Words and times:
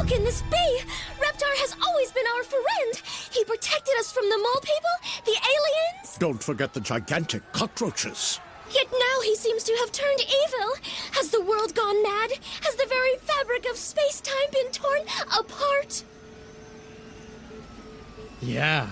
How 0.00 0.06
can 0.06 0.24
this 0.24 0.40
be? 0.40 0.80
Reptar 1.18 1.54
has 1.60 1.76
always 1.86 2.10
been 2.10 2.24
our 2.34 2.42
friend. 2.42 3.02
He 3.32 3.44
protected 3.44 3.94
us 3.98 4.10
from 4.10 4.30
the 4.30 4.38
mole 4.38 4.62
people, 4.62 5.26
the 5.26 5.38
aliens. 5.38 6.16
Don't 6.18 6.42
forget 6.42 6.72
the 6.72 6.80
gigantic 6.80 7.42
cockroaches. 7.52 8.40
Yet 8.70 8.86
now 8.90 9.20
he 9.22 9.36
seems 9.36 9.62
to 9.64 9.76
have 9.80 9.92
turned 9.92 10.20
evil. 10.20 10.72
Has 11.12 11.28
the 11.28 11.42
world 11.42 11.74
gone 11.74 12.02
mad? 12.02 12.30
Has 12.62 12.76
the 12.76 12.86
very 12.88 13.16
fabric 13.18 13.66
of 13.70 13.76
space 13.76 14.22
time 14.22 14.50
been 14.50 14.72
torn 14.72 15.02
apart? 15.38 16.02
Yeah. 18.40 18.88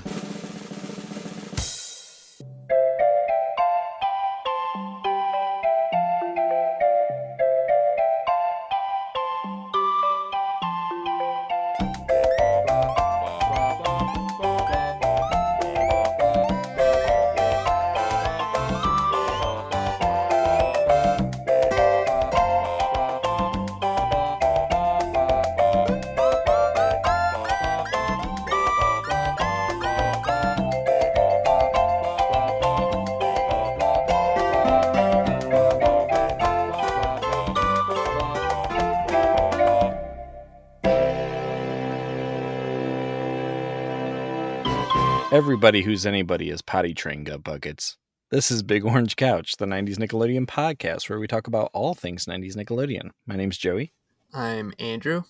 Everybody 45.39 45.83
who's 45.83 46.05
anybody 46.05 46.51
is 46.51 46.63
potty 46.63 46.93
trained 46.93 47.27
gut 47.27 47.45
buckets. 47.45 47.97
This 48.33 48.51
is 48.51 48.65
Big 48.65 48.85
Orange 48.85 49.15
Couch, 49.15 49.53
the 49.57 49.67
90s 49.67 49.95
Nickelodeon 49.95 50.47
podcast 50.49 51.09
where 51.09 51.21
we 51.21 51.29
talk 51.29 51.47
about 51.47 51.71
all 51.73 51.95
things 51.95 52.25
90s 52.27 52.57
Nickelodeon. 52.57 53.11
My 53.25 53.37
name's 53.37 53.57
Joey. 53.57 53.93
I'm 54.35 54.75
Andrew, 54.81 55.23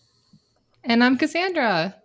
And 0.83 1.05
I'm 1.05 1.19
Cassandra. 1.19 1.97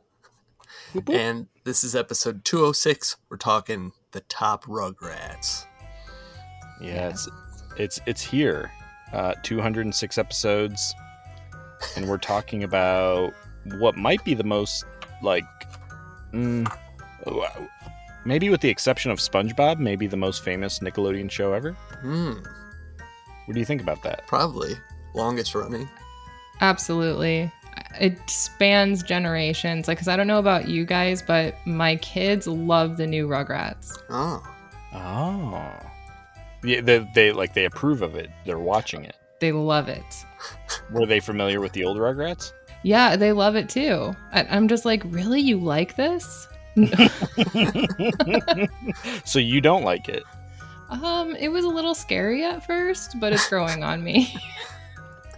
and 1.10 1.48
this 1.64 1.86
is 1.86 1.96
episode 1.96 2.44
206. 2.44 3.16
We're 3.30 3.38
talking 3.38 3.94
the 4.12 4.20
top 4.20 4.66
Rugrats. 4.66 5.64
Yeah, 6.82 7.08
it's 7.08 7.30
it's 7.78 8.02
it's 8.06 8.22
here. 8.22 8.70
Uh 9.14 9.34
206 9.44 10.18
episodes 10.18 10.94
and 11.96 12.10
we're 12.10 12.18
talking 12.18 12.66
about 12.66 13.34
what 13.78 13.96
might 13.96 14.26
be 14.26 14.34
the 14.34 14.44
most 14.44 14.84
like 15.22 15.46
mm, 16.34 16.70
wow, 17.26 17.68
maybe 18.26 18.50
with 18.50 18.62
the 18.62 18.70
exception 18.70 19.12
of 19.12 19.20
SpongeBob, 19.20 19.80
maybe 19.80 20.08
the 20.08 20.18
most 20.18 20.44
famous 20.44 20.80
Nickelodeon 20.80 21.30
show 21.32 21.54
ever. 21.54 21.72
Hmm, 22.02 22.34
What 23.46 23.54
do 23.54 23.60
you 23.60 23.66
think 23.66 23.82
about 23.82 24.02
that? 24.04 24.26
probably 24.28 24.74
longest 25.14 25.54
running. 25.56 25.88
Absolutely. 26.62 27.52
It 28.00 28.18
spans 28.30 29.04
generations. 29.04 29.88
Like, 29.88 29.98
cause 29.98 30.08
I 30.08 30.16
don't 30.16 30.28
know 30.28 30.40
about 30.40 30.68
you 30.68 30.86
guys, 30.86 31.22
but 31.22 31.56
my 31.66 31.96
kids 31.98 32.48
love 32.48 32.98
the 32.98 33.08
new 33.08 33.28
Rugrats. 33.28 33.98
Oh, 34.10 34.42
Oh. 34.94 35.72
Yeah, 36.64 36.82
they, 36.82 37.00
they 37.16 37.32
like 37.32 37.54
they 37.54 37.66
approve 37.66 38.02
of 38.04 38.16
it. 38.16 38.30
They're 38.46 38.60
watching 38.60 39.04
it. 39.04 39.16
They 39.40 39.52
love 39.52 39.90
it. 39.90 40.04
Were 40.92 41.06
they 41.06 41.20
familiar 41.20 41.60
with 41.60 41.74
the 41.74 41.84
old 41.84 41.98
Rugrats? 41.98 42.54
Yeah, 42.84 43.16
they 43.16 43.32
love 43.32 43.56
it 43.56 43.70
too. 43.70 44.16
I, 44.32 44.44
I'm 44.44 44.68
just 44.68 44.86
like, 44.86 45.02
really? 45.06 45.42
You 45.42 45.58
like 45.60 45.96
this? 45.96 46.48
so 49.26 49.40
you 49.40 49.62
don't 49.62 49.84
like 49.84 50.10
it? 50.10 50.24
Um, 50.90 51.36
it 51.36 51.50
was 51.50 51.66
a 51.66 51.70
little 51.70 51.96
scary 51.96 52.44
at 52.44 52.66
first, 52.66 53.20
but 53.20 53.34
it's 53.34 53.48
growing 53.50 53.84
on 53.84 54.04
me. 54.04 54.36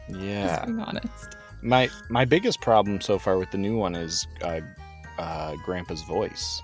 Yeah. 0.07 0.47
Just 0.57 0.65
being 0.67 0.79
honest. 0.81 1.35
My 1.63 1.89
my 2.09 2.25
biggest 2.25 2.61
problem 2.61 3.01
so 3.01 3.17
far 3.17 3.39
with 3.39 3.49
the 3.49 3.57
new 3.57 3.75
one 3.75 3.95
is 3.95 4.27
uh, 4.43 4.61
uh, 5.17 5.55
Grandpa's 5.65 6.03
voice. 6.03 6.61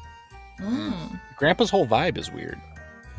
Mm. 0.59 1.19
Grandpa's 1.37 1.71
whole 1.71 1.87
vibe 1.87 2.19
is 2.19 2.31
weird. 2.31 2.61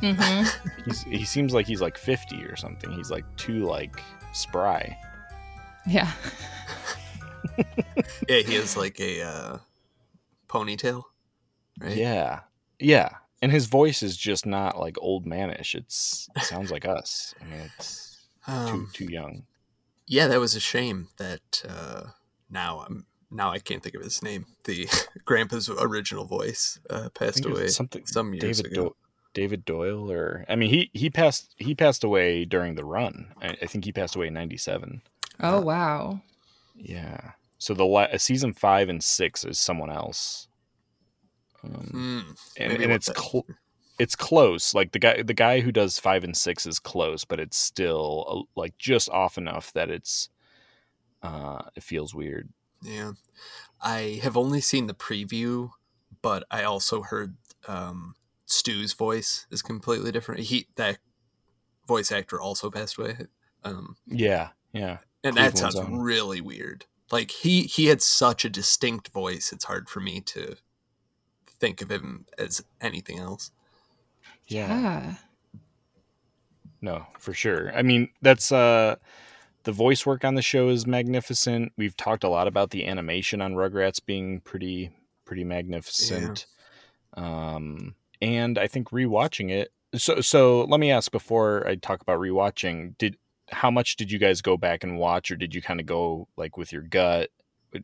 hmm 0.00 0.44
He's, 0.84 1.02
he 1.02 1.24
seems 1.24 1.52
like 1.52 1.66
he's 1.66 1.80
like 1.80 1.98
50 1.98 2.44
or 2.44 2.54
something. 2.54 2.92
He's 2.92 3.10
like 3.10 3.24
too 3.36 3.64
like 3.64 4.00
spry. 4.32 4.96
Yeah. 5.88 6.12
yeah, 8.28 8.38
he 8.38 8.54
has 8.54 8.76
like 8.76 9.00
a 9.00 9.22
uh, 9.22 9.58
ponytail, 10.48 11.02
right? 11.82 11.96
Yeah. 11.96 12.40
Yeah. 12.78 13.10
And 13.40 13.50
his 13.50 13.66
voice 13.66 14.02
is 14.02 14.16
just 14.16 14.46
not 14.46 14.78
like 14.78 14.96
old 15.00 15.26
manish. 15.26 15.74
It's 15.74 16.28
it 16.36 16.42
sounds 16.44 16.70
like 16.70 16.84
us. 16.86 17.34
I 17.40 17.44
mean, 17.44 17.70
it's 17.76 18.26
too 18.46 18.52
Um, 18.52 18.90
too 18.92 19.10
young. 19.10 19.44
yeah, 20.06 20.26
that 20.28 20.40
was 20.40 20.54
a 20.54 20.60
shame 20.60 21.08
that 21.18 21.64
uh, 21.68 22.04
now 22.50 22.84
I'm 22.86 23.06
now 23.30 23.50
I 23.50 23.58
can't 23.58 23.82
think 23.82 23.94
of 23.96 24.02
his 24.02 24.22
name. 24.22 24.46
The 24.64 24.86
grandpa's 25.24 25.68
original 25.68 26.24
voice 26.24 26.78
uh, 26.90 27.08
passed 27.14 27.36
think 27.36 27.46
it 27.46 27.50
was 27.50 27.58
away 27.60 27.68
something 27.68 28.06
some 28.06 28.32
years 28.34 28.58
David 28.60 28.72
ago. 28.72 28.82
Do- 28.84 28.96
David 29.34 29.64
Doyle 29.64 30.12
or 30.12 30.44
I 30.48 30.56
mean 30.56 30.68
he 30.70 30.90
he 30.92 31.08
passed 31.10 31.54
he 31.56 31.74
passed 31.74 32.04
away 32.04 32.44
during 32.44 32.74
the 32.74 32.84
run. 32.84 33.32
I, 33.40 33.56
I 33.62 33.66
think 33.66 33.84
he 33.86 33.92
passed 33.92 34.14
away 34.14 34.26
in 34.28 34.34
97. 34.34 35.00
Oh 35.40 35.60
wow. 35.62 36.20
Yeah. 36.76 37.32
So 37.58 37.74
the 37.74 37.84
la- 37.86 38.16
season 38.18 38.52
5 38.52 38.88
and 38.88 39.02
6 39.02 39.44
is 39.44 39.58
someone 39.58 39.90
else. 39.90 40.48
Um, 41.64 41.70
Hmm, 41.90 42.20
and, 42.62 42.72
and 42.82 42.92
it's 42.92 43.06
cl- 43.06 43.46
it's 43.98 44.16
close. 44.16 44.74
Like 44.74 44.92
the 44.92 44.98
guy 44.98 45.22
the 45.22 45.34
guy 45.34 45.60
who 45.60 45.70
does 45.72 45.98
5 45.98 46.24
and 46.24 46.36
6 46.36 46.66
is 46.66 46.78
close, 46.78 47.24
but 47.24 47.38
it's 47.40 47.56
still 47.56 48.24
uh, 48.28 48.60
like 48.60 48.76
just 48.78 49.08
off 49.10 49.38
enough 49.38 49.72
that 49.74 49.90
it's 49.90 50.28
uh 51.22 51.62
it 51.76 51.82
feels 51.82 52.14
weird. 52.14 52.48
Yeah. 52.82 53.12
I 53.80 54.20
have 54.22 54.36
only 54.36 54.60
seen 54.60 54.86
the 54.86 54.94
preview, 54.94 55.70
but 56.20 56.44
I 56.50 56.64
also 56.64 57.02
heard 57.02 57.36
um, 57.68 58.14
Stu's 58.46 58.92
voice 58.92 59.46
is 59.50 59.62
completely 59.62 60.10
different. 60.10 60.42
He 60.42 60.66
that 60.76 60.98
voice 61.86 62.10
actor 62.10 62.40
also 62.40 62.70
passed 62.70 62.98
away. 62.98 63.16
Um, 63.64 63.96
Yeah. 64.06 64.48
Yeah. 64.72 64.98
and 65.22 65.36
that 65.36 65.56
sounds 65.58 65.80
really 65.88 66.40
weird. 66.40 66.86
Like 67.12 67.30
he 67.30 67.62
he 67.64 67.86
had 67.86 68.02
such 68.02 68.44
a 68.44 68.50
distinct 68.50 69.08
voice, 69.08 69.52
it's 69.52 69.64
hard 69.66 69.88
for 69.88 70.00
me 70.00 70.20
to 70.22 70.56
think 71.62 71.80
of 71.80 71.90
him 71.90 72.26
as 72.36 72.62
anything 72.80 73.20
else. 73.20 73.52
Yeah. 74.48 74.66
Yeah. 74.68 75.14
No, 76.80 77.06
for 77.20 77.32
sure. 77.32 77.72
I 77.72 77.82
mean, 77.82 78.08
that's 78.20 78.50
uh 78.50 78.96
the 79.62 79.70
voice 79.72 80.04
work 80.04 80.24
on 80.24 80.34
the 80.34 80.42
show 80.42 80.68
is 80.68 80.88
magnificent. 80.88 81.72
We've 81.76 81.96
talked 81.96 82.24
a 82.24 82.28
lot 82.28 82.48
about 82.48 82.70
the 82.70 82.84
animation 82.84 83.40
on 83.40 83.54
Rugrats 83.54 84.04
being 84.04 84.40
pretty 84.40 84.90
pretty 85.24 85.44
magnificent. 85.44 86.46
Um 87.16 87.94
and 88.20 88.58
I 88.58 88.66
think 88.66 88.90
rewatching 88.90 89.50
it. 89.50 89.72
So 89.94 90.20
so 90.20 90.64
let 90.64 90.80
me 90.80 90.90
ask 90.90 91.12
before 91.12 91.64
I 91.64 91.76
talk 91.76 92.02
about 92.02 92.18
rewatching, 92.18 92.98
did 92.98 93.16
how 93.52 93.70
much 93.70 93.94
did 93.94 94.10
you 94.10 94.18
guys 94.18 94.42
go 94.42 94.56
back 94.56 94.82
and 94.82 94.98
watch 94.98 95.30
or 95.30 95.36
did 95.36 95.54
you 95.54 95.62
kind 95.62 95.78
of 95.78 95.86
go 95.86 96.26
like 96.36 96.56
with 96.56 96.72
your 96.72 96.82
gut? 96.82 97.30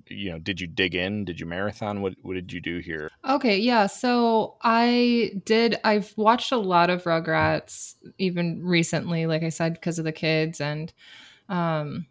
You 0.08 0.32
know, 0.32 0.38
did 0.38 0.60
you 0.60 0.66
dig 0.66 0.94
in? 0.94 1.24
Did 1.24 1.40
you 1.40 1.46
marathon? 1.46 2.02
What 2.02 2.14
what 2.22 2.34
did 2.34 2.52
you 2.52 2.60
do 2.60 2.78
here? 2.78 3.10
Okay, 3.28 3.58
yeah. 3.58 3.86
So 3.86 4.56
I 4.62 5.32
did. 5.44 5.78
I've 5.84 6.12
watched 6.16 6.52
a 6.52 6.56
lot 6.56 6.90
of 6.90 7.04
Rugrats, 7.04 7.94
even 8.18 8.62
recently, 8.64 9.26
like 9.26 9.42
I 9.42 9.48
said, 9.48 9.74
because 9.74 9.98
of 9.98 10.04
the 10.04 10.12
kids, 10.12 10.60
and 10.60 10.92
um, 11.48 12.06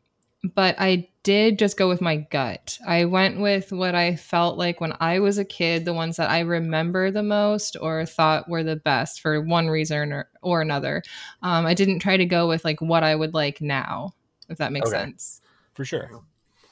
but 0.56 0.76
I 0.80 1.10
did 1.24 1.60
just 1.60 1.78
go 1.78 1.88
with 1.90 2.02
my 2.02 2.18
gut. 2.18 2.78
I 2.88 3.06
went 3.06 3.40
with 3.40 3.72
what 3.72 3.96
I 3.96 4.16
felt 4.16 4.58
like 4.58 4.80
when 4.80 4.94
I 5.00 5.20
was 5.20 5.38
a 5.38 5.46
kid, 5.46 5.86
the 5.86 5.94
ones 5.94 6.18
that 6.18 6.30
I 6.30 6.40
remember 6.40 7.12
the 7.12 7.24
most 7.24 7.76
or 7.82 8.06
thought 8.06 8.50
were 8.50 8.64
the 8.64 8.76
best 8.76 9.20
for 9.22 9.42
one 9.42 9.68
reason 9.68 10.14
or, 10.14 10.30
or 10.42 10.62
another. 10.62 11.04
Um, 11.42 11.66
I 11.66 11.74
didn't 11.74 12.00
try 12.00 12.18
to 12.18 12.26
go 12.26 12.48
with 12.48 12.64
like 12.64 12.82
what 12.82 13.04
I 13.04 13.16
would 13.16 13.34
like 13.34 13.62
now, 13.62 14.14
if 14.50 14.58
that 14.60 14.72
makes 14.72 14.88
Okay. 14.88 14.98
sense. 15.00 15.42
For 15.74 15.84
sure. 15.86 16.10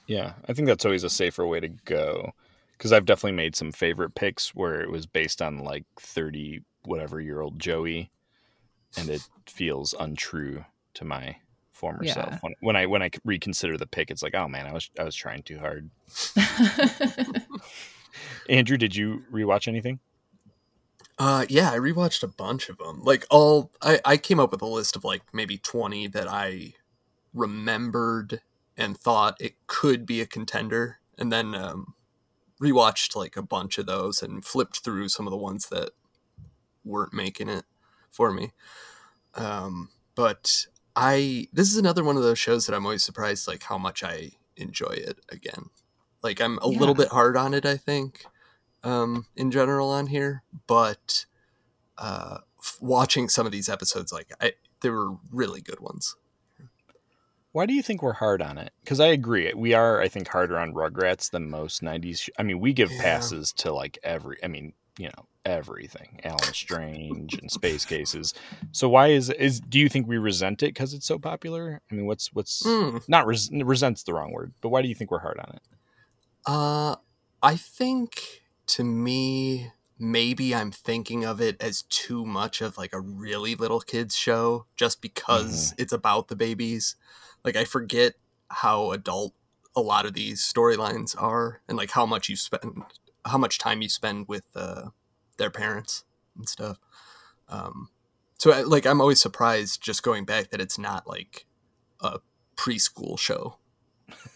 Yeah, 0.08 0.34
I 0.48 0.54
think 0.54 0.68
that's 0.68 0.86
always 0.86 1.04
a 1.04 1.10
safer 1.10 1.46
way 1.46 1.60
to 1.60 1.70
go 1.70 2.32
because 2.78 2.92
I've 2.92 3.06
definitely 3.06 3.34
made 3.38 3.56
some 3.56 3.72
favorite 3.72 4.16
picks 4.16 4.54
where 4.54 4.82
it 4.82 4.92
was 4.92 5.06
based 5.06 5.42
on 5.42 5.60
like 5.60 5.86
30 6.00 6.62
whatever 6.86 7.20
year 7.20 7.42
old 7.42 7.60
Joey 7.60 8.12
and 8.98 9.10
it 9.10 9.22
feels 9.48 9.96
untrue 10.00 10.64
to 10.94 11.06
my 11.06 11.36
former 11.74 12.04
Yeah. 12.04 12.14
self. 12.14 12.36
When, 12.42 12.54
when 12.62 12.76
I 12.76 12.86
when 12.86 13.02
I 13.02 13.10
reconsider 13.24 13.78
the 13.78 13.88
pick 13.88 14.12
it's 14.12 14.22
like, 14.24 14.36
"Oh 14.36 14.48
man, 14.48 14.68
I 14.68 14.74
was 14.74 14.90
I 15.00 15.04
was 15.04 15.16
trying 15.16 15.44
too 15.44 15.60
hard." 15.60 15.90
Andrew, 18.50 18.78
did 18.78 18.96
you 18.96 19.24
rewatch 19.32 19.68
anything? 19.68 20.00
Uh, 21.18 21.46
yeah, 21.50 21.72
I 21.72 21.78
rewatched 21.78 22.24
a 22.24 22.28
bunch 22.28 22.70
of 22.70 22.78
them. 22.78 23.02
Like 23.04 23.26
all, 23.30 23.72
I, 23.82 24.00
I 24.04 24.18
came 24.18 24.40
up 24.40 24.52
with 24.52 24.62
a 24.62 24.68
list 24.68 24.96
of 24.96 25.04
like 25.04 25.22
maybe 25.34 25.58
twenty 25.58 26.08
that 26.08 26.28
I 26.28 26.74
remembered 27.34 28.42
and 28.78 28.98
thought 28.98 29.38
it 29.40 29.56
could 29.68 30.06
be 30.06 30.22
a 30.22 30.26
contender, 30.28 31.00
and 31.18 31.32
then 31.32 31.56
um, 31.56 31.94
rewatched 32.62 33.16
like 33.16 33.38
a 33.38 33.42
bunch 33.42 33.78
of 33.78 33.86
those 33.86 34.22
and 34.22 34.46
flipped 34.46 34.80
through 34.80 35.10
some 35.10 35.28
of 35.28 35.32
the 35.32 35.38
ones 35.38 35.70
that 35.70 35.92
weren't 36.84 37.14
making 37.14 37.50
it 37.50 37.66
for 38.10 38.32
me. 38.32 38.54
Um, 39.34 39.90
but 40.16 40.66
I 40.96 41.48
this 41.52 41.70
is 41.70 41.78
another 41.78 42.04
one 42.04 42.16
of 42.18 42.24
those 42.24 42.40
shows 42.40 42.66
that 42.66 42.76
I'm 42.76 42.86
always 42.86 43.04
surprised 43.04 43.48
like 43.48 43.64
how 43.64 43.78
much 43.78 44.04
I 44.04 44.32
enjoy 44.56 44.92
it 44.94 45.20
again. 45.30 45.70
Like 46.24 46.40
I'm 46.42 46.58
a 46.60 46.68
Yeah. 46.68 46.80
little 46.80 46.96
bit 46.96 47.10
hard 47.10 47.36
on 47.38 47.54
it, 47.54 47.66
I 47.66 47.78
think, 47.78 48.26
um, 48.84 49.26
in 49.36 49.52
general 49.52 49.90
on 49.90 50.08
here, 50.08 50.44
but 50.68 51.26
uh, 51.98 52.40
f- 52.60 52.78
watching 52.82 53.30
some 53.30 53.46
of 53.46 53.52
these 53.52 53.70
episodes, 53.70 54.12
like 54.12 54.32
I, 54.42 54.54
they 54.82 54.90
were 54.90 55.18
really 55.32 55.62
good 55.62 55.80
ones. 55.80 56.16
Why 57.56 57.66
do 57.66 57.74
you 57.74 57.82
think 57.82 58.02
we're 58.04 58.12
hard 58.12 58.42
on 58.42 58.58
it? 58.58 58.74
Because 58.84 59.00
I 59.00 59.08
agree, 59.08 59.54
we 59.56 59.74
are. 59.74 60.02
I 60.02 60.10
think 60.10 60.28
harder 60.28 60.60
on 60.60 60.74
Rugrats 60.74 61.32
than 61.32 61.50
most 61.50 61.82
'90s. 61.82 62.20
sh- 62.24 62.30
I 62.38 62.44
mean, 62.44 62.60
we 62.60 62.74
give 62.74 62.92
Yeah. 62.92 63.02
passes 63.02 63.54
to 63.54 63.72
like 63.72 63.98
every. 64.04 64.36
I 64.44 64.50
mean, 64.50 64.74
you 64.98 65.06
know, 65.08 65.26
everything. 65.46 66.20
Allen 66.26 66.52
Strange 66.54 67.36
and 67.36 67.50
Space 67.50 67.86
Cases. 67.86 68.34
So 68.74 68.90
why 68.90 69.08
is 69.08 69.30
is? 69.30 69.62
Do 69.62 69.80
you 69.80 69.88
think 69.88 70.06
we 70.06 70.18
resent 70.18 70.64
it 70.64 70.74
because 70.74 70.94
it's 70.94 71.06
so 71.06 71.18
popular? 71.18 71.80
I 71.90 71.96
mean, 71.96 72.06
what's 72.08 72.28
what's 72.34 72.62
Mm. 72.64 73.08
not 73.08 73.26
res, 73.26 73.50
resent's 73.50 74.04
the 74.04 74.14
wrong 74.14 74.34
word, 74.34 74.54
but 74.60 74.68
why 74.68 74.82
do 74.82 74.90
you 74.90 74.96
think 74.96 75.10
we're 75.10 75.20
hard 75.20 75.40
on 75.40 75.56
it? 75.56 75.62
Uh, 76.46 76.98
I 77.42 77.56
think 77.56 78.44
to 78.68 78.84
me, 78.84 79.72
maybe 79.98 80.54
I'm 80.54 80.72
thinking 80.72 81.24
of 81.24 81.40
it 81.40 81.56
as 81.62 81.84
too 81.84 82.26
much 82.26 82.60
of 82.60 82.78
like 82.78 82.92
a 82.92 83.00
really 83.00 83.56
little 83.56 83.80
kids 83.80 84.14
show 84.18 84.66
just 84.76 85.02
because 85.02 85.74
it's 85.78 85.94
about 85.94 86.28
the 86.28 86.36
babies. 86.36 86.98
Like 87.46 87.56
I 87.56 87.64
forget 87.64 88.14
how 88.50 88.92
adult 88.92 89.34
a 89.76 89.82
lot 89.82 90.06
of 90.06 90.14
these 90.14 90.42
storylines 90.42 91.22
are 91.22 91.62
and 91.68 91.78
like 91.78 91.92
how 91.92 92.06
much 92.06 92.28
you 92.28 92.36
spend 92.36 92.84
how 93.26 93.38
much 93.38 93.58
time 93.58 93.82
you 93.82 93.90
spend 93.90 94.28
with 94.28 94.44
uh, 94.56 94.90
their 95.38 95.50
parents 95.50 96.04
and 96.36 96.48
stuff. 96.48 96.78
Um, 97.50 97.90
so 98.38 98.52
I, 98.52 98.62
like 98.62 98.86
I'm 98.86 99.02
always 99.02 99.22
surprised 99.22 99.82
just 99.82 100.04
going 100.04 100.26
back 100.26 100.50
that 100.50 100.62
it's 100.62 100.78
not 100.78 101.08
like 101.08 101.46
a 102.02 102.20
preschool 102.56 103.18
show. 103.18 103.58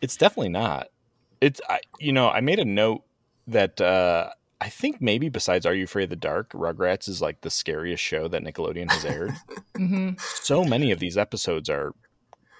it's 0.00 0.16
definitely 0.16 0.50
not. 0.50 0.88
It's 1.40 1.60
I, 1.68 1.80
you 1.98 2.12
know 2.12 2.28
I 2.28 2.40
made 2.40 2.58
a 2.58 2.64
note 2.64 3.04
that 3.46 3.80
uh, 3.80 4.30
I 4.60 4.68
think 4.68 5.00
maybe 5.00 5.28
besides 5.28 5.64
Are 5.66 5.74
You 5.74 5.84
Afraid 5.84 6.04
of 6.04 6.10
the 6.10 6.16
Dark, 6.16 6.50
Rugrats 6.52 7.08
is 7.08 7.22
like 7.22 7.42
the 7.42 7.50
scariest 7.50 8.02
show 8.02 8.26
that 8.28 8.42
Nickelodeon 8.42 8.90
has 8.90 9.04
aired. 9.04 9.32
hmm 9.76 10.10
so 10.18 10.64
many 10.64 10.90
of 10.90 10.98
these 10.98 11.16
episodes 11.16 11.68
are 11.70 11.94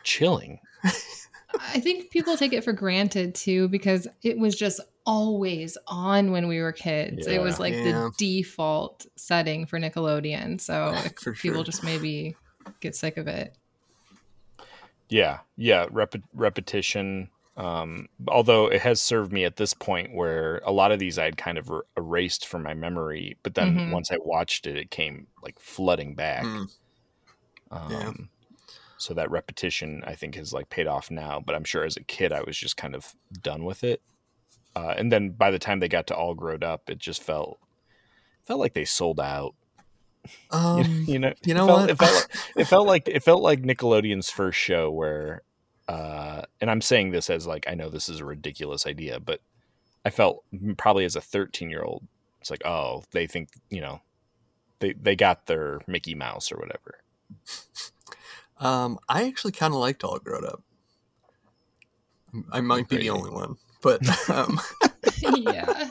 chilling. 0.05 0.61
I 0.85 1.81
think 1.81 2.11
people 2.11 2.37
take 2.37 2.53
it 2.53 2.63
for 2.63 2.73
granted 2.73 3.35
too 3.35 3.69
because 3.69 4.07
it 4.23 4.39
was 4.39 4.55
just 4.55 4.81
always 5.07 5.77
on 5.89 6.31
when 6.31 6.47
we 6.47 6.61
were 6.61 6.71
kids. 6.73 7.27
It 7.27 7.41
was 7.43 7.59
like 7.59 7.73
Yeah. 7.75 7.85
the 7.85 8.13
default 8.17 9.07
setting 9.17 9.67
for 9.67 9.81
Nickelodeon. 9.81 10.61
So 10.61 10.95
For 11.21 11.33
people 11.33 11.59
sure. 11.59 11.65
just 11.65 11.83
maybe 11.83 12.37
get 12.81 12.95
sick 12.95 13.17
of 13.17 13.27
it. 13.27 13.57
Yeah, 15.09 15.39
yeah, 15.57 15.87
rep- 15.91 16.15
repetition. 16.35 17.31
Um, 17.59 18.09
although 18.29 18.69
it 18.69 18.81
has 18.83 19.03
served 19.03 19.33
me 19.33 19.45
at 19.45 19.57
this 19.57 19.75
point 19.75 20.15
where 20.15 20.63
a 20.65 20.71
lot 20.73 20.93
of 20.93 21.01
these 21.01 21.19
I 21.19 21.25
had 21.25 21.37
kind 21.37 21.59
of 21.59 21.69
er- 21.71 21.85
erased 21.97 22.47
from 22.47 22.63
my 22.63 22.73
memory, 22.73 23.37
but 23.43 23.55
then 23.57 23.75
Mhm. 23.75 23.91
once 23.93 24.13
I 24.13 24.17
watched 24.21 24.67
it, 24.67 24.77
it 24.77 24.91
came 24.93 25.27
like 25.43 25.59
flooding 25.59 26.15
back. 26.15 26.45
Mm. 26.45 26.71
Um, 27.73 27.91
Yeah. 27.91 28.13
So 28.97 29.13
that 29.15 29.31
repetition, 29.31 30.03
I 30.07 30.15
think, 30.15 30.35
has 30.37 30.53
like 30.53 30.71
paid 30.71 30.87
off 30.87 31.11
now. 31.11 31.41
But 31.45 31.55
I'm 31.57 31.65
sure 31.65 31.85
as 31.85 31.97
a 31.97 32.03
kid, 32.05 32.33
I 32.33 32.43
was 32.43 32.57
just 32.57 32.77
kind 32.77 32.95
of 32.95 33.15
done 33.43 33.65
with 33.65 33.83
it. 33.85 34.03
Uh, 34.77 34.95
and 34.97 35.11
then 35.11 35.31
by 35.31 35.51
the 35.51 35.59
time 35.59 35.81
they 35.81 35.89
got 35.89 36.07
to 36.09 36.17
all 36.17 36.35
grown 36.35 36.63
up, 36.63 36.89
it 36.89 36.99
just 36.99 37.23
felt 37.23 37.59
felt 38.47 38.61
like 38.61 38.75
they 38.75 38.85
sold 38.85 39.19
out. 39.21 39.55
You- 40.53 40.59
Um, 40.59 41.05
you 41.09 41.19
know, 41.19 41.33
you 41.45 41.53
it 41.53 41.55
know 41.55 41.67
felt, 41.67 41.81
what? 41.81 41.91
It 41.91 41.99
felt, 41.99 42.15
like, 42.15 42.31
it 42.57 42.65
felt 42.67 42.87
like 42.87 43.09
it 43.09 43.23
felt 43.25 43.43
like 43.43 43.63
Nickelodeon's 43.63 44.31
first 44.31 44.59
show 44.59 44.91
where, 44.91 45.43
uh, 45.89 46.43
and 46.61 46.71
I'm 46.71 46.81
saying 46.81 47.11
this 47.11 47.31
as 47.31 47.47
like 47.47 47.67
I 47.69 47.75
know 47.75 47.89
this 47.89 48.09
is 48.09 48.21
a 48.21 48.25
ridiculous 48.25 48.87
idea, 48.87 49.19
but 49.21 49.41
I 50.05 50.11
felt 50.11 50.45
probably 50.77 51.05
as 51.05 51.17
a 51.17 51.21
13 51.21 51.71
year 51.71 51.83
old, 51.83 52.07
it's 52.41 52.51
like 52.51 52.65
oh 52.65 53.03
they 53.13 53.27
think 53.27 53.49
you 53.71 53.81
know, 53.81 54.01
they 54.81 54.93
they 54.93 55.17
got 55.17 55.47
their 55.47 55.81
Mickey 55.87 56.15
Mouse 56.15 56.53
or 56.53 56.59
whatever. 56.59 57.01
Um, 58.61 58.99
I 59.09 59.27
actually 59.27 59.53
kind 59.53 59.73
of 59.73 59.79
liked 59.79 60.03
All 60.03 60.19
Grown 60.19 60.45
Up. 60.45 60.63
I 62.51 62.61
might 62.61 62.89
be 62.89 62.97
the 62.97 63.11
only 63.11 63.31
one, 63.31 63.57
but 63.83 64.01
um, 64.31 64.61
yeah. 65.21 65.91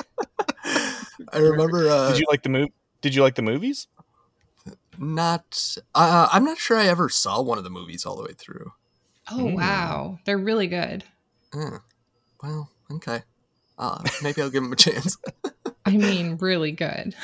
I 1.32 1.38
remember 1.38 1.88
uh, 1.88 2.12
Did 2.12 2.20
you 2.20 2.26
like 2.30 2.44
the 2.44 2.50
movie? 2.50 2.74
Did 3.00 3.16
you 3.16 3.22
like 3.22 3.36
the 3.36 3.42
movies? 3.42 3.88
not. 4.98 5.78
Uh, 5.96 6.28
I'm 6.32 6.44
not 6.44 6.58
sure 6.58 6.78
I 6.78 6.88
ever 6.88 7.10
saw 7.10 7.42
one 7.42 7.58
of 7.58 7.64
the 7.64 7.70
movies 7.70 8.06
all 8.06 8.16
the 8.16 8.24
way 8.24 8.34
through. 8.38 8.74
Oh 9.30 9.38
Mm. 9.38 9.56
wow. 9.56 10.20
They're 10.26 10.38
really 10.38 10.68
good. 10.68 11.04
Uh, 11.54 11.80
well, 12.44 12.70
okay. 12.92 13.22
Uh, 13.78 14.02
maybe 14.24 14.42
I'll 14.42 14.50
give 14.50 14.64
them 14.64 14.74
a 14.74 14.76
chance. 14.76 15.18
I 15.86 15.92
mean, 15.98 16.38
really 16.38 16.72
good. 16.72 17.16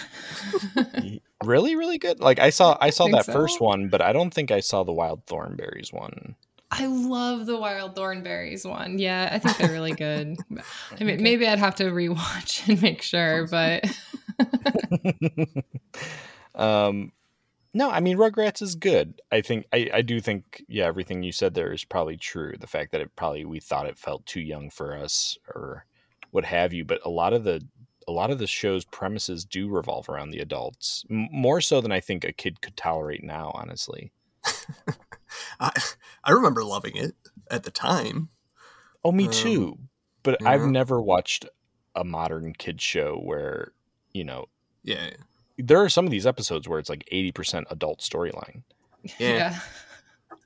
Really, 1.44 1.75
really 1.75 1.97
good. 1.97 2.19
Like 2.21 2.39
I 2.39 2.50
saw, 2.51 2.77
I 2.79 2.89
saw 2.91 3.05
Think 3.05 3.17
that 3.17 3.25
so? 3.25 3.33
first 3.33 3.59
one, 3.59 3.89
but 3.89 4.01
I 4.01 4.13
don't 4.13 4.33
think 4.33 4.51
I 4.51 4.59
saw 4.61 4.83
the 4.83 4.94
Wild 4.94 5.25
Thornberrys 5.25 5.91
one. 5.91 6.35
I 6.71 6.85
love 6.88 7.45
the 7.45 7.57
Wild 7.57 7.95
Thornberrys 7.95 8.67
one. 8.67 8.97
Yeah, 9.00 9.29
I 9.31 9.39
think 9.39 9.57
they're 9.57 9.71
really 9.71 9.91
good. 9.94 10.38
I 11.00 11.03
mean, 11.03 11.21
maybe 11.21 11.45
I'd 11.47 11.59
have 11.59 11.75
to 11.75 11.85
rewatch 11.85 12.67
and 12.69 12.81
make 12.81 13.01
sure, 13.01 13.47
but 13.51 13.83
um, 16.55 17.11
no, 17.74 17.90
I 17.90 18.00
mean 18.00 18.18
Rugrats 18.18 18.62
is 18.62 18.75
good. 18.75 19.22
I 19.31 19.42
think 19.42 19.66
I, 19.74 19.90
I 19.94 20.02
do 20.02 20.20
think 20.22 20.64
yeah, 20.68 20.86
everything 20.86 21.24
you 21.24 21.31
said 21.31 21.54
there 21.54 21.72
is 21.74 21.84
probably 21.84 22.18
true. 22.18 22.54
The 22.60 22.68
fact 22.68 22.92
that 22.92 23.02
it 23.02 23.16
probably 23.16 23.46
we 23.46 23.60
thought 23.60 23.88
it 23.88 23.98
felt 23.98 24.25
too 24.25 24.42
young 24.42 24.70
for 24.70 24.96
us 24.96 25.38
or 25.54 25.86
what 26.31 26.46
have 26.46 26.74
you, 26.74 26.86
but 26.86 27.00
a 27.06 27.10
lot 27.10 27.34
of 27.34 27.44
the 27.44 27.66
a 28.08 28.12
lot 28.12 28.31
of 28.31 28.38
the 28.40 28.48
show's 28.48 28.84
premises 28.86 29.46
do 29.46 29.70
revolve 29.70 30.10
around 30.10 30.31
the 30.31 30.40
adults 30.40 31.06
M- 31.10 31.30
more 31.31 31.62
so 31.62 31.80
than 31.81 31.92
I 31.92 32.00
think 32.00 32.24
a 32.24 32.34
kid 32.34 32.62
could 32.62 32.75
tolerate 32.75 33.24
now. 33.24 33.52
Honestly, 33.56 34.12
I, 35.60 35.72
I 36.24 36.31
remember 36.31 36.64
loving 36.64 36.96
it 36.96 37.16
at 37.50 37.64
the 37.64 37.72
time. 37.72 38.30
oh 39.04 39.12
me 39.12 39.25
Um, 39.25 39.31
too. 39.31 39.80
But 40.24 40.40
I've 40.46 40.66
never 40.66 41.02
watched 41.02 41.46
a 41.96 42.03
modern 42.03 42.53
kid 42.53 42.82
show 42.82 43.18
where 43.18 43.74
you 44.13 44.24
know 44.24 44.46
Yeah, 44.84 45.12
there 45.57 45.81
are 45.81 45.89
some 45.89 46.05
of 46.05 46.12
these 46.12 46.25
episodes 46.25 46.67
where 46.67 46.79
it's 46.79 46.89
like 46.89 47.07
eighty 47.12 47.31
percent 47.31 47.67
adult 47.69 48.00
storyline. 48.00 48.63
Yeah. 49.19 49.57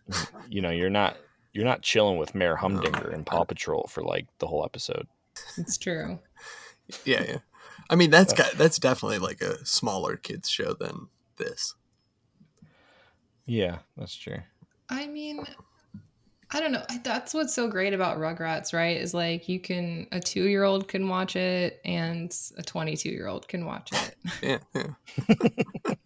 yeah. 0.10 0.24
you 0.50 0.62
know 0.62 0.70
you're 0.70 0.90
not 0.90 1.18
you're 1.54 1.66
not 1.66 1.82
chilling 1.82 2.18
with 2.18 2.36
Mayor 2.36 2.56
Humdinger 2.56 3.10
and 3.10 3.26
Paw 3.26 3.44
Patrol 3.44 3.88
for 3.90 4.04
like 4.04 4.28
the 4.40 4.48
whole 4.48 4.64
episode. 4.64 5.08
it's 5.58 5.78
true. 5.78 6.20
yeah, 7.06 7.24
yeah. 7.28 7.38
I 7.90 7.96
mean, 7.96 8.10
that's 8.10 8.34
got, 8.34 8.52
that's 8.54 8.78
definitely 8.80 9.20
like 9.20 9.42
a 9.42 9.66
smaller 9.66 10.18
kids 10.18 10.50
show 10.50 10.74
than 10.74 11.08
this. 11.38 11.74
Yeah, 13.46 13.80
that's 13.96 14.16
true. 14.16 14.40
I 14.90 15.08
mean, 15.08 15.46
I 16.52 16.60
don't 16.62 16.72
know. 16.72 16.84
That's 17.04 17.34
what's 17.34 17.54
so 17.54 17.68
great 17.68 17.94
about 17.94 18.18
Rugrats, 18.20 18.74
right? 18.74 18.96
Is 18.98 19.14
like 19.14 19.50
you 19.50 19.60
can 19.60 20.08
a 20.12 20.20
two 20.20 20.44
year 20.48 20.64
old 20.64 20.88
can 20.88 21.10
watch 21.10 21.36
it 21.36 21.82
and 21.84 22.34
a 22.58 22.64
twenty 22.64 22.96
two 22.96 23.10
year 23.10 23.28
old 23.28 23.48
can 23.48 23.66
watch 23.66 23.92
it. 23.92 24.16
Yeah, 24.42 24.60
yeah. 24.76 26.06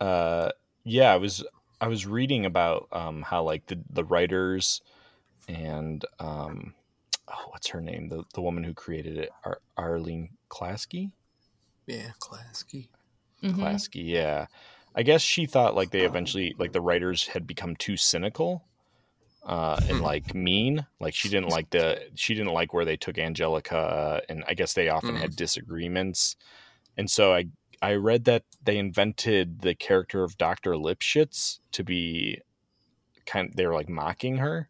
Uh, 0.00 0.50
yeah, 0.84 1.12
I 1.12 1.16
was 1.16 1.44
I 1.80 1.88
was 1.88 2.06
reading 2.06 2.44
about 2.46 2.88
um 2.92 3.22
how 3.22 3.42
like 3.42 3.66
the 3.66 3.80
the 3.90 4.04
writers 4.04 4.82
and 5.48 6.04
um 6.18 6.74
oh 7.28 7.46
what's 7.50 7.68
her 7.68 7.80
name 7.80 8.08
the 8.08 8.24
the 8.34 8.42
woman 8.42 8.64
who 8.64 8.74
created 8.74 9.16
it 9.18 9.30
Ar- 9.44 9.60
Arlene 9.76 10.30
Klasky 10.50 11.12
Yeah, 11.86 12.10
Klasky. 12.20 12.88
Mhm. 13.42 13.54
Klasky 13.56 14.06
yeah 14.06 14.46
I 14.94 15.02
guess 15.02 15.22
she 15.22 15.46
thought 15.46 15.74
like 15.74 15.90
they 15.90 16.02
eventually 16.02 16.54
like 16.58 16.72
the 16.72 16.80
writers 16.80 17.26
had 17.28 17.46
become 17.46 17.74
too 17.76 17.96
cynical 17.96 18.64
uh 19.44 19.78
and 19.88 20.00
like 20.00 20.34
mean. 20.34 20.86
Like 21.00 21.14
she 21.14 21.28
didn't 21.28 21.50
like 21.50 21.70
the 21.70 22.00
she 22.14 22.34
didn't 22.34 22.52
like 22.52 22.72
where 22.72 22.84
they 22.84 22.96
took 22.96 23.18
Angelica 23.18 24.22
and 24.28 24.44
I 24.48 24.54
guess 24.54 24.72
they 24.74 24.88
often 24.88 25.16
Mm. 25.16 25.20
had 25.20 25.36
disagreements. 25.36 26.36
And 26.96 27.10
so 27.10 27.34
I 27.34 27.46
I 27.82 27.94
read 27.94 28.24
that 28.24 28.44
they 28.62 28.78
invented 28.78 29.60
the 29.60 29.74
character 29.74 30.22
of 30.22 30.38
Dr. 30.38 30.72
Lipschitz 30.74 31.58
to 31.72 31.84
be 31.84 32.40
kind 33.26 33.52
they 33.54 33.66
were 33.66 33.74
like 33.74 33.88
mocking 33.88 34.36
her. 34.38 34.68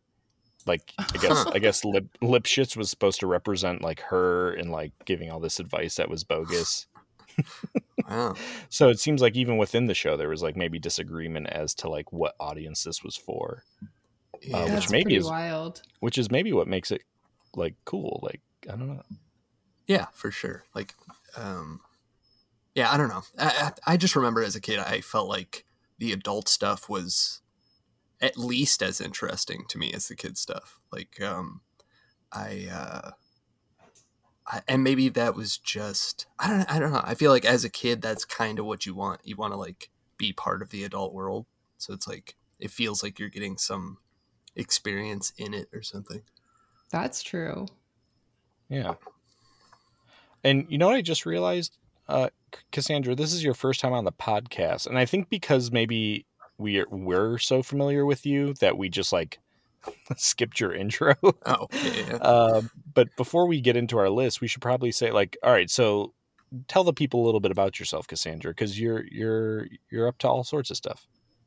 Like 0.67 0.95
I 0.99 1.19
guess 1.19 1.47
I 1.47 1.59
guess 1.59 1.85
Lip, 1.85 2.07
Lipschitz 2.23 2.77
was 2.77 2.89
supposed 2.89 3.21
to 3.21 3.27
represent 3.27 3.83
like 3.83 4.01
her 4.01 4.55
and 4.55 4.71
like 4.73 4.93
giving 5.05 5.31
all 5.31 5.39
this 5.39 5.61
advice 5.61 5.97
that 5.97 6.09
was 6.09 6.25
bogus 6.25 6.87
Wow. 8.09 8.35
so 8.69 8.89
it 8.89 8.99
seems 9.01 9.23
like 9.23 9.37
even 9.37 9.57
within 9.57 9.87
the 9.87 9.95
show 9.95 10.17
there 10.17 10.29
was 10.29 10.43
like 10.43 10.57
maybe 10.57 10.79
disagreement 10.79 11.49
as 11.49 11.75
to 11.77 11.89
like 11.89 12.13
what 12.13 12.35
audience 12.41 12.85
this 12.85 13.03
was 13.03 13.17
for 13.17 13.65
Yeah. 14.43 14.63
which 14.65 14.73
That's 14.73 14.91
maybe 14.91 15.15
is- 15.17 15.25
wild. 15.27 15.83
which 16.01 16.19
is 16.19 16.31
maybe 16.31 16.53
what 16.53 16.69
makes 16.69 16.91
it 16.91 17.03
like 17.55 17.75
cool. 17.85 18.21
Like 18.23 18.41
I 18.69 18.77
don't 18.77 18.89
know. 18.89 19.03
Yeah, 19.87 20.07
for 20.13 20.31
sure. 20.31 20.65
Like, 20.75 20.95
um, 21.37 21.81
yeah, 22.75 22.91
I 22.91 22.97
don't 22.97 23.09
know. 23.09 23.23
I, 23.39 23.71
I 23.87 23.93
I 23.93 23.97
just 23.99 24.17
remember 24.17 24.43
as 24.43 24.57
a 24.57 24.61
kid, 24.61 24.79
I 24.79 25.01
felt 25.03 25.29
like 25.29 25.65
the 25.99 26.11
adult 26.13 26.49
stuff 26.49 26.89
was 26.89 27.43
at 28.21 28.39
least 28.39 28.83
as 28.83 29.01
interesting 29.01 29.65
to 29.69 29.79
me 29.79 29.93
as 29.93 30.09
the 30.09 30.17
kid 30.17 30.39
stuff. 30.39 30.79
Like, 30.91 31.21
um, 31.21 31.61
I, 32.33 32.67
uh, 32.73 33.11
I, 33.11 33.13
and 34.69 34.85
maybe 34.85 35.09
that 35.09 35.35
was 35.35 35.59
just 35.59 36.27
I 36.39 36.49
don't 36.49 36.71
I 36.71 36.79
don't 36.79 36.93
know. 36.93 37.03
I 37.03 37.15
feel 37.15 37.31
like 37.31 37.45
as 37.45 37.65
a 37.65 37.71
kid, 37.71 38.03
that's 38.03 38.25
kind 38.25 38.59
of 38.59 38.67
what 38.67 38.87
you 38.87 38.95
want. 38.95 39.21
You 39.25 39.37
want 39.37 39.53
to 39.53 39.59
like 39.59 39.91
be 40.17 40.33
part 40.33 40.63
of 40.63 40.71
the 40.71 40.85
adult 40.85 41.13
world. 41.13 41.47
So 41.79 41.93
it's 41.93 42.07
like 42.07 42.37
it 42.59 42.71
feels 42.71 43.03
like 43.03 43.19
you're 43.19 43.29
getting 43.29 43.57
some 43.57 43.99
experience 44.57 45.33
in 45.37 45.55
it 45.55 45.69
or 45.73 45.83
something. 45.83 46.23
That's 46.91 47.23
true. 47.23 47.67
Yeah. 48.69 48.95
And 50.43 50.67
you 50.69 50.79
know 50.79 50.87
what 50.89 50.97
I 50.97 51.03
just 51.03 51.27
realized, 51.27 51.79
uh, 52.09 52.29
Cassandra, 52.71 53.15
this 53.15 53.33
is 53.33 53.43
your 53.43 53.55
first 53.55 53.81
time 53.81 53.93
on 53.93 54.05
the 54.05 54.13
podcast, 54.13 54.87
and 54.87 54.99
I 54.99 55.07
think 55.07 55.31
because 55.31 55.73
maybe 55.73 56.27
we 56.59 56.79
are, 56.79 56.87
we're 56.91 57.39
so 57.39 57.63
familiar 57.63 58.05
with 58.05 58.27
you 58.27 58.55
that 58.61 58.77
we 58.77 58.89
just 58.89 59.13
like 59.13 59.39
skipped 60.17 60.61
your 60.61 60.73
intro. 60.73 61.15
Oh, 61.47 61.67
yeah, 61.73 61.93
yeah. 62.09 62.17
uh, 62.17 62.63
but 62.95 63.15
before 63.17 63.47
we 63.47 63.61
get 63.61 63.77
into 63.77 63.99
our 63.99 64.09
list, 64.09 64.41
we 64.41 64.49
should 64.49 64.63
probably 64.63 64.93
say 64.93 65.11
like, 65.11 65.37
all 65.43 65.53
right, 65.53 65.71
so 65.71 66.15
tell 66.69 66.85
the 66.85 66.93
people 66.93 67.23
a 67.23 67.27
little 67.27 67.41
bit 67.41 67.51
about 67.51 67.79
yourself, 67.79 68.07
Cassandra, 68.07 68.53
because 68.53 68.81
you're 68.81 69.05
you're 69.11 69.67
you're 69.91 70.09
up 70.09 70.19
to 70.19 70.29
all 70.29 70.45
sorts 70.45 70.71
of 70.71 70.77
stuff. 70.77 71.07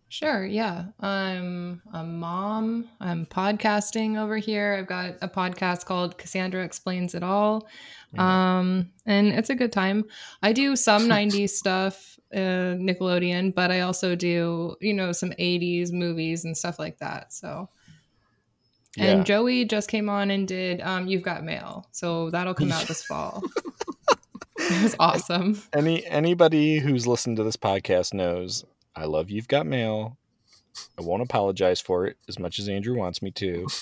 Sure, 0.09 0.45
yeah. 0.45 0.85
I'm 1.01 1.81
a 1.93 2.03
mom. 2.03 2.87
I'm 3.01 3.25
podcasting 3.25 4.17
over 4.17 4.37
here. 4.37 4.77
I've 4.79 4.87
got 4.87 5.15
a 5.21 5.27
podcast 5.27 5.85
called 5.85 6.17
Cassandra 6.17 6.63
Explains 6.63 7.13
It 7.13 7.23
All. 7.23 7.67
Um, 8.17 8.91
and 9.05 9.27
it's 9.27 9.49
a 9.49 9.55
good 9.55 9.73
time. 9.73 10.05
I 10.41 10.53
do 10.53 10.77
some 10.77 11.03
90s 11.09 11.49
stuff, 11.49 12.17
uh, 12.33 12.77
Nickelodeon, 12.79 13.53
but 13.53 13.69
I 13.69 13.81
also 13.81 14.15
do, 14.15 14.77
you 14.79 14.93
know, 14.93 15.11
some 15.11 15.31
80s 15.31 15.91
movies 15.91 16.45
and 16.45 16.55
stuff 16.55 16.79
like 16.79 16.99
that. 16.99 17.33
So, 17.33 17.69
Yeah. 18.97 19.11
and 19.11 19.25
Joey 19.25 19.65
just 19.65 19.89
came 19.89 20.09
on 20.09 20.31
and 20.31 20.47
did 20.47 20.81
um, 20.81 21.07
You've 21.07 21.23
Got 21.23 21.43
Mail. 21.43 21.87
So 21.91 22.29
that'll 22.31 22.53
come 22.53 22.71
out 22.71 22.87
this 22.87 23.05
fall. 23.05 23.43
it 24.57 24.83
was 24.83 24.95
awesome. 24.99 25.61
Any 25.73 26.05
anybody 26.05 26.79
who's 26.79 27.07
listened 27.07 27.37
to 27.37 27.43
this 27.43 27.57
podcast 27.57 28.13
knows 28.13 28.65
I 28.95 29.05
love 29.05 29.29
you've 29.29 29.47
got 29.47 29.67
mail. 29.67 30.17
I 30.97 31.01
won't 31.01 31.23
apologize 31.23 31.79
for 31.81 32.05
it 32.05 32.17
as 32.27 32.39
much 32.39 32.59
as 32.59 32.67
Andrew 32.69 32.95
wants 32.95 33.21
me 33.21 33.31
to. 33.31 33.67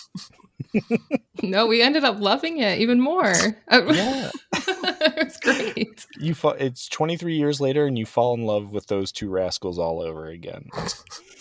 No, 1.43 1.67
we 1.67 1.81
ended 1.81 2.03
up 2.03 2.19
loving 2.19 2.60
it 2.60 2.79
even 2.79 3.00
more. 3.00 3.34
Yeah. 3.72 4.31
it 4.53 5.25
was 5.25 5.38
great. 5.38 6.05
You 6.17 6.34
fa- 6.34 6.55
it's 6.57 6.88
23 6.88 7.36
years 7.36 7.60
later 7.60 7.86
and 7.86 7.98
you 7.98 8.05
fall 8.05 8.34
in 8.36 8.45
love 8.45 8.72
with 8.72 8.88
those 8.88 9.12
two 9.12 9.29
rascals 9.29 9.77
all 9.77 10.01
over 10.01 10.27
again. 10.27 10.69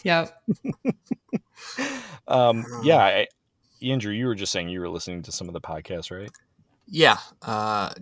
Yep. 0.02 0.43
Um 2.26 2.64
yeah, 2.83 2.99
I, 2.99 3.28
Andrew, 3.85 4.12
you 4.12 4.26
were 4.26 4.35
just 4.35 4.53
saying 4.53 4.69
you 4.69 4.81
were 4.81 4.88
listening 4.88 5.23
to 5.23 5.33
some 5.33 5.49
of 5.49 5.53
the 5.55 5.61
podcasts, 5.61 6.11
right? 6.17 6.31
Yeah, 6.87 7.17
uh, 7.43 7.93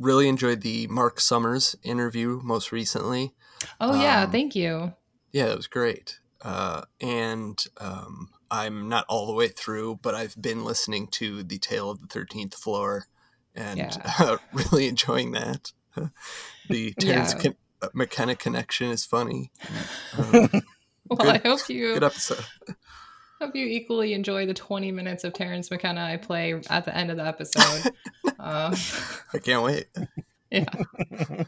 really 0.00 0.28
enjoyed 0.28 0.62
the 0.62 0.86
Mark 0.88 1.20
Summers 1.20 1.76
interview 1.82 2.40
most 2.42 2.72
recently. 2.72 3.34
Oh 3.80 4.00
yeah, 4.00 4.24
Um, 4.24 4.32
thank 4.32 4.54
you. 4.56 4.94
Yeah, 5.32 5.46
that 5.46 5.56
was 5.56 5.66
great. 5.68 6.18
Uh, 6.42 6.82
and 7.00 7.62
um, 7.78 8.30
I'm 8.50 8.88
not 8.88 9.04
all 9.08 9.26
the 9.26 9.32
way 9.32 9.48
through, 9.48 10.00
but 10.02 10.14
I've 10.14 10.40
been 10.40 10.64
listening 10.64 11.06
to 11.12 11.42
The 11.42 11.58
Tale 11.58 11.90
of 11.90 12.00
the 12.00 12.06
Thirteenth 12.08 12.54
Floor, 12.54 13.06
and 13.54 13.78
Yeah. 13.78 13.96
uh, 14.18 14.36
really 14.52 14.88
enjoying 14.88 15.32
that. 15.32 15.72
the 16.68 16.92
Terence 16.94 17.32
Yeah. 17.34 17.40
Con- 17.40 17.56
uh, 17.82 17.88
McKenna 17.94 18.34
connection 18.36 18.90
is 18.90 19.04
funny. 19.04 19.50
Um, 20.18 20.48
Well, 21.08 21.16
good- 21.18 21.36
I 21.36 21.38
hope 21.48 21.68
you 21.68 21.94
good 21.94 22.02
episode. 22.02 22.44
Hope 23.40 23.54
you 23.54 23.66
equally 23.66 24.14
enjoy 24.14 24.46
the 24.46 24.54
20 24.54 24.92
minutes 24.92 25.22
of 25.22 25.34
Terence 25.34 25.70
McKenna 25.70 26.02
I 26.02 26.16
play 26.16 26.54
at 26.70 26.86
the 26.86 26.96
end 26.96 27.10
of 27.10 27.18
the 27.18 27.26
episode. 27.26 27.92
um, 28.38 28.74
I 29.34 29.38
can't 29.42 29.62
wait. 29.62 29.86
yeah. 30.50 30.64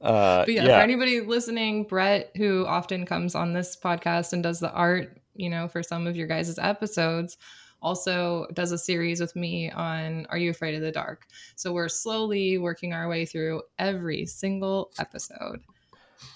Uh 0.00 0.44
But 0.44 0.54
yeah, 0.54 0.64
yeah. 0.64 0.76
for 0.76 0.82
anybody 0.82 1.20
listening, 1.20 1.82
Brett, 1.82 2.30
who 2.36 2.64
often 2.66 3.04
comes 3.04 3.34
on 3.34 3.52
this 3.52 3.76
podcast 3.76 4.32
and 4.32 4.44
does 4.44 4.60
the 4.60 4.70
art, 4.70 5.18
you 5.34 5.50
know, 5.50 5.66
for 5.66 5.82
some 5.82 6.06
of 6.06 6.14
your 6.14 6.28
guys' 6.28 6.56
episodes, 6.56 7.36
also 7.82 8.46
does 8.52 8.70
a 8.70 8.78
series 8.78 9.20
with 9.20 9.34
me 9.34 9.72
on 9.72 10.24
Are 10.30 10.38
You 10.38 10.50
Afraid 10.50 10.76
of 10.76 10.82
the 10.82 10.92
Dark? 10.92 11.26
So 11.56 11.72
we're 11.72 11.88
slowly 11.88 12.58
working 12.58 12.92
our 12.92 13.08
way 13.08 13.26
through 13.26 13.62
every 13.80 14.24
single 14.24 14.92
episode. 15.00 15.62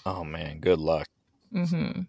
oh 0.05 0.25
man, 0.25 0.59
good 0.59 0.79
luck. 0.79 1.07
hmm 1.67 2.01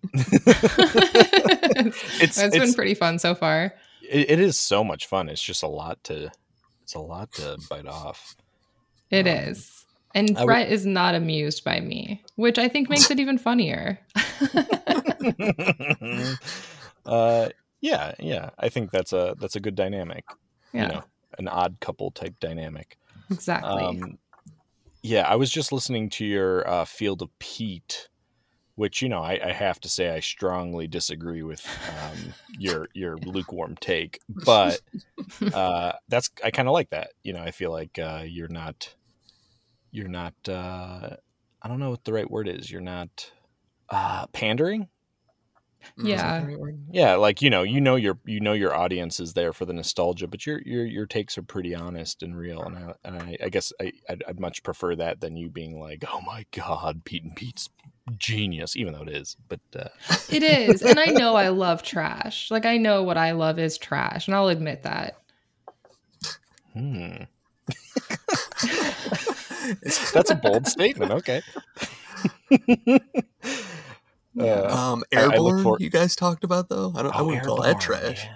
It's- 2.21 2.39
it's 2.39 2.57
been 2.59 2.75
pretty 2.75 2.95
fun 2.95 3.19
so 3.19 3.35
far. 3.35 3.75
It, 4.03 4.31
it 4.31 4.41
is 4.41 4.57
so 4.59 4.83
much 4.85 5.07
fun. 5.07 5.29
It's 5.29 5.43
just 5.43 5.63
a 5.63 5.67
lot 5.69 6.03
to 6.05 6.31
it's 6.83 6.95
a 6.95 6.99
lot 7.01 7.33
to 7.33 7.59
bite 7.71 7.87
off. 7.87 8.37
It 9.11 9.27
Um, 9.27 9.35
is. 9.35 9.85
And 10.15 10.37
I 10.39 10.45
Brett 10.45 10.71
is 10.71 10.87
not 10.87 11.15
amused 11.15 11.65
by 11.65 11.81
me, 11.81 12.23
which 12.37 12.59
I 12.59 12.69
think 12.69 12.89
makes 12.89 13.11
it 13.11 13.19
even 13.19 13.37
funnier. 13.39 13.99
uh 17.07 17.49
yeah, 17.81 18.15
yeah. 18.19 18.51
I 18.59 18.69
think 18.69 18.91
that's 18.91 19.13
a 19.13 19.35
that's 19.39 19.57
a 19.57 19.61
good 19.61 19.75
dynamic. 19.75 20.25
yeah, 20.73 20.83
You 20.83 20.89
know, 20.89 21.05
an 21.39 21.49
odd 21.49 21.77
couple 21.81 22.11
type 22.11 22.35
dynamic. 22.41 22.97
exactly. 23.31 23.83
Um, 23.83 24.19
yeah, 25.03 25.23
I 25.29 25.37
was 25.37 25.51
just 25.51 25.71
listening 25.71 26.09
to 26.11 26.25
your 26.25 26.67
uh, 26.69 26.85
Field 26.87 27.21
of 27.21 27.29
Pete, 27.39 28.09
which 28.77 29.03
you 29.03 29.09
know 29.09 29.23
I, 29.23 29.41
I 29.45 29.53
have 29.53 29.81
to 29.81 29.89
say 29.89 30.11
I 30.11 30.21
strongly 30.21 30.87
disagree 30.87 31.43
with 31.43 31.67
um, 31.89 32.35
your 32.59 32.89
your 32.95 33.17
lukewarm 33.19 33.77
take, 33.81 34.21
but 34.29 34.81
uh, 35.53 35.93
that's 36.09 36.31
I 36.43 36.51
kind 36.51 36.69
of 36.69 36.73
like 36.73 36.91
that. 36.91 37.13
You 37.23 37.33
know, 37.33 37.43
I 37.43 37.51
feel 37.51 37.71
like 37.71 37.99
uh, 37.99 38.25
you're 38.27 38.49
not 38.49 38.95
you're 39.91 40.09
not 40.09 40.35
uh, 40.49 41.11
I 41.63 41.69
don't 41.69 41.79
know 41.79 41.91
what 41.91 42.05
the 42.05 42.13
right 42.13 42.31
word 42.31 42.49
is. 42.49 42.71
You're 42.71 42.81
not 42.81 43.31
uh, 43.89 44.27
pandering. 44.29 44.89
Mm. 45.99 46.09
yeah. 46.09 46.41
the 46.41 46.47
right 46.47 46.59
word? 46.59 46.79
Yeah, 46.91 47.15
like 47.17 47.43
you 47.43 47.51
know, 47.51 47.63
you 47.63 47.81
know 47.81 47.97
your 47.97 48.19
you 48.25 48.41
know 48.41 48.55
your 48.55 48.75
audience 48.75 49.21
is 49.21 49.35
there 49.35 49.53
for 49.53 49.67
the 49.67 49.73
nostalgia, 49.73 50.27
but 50.27 50.47
your 50.47 50.61
your 50.63 50.85
your 50.85 51.07
takes 51.07 51.39
are 51.39 51.43
pretty 51.43 51.75
honest 51.75 52.23
and 52.23 52.37
real, 52.37 52.63
and 52.63 52.77
I 52.77 52.95
and 53.05 53.17
I, 53.23 53.37
I 53.45 53.49
guess 53.51 53.73
I 53.81 53.93
I'd, 54.09 54.25
I'd 54.27 54.41
much 54.41 54.63
prefer 54.63 54.97
that 54.97 55.21
than 55.21 55.37
you 55.37 55.51
being 55.51 55.79
like, 55.79 56.05
oh 56.11 56.21
my 56.23 56.47
god, 56.53 57.05
Pete 57.05 57.25
and 57.25 57.37
Pete's 57.37 57.69
genius, 58.19 58.77
even 58.77 58.93
though 58.93 59.03
it 59.03 59.09
is. 59.11 59.37
But 59.49 59.61
uh, 59.77 59.89
It 60.29 60.43
is. 60.43 60.83
And 60.83 60.99
I 60.99 61.07
know 61.07 61.35
I 61.37 61.49
love 61.49 61.83
trash. 61.83 62.51
Like 62.51 62.67
I 62.67 62.77
know 62.77 63.03
what 63.03 63.17
I 63.17 63.33
love 63.33 63.59
is 63.59 63.79
trash, 63.79 64.27
and 64.29 64.35
I'll 64.37 64.49
admit 64.49 64.83
that. 64.83 65.17
hmm. 66.73 67.25
that's 70.13 70.31
a 70.31 70.35
bold 70.35 70.67
statement. 70.67 71.13
Okay. 71.13 71.41
Uh, 74.37 74.67
Um, 74.69 75.05
I- 75.15 75.21
I 75.21 75.27
look 75.37 75.53
Airborne, 75.53 75.63
for- 75.63 75.77
you 75.79 75.91
guys 75.91 76.17
talked 76.17 76.43
about 76.43 76.69
though. 76.69 76.93
I 76.97 77.03
don't. 77.03 77.15
I 77.15 77.21
oh, 77.21 77.25
wouldn't 77.27 77.45
call 77.45 77.63
Airborne, 77.65 77.73
that 77.73 77.81
trash. 77.81 78.27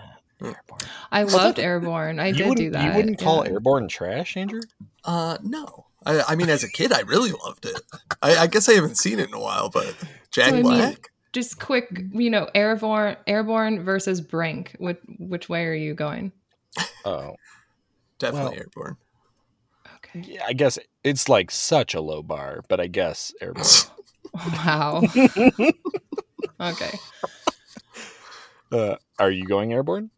yeah, 0.40 0.46
Airborne. 0.46 0.80
I 1.10 1.22
loved 1.24 1.58
Airborne. 1.58 2.20
I 2.20 2.28
you 2.28 2.34
did 2.34 2.56
do 2.56 2.70
that. 2.70 2.84
You 2.84 2.96
wouldn't 2.96 3.18
call 3.18 3.44
yeah. 3.44 3.50
Airborne 3.54 3.88
trash, 3.88 4.36
Andrew? 4.36 4.60
Uh, 5.04 5.38
no. 5.42 5.86
I, 6.06 6.22
I 6.28 6.34
mean, 6.36 6.48
as 6.48 6.62
a 6.64 6.68
kid, 6.68 6.92
I 6.92 7.00
really 7.00 7.32
loved 7.32 7.66
it. 7.66 7.80
I, 8.22 8.36
I 8.36 8.46
guess 8.46 8.68
I 8.68 8.74
haven't 8.74 8.96
seen 8.96 9.18
it 9.18 9.28
in 9.28 9.34
a 9.34 9.40
while, 9.40 9.68
but 9.68 9.94
Jack 10.30 10.50
So, 10.50 10.56
I 10.58 10.62
mean, 10.62 10.96
Just 11.32 11.58
quick, 11.60 12.02
you 12.12 12.30
know, 12.30 12.48
Airborne, 12.54 13.16
Airborne 13.26 13.84
versus 13.84 14.20
Brink. 14.20 14.74
Which 14.78 14.98
which 15.18 15.48
way 15.48 15.64
are 15.66 15.74
you 15.74 15.94
going? 15.94 16.32
Oh, 17.04 17.34
Definitely 18.18 18.50
well- 18.50 18.58
Airborne. 18.58 18.96
Okay. 19.96 20.20
yeah. 20.34 20.44
I 20.46 20.52
guess 20.52 20.78
it's 21.04 21.28
like 21.28 21.50
such 21.50 21.92
a 21.94 22.00
low 22.00 22.22
bar, 22.22 22.62
but 22.68 22.80
I 22.80 22.86
guess 22.86 23.32
Airborne. 23.40 23.64
Wow. 24.34 25.02
okay. 26.60 26.98
Uh, 28.70 28.96
are 29.18 29.30
you 29.30 29.46
going 29.46 29.72
airborne? 29.72 30.10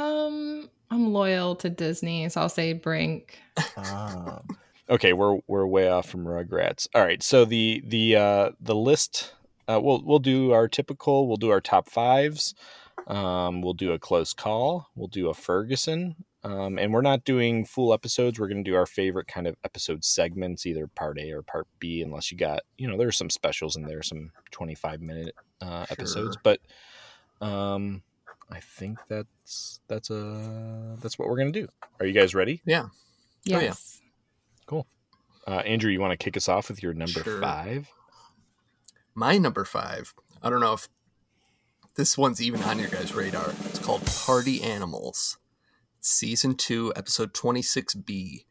Um, 0.00 0.68
I'm 0.90 1.12
loyal 1.12 1.54
to 1.56 1.70
Disney, 1.70 2.28
so 2.28 2.40
I'll 2.40 2.48
say 2.48 2.72
Brink. 2.72 3.38
Ah. 3.76 4.40
Okay, 4.88 5.12
we're 5.12 5.38
we're 5.46 5.66
way 5.66 5.88
off 5.88 6.08
from 6.08 6.24
Rugrats. 6.24 6.86
All 6.94 7.02
right, 7.02 7.22
so 7.22 7.44
the 7.44 7.82
the 7.84 8.16
uh, 8.16 8.50
the 8.60 8.74
list 8.74 9.34
uh, 9.68 9.80
we'll 9.82 10.02
we'll 10.04 10.18
do 10.18 10.52
our 10.52 10.68
typical. 10.68 11.26
We'll 11.26 11.36
do 11.36 11.50
our 11.50 11.60
top 11.60 11.88
fives. 11.88 12.54
Um, 13.06 13.62
we'll 13.62 13.74
do 13.74 13.92
a 13.92 13.98
close 13.98 14.32
call. 14.32 14.88
We'll 14.94 15.08
do 15.08 15.28
a 15.28 15.34
Ferguson. 15.34 16.16
Um, 16.44 16.78
and 16.78 16.92
we're 16.92 17.02
not 17.02 17.24
doing 17.24 17.64
full 17.64 17.92
episodes. 17.92 18.38
We're 18.38 18.46
going 18.46 18.62
to 18.62 18.70
do 18.70 18.76
our 18.76 18.86
favorite 18.86 19.26
kind 19.26 19.48
of 19.48 19.56
episode 19.64 20.04
segments, 20.04 20.64
either 20.64 20.86
part 20.86 21.18
A 21.18 21.32
or 21.32 21.42
part 21.42 21.66
B, 21.80 22.02
unless 22.02 22.30
you 22.30 22.38
got, 22.38 22.60
you 22.78 22.86
know, 22.86 22.96
there's 22.96 23.16
some 23.16 23.30
specials 23.30 23.74
in 23.74 23.82
there, 23.82 24.02
some 24.02 24.30
25 24.52 25.00
minute 25.00 25.34
uh, 25.60 25.86
episodes. 25.90 26.36
But 26.40 26.60
um, 27.40 28.02
I 28.48 28.60
think 28.60 28.98
that's 29.08 29.80
that's 29.88 30.10
a 30.10 30.96
that's 31.00 31.18
what 31.18 31.28
we're 31.28 31.38
gonna 31.38 31.50
do. 31.50 31.68
Are 31.98 32.06
you 32.06 32.12
guys 32.12 32.34
ready? 32.34 32.62
yeah. 33.44 33.60
yeah. 33.60 33.74
Yes. 34.70 34.84
Uh, 35.46 35.60
Andrew, 35.60 35.90
you 35.92 36.00
want 36.00 36.10
to 36.12 36.16
kick 36.16 36.36
us 36.36 36.48
off 36.48 36.68
with 36.68 36.82
your 36.82 36.92
number 36.92 37.22
Sure. 37.22 37.40
five? 37.40 37.88
My 39.14 39.38
number 39.38 39.64
five. 39.64 40.12
I 40.42 40.50
don't 40.50 40.60
know 40.60 40.72
if 40.74 40.88
this 41.94 42.18
one's 42.18 42.42
even 42.42 42.62
on 42.64 42.78
your 42.78 42.88
guys' 42.88 43.14
radar. 43.14 43.50
It's 43.64 43.78
called 43.78 44.04
Party 44.04 44.62
Animals. 44.62 45.38
Season 46.00 46.54
two, 46.54 46.92
episode 46.96 47.32
twenty 47.32 47.62
six 47.62 47.94
B. 47.94 48.46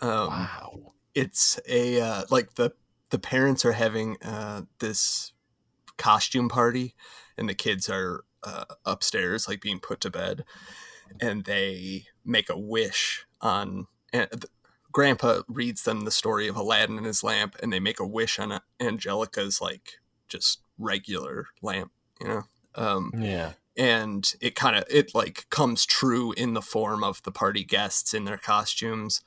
Um, 0.00 0.28
wow. 0.28 0.92
it's 1.14 1.60
a 1.68 2.00
uh, 2.00 2.24
like 2.30 2.54
the 2.54 2.72
the 3.10 3.18
parents 3.18 3.64
are 3.64 3.72
having 3.72 4.16
uh, 4.22 4.62
this 4.80 5.32
costume 5.96 6.48
party 6.48 6.94
and 7.38 7.48
the 7.48 7.54
kids 7.54 7.88
are 7.88 8.24
uh, 8.42 8.64
upstairs 8.84 9.46
like 9.46 9.60
being 9.60 9.78
put 9.78 10.00
to 10.00 10.10
bed 10.10 10.44
and 11.20 11.44
they 11.44 12.06
make 12.24 12.50
a 12.50 12.58
wish 12.58 13.24
on 13.40 13.86
and 14.12 14.28
th- 14.32 14.44
grandpa 14.94 15.42
reads 15.48 15.82
them 15.84 16.02
the 16.06 16.10
story 16.10 16.48
of 16.48 16.56
aladdin 16.56 16.96
and 16.96 17.06
his 17.06 17.22
lamp 17.22 17.56
and 17.62 17.72
they 17.72 17.80
make 17.80 18.00
a 18.00 18.06
wish 18.06 18.38
on 18.38 18.60
angelica's 18.80 19.60
like 19.60 20.00
just 20.28 20.62
regular 20.78 21.48
lamp 21.62 21.92
you 22.20 22.28
know? 22.28 22.42
Um, 22.76 23.12
Yeah. 23.12 23.54
and 23.76 24.32
it 24.40 24.54
kind 24.54 24.76
of 24.76 24.84
it 24.88 25.14
like 25.14 25.48
comes 25.50 25.84
true 25.86 26.32
in 26.32 26.54
the 26.54 26.62
form 26.62 27.04
of 27.04 27.22
the 27.24 27.32
party 27.32 27.64
guests 27.64 28.14
in 28.14 28.24
their 28.24 28.38
costumes. 28.38 29.20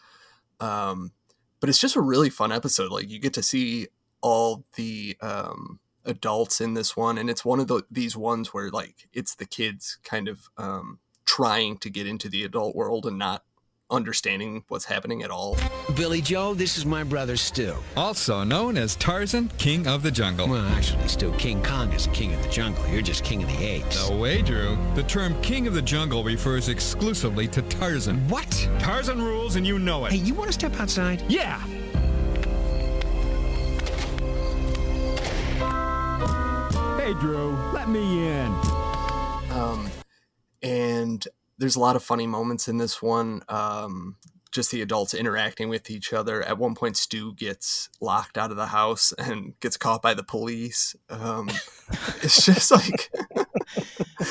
Um 0.59 1.13
but 1.59 1.69
it's 1.69 1.81
just 1.81 1.95
a 1.95 2.01
really 2.01 2.29
fun 2.29 2.51
episode. 2.51 2.91
Like 2.91 3.09
you 3.09 3.19
get 3.19 3.33
to 3.35 3.43
see 3.43 3.87
all 4.21 4.65
the 4.75 5.17
um 5.21 5.79
adults 6.05 6.61
in 6.61 6.75
this 6.75 6.95
one 6.97 7.17
and 7.17 7.29
it's 7.29 7.45
one 7.45 7.59
of 7.59 7.67
the, 7.67 7.83
these 7.91 8.15
ones 8.17 8.53
where 8.53 8.71
like 8.71 9.09
it's 9.13 9.35
the 9.35 9.45
kids 9.45 9.99
kind 10.03 10.29
of 10.29 10.49
um 10.57 10.99
trying 11.25 11.77
to 11.79 11.89
get 11.89 12.07
into 12.07 12.29
the 12.29 12.43
adult 12.45 12.75
world 12.75 13.05
and 13.05 13.17
not 13.19 13.43
understanding 13.89 14.63
what's 14.67 14.85
happening 14.85 15.23
at 15.23 15.31
all 15.31 15.57
Billy 15.95 16.21
Joe, 16.21 16.53
this 16.53 16.77
is 16.77 16.85
my 16.85 17.03
brother 17.03 17.37
Stu. 17.37 17.73
Also 17.95 18.43
known 18.43 18.77
as 18.77 18.95
Tarzan, 18.97 19.49
King 19.57 19.87
of 19.87 20.03
the 20.03 20.11
Jungle. 20.11 20.47
Well, 20.49 20.65
actually, 20.67 21.07
Stu, 21.07 21.31
King 21.37 21.63
Kong 21.63 21.91
is 21.93 22.07
king 22.13 22.33
of 22.33 22.43
the 22.43 22.49
jungle. 22.49 22.85
You're 22.89 23.01
just 23.01 23.23
king 23.23 23.41
of 23.41 23.49
the 23.49 23.63
apes. 23.63 24.09
No 24.09 24.17
way, 24.17 24.41
Drew. 24.41 24.77
The 24.95 25.03
term 25.03 25.39
King 25.41 25.65
of 25.65 25.73
the 25.73 25.81
Jungle 25.81 26.23
refers 26.23 26.67
exclusively 26.69 27.47
to 27.47 27.61
Tarzan. 27.63 28.27
What? 28.27 28.69
Tarzan 28.79 29.21
rules, 29.21 29.55
and 29.55 29.65
you 29.65 29.79
know 29.79 30.05
it. 30.05 30.11
Hey, 30.11 30.17
you 30.19 30.33
want 30.33 30.47
to 30.47 30.53
step 30.53 30.77
outside? 30.79 31.23
Yeah! 31.29 31.59
Hey, 36.97 37.13
Drew, 37.13 37.51
let 37.73 37.87
me 37.89 38.27
in. 38.27 38.47
um, 39.51 39.89
and 40.61 41.25
there's 41.57 41.75
a 41.75 41.79
lot 41.79 41.95
of 41.95 42.03
funny 42.03 42.27
moments 42.27 42.67
in 42.67 42.77
this 42.77 43.01
one. 43.01 43.41
Um, 43.49 44.17
just 44.51 44.71
the 44.71 44.81
adults 44.81 45.13
interacting 45.13 45.69
with 45.69 45.89
each 45.89 46.13
other. 46.13 46.41
At 46.41 46.57
one 46.57 46.73
point, 46.73 46.97
Stu 46.97 47.33
gets 47.35 47.89
locked 47.99 48.37
out 48.37 48.51
of 48.51 48.57
the 48.57 48.67
house 48.67 49.11
and 49.17 49.59
gets 49.59 49.77
caught 49.77 50.01
by 50.01 50.13
the 50.13 50.23
police. 50.23 50.95
Um, 51.09 51.49
it's 52.21 52.45
just 52.45 52.71
like 52.71 53.11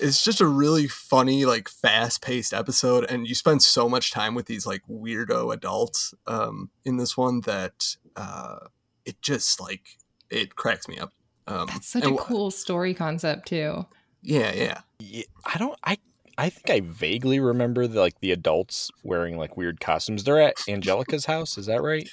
it's 0.00 0.22
just 0.22 0.40
a 0.40 0.46
really 0.46 0.88
funny, 0.88 1.44
like 1.44 1.68
fast-paced 1.68 2.52
episode, 2.52 3.04
and 3.10 3.26
you 3.26 3.34
spend 3.34 3.62
so 3.62 3.88
much 3.88 4.10
time 4.10 4.34
with 4.34 4.46
these 4.46 4.66
like 4.66 4.82
weirdo 4.88 5.52
adults 5.52 6.14
um, 6.26 6.70
in 6.84 6.96
this 6.96 7.16
one 7.16 7.42
that 7.42 7.96
uh, 8.16 8.58
it 9.04 9.20
just 9.22 9.60
like 9.60 9.98
it 10.30 10.56
cracks 10.56 10.88
me 10.88 10.98
up. 10.98 11.12
Um, 11.46 11.66
That's 11.68 11.88
such 11.88 12.04
a 12.04 12.10
wh- 12.10 12.18
cool 12.18 12.50
story 12.50 12.94
concept 12.94 13.48
too. 13.48 13.86
Yeah, 14.22 14.52
yeah. 14.54 14.80
Yeah, 14.98 15.24
I 15.46 15.58
don't. 15.58 15.78
I 15.84 15.98
I 16.38 16.48
think 16.50 16.70
I 16.70 16.80
vaguely 16.86 17.40
remember 17.40 17.86
the, 17.88 18.00
like 18.00 18.20
the 18.20 18.30
adults 18.32 18.90
wearing 19.02 19.36
like 19.36 19.56
weird 19.56 19.80
costumes. 19.80 20.22
They're 20.24 20.40
at 20.40 20.54
Angelica's 20.68 21.26
house. 21.26 21.58
Is 21.58 21.66
that 21.66 21.82
right? 21.82 22.08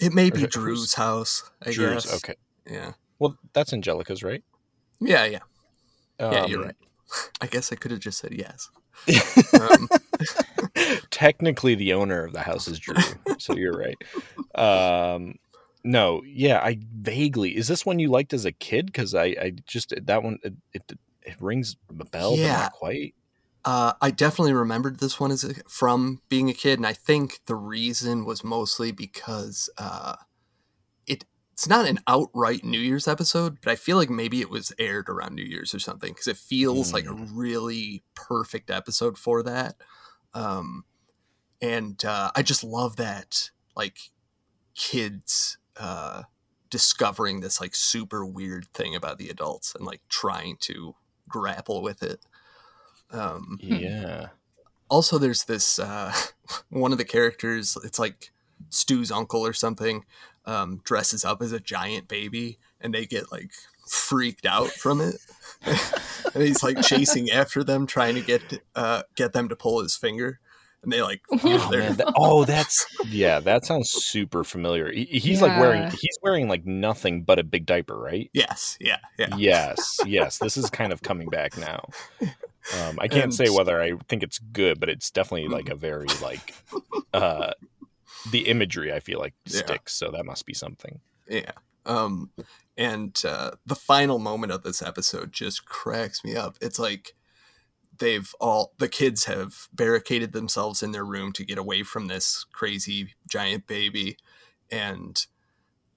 It 0.00 0.12
may 0.12 0.28
be 0.30 0.40
who's- 0.40 0.52
Drew's 0.52 0.94
house. 0.94 1.48
I 1.64 1.70
Drew's. 1.70 2.04
guess. 2.04 2.14
Okay. 2.16 2.34
Yeah. 2.68 2.92
Well, 3.18 3.38
that's 3.54 3.72
Angelica's, 3.72 4.22
right? 4.22 4.42
Yeah, 5.00 5.24
yeah. 5.24 5.38
Yeah, 6.20 6.46
you're 6.46 6.60
Um, 6.60 6.66
right. 6.66 6.76
I 7.40 7.46
guess 7.46 7.72
I 7.72 7.76
could 7.76 7.92
have 7.92 8.00
just 8.00 8.18
said 8.18 8.34
yes. 8.34 8.68
Um, 9.60 9.88
Technically, 11.10 11.74
the 11.74 11.92
owner 11.92 12.24
of 12.24 12.32
the 12.32 12.40
house 12.40 12.66
is 12.68 12.78
Drew, 12.78 12.96
so 13.38 13.54
you're 13.56 13.72
right. 13.72 13.96
Um, 14.54 15.36
no, 15.84 16.22
yeah, 16.26 16.58
I 16.58 16.78
vaguely 17.00 17.56
is 17.56 17.68
this 17.68 17.86
one 17.86 17.98
you 17.98 18.08
liked 18.08 18.32
as 18.34 18.44
a 18.44 18.52
kid? 18.52 18.86
Because 18.86 19.14
I, 19.14 19.24
I 19.24 19.52
just 19.66 19.92
that 20.02 20.22
one 20.22 20.38
it, 20.42 20.54
it, 20.72 20.92
it 21.26 21.36
rings 21.40 21.76
a 21.90 22.04
bell, 22.04 22.30
but 22.32 22.40
Yeah. 22.40 22.56
not 22.60 22.72
quite. 22.72 23.14
uh, 23.64 23.94
I 24.00 24.10
definitely 24.12 24.52
remembered 24.52 25.00
this 25.00 25.18
one 25.20 25.32
as 25.32 25.42
a, 25.44 25.54
from 25.68 26.22
being 26.28 26.48
a 26.48 26.54
kid, 26.54 26.78
and 26.78 26.86
I 26.86 26.92
think 26.92 27.40
the 27.46 27.56
reason 27.56 28.24
was 28.24 28.44
mostly 28.44 28.92
because 28.92 29.68
uh, 29.76 30.16
it 31.06 31.24
it's 31.52 31.68
not 31.68 31.86
an 31.86 31.98
outright 32.06 32.64
New 32.64 32.78
Year's 32.78 33.08
episode, 33.08 33.58
but 33.62 33.70
I 33.72 33.76
feel 33.76 33.96
like 33.96 34.10
maybe 34.10 34.40
it 34.40 34.50
was 34.50 34.72
aired 34.78 35.08
around 35.08 35.34
New 35.34 35.42
Year's 35.44 35.74
or 35.74 35.78
something 35.78 36.12
because 36.12 36.28
it 36.28 36.36
feels 36.36 36.92
like 36.92 37.06
a 37.06 37.14
really 37.14 38.04
perfect 38.14 38.70
episode 38.70 39.16
for 39.18 39.42
that. 39.42 39.76
Um, 40.34 40.84
and 41.62 42.04
uh, 42.04 42.30
I 42.36 42.42
just 42.42 42.62
love 42.62 42.96
that, 42.96 43.50
like 43.74 43.96
kids 44.74 45.56
uh, 45.78 46.24
discovering 46.68 47.40
this 47.40 47.60
like 47.60 47.74
super 47.74 48.24
weird 48.26 48.66
thing 48.74 48.94
about 48.94 49.16
the 49.18 49.30
adults 49.30 49.74
and 49.74 49.86
like 49.86 50.02
trying 50.10 50.56
to 50.60 50.94
grapple 51.28 51.82
with 51.82 52.02
it. 52.02 52.20
Um, 53.10 53.60
Yeah. 53.60 54.28
also 54.88 55.18
there's 55.18 55.44
this 55.44 55.78
uh 55.78 56.12
one 56.70 56.92
of 56.92 56.98
the 56.98 57.04
characters 57.04 57.76
it's 57.84 57.98
like 57.98 58.30
stu's 58.70 59.10
uncle 59.10 59.44
or 59.44 59.52
something 59.52 60.04
um 60.44 60.80
dresses 60.84 61.24
up 61.24 61.42
as 61.42 61.52
a 61.52 61.60
giant 61.60 62.08
baby 62.08 62.58
and 62.80 62.94
they 62.94 63.06
get 63.06 63.30
like 63.32 63.50
freaked 63.88 64.46
out 64.46 64.70
from 64.70 65.00
it 65.00 65.16
and 66.34 66.42
he's 66.42 66.62
like 66.62 66.80
chasing 66.80 67.30
after 67.30 67.62
them 67.62 67.86
trying 67.86 68.14
to 68.14 68.22
get 68.22 68.52
uh 68.74 69.02
get 69.14 69.32
them 69.32 69.48
to 69.48 69.56
pull 69.56 69.80
his 69.82 69.96
finger 69.96 70.40
and 70.82 70.92
they 70.92 71.02
like 71.02 71.20
Oh, 71.32 71.70
man, 71.70 71.96
that- 71.96 72.12
oh, 72.16 72.44
that's 72.44 72.86
yeah. 73.08 73.40
That 73.40 73.64
sounds 73.66 73.90
super 73.90 74.44
familiar. 74.44 74.90
He, 74.92 75.04
he's 75.04 75.42
like 75.42 75.58
wearing 75.58 75.90
he's 75.90 76.18
wearing 76.22 76.48
like 76.48 76.64
nothing 76.66 77.22
but 77.24 77.38
a 77.38 77.44
big 77.44 77.66
diaper, 77.66 77.96
right? 77.98 78.30
yes 78.32 78.76
yeah 78.80 78.98
yeah 79.18 79.34
Yes, 79.36 80.00
yes. 80.06 80.38
This 80.38 80.56
is 80.56 80.70
kind 80.70 80.92
of 80.92 81.02
coming 81.02 81.28
back 81.28 81.56
now. 81.58 81.88
Um, 82.20 82.98
I 83.00 83.08
can't 83.08 83.24
And- 83.24 83.34
say 83.34 83.48
whether 83.48 83.80
I 83.80 83.92
think 84.08 84.22
it's 84.22 84.38
good, 84.38 84.80
but 84.80 84.88
it's 84.88 85.10
definitely 85.10 85.48
like 85.48 85.68
a 85.68 85.74
very 85.74 86.08
like 86.22 86.54
uh, 87.14 87.52
the 88.30 88.46
imagery. 88.48 88.92
I 88.92 89.00
feel 89.00 89.18
like 89.18 89.34
Yeah. 89.46 89.58
sticks, 89.60 89.94
so 89.94 90.10
that 90.10 90.24
must 90.24 90.46
be 90.46 90.54
something. 90.54 91.00
Yeah. 91.28 91.52
Um, 91.84 92.30
and 92.76 93.16
uh, 93.24 93.52
the 93.64 93.76
final 93.76 94.18
moment 94.18 94.52
of 94.52 94.62
this 94.64 94.82
episode 94.82 95.32
just 95.32 95.64
cracks 95.64 96.24
me 96.24 96.34
up. 96.36 96.56
It's 96.60 96.78
like 96.78 97.14
they've 97.98 98.34
all 98.40 98.72
the 98.78 98.88
kids 98.88 99.24
have 99.24 99.68
barricaded 99.72 100.32
themselves 100.32 100.82
in 100.82 100.92
their 100.92 101.04
room 101.04 101.32
to 101.32 101.44
get 101.44 101.58
away 101.58 101.82
from 101.82 102.06
this 102.06 102.44
crazy 102.52 103.14
giant 103.28 103.66
baby, 103.66 104.16
and 104.70 105.26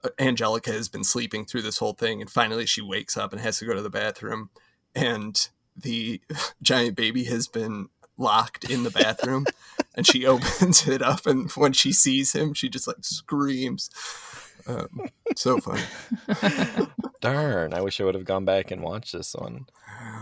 uh, 0.04 0.10
Angelica 0.18 0.72
has 0.72 0.88
been 0.88 1.04
sleeping 1.04 1.44
through 1.44 1.62
this 1.62 1.78
whole 1.78 1.94
thing, 1.94 2.20
and 2.20 2.30
finally 2.30 2.66
she 2.66 2.80
wakes 2.80 3.16
up 3.16 3.32
and 3.32 3.40
has 3.40 3.58
to 3.58 3.66
go 3.66 3.74
to 3.74 3.82
the 3.82 3.90
bathroom, 3.90 4.50
and 4.94 5.48
the 5.76 6.20
giant 6.62 6.96
baby 6.96 7.24
has 7.24 7.48
been 7.48 7.88
locked 8.20 8.68
in 8.70 8.82
the 8.82 8.90
bathroom 8.90 9.46
and 9.94 10.06
she 10.06 10.26
opens 10.26 10.86
it 10.86 11.00
up 11.02 11.26
and 11.26 11.50
when 11.52 11.72
she 11.72 11.90
sees 11.90 12.34
him 12.34 12.52
she 12.52 12.68
just 12.68 12.86
like 12.86 12.98
screams 13.00 13.88
um, 14.66 15.08
so 15.36 15.58
funny 15.60 15.82
Darn! 17.20 17.74
I 17.74 17.80
wish 17.82 18.00
I 18.00 18.04
would 18.04 18.14
have 18.14 18.24
gone 18.24 18.44
back 18.44 18.70
and 18.70 18.82
watched 18.82 19.12
this 19.12 19.34
one. 19.34 19.66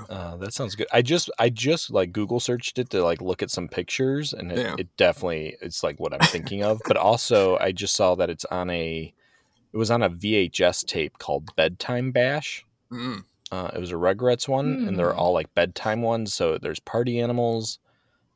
Uh, 0.09 0.37
that 0.37 0.53
sounds 0.53 0.75
good. 0.75 0.87
I 0.93 1.01
just 1.03 1.31
I 1.39 1.49
just 1.49 1.91
like 1.91 2.13
Google 2.13 2.41
searched 2.41 2.79
it 2.79 2.91
to 2.91 3.03
like 3.05 3.21
look 3.21 3.43
at 3.43 3.51
some 3.51 3.69
pictures, 3.69 4.33
and 4.33 4.51
it, 4.51 4.59
Yeah. 4.59 4.75
it 4.79 4.89
definitely 4.97 5.57
it's 5.63 5.83
like 5.85 6.01
what 6.01 6.13
I'm 6.13 6.27
thinking 6.29 6.65
of. 6.65 6.81
But 6.87 6.97
also, 6.97 7.57
I 7.59 7.71
just 7.73 7.95
saw 7.95 8.15
that 8.17 8.31
it's 8.31 8.45
on 8.47 8.69
a 8.71 9.13
it 9.73 9.77
was 9.77 9.91
on 9.91 10.03
a 10.03 10.11
VHS 10.11 10.85
tape 10.87 11.19
called 11.19 11.55
Bedtime 11.55 12.11
Bash. 12.11 12.65
Mm. 12.91 13.25
Uh, 13.53 13.71
it 13.75 13.79
was 13.79 13.93
a 13.93 13.97
Rugrats 13.97 14.49
one, 14.49 14.87
and 14.89 14.99
they're 14.99 15.13
Hmm. 15.13 15.19
all 15.19 15.33
like 15.33 15.55
bedtime 15.55 16.03
ones. 16.03 16.35
So 16.35 16.59
there's 16.59 16.81
Party 16.81 17.21
Animals, 17.21 17.79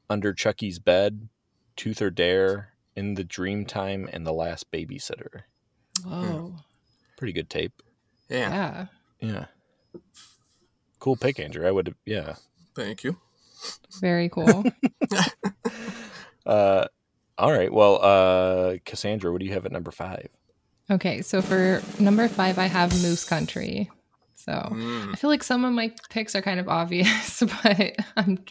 Under 0.09 0.33
Chuckie's 0.33 0.79
Bed, 0.79 1.29
Tooth 1.77 2.01
or 2.01 2.11
Dare, 2.11 2.73
In 2.95 3.15
the 3.15 3.25
Dreamtime, 3.25 4.09
and 4.13 4.27
The 4.27 4.33
Last 4.33 4.71
Babysitter. 4.71 5.43
Whoa. 6.05 6.55
Pretty 7.17 7.33
good 7.33 7.49
tape. 7.51 7.83
yeah, 8.29 8.87
Yeah. 9.21 9.29
Yeah. 9.29 9.45
Cool 10.99 11.17
pick, 11.17 11.39
Andrew. 11.41 11.67
I 11.67 11.71
would, 11.71 11.95
yeah. 12.07 12.35
thank 12.75 13.03
you 13.05 13.17
Very 14.01 14.29
cool. 14.29 14.65
Uh, 16.45 16.87
all 17.39 17.53
right. 17.53 17.73
Well, 17.73 18.01
uh, 18.03 18.77
Cassandra, 18.85 19.31
what 19.31 19.39
do 19.41 19.47
you 19.47 19.53
have 19.53 19.65
at 19.65 19.71
number 19.73 19.91
five? 19.93 20.29
okay, 20.91 21.23
so 21.23 21.41
for 21.41 21.81
number 22.01 22.27
five, 22.29 22.59
I 22.59 22.67
have 22.67 22.91
Moose 23.01 23.25
Country. 23.25 23.89
So 24.35 24.51
Mm. 24.53 25.13
I 25.13 25.15
feel 25.15 25.31
like 25.31 25.45
some 25.45 25.65
of 25.65 25.73
my 25.73 25.95
picks 26.11 26.35
are 26.35 26.43
kind 26.43 26.59
of 26.59 26.69
obvious, 26.69 27.41
but 27.63 27.93
I'm 28.17 28.45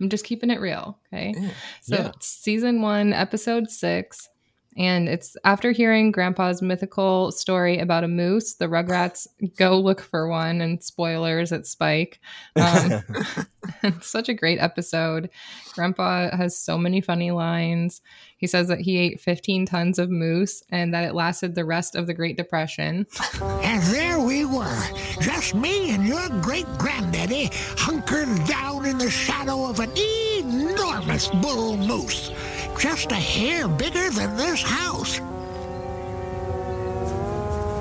I'm 0.00 0.08
just 0.08 0.24
keeping 0.24 0.48
it 0.48 0.58
real. 0.58 0.98
Okay. 1.12 1.34
Yeah. 1.36 1.50
So 1.82 1.96
Yeah. 1.96 2.12
season 2.20 2.80
one, 2.80 3.12
episode 3.12 3.70
six. 3.70 4.30
And 4.76 5.08
it's 5.08 5.36
after 5.44 5.72
hearing 5.72 6.10
Grandpa's 6.10 6.60
mythical 6.60 7.30
story 7.30 7.78
about 7.78 8.04
a 8.04 8.08
moose, 8.08 8.54
the 8.54 8.66
Rugrats 8.66 9.26
go 9.56 9.78
look 9.78 10.00
for 10.00 10.28
one, 10.28 10.60
and 10.60 10.82
spoilers 10.82 11.52
at 11.52 11.66
Spike. 11.66 12.20
Um, 12.56 13.02
such 14.00 14.28
a 14.28 14.34
great 14.34 14.58
episode. 14.58 15.30
Grandpa 15.74 16.34
has 16.36 16.56
so 16.56 16.78
many 16.78 17.00
funny 17.00 17.30
lines. 17.30 18.00
He 18.36 18.46
says 18.46 18.68
that 18.68 18.80
he 18.80 18.98
ate 18.98 19.20
15 19.20 19.66
tons 19.66 19.98
of 19.98 20.10
moose 20.10 20.62
and 20.70 20.92
that 20.92 21.04
it 21.04 21.14
lasted 21.14 21.54
the 21.54 21.64
rest 21.64 21.94
of 21.94 22.06
the 22.06 22.14
Great 22.14 22.36
Depression. 22.36 23.06
And 23.40 23.82
there 23.84 24.20
we 24.20 24.44
were, 24.44 24.82
just 25.20 25.54
me 25.54 25.90
and 25.94 26.06
your 26.06 26.28
great 26.42 26.66
granddaddy 26.78 27.50
hunkered 27.76 28.44
down 28.46 28.86
in 28.86 28.98
the 28.98 29.10
shadow 29.10 29.64
of 29.66 29.80
an 29.80 29.90
enormous 29.96 31.28
bull 31.28 31.76
moose, 31.76 32.30
just 32.78 33.12
a 33.12 33.16
hair 33.16 33.68
bigger 33.68 34.10
than 34.10 34.36
this 34.36 34.62
house. 34.62 35.20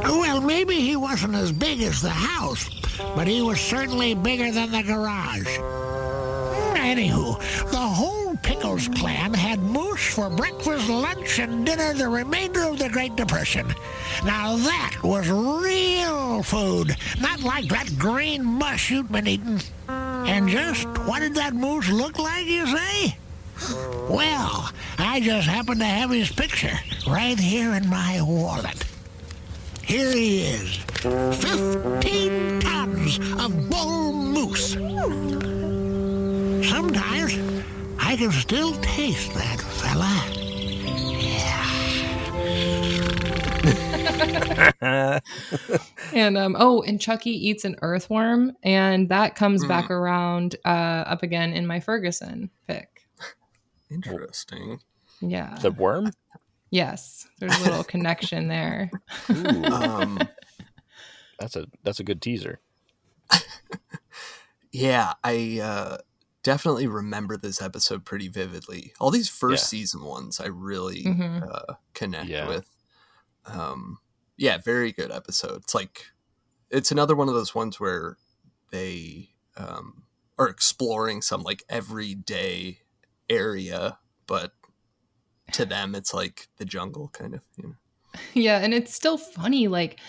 Well, 0.03 0.41
maybe 0.41 0.75
he 0.75 0.95
wasn't 0.95 1.35
as 1.35 1.51
big 1.51 1.81
as 1.81 2.01
the 2.01 2.09
house, 2.09 2.69
but 3.15 3.27
he 3.27 3.41
was 3.41 3.59
certainly 3.59 4.13
bigger 4.15 4.51
than 4.51 4.71
the 4.71 4.83
garage. 4.83 5.57
Anywho, 6.75 7.39
the 7.71 7.77
whole 7.77 8.23
Pickles 8.43 8.89
clan 8.89 9.33
had 9.33 9.59
moose 9.59 10.13
for 10.13 10.29
breakfast, 10.29 10.89
lunch, 10.89 11.39
and 11.39 11.65
dinner 11.65 11.93
the 11.93 12.09
remainder 12.09 12.63
of 12.63 12.77
the 12.77 12.89
Great 12.89 13.15
Depression. 13.15 13.65
Now 14.25 14.57
that 14.57 14.97
was 15.01 15.29
real 15.29 16.43
food, 16.43 16.95
not 17.21 17.41
like 17.41 17.69
that 17.69 17.97
green 17.97 18.43
mush 18.43 18.91
you'd 18.91 19.09
been 19.09 19.27
eating. 19.27 19.61
And 19.87 20.49
just 20.49 20.85
what 21.07 21.19
did 21.19 21.35
that 21.35 21.53
moose 21.53 21.89
look 21.89 22.19
like, 22.19 22.45
you 22.45 22.67
say? 22.67 23.17
Well, 24.09 24.71
I 24.97 25.19
just 25.21 25.47
happen 25.47 25.79
to 25.79 25.85
have 25.85 26.09
his 26.11 26.31
picture 26.31 26.77
right 27.07 27.39
here 27.39 27.73
in 27.73 27.89
my 27.89 28.21
wallet. 28.21 28.83
Here 29.83 30.11
he 30.11 30.41
is. 30.41 30.77
Fifteen 31.37 32.59
tons 32.59 33.19
of 33.39 33.69
bull 33.69 34.13
moose. 34.13 34.73
Sometimes 36.69 37.37
I 37.99 38.15
can 38.15 38.31
still 38.31 38.73
taste 38.81 39.33
that 39.33 39.59
fella. 39.59 40.29
And 46.13 46.37
um, 46.37 46.55
oh, 46.59 46.83
and 46.83 47.01
Chuckie 47.01 47.31
eats 47.31 47.65
an 47.65 47.75
earthworm, 47.81 48.55
and 48.61 49.09
that 49.09 49.35
comes 49.35 49.65
back 49.65 49.89
around 49.89 50.55
uh, 50.63 50.67
up 50.67 51.23
again 51.23 51.53
in 51.53 51.65
my 51.65 51.79
Ferguson 51.79 52.51
pick. 52.67 52.92
Interesting. 53.93 54.79
Yeah. 55.21 55.55
the 55.61 55.71
worm? 55.71 56.11
yes. 56.71 57.27
There's 57.39 57.55
a 57.59 57.63
little 57.63 57.83
connection 57.93 58.47
there. 58.47 58.89
Ooh, 59.29 59.63
Um, 59.71 60.19
that's 61.39 61.55
a 61.55 61.65
that's 61.83 61.99
a 61.99 62.03
good 62.03 62.21
teaser. 62.21 62.59
yeah, 64.71 65.13
I 65.23 65.59
uh, 65.61 65.97
definitely 66.41 66.87
remember 66.87 67.37
this 67.37 67.61
episode 67.61 68.05
pretty 68.05 68.27
vividly. 68.27 68.93
All 68.99 69.11
these 69.11 69.29
first 69.29 69.63
Yeah. 69.63 69.67
season 69.79 70.03
ones, 70.03 70.39
I 70.39 70.47
really 70.47 71.03
Mhm. 71.03 71.47
uh, 71.49 71.73
connect 71.93 72.29
Yeah. 72.29 72.47
with. 72.47 72.69
Um, 73.45 73.99
yeah, 74.37 74.57
very 74.57 74.91
good 74.91 75.11
episode. 75.11 75.63
It's 75.63 75.75
like 75.75 76.07
it's 76.69 76.91
another 76.91 77.15
one 77.15 77.27
of 77.27 77.35
those 77.35 77.53
ones 77.53 77.79
where 77.79 78.17
they 78.71 79.29
um, 79.57 80.03
are 80.39 80.47
exploring 80.49 81.21
some 81.21 81.43
like 81.43 81.63
everyday 81.69 82.79
area, 83.33 83.97
but 84.27 84.51
to 85.53 85.65
them 85.65 85.95
it's 85.95 86.13
like 86.13 86.47
the 86.57 86.65
jungle 86.65 87.09
kind 87.09 87.33
of. 87.35 87.41
You 87.57 87.63
know? 87.69 87.73
Yeah, 88.33 88.59
and 88.59 88.73
it's 88.73 88.93
still 88.93 89.17
funny. 89.17 89.67
Like 89.67 89.99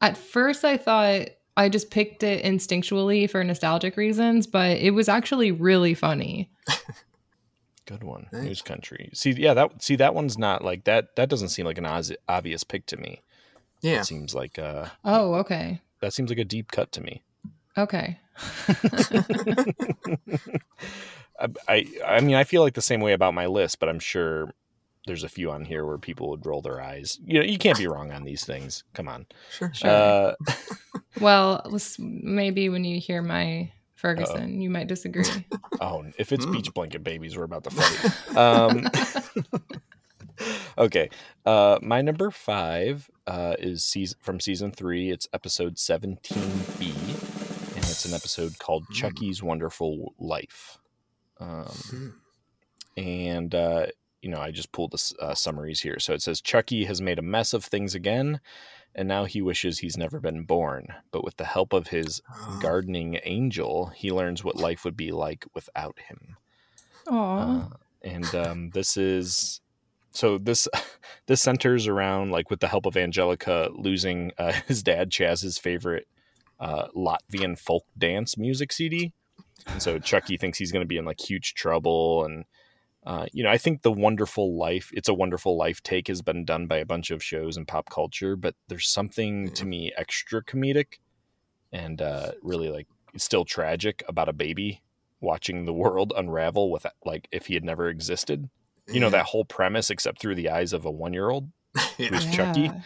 at 0.00 0.16
first, 0.16 0.64
I 0.64 0.76
thought 0.76 1.28
I 1.56 1.68
just 1.68 1.90
picked 1.90 2.22
it 2.22 2.44
instinctually 2.44 3.28
for 3.28 3.42
nostalgic 3.44 3.96
reasons, 3.96 4.46
but 4.46 4.78
it 4.78 4.92
was 4.92 5.08
actually 5.08 5.52
really 5.52 5.94
funny. 5.94 6.50
Good 7.86 8.04
one. 8.04 8.28
Nice. 8.32 8.44
Moose 8.44 8.62
country. 8.62 9.10
See, 9.14 9.32
yeah, 9.32 9.52
that 9.54 9.82
see 9.82 9.96
that 9.96 10.14
one's 10.14 10.38
not 10.38 10.62
like 10.64 10.84
that. 10.84 11.16
That 11.16 11.28
doesn't 11.28 11.48
seem 11.48 11.66
like 11.66 11.78
an 11.78 11.86
oz- 11.86 12.12
obvious 12.28 12.62
pick 12.62 12.86
to 12.86 12.96
me. 12.96 13.22
Yeah, 13.82 14.00
It 14.00 14.04
seems 14.06 14.34
like 14.34 14.58
uh, 14.58 14.86
Oh, 15.04 15.34
okay, 15.34 15.80
that 16.00 16.12
seems 16.12 16.30
like 16.30 16.38
a 16.38 16.44
deep 16.44 16.70
cut 16.70 16.92
to 16.92 17.00
me. 17.00 17.24
okay. 17.76 18.20
I, 21.40 21.48
I 21.68 21.86
I 22.06 22.20
mean 22.20 22.34
I 22.36 22.44
feel 22.44 22.62
like 22.62 22.74
the 22.74 22.82
same 22.82 23.00
way 23.00 23.12
about 23.12 23.34
my 23.34 23.46
list, 23.46 23.78
but 23.80 23.88
I'm 23.88 23.98
sure 23.98 24.52
there's 25.06 25.24
a 25.24 25.28
few 25.28 25.50
on 25.50 25.64
here 25.64 25.86
where 25.86 25.96
people 25.98 26.28
would 26.30 26.44
roll 26.44 26.60
their 26.62 26.80
eyes. 26.80 27.18
You 27.24 27.40
know, 27.40 27.44
you 27.46 27.56
can't 27.58 27.78
be 27.78 27.86
wrong 27.86 28.12
on 28.12 28.22
these 28.24 28.44
things. 28.44 28.84
Come 28.92 29.08
on. 29.08 29.26
sure, 29.50 29.72
sure. 29.74 29.90
Uh, 29.90 30.34
Well, 31.20 31.66
maybe 31.98 32.68
when 32.68 32.84
you 32.84 33.00
hear 33.00 33.20
my 33.20 33.72
Ferguson, 33.94 34.60
you 34.62 34.70
might 34.70 34.86
disagree. 34.86 35.24
oh, 35.80 36.04
if 36.18 36.30
it's 36.32 36.46
Mm. 36.46 36.52
beach 36.52 36.72
blanket 36.72 37.02
babies, 37.02 37.36
we're 37.36 37.44
about 37.44 37.64
to 37.64 37.70
fight. 37.70 38.36
um, 38.36 38.88
okay, 40.78 41.10
uh, 41.44 41.78
my 41.82 42.00
number 42.00 42.30
five 42.30 43.10
uh, 43.26 43.54
is 43.58 43.84
season 43.84 44.18
from 44.22 44.40
season 44.40 44.70
three. 44.72 45.10
It's 45.10 45.28
episode 45.32 45.78
seventeen 45.78 46.50
B, 46.78 46.92
and 47.74 47.84
it's 47.84 48.04
an 48.04 48.14
episode 48.14 48.58
called 48.58 48.84
Mm. 48.88 48.94
Chuckie's 48.94 49.42
Wonderful 49.42 50.14
Life. 50.18 50.78
Um, 51.40 52.14
and 52.96 53.54
uh, 53.54 53.86
you 54.20 54.28
know 54.28 54.40
i 54.40 54.50
just 54.50 54.72
pulled 54.72 54.92
the 54.92 55.14
uh, 55.20 55.34
summaries 55.34 55.80
here. 55.80 55.98
So 55.98 56.12
it 56.12 56.22
says 56.22 56.40
chuckie 56.40 56.84
has 56.84 57.00
made 57.00 57.18
a 57.18 57.22
mess 57.22 57.52
of 57.52 57.64
things 57.64 57.94
again 57.94 58.40
and 58.94 59.06
now 59.06 59.24
he 59.24 59.40
wishes 59.40 59.78
he's 59.78 59.96
never 59.96 60.18
been 60.18 60.42
born. 60.42 60.88
But 61.12 61.24
with 61.24 61.36
the 61.36 61.44
help 61.44 61.72
of 61.72 61.88
his 61.88 62.20
gardening 62.60 63.18
angel 63.24 63.86
he 63.94 64.10
learns 64.10 64.44
what 64.44 64.56
life 64.56 64.84
would 64.84 64.96
be 64.96 65.12
like 65.12 65.46
without 65.54 65.98
him. 65.98 66.36
Aw. 67.08 67.66
uh, 67.66 67.68
and 68.02 68.34
um, 68.34 68.70
this 68.70 68.96
is 68.96 69.60
so 70.12 70.38
this 70.38 70.68
this 71.26 71.40
centers 71.40 71.86
around 71.86 72.30
like 72.30 72.50
with 72.50 72.60
the 72.60 72.68
help 72.68 72.86
of 72.86 72.96
angelica 72.96 73.68
losing 73.72 74.32
uh, 74.38 74.52
his 74.66 74.82
dad 74.82 75.10
chaz's 75.10 75.58
favorite 75.58 76.06
uh, 76.58 76.88
latvian 76.94 77.58
folk 77.58 77.84
dance 77.96 78.36
music 78.36 78.72
cd 78.72 79.12
and 79.66 79.82
so 79.82 79.98
chuckie 79.98 80.36
thinks 80.36 80.58
he's 80.58 80.72
going 80.72 80.84
to 80.84 80.88
be 80.88 80.96
in 80.96 81.04
like 81.04 81.20
huge 81.20 81.54
trouble 81.54 82.24
and 82.24 82.44
uh, 83.06 83.26
you 83.32 83.42
know 83.42 83.50
i 83.50 83.56
think 83.58 83.82
the 83.82 83.92
wonderful 83.92 84.58
life 84.58 84.90
it's 84.92 85.08
a 85.08 85.14
wonderful 85.14 85.56
life 85.56 85.82
take 85.82 86.08
has 86.08 86.22
been 86.22 86.44
done 86.44 86.66
by 86.66 86.76
a 86.76 86.84
bunch 86.84 87.10
of 87.10 87.22
shows 87.22 87.56
in 87.56 87.64
pop 87.64 87.88
culture 87.90 88.36
but 88.36 88.54
there's 88.68 88.88
something 88.88 89.50
to 89.52 89.64
me 89.64 89.92
extra 89.96 90.42
comedic 90.44 90.98
and 91.72 92.02
uh, 92.02 92.32
really 92.42 92.68
like 92.68 92.88
still 93.16 93.44
tragic 93.44 94.02
about 94.08 94.28
a 94.28 94.32
baby 94.32 94.82
watching 95.20 95.64
the 95.64 95.72
world 95.72 96.12
unravel 96.16 96.70
with 96.70 96.84
like 97.04 97.28
if 97.32 97.46
he 97.46 97.54
had 97.54 97.64
never 97.64 97.88
existed 97.88 98.48
you 98.92 99.00
know 99.00 99.10
that 99.10 99.26
whole 99.26 99.44
premise 99.44 99.88
except 99.88 100.20
through 100.20 100.34
the 100.34 100.50
eyes 100.50 100.72
of 100.72 100.84
a 100.84 100.90
one 100.90 101.12
year 101.12 101.30
old 101.30 101.50
Yeah. 101.98 102.08
who's 102.08 102.26
Chuckie. 102.26 102.70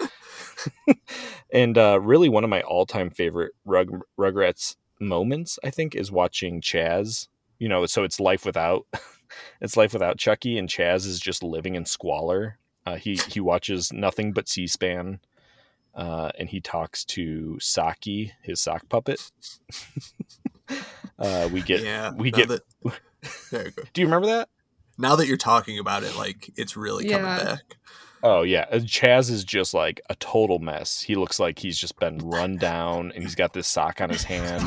And 1.52 1.78
uh, 1.78 2.00
really 2.00 2.28
one 2.28 2.42
of 2.42 2.50
my 2.50 2.62
all-time 2.62 3.10
favorite 3.10 3.52
Rug- 3.64 4.02
rugrats 4.18 4.74
moments 5.00 5.58
i 5.64 5.70
think 5.70 5.94
is 5.94 6.10
watching 6.12 6.60
chaz 6.60 7.28
you 7.58 7.68
know 7.68 7.84
so 7.86 8.04
it's 8.04 8.20
life 8.20 8.44
without 8.44 8.86
it's 9.60 9.76
life 9.76 9.92
without 9.92 10.18
chuckie 10.18 10.58
and 10.58 10.68
chaz 10.68 11.06
is 11.06 11.20
just 11.20 11.42
living 11.42 11.74
in 11.74 11.84
squalor 11.84 12.58
uh, 12.86 12.96
he 12.96 13.16
he 13.28 13.40
watches 13.40 13.92
nothing 13.92 14.32
but 14.32 14.48
c-span 14.48 15.18
uh, 15.94 16.30
and 16.38 16.48
he 16.50 16.60
talks 16.60 17.04
to 17.04 17.56
saki 17.60 18.32
his 18.42 18.60
sock 18.60 18.88
puppet 18.88 19.30
uh, 21.18 21.48
we 21.52 21.62
get 21.62 21.82
yeah, 21.82 22.10
we 22.12 22.30
get 22.30 22.48
that- 22.48 22.62
there 23.50 23.66
you 23.66 23.70
go. 23.70 23.82
do 23.92 24.00
you 24.00 24.06
remember 24.06 24.26
that 24.26 24.48
Now 24.98 25.16
that 25.16 25.26
you're 25.26 25.36
talking 25.36 25.78
about 25.78 26.02
it, 26.04 26.16
like 26.16 26.50
it's 26.56 26.76
really 26.76 27.04
coming 27.08 27.22
back. 27.26 27.76
Oh 28.26 28.42
yeah, 28.42 28.64
uh, 28.70 28.78
Chaz 28.78 29.30
is 29.30 29.44
just 29.44 29.74
like 29.74 30.00
a 30.08 30.14
total 30.14 30.58
mess. 30.58 31.02
He 31.02 31.14
looks 31.14 31.38
like 31.38 31.58
he's 31.58 31.76
just 31.76 31.98
been 31.98 32.16
run 32.20 32.56
down, 32.56 33.12
and 33.12 33.22
he's 33.22 33.34
got 33.34 33.52
this 33.52 33.68
sock 33.68 34.00
on 34.00 34.08
his 34.08 34.24
hand. 34.24 34.62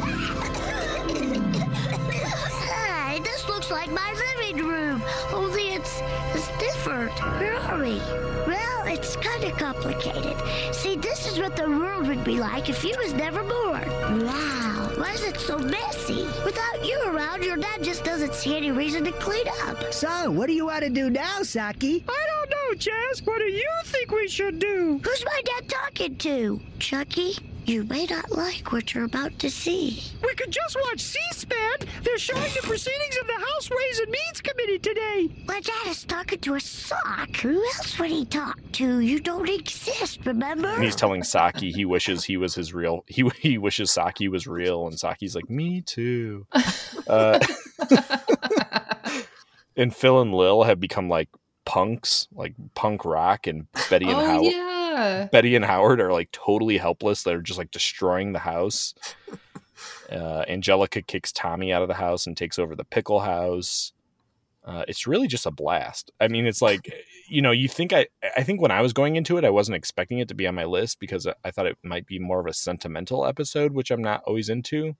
Hey, 2.14 3.20
this 3.20 3.50
looks 3.50 3.72
like 3.72 3.90
my 3.90 4.14
living 4.14 4.64
room, 4.64 5.02
only 5.34 5.70
it's 5.70 6.04
it's 6.36 6.50
different. 6.60 7.12
Where 7.40 7.58
are 7.58 7.80
we? 7.80 7.98
Well, 8.46 8.86
it's 8.86 9.16
kind 9.16 9.44
of 9.44 9.58
complicated. 9.58 10.38
See, 10.72 10.96
this 10.96 11.26
is 11.26 11.40
what 11.40 11.56
the 11.56 11.68
world 11.68 12.06
would 12.10 12.24
be 12.24 12.40
like 12.40 12.70
if 12.70 12.84
you 12.84 12.96
was 13.00 13.12
never 13.14 13.42
born. 13.42 13.90
Wow, 14.24 14.77
why 14.98 15.12
is 15.14 15.24
it 15.24 15.38
so 15.38 15.58
messy? 15.60 16.24
Without 16.44 16.86
you 16.86 17.02
around, 17.08 17.44
your 17.44 17.58
dad 17.58 17.84
just 17.84 18.04
doesn't 18.04 18.34
see 18.34 18.56
any 18.56 18.72
reason 18.72 19.04
to 19.06 19.12
clean 19.14 19.46
up. 19.66 19.94
So, 19.94 20.32
what 20.32 20.48
do 20.48 20.54
you 20.54 20.66
want 20.66 20.84
to 20.84 20.90
do 20.90 21.10
now, 21.10 21.44
Saki? 21.44 22.04
I 22.08 22.26
don't 22.34 22.50
know, 22.50 22.78
Chaz. 22.78 23.26
What 23.26 23.40
do 23.40 23.46
you 23.46 23.70
think 23.86 24.12
we 24.12 24.28
should 24.28 24.60
do? 24.60 25.00
Who's 25.04 25.26
my 25.26 25.42
dad 25.46 25.70
talking 25.70 26.16
to? 26.18 26.60
Chuckie? 26.80 27.38
You 27.68 27.84
may 27.84 28.06
not 28.06 28.32
like 28.32 28.72
what 28.72 28.94
you're 28.94 29.04
about 29.04 29.38
to 29.40 29.50
see. 29.50 30.02
We 30.24 30.34
could 30.36 30.52
just 30.52 30.78
watch 30.86 31.02
C-SPAN. 31.02 31.80
They're 32.02 32.18
showing 32.18 32.50
the 32.54 32.62
proceedings 32.62 33.18
of 33.20 33.28
the 33.28 33.34
House 33.34 33.70
Ways 33.70 34.00
and 34.00 34.10
Means 34.10 34.40
Committee 34.40 34.80
today. 34.80 35.30
My 35.46 35.60
dad 35.60 35.88
is 35.88 36.06
talking 36.06 36.40
to 36.40 36.54
a 36.56 36.62
sock. 36.62 37.36
Who 37.42 37.62
else 37.76 38.00
would 38.00 38.10
he 38.10 38.24
talk 38.24 38.58
to? 38.72 39.00
You 39.02 39.20
don't 39.20 39.50
exist, 39.50 40.26
remember? 40.26 40.70
And 40.70 40.84
he's 40.86 40.96
telling 40.96 41.24
Saki 41.24 41.74
he 41.74 41.84
wishes 41.84 42.24
he 42.24 42.38
was 42.38 42.56
his 42.56 42.74
real. 42.74 43.04
He 43.06 43.30
he 43.38 43.58
wishes 43.58 43.92
Saki 43.92 44.30
was 44.30 44.48
real, 44.48 44.88
and 44.88 44.98
Saki's 44.98 45.36
like, 45.36 45.50
"Me 45.50 45.82
too." 45.82 46.48
Uh, 47.08 47.40
and 49.78 49.96
Phil 49.96 50.20
and 50.20 50.34
Lil 50.34 50.64
have 50.64 50.78
become 50.78 51.08
like 51.08 51.30
punks, 51.64 52.28
like 52.34 52.54
punk 52.76 53.06
rock, 53.06 53.48
and 53.48 53.68
Betty 53.90 54.08
and 54.08 54.16
oh 54.16 54.26
Howard. 54.26 54.52
yeah. 54.52 54.77
Betty 55.32 55.56
and 55.56 55.66
Howard 55.66 56.02
are 56.02 56.12
like 56.12 56.32
totally 56.32 56.78
helpless. 56.78 57.24
They're 57.24 57.42
just 57.42 57.58
like 57.60 57.72
destroying 57.72 58.34
the 58.34 58.40
house. 58.40 58.94
Uh, 60.12 60.44
Angelica 60.48 61.02
kicks 61.02 61.32
Tommy 61.32 61.72
out 61.72 61.82
of 61.82 61.88
the 61.88 61.94
house 61.94 62.26
and 62.26 62.36
takes 62.36 62.58
over 62.58 62.76
the 62.76 62.84
pickle 62.86 63.20
house. 63.20 63.94
Uh, 64.66 64.84
it's 64.88 65.08
really 65.08 65.28
just 65.28 65.46
a 65.46 65.52
blast. 65.52 66.12
I 66.20 66.28
mean, 66.28 66.46
it's 66.46 66.62
like, 66.62 66.92
you 67.30 67.42
know, 67.42 67.52
you 67.52 67.68
think 67.70 67.94
I, 67.94 68.08
I 68.36 68.44
think 68.44 68.60
when 68.62 68.72
I 68.72 68.82
was 68.82 68.92
going 68.92 69.16
into 69.16 69.38
it, 69.38 69.46
I 69.46 69.50
wasn't 69.50 69.76
expecting 69.78 70.20
it 70.20 70.28
to 70.30 70.34
be 70.36 70.48
on 70.48 70.56
my 70.56 70.66
list 70.66 71.00
because 71.00 71.26
I- 71.28 71.36
I 71.46 71.52
thought 71.52 71.68
it 71.68 71.78
might 71.84 72.06
be 72.06 72.20
more 72.20 72.40
of 72.40 72.48
a 72.48 72.54
sentimental 72.54 73.26
episode, 73.26 73.74
which 73.74 73.92
I'm 73.92 74.02
not 74.02 74.24
always 74.26 74.50
into. 74.50 74.96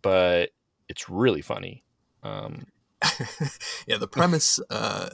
But 0.00 0.50
it's 0.88 1.08
really 1.08 1.42
funny. 1.42 1.84
Um, 2.22 2.66
yeah, 3.86 3.98
the 3.98 4.08
premise 4.08 4.58
uh, 4.70 5.10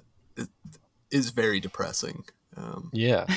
is 1.11 1.31
very 1.31 1.61
depressing. 1.61 2.25
Um, 2.59 2.91
Yeah. 2.93 3.27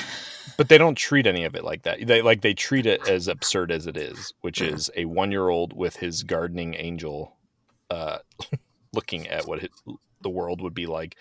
But 0.58 0.68
they 0.68 0.76
don't 0.76 0.96
treat 0.96 1.26
any 1.26 1.44
of 1.44 1.54
it 1.54 1.64
like 1.64 1.82
that. 1.84 2.06
They 2.06 2.20
like 2.20 2.42
they 2.42 2.52
treat 2.52 2.84
it 2.84 3.08
as 3.08 3.26
absurd 3.26 3.72
as 3.72 3.86
it 3.86 3.96
is, 3.96 4.34
which 4.42 4.60
is 4.60 4.90
a 4.96 5.06
1-year-old 5.06 5.72
with 5.72 5.96
his 5.96 6.24
gardening 6.24 6.74
angel 6.74 7.36
uh 7.90 8.18
looking 8.92 9.28
at 9.28 9.46
what 9.46 9.62
it, 9.64 9.70
the 10.20 10.28
world 10.28 10.60
would 10.60 10.74
be 10.74 10.86
like. 10.86 11.16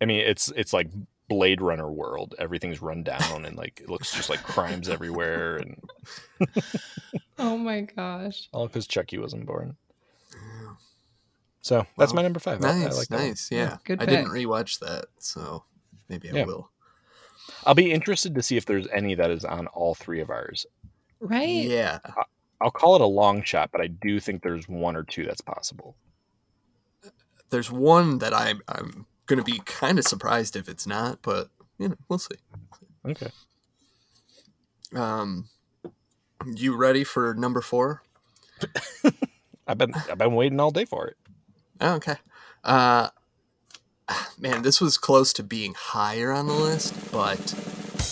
I 0.00 0.06
mean, 0.06 0.20
it's 0.26 0.50
it's 0.56 0.72
like 0.72 0.88
Blade 1.28 1.60
Runner 1.60 1.90
world. 1.92 2.34
Everything's 2.38 2.82
run 2.82 3.02
down 3.04 3.44
and 3.44 3.56
like 3.56 3.80
it 3.80 3.88
looks 3.88 4.12
just 4.12 4.28
like 4.30 4.42
crimes 4.42 4.88
everywhere 4.88 5.56
and 5.58 5.80
Oh 7.38 7.56
my 7.56 7.82
gosh. 7.82 8.48
all 8.52 8.68
cuz 8.68 8.86
Chuckie 8.86 9.18
wasn't 9.18 9.46
born. 9.46 9.76
So, 11.62 11.86
that's 11.98 12.14
my 12.14 12.22
number 12.22 12.40
5. 12.40 12.64
I- 12.64 12.68
I 12.68 12.72
Nice, 12.84 12.96
like 12.96 13.08
that 13.08 13.16
one. 13.16 13.26
nice. 13.28 13.48
Yeah, 13.52 13.76
Good 13.84 14.02
I 14.02 14.06
didn't 14.06 14.30
rewatch 14.30 14.78
that, 14.80 15.04
so 15.18 15.64
maybe 16.08 16.30
I 16.30 16.36
Yeah. 16.36 16.44
will. 16.46 16.70
I'll 17.64 17.74
be 17.74 17.92
interested 17.92 18.34
to 18.34 18.42
see 18.42 18.56
if 18.56 18.66
there's 18.66 18.86
any 18.92 19.14
that 19.14 19.30
is 19.30 19.44
on 19.44 19.66
all 19.68 19.94
three 19.94 20.20
of 20.20 20.30
ours. 20.30 20.66
Right? 21.20 21.48
Yeah, 21.48 21.98
I'll 22.60 22.70
call 22.70 22.94
it 22.96 23.00
a 23.02 23.06
long 23.06 23.42
shot, 23.42 23.70
but 23.72 23.80
I 23.80 23.86
do 23.86 24.20
think 24.20 24.42
there's 24.42 24.68
one 24.68 24.96
or 24.96 25.02
two 25.02 25.24
that's 25.24 25.40
possible. 25.40 25.96
there's 27.50 27.70
one 27.70 28.18
that 28.18 28.32
I'm 28.32 28.62
I'm 28.68 29.06
gonna 29.26 29.42
be 29.42 29.60
kind 29.64 29.98
of 29.98 30.06
surprised 30.06 30.56
if 30.56 30.68
it's 30.68 30.86
not, 30.86 31.20
but 31.22 31.48
you 31.78 31.88
know 31.88 31.96
we'll 32.08 32.18
see. 32.18 32.36
Okay. 33.06 33.28
Um, 34.94 35.48
you 36.46 36.76
ready 36.76 37.04
for 37.04 37.34
number 37.34 37.60
four? 37.60 38.02
I've 39.66 39.78
been 39.78 39.94
I've 40.10 40.18
been 40.18 40.34
waiting 40.34 40.58
all 40.60 40.70
day 40.70 40.84
for 40.84 41.06
it. 41.08 41.16
Oh, 41.80 41.94
okay. 41.94 42.16
Uh, 42.64 43.08
man, 44.38 44.62
this 44.62 44.80
was 44.80 44.98
close 44.98 45.32
to 45.34 45.42
being 45.42 45.74
higher 45.76 46.32
on 46.32 46.46
the 46.46 46.54
list, 46.54 46.94
but 47.12 47.38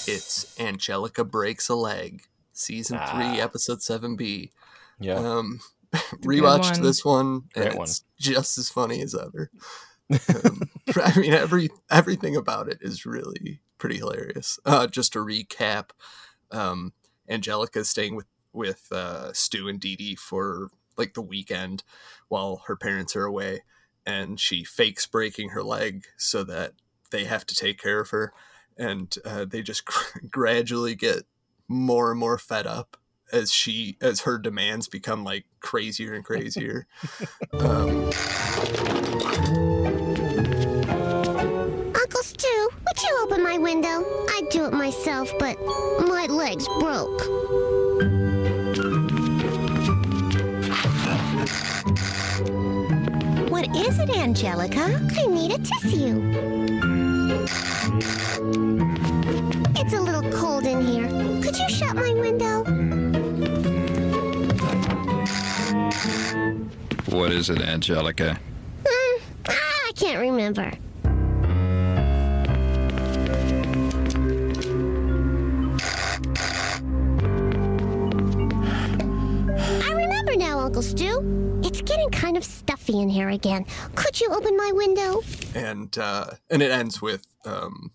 it's 0.06 0.58
Angelica 0.60 1.24
breaks 1.24 1.68
a 1.68 1.74
leg, 1.74 2.22
season 2.52 2.98
three, 2.98 3.40
Ah. 3.40 3.44
episode 3.44 3.82
seven 3.82 4.16
B. 4.16 4.52
Yeah. 5.00 5.14
Um, 5.14 5.60
rewatched 6.22 6.72
one. 6.74 6.82
this 6.82 7.04
one, 7.04 7.26
and 7.54 7.64
Great 7.64 7.74
one. 7.76 7.84
it's 7.84 8.04
just 8.18 8.58
as 8.58 8.68
funny 8.68 9.00
as 9.02 9.14
ever. 9.14 9.50
Um, 10.10 10.62
I 11.02 11.18
mean, 11.18 11.32
every 11.34 11.70
everything 11.90 12.36
about 12.36 12.68
it 12.68 12.78
is 12.80 13.06
really 13.06 13.60
pretty 13.78 13.96
hilarious. 13.98 14.58
Uh, 14.64 14.86
just 14.86 15.12
to 15.14 15.18
recap, 15.20 15.90
um, 16.50 16.92
Angelica 17.28 17.80
is 17.80 17.88
staying 17.88 18.16
with 18.16 18.26
with 18.52 18.90
uh, 18.92 19.32
Stu 19.32 19.68
and 19.68 19.78
Didi 19.80 20.14
for 20.16 20.70
like 20.96 21.14
the 21.14 21.22
weekend 21.22 21.84
while 22.28 22.62
her 22.66 22.74
parents 22.76 23.14
are 23.14 23.24
away, 23.24 23.62
and 24.08 24.40
she 24.40 24.64
fakes 24.64 25.06
breaking 25.06 25.50
her 25.50 25.62
leg 25.62 26.06
so 26.16 26.42
that 26.42 26.72
they 27.10 27.24
have 27.24 27.44
to 27.44 27.54
take 27.54 27.78
care 27.78 28.00
of 28.00 28.08
her, 28.08 28.32
and 28.76 29.14
uh, 29.22 29.44
they 29.44 29.60
just 29.60 29.82
gradually 30.30 30.94
get 30.94 31.24
more 31.68 32.10
and 32.10 32.18
more 32.18 32.38
fed 32.38 32.66
up 32.66 32.96
as 33.30 33.52
she 33.52 33.98
as 34.00 34.22
her 34.22 34.38
demands 34.38 34.88
become 34.88 35.24
like 35.24 35.44
crazier 35.60 36.14
and 36.14 36.24
crazier. 36.24 36.86
um, 37.52 38.06
Uncle 41.94 42.22
Stu, 42.22 42.70
would 42.86 43.02
you 43.02 43.18
open 43.20 43.42
my 43.42 43.58
window? 43.58 44.06
I'd 44.30 44.48
do 44.50 44.64
it 44.64 44.72
myself, 44.72 45.30
but 45.38 45.58
my 46.08 46.26
leg's 46.30 46.66
broke. 46.80 47.87
It, 54.00 54.10
Angelica? 54.10 55.00
I 55.16 55.26
need 55.26 55.52
a 55.52 55.58
tissue. 55.58 56.22
It's 59.76 59.92
a 59.92 60.00
little 60.00 60.30
cold 60.30 60.66
in 60.66 60.86
here. 60.86 61.08
Could 61.42 61.56
you 61.56 61.68
shut 61.68 61.96
my 61.96 62.12
window? 62.14 62.62
What 67.10 67.32
is 67.32 67.50
it, 67.50 67.60
Angelica? 67.60 68.38
Hmm, 68.86 69.22
ah, 69.48 69.88
I 69.88 69.92
can't 69.96 70.20
remember. 70.20 70.72
Uncle 80.68 80.82
Stu. 80.82 81.60
It's 81.64 81.80
getting 81.80 82.10
kind 82.10 82.36
of 82.36 82.44
stuffy 82.44 83.00
in 83.00 83.08
here 83.08 83.30
again. 83.30 83.64
Could 83.94 84.20
you 84.20 84.28
open 84.30 84.54
my 84.54 84.70
window? 84.74 85.22
and 85.54 85.96
uh, 85.96 86.32
and 86.50 86.60
it 86.60 86.70
ends 86.70 87.00
with 87.00 87.26
um, 87.46 87.90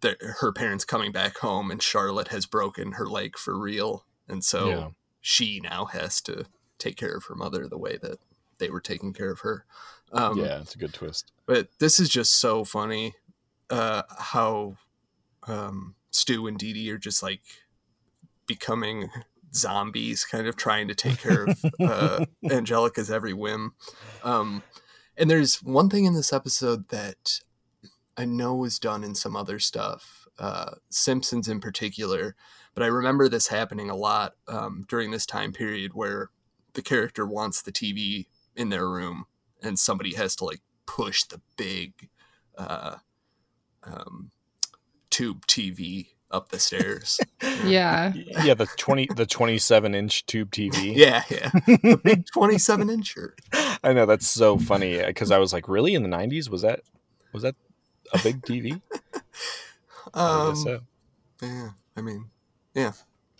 the, 0.00 0.16
her 0.40 0.50
parents 0.50 0.84
coming 0.84 1.12
back 1.12 1.38
home, 1.38 1.70
and 1.70 1.80
Charlotte 1.80 2.26
has 2.28 2.44
broken 2.44 2.92
her 2.92 3.06
leg 3.06 3.38
for 3.38 3.56
real, 3.56 4.04
and 4.26 4.42
so 4.42 4.68
Yeah. 4.68 4.88
she 5.20 5.60
now 5.60 5.84
has 5.84 6.20
to 6.22 6.46
take 6.78 6.96
care 6.96 7.14
of 7.16 7.26
her 7.26 7.36
mother 7.36 7.68
the 7.68 7.78
way 7.78 7.96
that 8.02 8.18
they 8.58 8.70
were 8.70 8.80
taking 8.80 9.12
care 9.12 9.30
of 9.30 9.38
her. 9.42 9.64
Um, 10.10 10.36
yeah, 10.36 10.60
it's 10.62 10.74
a 10.74 10.78
good 10.78 10.94
twist. 10.94 11.30
but 11.46 11.68
this 11.78 12.00
is 12.00 12.08
just 12.08 12.32
so 12.34 12.64
funny 12.64 13.14
uh, 13.70 14.02
how 14.18 14.74
um, 15.46 15.94
Stu 16.10 16.48
and 16.48 16.58
Didi 16.58 16.90
are 16.90 16.98
just 16.98 17.22
like 17.22 17.42
becoming 18.48 19.10
zombies, 19.54 20.24
kind 20.24 20.46
of 20.46 20.56
trying 20.56 20.88
to 20.88 20.94
take 20.94 21.18
care 21.18 21.44
of 21.44 21.64
uh, 21.80 22.24
Angelica's 22.50 23.10
every 23.10 23.32
whim. 23.32 23.74
Um, 24.22 24.62
and 25.16 25.30
there's 25.30 25.62
one 25.62 25.88
thing 25.88 26.04
in 26.04 26.14
this 26.14 26.32
episode 26.32 26.88
that 26.88 27.40
I 28.16 28.24
know 28.24 28.54
was 28.54 28.78
done 28.78 29.04
in 29.04 29.14
some 29.14 29.36
other 29.36 29.58
stuff, 29.58 30.26
uh, 30.38 30.76
Simpsons 30.90 31.48
in 31.48 31.60
particular, 31.60 32.34
but 32.74 32.82
I 32.82 32.86
remember 32.86 33.28
this 33.28 33.48
happening 33.48 33.88
a 33.88 33.96
lot 33.96 34.34
um, 34.48 34.84
during 34.88 35.10
this 35.10 35.26
time 35.26 35.52
period 35.52 35.92
where 35.94 36.30
the 36.74 36.82
character 36.82 37.26
wants 37.26 37.62
the 37.62 37.72
TV 37.72 38.26
in 38.54 38.68
their 38.68 38.88
room 38.88 39.24
and 39.62 39.78
somebody 39.78 40.14
has 40.14 40.36
to 40.36 40.44
like 40.44 40.60
push 40.86 41.24
the 41.24 41.40
big 41.56 42.10
uh, 42.58 42.96
um, 43.82 44.30
tube 45.10 45.46
TV 45.46 46.08
up 46.30 46.48
the 46.50 46.58
stairs. 46.58 47.20
Yeah. 47.64 48.12
Yeah, 48.14 48.54
the 48.54 48.66
twenty 48.76 49.08
the 49.14 49.26
twenty 49.26 49.58
seven 49.58 49.94
inch 49.94 50.24
tube 50.26 50.50
TV. 50.50 50.92
yeah, 50.96 51.22
yeah, 51.30 51.50
the 51.66 52.00
big 52.02 52.24
twenty-seven 52.32 52.88
incher. 52.88 53.30
I 53.84 53.92
know 53.92 54.06
that's 54.06 54.26
so 54.26 54.58
funny 54.58 55.02
because 55.04 55.30
I 55.30 55.38
was 55.38 55.52
like, 55.52 55.68
really 55.68 55.94
in 55.94 56.02
the 56.02 56.08
nineties 56.08 56.48
was 56.50 56.62
that 56.62 56.80
was 57.32 57.42
that 57.42 57.54
a 58.12 58.18
big 58.22 58.40
TV? 58.42 58.80
I 60.14 60.20
Um, 60.20 60.48
guess 60.54 60.62
so. 60.62 60.80
yeah, 61.42 61.70
I 61.96 62.00
mean, 62.00 62.26
yeah, 62.74 62.92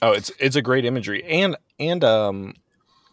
Oh, 0.02 0.12
it's 0.12 0.30
it's 0.38 0.56
a 0.56 0.62
great 0.62 0.84
imagery 0.84 1.24
and 1.24 1.56
and 1.80 2.04
um, 2.04 2.54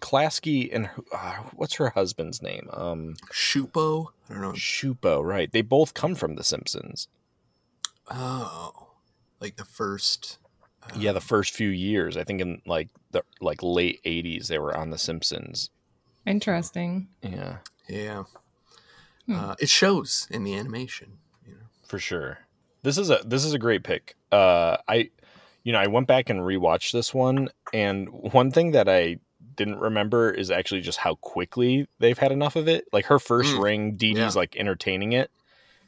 Klasky 0.01 0.69
and 0.73 0.89
uh, 1.13 1.35
what's 1.55 1.75
her 1.75 1.89
husband's 1.89 2.41
name? 2.41 2.69
Um, 2.73 3.15
Csupo. 3.31 4.07
I 4.29 4.33
don't 4.33 4.41
know. 4.41 4.51
Csupo, 4.53 5.23
right? 5.23 5.51
They 5.51 5.61
both 5.61 5.93
come 5.93 6.15
from 6.15 6.35
The 6.35 6.43
Simpsons. 6.43 7.07
Oh, 8.11 8.89
like 9.43 9.57
the 9.57 9.65
first. 9.65 10.39
yeah, 10.97 11.11
the 11.11 11.21
first 11.21 11.53
few 11.53 11.69
years, 11.69 12.17
I 12.17 12.23
think 12.23 12.41
in 12.41 12.61
like 12.65 12.89
the 13.11 13.23
like 13.41 13.61
late 13.61 13.99
eighties, 14.05 14.47
they 14.47 14.57
were 14.57 14.75
on 14.75 14.89
The 14.89 14.97
Simpsons. 14.97 15.69
Interesting. 16.25 17.09
Yeah, 17.21 17.57
Yeah, 17.89 18.23
Hmm. 19.27 19.35
uh, 19.35 19.55
it 19.59 19.69
shows 19.69 20.27
in 20.31 20.43
the 20.43 20.55
animation. 20.55 21.19
You 21.45 21.53
know. 21.55 21.59
for 21.87 21.99
sure. 21.99 22.39
This 22.81 22.97
is 22.97 23.09
a 23.09 23.19
this 23.25 23.43
is 23.45 23.53
a 23.53 23.59
great 23.59 23.83
pick. 23.83 24.15
Uh, 24.31 24.77
I, 24.87 25.09
you 25.63 25.71
know, 25.71 25.79
I 25.79 25.87
went 25.87 26.07
back 26.07 26.29
and 26.29 26.39
rewatched 26.41 26.91
this 26.91 27.13
one, 27.13 27.49
and 27.73 28.09
one 28.09 28.51
thing 28.51 28.71
that 28.71 28.89
I 28.89 29.17
didn't 29.55 29.79
remember 29.79 30.31
is 30.31 30.49
actually 30.51 30.81
just 30.81 30.97
how 30.99 31.15
quickly 31.15 31.87
they've 31.99 32.17
had 32.17 32.31
enough 32.31 32.55
of 32.55 32.67
it. 32.67 32.85
Like 32.91 33.05
her 33.05 33.19
first 33.19 33.53
Mm, 33.55 33.63
ring, 33.63 33.95
Didi's 33.97 34.17
yeah. 34.35 34.39
like 34.41 34.55
entertaining 34.57 35.11
it, 35.13 35.29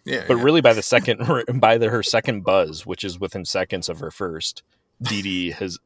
Yeah, 0.06 0.24
but 0.28 0.38
yeah. 0.38 0.44
really 0.44 0.62
by 0.62 0.74
the 0.74 0.82
second, 0.84 1.20
by 1.60 1.78
the, 1.78 1.90
her 1.90 2.04
second 2.04 2.44
buzz, 2.44 2.86
which 2.86 3.04
is 3.04 3.20
within 3.20 3.44
seconds 3.46 3.90
of 3.90 4.00
her 4.00 4.12
first, 4.12 4.64
Didi 5.02 5.52
has 5.52 5.78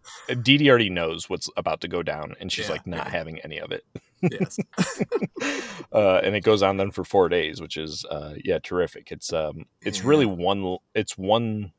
Didi 0.41 0.69
already 0.69 0.89
knows 0.89 1.29
what's 1.29 1.49
about 1.58 1.82
to 1.82 1.88
go 1.88 2.03
down, 2.03 2.36
and 2.39 2.51
she's 2.51 2.67
Yeah, 2.67 2.71
like 2.73 2.86
not 2.88 3.05
yeah. 3.08 3.12
having 3.12 3.39
any 3.39 3.60
of 3.60 3.71
it. 3.71 3.84
yes. 4.21 4.60
uh, 5.93 6.21
and 6.23 6.36
it 6.36 6.41
goes 6.41 6.62
on 6.62 6.77
then 6.77 6.91
for 6.91 7.03
four 7.03 7.29
days, 7.29 7.62
which 7.62 7.77
is 7.77 8.05
uh, 8.05 8.34
yeah 8.43 8.60
terrific. 8.60 9.12
It's 9.12 9.34
um 9.34 9.65
it's 9.82 10.03
really 10.03 10.25
one 10.25 10.77
it's 10.93 11.17
one 11.17 11.71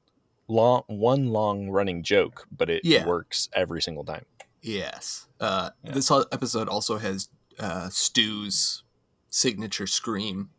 long 0.48 0.82
one 0.88 1.28
long 1.28 1.68
running 1.68 2.02
joke, 2.02 2.46
but 2.50 2.68
it 2.70 3.06
works 3.06 3.48
every 3.52 3.80
single 3.82 4.04
time. 4.04 4.24
Yes. 4.62 5.28
Uh. 5.38 5.70
This 5.84 6.10
episode 6.10 6.68
also 6.68 6.98
has 6.98 7.28
uh, 7.58 7.88
Stu's 7.90 8.82
signature 9.28 9.86
scream. 9.86 10.50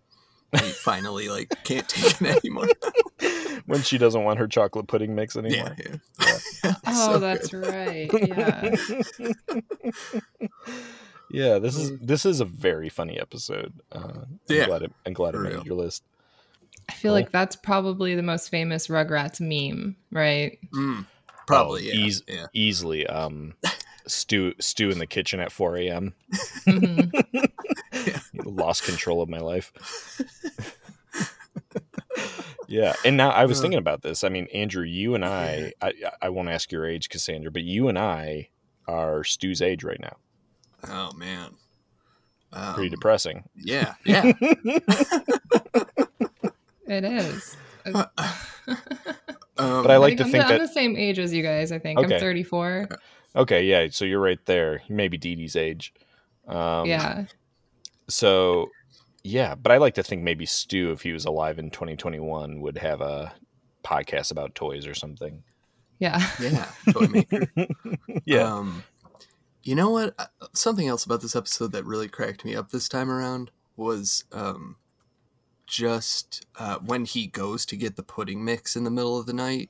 He 0.54 0.70
finally 0.72 1.30
like 1.30 1.54
can't 1.64 1.88
take 1.88 2.22
it 2.22 2.44
anymore. 2.44 2.68
when 3.66 3.82
she 3.82 3.98
doesn't 3.98 4.24
want 4.24 4.40
her 4.40 4.48
chocolate 4.48 4.88
pudding 4.88 5.16
mix 5.16 5.36
yeah, 5.36 5.42
anymore. 5.42 5.76
yeah. 5.80 6.36
Oh, 6.88 7.14
So 7.14 7.20
that's 7.20 7.50
good. 7.50 7.68
right. 7.68 8.10
Yeah. 9.20 9.32
yeah, 11.30 11.60
this 11.60 11.78
is 11.78 11.98
this 12.00 12.26
is 12.26 12.40
a 12.42 12.46
very 12.46 12.90
funny 12.90 13.20
episode. 13.20 13.74
Uh, 13.92 14.00
I'm 14.26 14.40
Yeah, 14.50 14.66
glad 14.66 14.82
it, 14.84 14.94
I'm 15.06 15.14
glad 15.14 15.36
it 15.36 15.40
made 15.40 15.54
real. 15.54 15.64
your 15.66 15.76
list. 15.76 16.04
I 16.90 16.94
feel 16.94 17.14
like 17.14 17.32
that's 17.32 17.56
probably 17.56 18.16
the 18.16 18.24
most 18.24 18.50
famous 18.50 18.88
Rugrats 18.88 19.40
meme, 19.40 19.96
right? 20.12 20.58
Mm, 20.74 21.06
probably. 21.48 21.90
Oh, 21.90 21.94
yeah. 21.94 22.06
eas- 22.06 22.24
yeah. 22.28 22.48
easily. 22.54 23.08
Um, 23.08 23.54
Stu 24.08 24.54
Stu 24.60 24.90
in 24.90 25.00
the 25.00 25.08
kitchen 25.08 25.40
at 25.40 25.52
4 25.52 25.78
a.m. 25.78 26.14
Mhm. 26.68 27.52
Lost 28.46 28.84
control 28.84 29.22
of 29.22 29.30
my 29.30 29.40
life. 29.40 29.72
yeah, 32.68 32.94
and 33.06 33.18
now 33.18 33.30
I 33.30 33.46
was 33.46 33.60
Uh. 33.60 33.62
thinking 33.64 33.80
about 33.80 34.02
this. 34.02 34.24
I 34.24 34.30
mean, 34.30 34.48
Andrew, 34.54 34.84
you 34.84 35.16
and 35.16 35.24
I, 35.26 35.74
I, 35.82 35.94
I 36.22 36.30
won't 36.30 36.50
ask 36.50 36.72
your 36.72 36.86
age, 36.86 37.10
Cassandra, 37.10 37.52
but 37.52 37.64
you 37.64 37.88
and 37.88 37.98
I 38.00 38.50
are 38.88 39.24
Stu's 39.24 39.62
age 39.62 39.84
right 39.84 40.00
now. 40.00 40.18
Oh 40.88 41.12
man. 41.14 41.52
Um, 42.54 42.74
Pretty 42.74 42.90
depressing. 42.90 43.44
Yeah. 43.56 43.94
Yeah. 44.06 44.34
It 46.88 47.06
is. 47.06 47.56
um, 47.86 48.06
But 49.56 49.92
I 49.92 49.98
like 49.98 50.18
to 50.18 50.24
I'm, 50.26 50.32
think 50.32 50.44
the, 50.46 50.54
I'm 50.54 50.60
that 50.60 50.68
the 50.68 50.68
same 50.68 50.98
age 50.98 51.20
as 51.20 51.34
you 51.34 51.42
guys. 51.44 51.72
I 51.72 51.80
think 51.80 52.00
Okay. 52.00 52.16
I'm 52.16 52.20
34. 52.20 52.90
Okay, 53.36 53.63
yeah. 53.63 53.88
So 53.91 54.06
you're 54.06 54.20
right 54.20 54.44
there. 54.46 54.82
Maybe 54.89 55.17
Didi's 55.17 55.56
age. 55.56 55.94
Um, 56.48 56.86
yeah. 56.86 57.26
So, 58.08 58.70
yeah, 59.24 59.56
but 59.56 59.72
I 59.72 59.78
like 59.78 59.94
to 59.96 60.04
think 60.04 60.24
maybe 60.24 60.46
Stu, 60.46 60.91
if 60.91 61.02
he 61.02 61.13
was 61.13 61.26
alive 61.26 61.60
in 61.60 61.70
2021, 61.70 62.60
would 62.60 62.78
have 62.78 63.02
a 63.02 63.34
podcast 63.84 64.32
about 64.32 64.56
toys 64.56 64.86
or 64.86 64.94
something. 64.94 65.44
Yeah. 66.00 66.28
yeah. 66.41 66.67
Toy 66.91 67.08
maker. 67.08 67.48
Yeah. 68.26 68.54
Um, 68.56 68.84
you 69.63 69.76
know 69.76 69.91
what? 69.91 70.15
Uh, 70.17 70.26
Something 70.54 70.88
else 70.88 71.06
about 71.06 71.22
this 71.22 71.36
episode 71.36 71.72
that 71.72 71.86
really 71.86 72.08
cracked 72.08 72.44
me 72.44 72.56
up 72.56 72.72
this 72.72 72.89
time 72.89 73.10
around 73.10 73.52
was 73.78 74.26
um, 74.32 74.78
just 75.67 76.46
uh, 76.58 76.78
when 76.80 77.06
he 77.06 77.28
goes 77.28 77.65
to 77.67 77.76
get 77.76 77.96
the 77.96 78.04
pudding 78.04 78.44
mix 78.44 78.76
in 78.76 78.84
the 78.84 78.89
middle 78.89 79.17
of 79.17 79.28
the 79.28 79.34
night, 79.34 79.70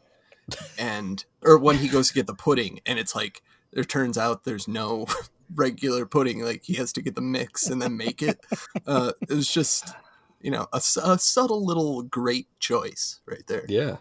and 0.78 1.26
or 1.42 1.58
when 1.58 1.78
he 1.78 1.88
goes 1.88 2.08
to 2.08 2.14
get 2.14 2.28
the 2.28 2.34
pudding, 2.34 2.80
and 2.86 2.98
it's 2.98 3.16
like 3.16 3.42
it 3.74 3.88
turns 3.90 4.18
out 4.18 4.44
there's 4.44 4.68
no 4.68 5.06
regular 5.56 6.06
pudding. 6.06 6.44
Like 6.44 6.64
he 6.64 6.74
has 6.76 6.92
to 6.94 7.02
get 7.02 7.16
the 7.16 7.22
mix 7.22 7.68
and 7.68 7.82
then 7.82 7.98
make 7.98 8.22
it. 8.22 8.40
Uh, 8.88 9.12
it 9.22 9.30
was 9.34 9.52
just 9.52 9.94
you 10.42 10.50
know 10.52 10.68
a 10.74 10.80
subtle 10.82 11.64
little 11.66 12.02
great 12.04 12.48
choice 12.60 13.20
right 13.26 13.44
there. 13.48 13.66
yeah. 13.68 13.98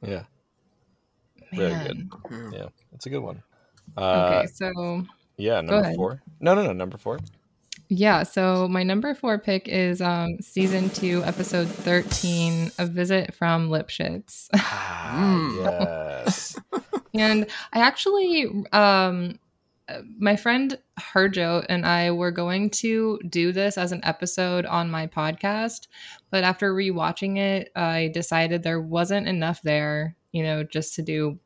Yeah. 0.00 0.24
Very 1.52 1.88
good. 1.88 2.10
Man. 2.30 2.52
Yeah. 2.52 2.66
It's 2.94 3.06
a 3.06 3.10
good 3.10 3.20
one. 3.20 3.42
Uh, 3.96 4.42
Okay, 4.44 4.46
so 4.52 5.04
Yeah. 5.36 5.60
Number 5.60 5.80
ahead. 5.80 5.96
four. 5.96 6.22
No, 6.40 6.54
no, 6.54 6.62
no. 6.64 6.72
Number 6.72 6.96
four. 6.98 7.18
yeah, 7.88 8.22
so 8.22 8.66
my 8.68 8.82
number 8.82 9.14
four 9.14 9.38
pick 9.38 9.68
is 9.68 10.00
um 10.00 10.38
season 10.40 10.88
two, 10.90 11.22
episode 11.24 11.68
thirteen, 11.68 12.70
a 12.78 12.86
visit 12.86 13.34
from 13.34 13.68
Lipschitz. 13.68 14.48
Ah, 14.54 15.50
yes. 16.24 16.56
and 17.14 17.46
I 17.72 17.80
actually 17.80 18.64
um 18.72 19.38
uh, 19.88 20.00
my 20.18 20.36
friend 20.36 20.78
Herjo 20.98 21.66
and 21.68 21.84
I 21.84 22.12
were 22.12 22.30
going 22.30 22.70
to 22.70 23.18
do 23.28 23.52
this 23.52 23.76
as 23.76 23.90
an 23.92 24.00
episode 24.04 24.64
on 24.64 24.90
my 24.90 25.06
podcast, 25.08 25.88
but 26.30 26.44
after 26.44 26.72
rewatching 26.72 27.36
it, 27.36 27.70
I 27.74 28.10
decided 28.14 28.62
there 28.62 28.80
wasn't 28.80 29.26
enough 29.26 29.60
there, 29.62 30.16
you 30.30 30.44
know, 30.44 30.62
just 30.62 30.94
to 30.94 31.02
do 31.02 31.40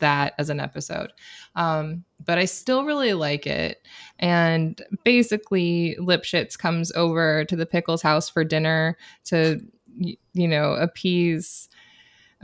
that 0.00 0.34
as 0.38 0.50
an 0.50 0.60
episode. 0.60 1.12
Um, 1.54 2.04
but 2.24 2.38
I 2.38 2.44
still 2.44 2.84
really 2.84 3.14
like 3.14 3.46
it. 3.46 3.86
And 4.18 4.80
basically, 5.04 5.96
Lipschitz 5.98 6.58
comes 6.58 6.92
over 6.92 7.44
to 7.46 7.56
the 7.56 7.66
Pickles 7.66 8.02
house 8.02 8.28
for 8.28 8.44
dinner 8.44 8.96
to, 9.24 9.60
you 9.98 10.48
know, 10.48 10.72
appease 10.72 11.68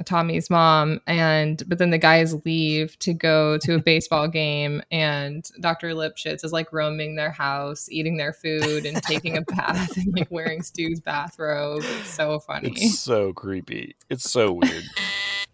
Tommy's 0.05 0.51
mom. 0.51 1.01
And, 1.07 1.63
but 1.67 1.79
then 1.79 1.91
the 1.91 1.99
guys 1.99 2.35
leave 2.45 2.99
to 3.01 3.13
go 3.15 3.59
to 3.59 3.75
a 3.75 3.79
baseball 3.79 4.29
game. 4.29 4.83
And 4.91 5.49
Dr. 5.61 5.89
Lipschitz 5.91 6.45
is 6.45 6.53
like 6.53 6.73
roaming 6.73 7.17
their 7.17 7.31
house, 7.31 7.89
eating 7.91 8.17
their 8.17 8.33
food, 8.33 8.87
and 8.87 9.03
taking 9.03 9.37
a 9.37 9.43
bath 9.43 9.97
and 9.97 10.13
like 10.17 10.31
wearing 10.31 10.63
Stu's 10.63 11.01
bathrobe. 11.01 11.83
It's 11.85 12.11
so 12.11 12.39
funny. 12.41 12.73
It's 12.77 12.99
so 12.99 13.33
creepy. 13.33 13.97
It's 14.11 14.31
so 14.31 14.53
weird. 14.53 14.85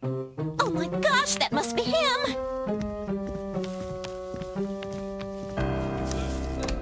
Oh 0.02 0.70
my 0.70 0.88
gosh, 0.88 1.36
that 1.36 1.52
must 1.52 1.76
be 1.76 1.82
him! 1.82 2.36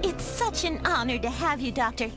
It's 0.03 0.23
such 0.23 0.65
an 0.65 0.85
honor 0.85 1.17
to 1.19 1.29
have 1.29 1.61
you, 1.61 1.71
Doctor. 1.71 2.09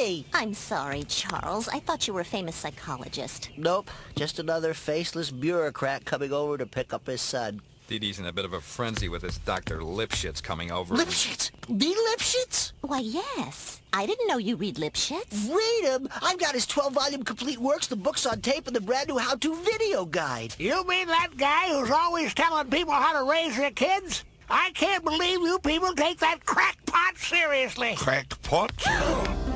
Charles! 0.00 0.14
Didi! 0.14 0.26
I'm 0.32 0.54
sorry, 0.54 1.02
Charles. 1.04 1.68
I 1.68 1.80
thought 1.80 2.06
you 2.06 2.14
were 2.14 2.20
a 2.20 2.24
famous 2.24 2.56
psychologist. 2.56 3.50
Nope, 3.56 3.90
just 4.16 4.38
another 4.38 4.74
faceless 4.74 5.30
bureaucrat 5.30 6.04
coming 6.04 6.32
over 6.32 6.56
to 6.58 6.66
pick 6.66 6.92
up 6.92 7.06
his 7.06 7.20
son. 7.20 7.60
Didi's 7.86 8.20
in 8.20 8.26
a 8.26 8.32
bit 8.32 8.44
of 8.44 8.52
a 8.52 8.60
frenzy 8.60 9.08
with 9.08 9.22
this 9.22 9.38
Dr. 9.38 9.80
Lipschitz 9.80 10.40
coming 10.40 10.70
over. 10.70 10.94
Lipschitz? 10.94 11.50
The 11.66 11.92
Lipschitz? 12.12 12.72
Why, 12.82 13.00
yes. 13.00 13.82
I 13.92 14.06
didn't 14.06 14.28
know 14.28 14.38
you 14.38 14.54
read 14.54 14.76
Lipschitz. 14.76 15.52
Read 15.52 15.90
him! 15.90 16.08
I've 16.22 16.38
got 16.38 16.54
his 16.54 16.66
12 16.66 16.92
volume 16.92 17.22
complete 17.24 17.58
works, 17.58 17.88
the 17.88 17.96
books 17.96 18.26
on 18.26 18.40
tape, 18.42 18.68
and 18.68 18.76
the 18.76 18.80
brand 18.80 19.08
new 19.08 19.18
how 19.18 19.34
to 19.34 19.56
video 19.56 20.04
guide. 20.04 20.54
You 20.58 20.86
mean 20.86 21.08
that 21.08 21.30
guy 21.36 21.68
who's 21.70 21.90
always 21.90 22.32
telling 22.32 22.70
people 22.70 22.94
how 22.94 23.18
to 23.18 23.28
raise 23.28 23.56
their 23.56 23.72
kids? 23.72 24.24
I 24.48 24.70
can't 24.74 25.04
believe 25.04 25.40
you 25.40 25.58
people 25.58 25.92
take 25.94 26.20
that 26.20 26.44
crackpot 26.46 27.18
seriously. 27.18 27.96
Crackpot? 27.96 28.70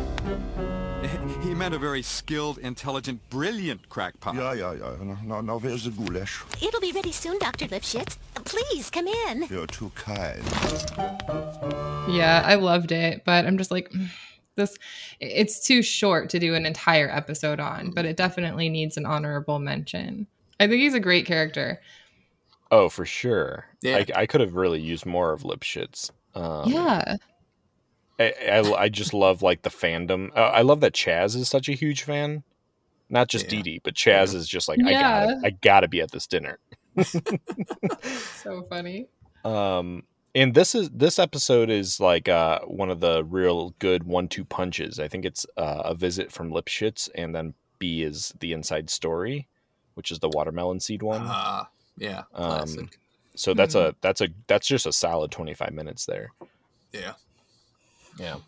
He 1.54 1.60
meant 1.60 1.72
a 1.72 1.78
very 1.78 2.02
skilled, 2.02 2.58
intelligent, 2.58 3.30
brilliant 3.30 3.88
crackpot. 3.88 4.34
Yeah, 4.34 4.54
yeah, 4.54 4.72
ja. 4.72 4.96
Now, 5.24 5.40
now 5.40 5.58
where's 5.58 5.84
the 5.84 5.92
goulash? 5.92 6.42
It'll 6.60 6.80
be 6.80 6.90
ready 6.90 7.12
soon, 7.12 7.38
Dr. 7.38 7.66
Lipschitz. 7.66 8.16
Please, 8.44 8.90
come 8.90 9.06
in. 9.06 9.46
You're 9.48 9.68
too 9.68 9.92
kind. 9.94 10.42
Yeah, 12.08 12.42
I 12.44 12.56
loved 12.56 12.90
it, 12.90 13.22
but 13.24 13.46
I'm 13.46 13.56
just 13.56 13.70
like 13.70 13.88
"Mm, 13.90 14.08
this 14.56 14.76
it's 15.20 15.64
too 15.64 15.80
short 15.80 16.28
to 16.30 16.40
do 16.40 16.56
an 16.56 16.66
entire 16.66 17.08
episode 17.08 17.60
on, 17.60 17.92
but 17.92 18.04
it 18.04 18.16
definitely 18.16 18.68
needs 18.68 18.96
an 18.96 19.06
honorable 19.06 19.60
mention. 19.60 20.26
I 20.58 20.66
think 20.66 20.80
he's 20.80 20.94
a 20.94 20.98
great 20.98 21.24
character. 21.24 21.80
Oh, 22.72 22.88
for 22.88 23.06
sure. 23.06 23.66
Yeah. 23.80 23.98
I, 23.98 24.22
I 24.22 24.26
could 24.26 24.40
have 24.40 24.54
really 24.54 24.80
used 24.80 25.06
more 25.06 25.32
of 25.32 25.42
Lipschitz. 25.42 26.10
Um, 26.34 26.68
yeah. 26.68 27.14
I, 28.18 28.32
I, 28.50 28.72
I 28.84 28.88
just 28.88 29.12
love 29.14 29.42
like 29.42 29.62
the 29.62 29.70
fandom. 29.70 30.30
Uh, 30.36 30.40
I 30.40 30.62
love 30.62 30.80
that 30.80 30.92
Chaz 30.92 31.34
is 31.36 31.48
such 31.48 31.68
a 31.68 31.72
huge 31.72 32.02
fan. 32.02 32.42
Not 33.10 33.28
just 33.28 33.44
Yeah. 33.46 33.50
Didi, 33.62 33.80
but 33.84 33.94
Chaz 33.94 34.34
is 34.34 34.48
just 34.48 34.68
like 34.68 34.78
I 34.84 34.90
Yeah. 34.90 35.00
gotta 35.26 35.40
I 35.44 35.50
gotta 35.50 35.88
be 35.88 36.00
at 36.00 36.10
this 36.12 36.26
dinner. 36.26 36.58
So 38.42 38.62
funny. 38.68 39.06
Um, 39.44 40.04
and 40.34 40.54
this 40.54 40.74
is 40.74 40.90
this 40.90 41.18
episode 41.18 41.70
is 41.70 42.00
like 42.00 42.28
uh, 42.28 42.60
one 42.60 42.90
of 42.90 43.00
the 43.00 43.24
real 43.24 43.74
good 43.78 44.04
one-two 44.04 44.44
punches. 44.44 44.98
I 44.98 45.08
think 45.08 45.24
it's 45.24 45.46
uh, 45.56 45.82
a 45.84 45.94
visit 45.94 46.32
from 46.32 46.50
Lipschitz, 46.50 47.08
and 47.14 47.34
then 47.34 47.54
B 47.78 48.02
is 48.02 48.34
the 48.40 48.52
inside 48.52 48.90
story, 48.90 49.46
which 49.94 50.10
is 50.10 50.18
the 50.18 50.28
watermelon 50.28 50.80
seed 50.80 51.02
one. 51.02 51.22
Ah, 51.24 51.68
yeah. 51.98 52.22
Um, 52.34 52.48
Classic. 52.58 52.98
so 53.36 53.54
that's 53.54 53.74
a 53.74 53.94
that's 54.00 54.20
a 54.20 54.28
that's 54.46 54.66
just 54.66 54.86
a 54.86 54.92
solid 54.92 55.30
twenty-five 55.30 55.72
minutes 55.72 56.06
there. 56.06 56.32
yeah. 56.92 57.12
Yeah. 58.18 58.38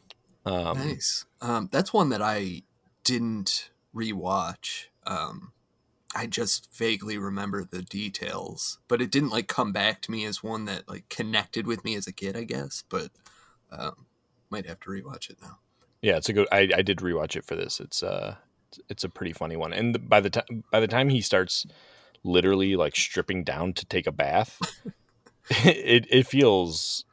Um, 0.44 0.78
Nice. 0.78 1.24
Um, 1.40 1.68
that's 1.72 1.92
one 1.92 2.10
that 2.10 2.22
I 2.22 2.62
didn't 3.04 3.70
rewatch. 3.94 4.86
Um, 5.06 5.52
I 6.14 6.26
just 6.26 6.74
vaguely 6.74 7.18
remember 7.18 7.64
the 7.64 7.82
details, 7.82 8.78
but 8.88 9.02
it 9.02 9.10
didn't 9.10 9.30
like 9.30 9.48
come 9.48 9.72
back 9.72 10.00
to 10.02 10.10
me 10.10 10.24
as 10.24 10.42
one 10.42 10.64
that 10.64 10.88
like 10.88 11.08
connected 11.08 11.66
with 11.66 11.84
me 11.84 11.94
as 11.94 12.06
a 12.06 12.12
kid, 12.12 12.36
I 12.36 12.44
guess. 12.44 12.84
But 12.88 13.10
um, 13.70 14.06
might 14.50 14.66
have 14.66 14.80
to 14.80 14.90
rewatch 14.90 15.28
it 15.30 15.38
now. 15.42 15.58
Yeah, 16.00 16.16
it's 16.16 16.28
a 16.28 16.32
good. 16.32 16.48
I, 16.52 16.68
I 16.74 16.82
did 16.82 16.98
rewatch 16.98 17.36
it 17.36 17.44
for 17.44 17.56
this. 17.56 17.80
It's 17.80 18.02
uh, 18.02 18.36
it's 18.88 19.04
a 19.04 19.08
pretty 19.08 19.32
funny 19.32 19.56
one. 19.56 19.72
And 19.72 19.94
the, 19.94 19.98
by 19.98 20.20
the 20.20 20.30
time 20.30 20.64
by 20.70 20.80
the 20.80 20.86
time 20.86 21.08
he 21.08 21.20
starts 21.20 21.66
literally 22.24 22.76
like 22.76 22.96
stripping 22.96 23.44
down 23.44 23.72
to 23.74 23.86
take 23.86 24.06
a 24.06 24.12
bath, 24.12 24.58
it 25.50 26.06
it 26.10 26.26
feels 26.26 27.04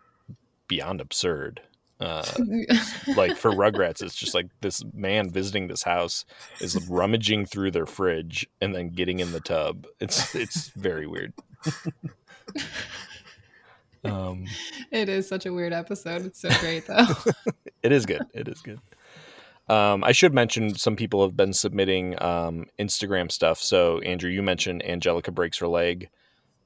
beyond 0.67 1.01
absurd. 1.01 1.61
Uh, 2.03 2.23
like 3.15 3.37
for 3.37 3.51
Rugrats, 3.51 4.01
it's 4.01 4.15
just 4.15 4.33
like 4.33 4.47
this 4.59 4.83
man 4.93 5.29
visiting 5.29 5.67
this 5.67 5.83
house 5.83 6.25
is 6.59 6.89
rummaging 6.89 7.45
through 7.45 7.71
their 7.71 7.85
fridge 7.85 8.45
and 8.59 8.75
then 8.75 8.89
getting 8.89 9.19
in 9.19 9.31
the 9.31 9.39
tub. 9.39 9.87
It's 10.01 10.35
it's 10.35 10.67
very 10.69 11.07
weird. 11.07 11.33
um, 14.03 14.45
it 14.91 15.07
is 15.07 15.29
such 15.29 15.45
a 15.45 15.53
weird 15.53 15.71
episode. 15.71 16.25
It's 16.25 16.41
so 16.41 16.49
great 16.59 16.87
though. 16.87 17.07
it 17.83 17.93
is 17.93 18.05
good. 18.05 18.25
It 18.33 18.49
is 18.49 18.59
good. 18.59 18.81
Um, 19.69 20.03
I 20.03 20.11
should 20.11 20.33
mention 20.33 20.75
some 20.75 20.97
people 20.97 21.23
have 21.23 21.37
been 21.37 21.53
submitting 21.53 22.21
um, 22.21 22.65
Instagram 22.77 23.31
stuff. 23.31 23.59
So 23.59 23.99
Andrew, 23.99 24.29
you 24.29 24.43
mentioned 24.43 24.85
Angelica 24.85 25.31
breaks 25.31 25.59
her 25.59 25.69
leg. 25.69 26.09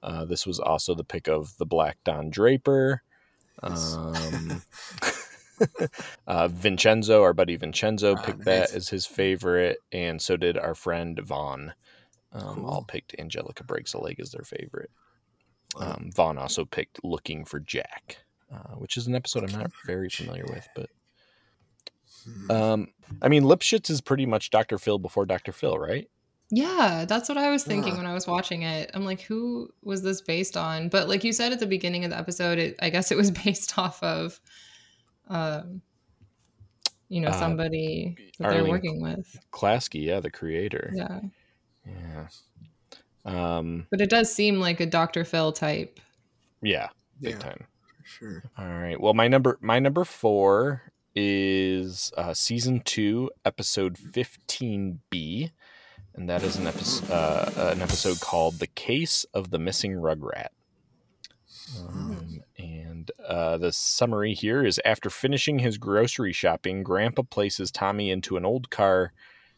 Uh, 0.02 0.26
this 0.26 0.48
was 0.48 0.60
also 0.60 0.96
the 0.96 1.04
pick 1.04 1.28
of 1.28 1.56
the 1.60 1.66
Black 1.66 1.98
Don 2.04 2.32
Draper. 2.32 3.04
Um, 3.62 4.64
uh, 6.28 6.48
Vincenzo, 6.48 7.22
our 7.24 7.34
buddy 7.34 7.56
Vincenzo, 7.56 8.16
Ah, 8.18 8.22
picked 8.22 8.40
nice. 8.40 8.46
that 8.46 8.74
as 8.76 8.90
his 8.90 9.06
favorite, 9.06 9.78
and 9.92 10.22
so 10.22 10.38
did 10.38 10.58
our 10.58 10.76
friend 10.76 11.20
Vaughn. 11.24 11.74
Um, 12.34 12.66
All 12.66 12.84
picked 12.84 13.16
Angelica 13.18 13.64
breaks 13.64 13.94
a 13.94 14.00
leg 14.00 14.20
as 14.20 14.32
their 14.32 14.44
favorite. 14.44 14.92
Um, 15.78 16.10
Vaughn 16.14 16.38
also 16.38 16.66
picked 16.66 17.00
Looking 17.04 17.46
for 17.46 17.60
Jack, 17.60 18.18
uh, 18.54 18.76
which 18.76 18.98
is 18.98 19.08
an 19.08 19.16
episode 19.16 19.50
I'm 19.50 19.60
not 19.60 19.72
very 19.86 20.10
familiar 20.10 20.46
with, 20.48 20.68
but 20.76 20.90
um, 22.50 22.90
I 23.22 23.30
mean, 23.30 23.44
Lipschitz 23.44 23.90
is 23.90 24.02
pretty 24.02 24.26
much 24.26 24.50
Dr. 24.50 24.78
Phil 24.78 25.00
before 25.00 25.26
Dr. 25.26 25.52
Phil, 25.52 25.78
right? 25.78 26.10
Yeah, 26.50 27.06
that's 27.08 27.28
what 27.30 27.38
I 27.38 27.50
was 27.52 27.64
thinking 27.64 27.94
Yeah. 27.94 27.98
when 28.00 28.06
I 28.08 28.14
was 28.14 28.28
watching 28.28 28.62
it. 28.64 28.92
I'm 28.94 29.06
like, 29.06 29.22
who 29.22 29.70
was 29.84 30.02
this 30.02 30.22
based 30.22 30.56
on? 30.56 30.90
But 30.90 31.10
like 31.10 31.24
you 31.24 31.34
said 31.34 31.52
at 31.52 31.60
the 31.60 31.66
beginning 31.66 32.06
of 32.06 32.12
the 32.12 32.18
episode, 32.18 32.58
it, 32.58 32.76
I 32.82 32.90
guess 32.90 33.12
it 33.12 33.18
was 33.18 33.32
based 33.46 33.78
off 33.78 34.02
of, 34.04 34.40
um, 35.30 35.82
you 37.10 37.22
know, 37.22 37.30
Uh, 37.30 37.40
somebody 37.40 38.16
that 38.40 38.50
they're 38.50 38.58
Arlene 38.60 38.72
working 38.72 39.02
with. 39.02 39.40
Klasky, 39.52 40.04
yeah, 40.06 40.20
the 40.20 40.30
creator. 40.32 40.92
Yeah, 40.94 41.22
Yeah. 41.86 42.28
Um, 43.26 43.88
but 43.92 44.00
it 44.02 44.10
does 44.10 44.32
seem 44.34 44.60
like 44.60 44.80
a 44.80 44.86
Dr. 44.86 45.24
Phil 45.26 45.52
type. 45.52 46.00
yeah, 46.62 46.90
big 47.22 47.34
Yeah. 47.34 47.40
time. 47.40 47.68
Sure. 48.04 48.44
All 48.58 48.68
right. 48.68 49.00
Well, 49.00 49.14
my 49.14 49.28
number 49.28 49.58
my 49.62 49.80
number 49.80 50.06
four 50.06 50.94
is 51.14 52.12
uh, 52.16 52.34
season 52.34 52.80
two, 52.82 53.30
episode 53.44 53.98
fifteen 53.98 55.02
B, 55.10 55.52
and 56.16 56.30
that 56.30 56.42
is 56.44 56.56
an 56.56 56.68
episode 56.68 57.12
uh, 57.12 57.52
an 57.74 57.82
episode 57.82 58.22
called 58.22 58.60
"The 58.60 58.68
Case 58.68 59.26
of 59.34 59.50
the 59.50 59.60
Missing 59.60 59.94
Rugrat." 59.96 60.50
Um, 61.78 62.37
and 63.18 63.26
uh, 63.26 63.58
the 63.58 63.72
summary 63.72 64.34
here 64.34 64.66
is: 64.66 64.80
After 64.86 65.10
finishing 65.10 65.60
his 65.60 65.78
grocery 65.78 66.34
shopping, 66.34 66.84
Grandpa 66.84 67.24
places 67.24 67.72
Tommy 67.72 68.10
into 68.10 68.38
an 68.38 68.46
old 68.46 68.70
car 68.70 69.14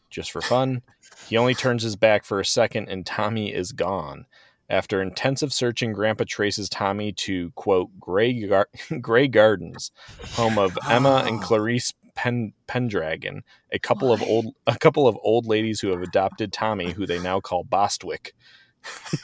just 0.08 0.32
for 0.32 0.40
fun. 0.40 0.82
He 1.28 1.36
only 1.36 1.54
turns 1.54 1.82
his 1.82 1.96
back 1.96 2.24
for 2.24 2.40
a 2.40 2.44
second, 2.44 2.88
and 2.88 3.06
Tommy 3.06 3.52
is 3.54 3.72
gone. 3.72 4.26
After 4.68 5.02
intensive 5.02 5.52
searching, 5.52 5.92
Grandpa 5.92 6.24
traces 6.28 6.68
Tommy 6.68 7.12
to 7.12 7.50
quote 7.52 7.90
Grey 7.98 8.46
Gar- 8.46 8.68
Grey 9.00 9.28
Gardens, 9.28 9.90
home 10.32 10.58
of 10.58 10.78
Emma 10.88 11.24
and 11.26 11.40
Clarice 11.40 11.92
Pen- 12.14 12.52
Pendragon, 12.66 13.42
a 13.72 13.78
couple 13.78 14.12
of 14.12 14.22
old 14.22 14.54
a 14.66 14.76
couple 14.78 15.08
of 15.08 15.16
old 15.22 15.46
ladies 15.46 15.80
who 15.80 15.88
have 15.88 16.02
adopted 16.02 16.52
Tommy, 16.52 16.92
who 16.92 17.06
they 17.06 17.18
now 17.18 17.40
call 17.40 17.64
Bostwick. 17.64 18.34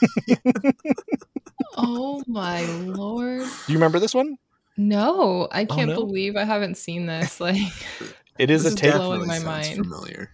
Oh 1.76 2.22
my 2.26 2.62
lord! 2.64 3.40
Do 3.42 3.72
you 3.72 3.78
remember 3.78 3.98
this 3.98 4.14
one? 4.14 4.36
No, 4.76 5.48
I 5.52 5.64
can't 5.64 5.90
no? 5.90 5.96
believe 5.96 6.36
I 6.36 6.44
haven't 6.44 6.76
seen 6.76 7.06
this. 7.06 7.40
Like, 7.40 7.56
It 8.38 8.50
is 8.50 8.64
This 8.64 8.72
a 8.72 8.74
is 8.74 8.80
take. 8.80 8.94
blowing 8.94 9.26
my 9.26 9.38
mind. 9.38 9.76
Familiar. 9.76 10.30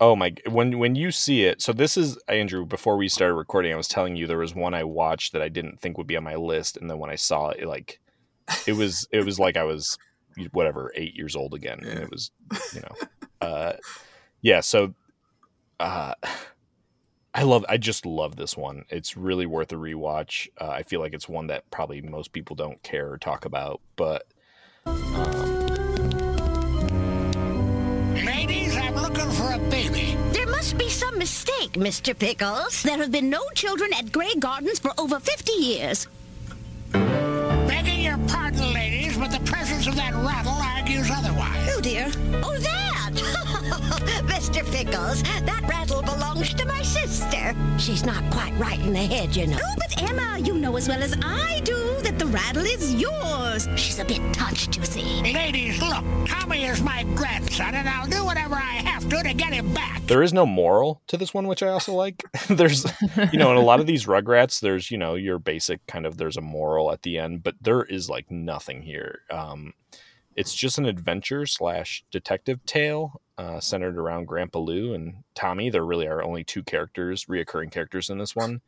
Oh 0.00 0.16
my! 0.16 0.34
When 0.48 0.78
when 0.78 0.94
you 0.96 1.10
see 1.10 1.44
it, 1.44 1.62
so 1.62 1.72
this 1.72 1.96
is 1.96 2.18
Andrew. 2.28 2.66
Before 2.66 2.96
we 2.96 3.08
started 3.08 3.34
recording, 3.34 3.72
I 3.72 3.76
was 3.76 3.86
telling 3.88 4.16
you 4.16 4.26
there 4.26 4.38
was 4.38 4.54
one 4.54 4.74
I 4.74 4.82
watched 4.84 5.32
that 5.32 5.42
I 5.42 5.48
didn't 5.48 5.80
think 5.80 5.96
would 5.96 6.08
be 6.08 6.16
on 6.16 6.24
my 6.24 6.34
list, 6.34 6.76
and 6.76 6.90
then 6.90 6.98
when 6.98 7.10
I 7.10 7.14
saw 7.14 7.50
it, 7.50 7.66
like 7.66 8.00
it 8.66 8.72
was 8.72 9.06
it 9.12 9.24
was 9.24 9.38
like 9.38 9.56
I 9.56 9.62
was 9.62 9.96
whatever 10.52 10.92
eight 10.96 11.14
years 11.14 11.36
old 11.36 11.54
again, 11.54 11.80
and 11.84 12.00
it 12.00 12.10
was 12.10 12.32
you 12.74 12.80
know, 12.80 12.94
uh, 13.40 13.72
yeah. 14.42 14.60
So, 14.60 14.94
uh, 15.78 16.14
I 17.32 17.44
love. 17.44 17.64
I 17.68 17.76
just 17.76 18.04
love 18.04 18.36
this 18.36 18.56
one. 18.56 18.84
It's 18.88 19.16
really 19.16 19.46
worth 19.46 19.72
a 19.72 19.76
rewatch. 19.76 20.48
Uh, 20.60 20.68
I 20.68 20.82
feel 20.82 21.00
like 21.00 21.14
it's 21.14 21.28
one 21.28 21.46
that 21.46 21.70
probably 21.70 22.02
most 22.02 22.32
people 22.32 22.56
don't 22.56 22.82
care 22.82 23.10
or 23.12 23.18
talk 23.18 23.44
about, 23.44 23.80
but 23.96 24.26
Ladies, 28.14 28.76
I'm 28.76 28.94
looking 28.94 29.30
for 29.30 29.52
a 29.52 29.58
baby. 29.70 30.16
There 30.32 30.46
must 30.48 30.76
be 30.76 30.88
some 30.88 31.18
mistake, 31.18 31.72
Mr. 31.74 32.18
Pickles. 32.18 32.82
There 32.82 32.98
have 32.98 33.12
been 33.12 33.30
no 33.30 33.42
children 33.54 33.92
at 33.94 34.10
Grey 34.10 34.34
Gardens 34.38 34.78
for 34.78 34.92
over 34.98 35.20
50 35.20 35.52
years. 35.52 36.08
Begging 36.92 38.00
your 38.00 38.18
pardon, 38.26 38.72
ladies, 38.72 39.16
but 39.16 39.30
the 39.30 39.40
presence 39.40 39.86
of 39.86 39.94
that 39.96 40.14
rattle 40.14 40.52
argues 40.52 41.10
otherwise. 41.10 41.68
Oh, 41.76 41.80
dear. 41.80 42.10
Oh, 42.42 42.58
that! 42.58 42.79
Mr. 44.40 44.64
Pickles, 44.72 45.22
that 45.22 45.62
rattle 45.68 46.00
belongs 46.00 46.54
to 46.54 46.64
my 46.64 46.80
sister. 46.80 47.54
She's 47.78 48.06
not 48.06 48.24
quite 48.30 48.58
right 48.58 48.80
in 48.80 48.94
the 48.94 49.00
head, 49.00 49.36
you 49.36 49.46
know. 49.46 49.58
Oh, 49.62 49.74
but 49.76 50.02
Emma, 50.02 50.38
you 50.38 50.54
know 50.54 50.78
as 50.78 50.88
well 50.88 51.02
as 51.02 51.14
I 51.22 51.60
do 51.62 51.76
that 52.00 52.18
the 52.18 52.24
rattle 52.24 52.64
is 52.64 52.94
yours. 52.94 53.68
She's 53.76 53.98
a 53.98 54.04
bit 54.06 54.22
touched, 54.32 54.78
you 54.78 54.84
see. 54.86 55.20
Ladies, 55.34 55.78
look, 55.82 56.02
Tommy 56.26 56.64
is 56.64 56.80
my 56.80 57.02
grandson, 57.14 57.74
and 57.74 57.86
I'll 57.86 58.06
do 58.06 58.24
whatever 58.24 58.54
I 58.54 58.80
have 58.80 59.06
to 59.10 59.22
to 59.22 59.34
get 59.34 59.52
him 59.52 59.74
back. 59.74 60.00
there 60.06 60.22
is 60.22 60.32
no 60.32 60.46
moral 60.46 61.02
to 61.08 61.18
this 61.18 61.34
one, 61.34 61.46
which 61.46 61.62
I 61.62 61.68
also 61.68 61.92
like. 61.92 62.24
there's, 62.48 62.86
you 63.34 63.38
know, 63.38 63.50
in 63.50 63.58
a 63.58 63.60
lot 63.60 63.80
of 63.80 63.86
these 63.86 64.06
Rugrats, 64.06 64.60
there's, 64.60 64.90
you 64.90 64.96
know, 64.96 65.16
your 65.16 65.38
basic 65.38 65.86
kind 65.86 66.06
of 66.06 66.16
there's 66.16 66.38
a 66.38 66.40
moral 66.40 66.92
at 66.92 67.02
the 67.02 67.18
end, 67.18 67.42
but 67.42 67.56
there 67.60 67.82
is 67.82 68.08
like 68.08 68.30
nothing 68.30 68.80
here. 68.80 69.20
Um, 69.30 69.74
it's 70.34 70.54
just 70.54 70.78
an 70.78 70.86
adventure 70.86 71.44
slash 71.44 72.04
detective 72.10 72.64
tale 72.64 73.20
uh, 73.40 73.58
centered 73.58 73.96
around 73.96 74.26
Grandpa 74.26 74.58
Lou 74.58 74.92
and 74.92 75.24
Tommy. 75.34 75.70
There 75.70 75.84
really 75.84 76.06
are 76.06 76.22
only 76.22 76.44
two 76.44 76.62
characters, 76.62 77.24
reoccurring 77.24 77.72
characters 77.72 78.10
in 78.10 78.18
this 78.18 78.36
one. 78.36 78.60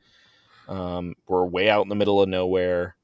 Um, 0.66 1.14
we're 1.29 1.45
way 1.45 1.68
out 1.68 1.83
in 1.83 1.91
the 1.91 1.95
middle 1.95 2.23
of 2.23 2.29
nowhere, 2.31 2.97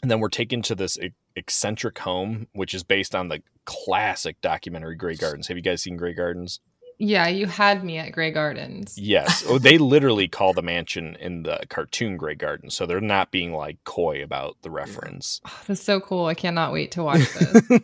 and 0.00 0.10
then 0.10 0.20
we're 0.20 0.30
taken 0.30 0.62
to 0.62 0.74
this 0.74 0.96
eccentric 1.34 1.98
home, 1.98 2.46
which 2.54 2.72
is 2.72 2.82
based 2.82 3.14
on 3.14 3.28
the 3.28 3.42
classic 3.66 4.40
documentary 4.40 4.96
Grey 4.96 5.16
Gardens. 5.16 5.48
Have 5.48 5.58
you 5.58 5.62
guys 5.62 5.82
seen 5.82 5.98
Grey 5.98 6.14
Gardens? 6.14 6.60
Yeah, 6.98 7.28
you 7.28 7.46
had 7.46 7.84
me 7.84 7.98
at 7.98 8.12
Grey 8.12 8.30
Gardens. 8.30 8.96
Yes. 8.98 9.44
Oh, 9.46 9.58
they 9.58 9.76
literally 9.76 10.28
call 10.28 10.54
the 10.54 10.62
mansion 10.62 11.16
in 11.20 11.42
the 11.42 11.60
cartoon 11.68 12.16
Grey 12.16 12.34
Gardens, 12.34 12.74
so 12.74 12.86
they're 12.86 13.00
not 13.00 13.30
being 13.30 13.52
like 13.52 13.82
coy 13.84 14.22
about 14.22 14.56
the 14.62 14.70
reference. 14.70 15.40
That's 15.66 15.82
so 15.82 16.00
cool. 16.00 16.26
I 16.26 16.34
cannot 16.34 16.72
wait 16.72 16.92
to 16.92 17.02
watch 17.02 17.28
this. 17.34 17.62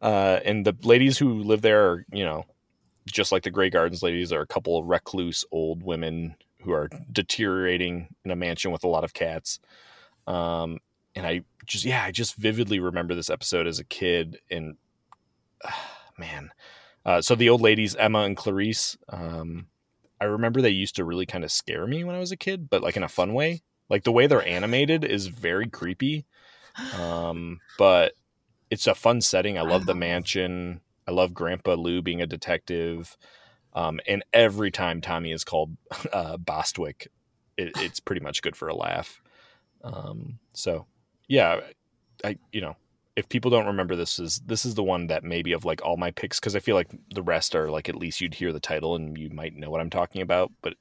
Uh, 0.00 0.40
and 0.46 0.64
the 0.64 0.74
ladies 0.82 1.18
who 1.18 1.42
live 1.42 1.60
there 1.60 1.90
are, 1.90 2.06
you 2.10 2.24
know, 2.24 2.46
just 3.06 3.32
like 3.32 3.42
the 3.42 3.50
Grey 3.50 3.68
Gardens 3.68 4.02
ladies, 4.02 4.32
are 4.32 4.40
a 4.40 4.46
couple 4.46 4.78
of 4.78 4.86
recluse 4.86 5.44
old 5.52 5.82
women 5.82 6.36
who 6.62 6.72
are 6.72 6.88
deteriorating 7.12 8.08
in 8.24 8.30
a 8.30 8.36
mansion 8.36 8.70
with 8.70 8.82
a 8.82 8.88
lot 8.88 9.04
of 9.04 9.12
cats. 9.12 9.58
Um, 10.26 10.78
and 11.14 11.26
I 11.26 11.42
just, 11.66 11.84
yeah, 11.84 12.02
I 12.02 12.12
just 12.12 12.34
vividly 12.36 12.80
remember 12.80 13.14
this 13.14 13.28
episode 13.28 13.66
as 13.66 13.78
a 13.78 13.84
kid. 13.84 14.38
And 14.50 14.76
man, 16.18 16.50
uh, 17.04 17.22
so 17.22 17.34
the 17.34 17.48
old 17.48 17.60
ladies, 17.60 17.96
Emma 17.96 18.20
and 18.20 18.36
Clarice, 18.36 18.96
um, 19.08 19.66
I 20.20 20.24
remember 20.26 20.60
they 20.60 20.70
used 20.70 20.96
to 20.96 21.04
really 21.04 21.26
kind 21.26 21.44
of 21.44 21.50
scare 21.50 21.86
me 21.86 22.04
when 22.04 22.14
I 22.14 22.20
was 22.20 22.32
a 22.32 22.36
kid, 22.36 22.68
but 22.68 22.82
like 22.82 22.96
in 22.96 23.02
a 23.02 23.08
fun 23.08 23.32
way. 23.32 23.62
Like 23.88 24.04
the 24.04 24.12
way 24.12 24.26
they're 24.26 24.46
animated 24.46 25.04
is 25.04 25.26
very 25.26 25.68
creepy. 25.68 26.26
Um, 26.98 27.60
but 27.78 28.12
it's 28.70 28.86
a 28.86 28.94
fun 28.94 29.20
setting. 29.20 29.58
I 29.58 29.62
love 29.62 29.86
the 29.86 29.94
mansion. 29.94 30.80
I 31.08 31.10
love 31.10 31.34
Grandpa 31.34 31.74
Lou 31.74 32.02
being 32.02 32.22
a 32.22 32.26
detective. 32.26 33.16
Um, 33.72 33.98
and 34.06 34.24
every 34.32 34.70
time 34.70 35.00
Tommy 35.00 35.32
is 35.32 35.42
called 35.42 35.76
uh, 36.12 36.36
Bostwick, 36.36 37.08
it, 37.56 37.72
it's 37.76 38.00
pretty 38.00 38.20
much 38.20 38.42
good 38.42 38.56
for 38.56 38.68
a 38.68 38.74
laugh. 38.74 39.20
Um, 39.82 40.38
so 40.52 40.86
yeah, 41.28 41.60
I 42.24 42.36
you 42.52 42.60
know 42.60 42.76
if 43.20 43.28
people 43.28 43.50
don't 43.50 43.66
remember 43.66 43.94
this 43.94 44.18
is 44.18 44.40
this 44.46 44.64
is 44.64 44.74
the 44.74 44.82
one 44.82 45.06
that 45.08 45.22
maybe 45.22 45.52
of 45.52 45.66
like 45.66 45.84
all 45.84 45.96
my 45.98 46.10
picks 46.10 46.40
because 46.40 46.56
I 46.56 46.60
feel 46.60 46.74
like 46.74 46.90
the 47.14 47.22
rest 47.22 47.54
are 47.54 47.70
like 47.70 47.88
at 47.88 47.94
least 47.94 48.20
you'd 48.20 48.34
hear 48.34 48.50
the 48.52 48.60
title 48.60 48.96
and 48.96 49.16
you 49.16 49.28
might 49.30 49.54
know 49.54 49.68
what 49.70 49.80
I'm 49.82 49.90
talking 49.90 50.22
about. 50.22 50.50
But 50.62 50.74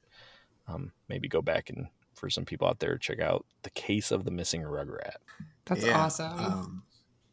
um, 0.67 0.91
maybe 1.09 1.27
go 1.27 1.41
back 1.41 1.69
and 1.69 1.87
for 2.15 2.29
some 2.29 2.45
people 2.45 2.67
out 2.67 2.79
there 2.79 2.97
check 2.97 3.19
out 3.19 3.45
the 3.63 3.69
case 3.71 4.11
of 4.11 4.23
the 4.23 4.31
missing 4.31 4.61
Rugrat. 4.61 5.17
That's 5.65 5.83
Yeah, 5.85 5.97
awesome. 5.97 6.39
Um, 6.39 6.83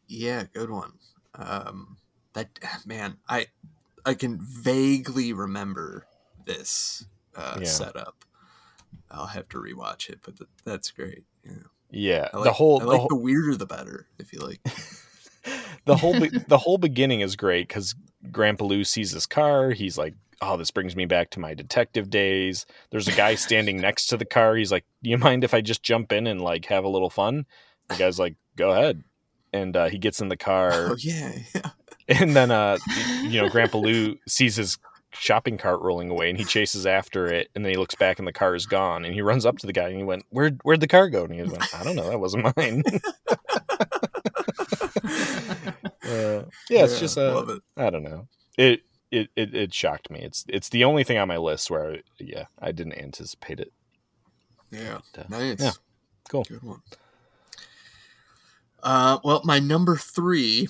yeah, 0.08 0.44
good 0.52 0.70
one. 0.70 0.94
Um, 1.36 1.98
that 2.34 2.48
man, 2.86 3.18
I 3.28 3.46
I 4.04 4.14
can 4.14 4.38
vaguely 4.40 5.32
remember 5.32 6.06
this 6.44 7.06
uh, 7.36 7.58
Yeah. 7.60 7.64
setup. 7.64 8.24
I'll 9.10 9.26
have 9.26 9.48
to 9.50 9.58
rewatch 9.58 10.08
it, 10.08 10.18
but 10.24 10.36
th- 10.36 10.50
that's 10.64 10.90
great. 10.90 11.24
Yeah, 11.44 11.68
Yeah, 11.90 12.28
like, 12.34 12.44
the 12.44 12.52
whole 12.52 12.80
the 12.80 12.86
like 12.86 12.98
whole- 13.00 13.08
the 13.08 13.16
weirder 13.16 13.56
the 13.56 13.66
better. 13.66 14.06
If 14.18 14.32
you 14.32 14.40
like, 14.40 14.60
the 15.84 15.96
whole 15.96 16.18
be- 16.18 16.30
the 16.48 16.58
whole 16.58 16.78
beginning 16.78 17.20
is 17.20 17.36
great 17.36 17.68
because 17.68 17.94
Grandpa 18.30 18.64
Lou 18.64 18.84
sees 18.84 19.12
his 19.12 19.26
car. 19.26 19.70
He's 19.70 19.96
like, 19.96 20.14
"Oh, 20.40 20.56
this 20.56 20.70
brings 20.70 20.96
me 20.96 21.06
back 21.06 21.30
to 21.30 21.40
my 21.40 21.54
detective 21.54 22.10
days." 22.10 22.66
There's 22.90 23.08
a 23.08 23.12
guy 23.12 23.34
standing 23.36 23.80
next 23.80 24.06
to 24.08 24.16
the 24.16 24.24
car. 24.24 24.56
He's 24.56 24.72
like, 24.72 24.84
"Do 25.02 25.10
you 25.10 25.18
mind 25.18 25.44
if 25.44 25.54
I 25.54 25.60
just 25.60 25.82
jump 25.82 26.12
in 26.12 26.26
and 26.26 26.40
like 26.40 26.66
have 26.66 26.84
a 26.84 26.88
little 26.88 27.10
fun?" 27.10 27.46
The 27.88 27.96
guy's 27.96 28.18
like, 28.18 28.34
"Go 28.56 28.72
ahead." 28.72 29.04
And 29.52 29.76
uh, 29.76 29.86
he 29.86 29.98
gets 29.98 30.20
in 30.20 30.28
the 30.28 30.36
car, 30.36 30.70
oh 30.90 30.96
yeah, 30.98 31.32
yeah. 31.54 31.70
and 32.08 32.34
then 32.36 32.50
uh, 32.50 32.76
you 33.22 33.40
know, 33.40 33.48
Grandpa 33.48 33.78
Lou 33.78 34.16
sees 34.28 34.56
his 34.56 34.76
shopping 35.18 35.58
cart 35.58 35.80
rolling 35.80 36.10
away, 36.10 36.28
and 36.30 36.38
he 36.38 36.44
chases 36.44 36.86
after 36.86 37.26
it. 37.26 37.50
And 37.54 37.64
then 37.64 37.72
he 37.72 37.78
looks 37.78 37.94
back, 37.94 38.18
and 38.18 38.26
the 38.28 38.32
car 38.32 38.54
is 38.54 38.66
gone. 38.66 39.04
And 39.04 39.14
he 39.14 39.22
runs 39.22 39.44
up 39.46 39.58
to 39.58 39.66
the 39.66 39.72
guy, 39.72 39.88
and 39.88 39.96
he 39.98 40.04
went, 40.04 40.24
"Where 40.30 40.50
where'd 40.62 40.80
the 40.80 40.88
car 40.88 41.08
go?" 41.08 41.24
And 41.24 41.34
he 41.34 41.42
went, 41.42 41.64
"I 41.74 41.82
don't 41.84 41.96
know. 41.96 42.08
That 42.10 42.20
wasn't 42.20 42.56
mine." 42.56 42.82
Uh, 46.06 46.44
yeah, 46.70 46.84
it's 46.84 46.94
Yeah, 46.94 47.00
just 47.00 47.18
uh, 47.18 47.34
love 47.34 47.48
it. 47.50 47.62
I 47.76 47.90
don't 47.90 48.04
know. 48.04 48.28
It, 48.56 48.82
it 49.10 49.28
it 49.34 49.54
it 49.54 49.74
shocked 49.74 50.08
me. 50.08 50.20
It's 50.20 50.44
it's 50.48 50.68
the 50.68 50.84
only 50.84 51.02
thing 51.02 51.18
on 51.18 51.26
my 51.26 51.36
list 51.36 51.68
where 51.68 51.94
I, 51.94 52.02
yeah 52.20 52.44
I 52.60 52.70
didn't 52.70 52.94
anticipate 52.98 53.58
it. 53.58 53.72
Yeah, 54.70 54.98
But, 55.14 55.26
uh, 55.26 55.38
nice. 55.38 55.60
Yeah, 55.60 55.72
cool. 56.28 56.44
Good 56.44 56.62
one. 56.62 56.82
Uh, 58.82 59.18
well, 59.24 59.42
my 59.44 59.58
number 59.58 59.96
three, 59.96 60.68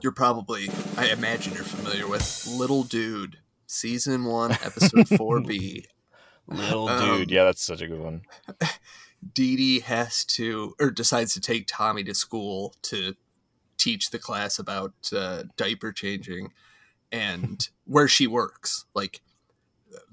you're 0.00 0.12
probably, 0.12 0.68
I 0.96 1.06
imagine 1.08 1.54
you're 1.54 1.64
familiar 1.64 2.06
with 2.06 2.46
Little 2.46 2.82
Dude, 2.84 3.38
season 3.66 4.24
one, 4.24 4.52
episode 4.52 5.06
4B. 5.08 5.84
Little 6.46 6.88
Um, 6.88 7.18
dude, 7.18 7.30
yeah, 7.30 7.44
that's 7.44 7.62
such 7.62 7.82
a 7.82 7.86
good 7.86 8.00
one. 8.00 8.22
Didi 9.34 9.80
has 9.80 10.24
to, 10.26 10.74
or 10.80 10.90
decides 10.90 11.34
to 11.34 11.40
take 11.40 11.66
Tommy 11.66 12.04
to 12.04 12.14
school 12.14 12.74
to 12.82 13.14
teach 13.76 14.10
the 14.10 14.18
class 14.18 14.58
about 14.58 14.92
uh, 15.14 15.42
diaper 15.56 15.92
changing 15.92 16.52
and 17.12 17.68
where 17.84 18.08
she 18.08 18.26
works. 18.26 18.86
Like, 18.94 19.20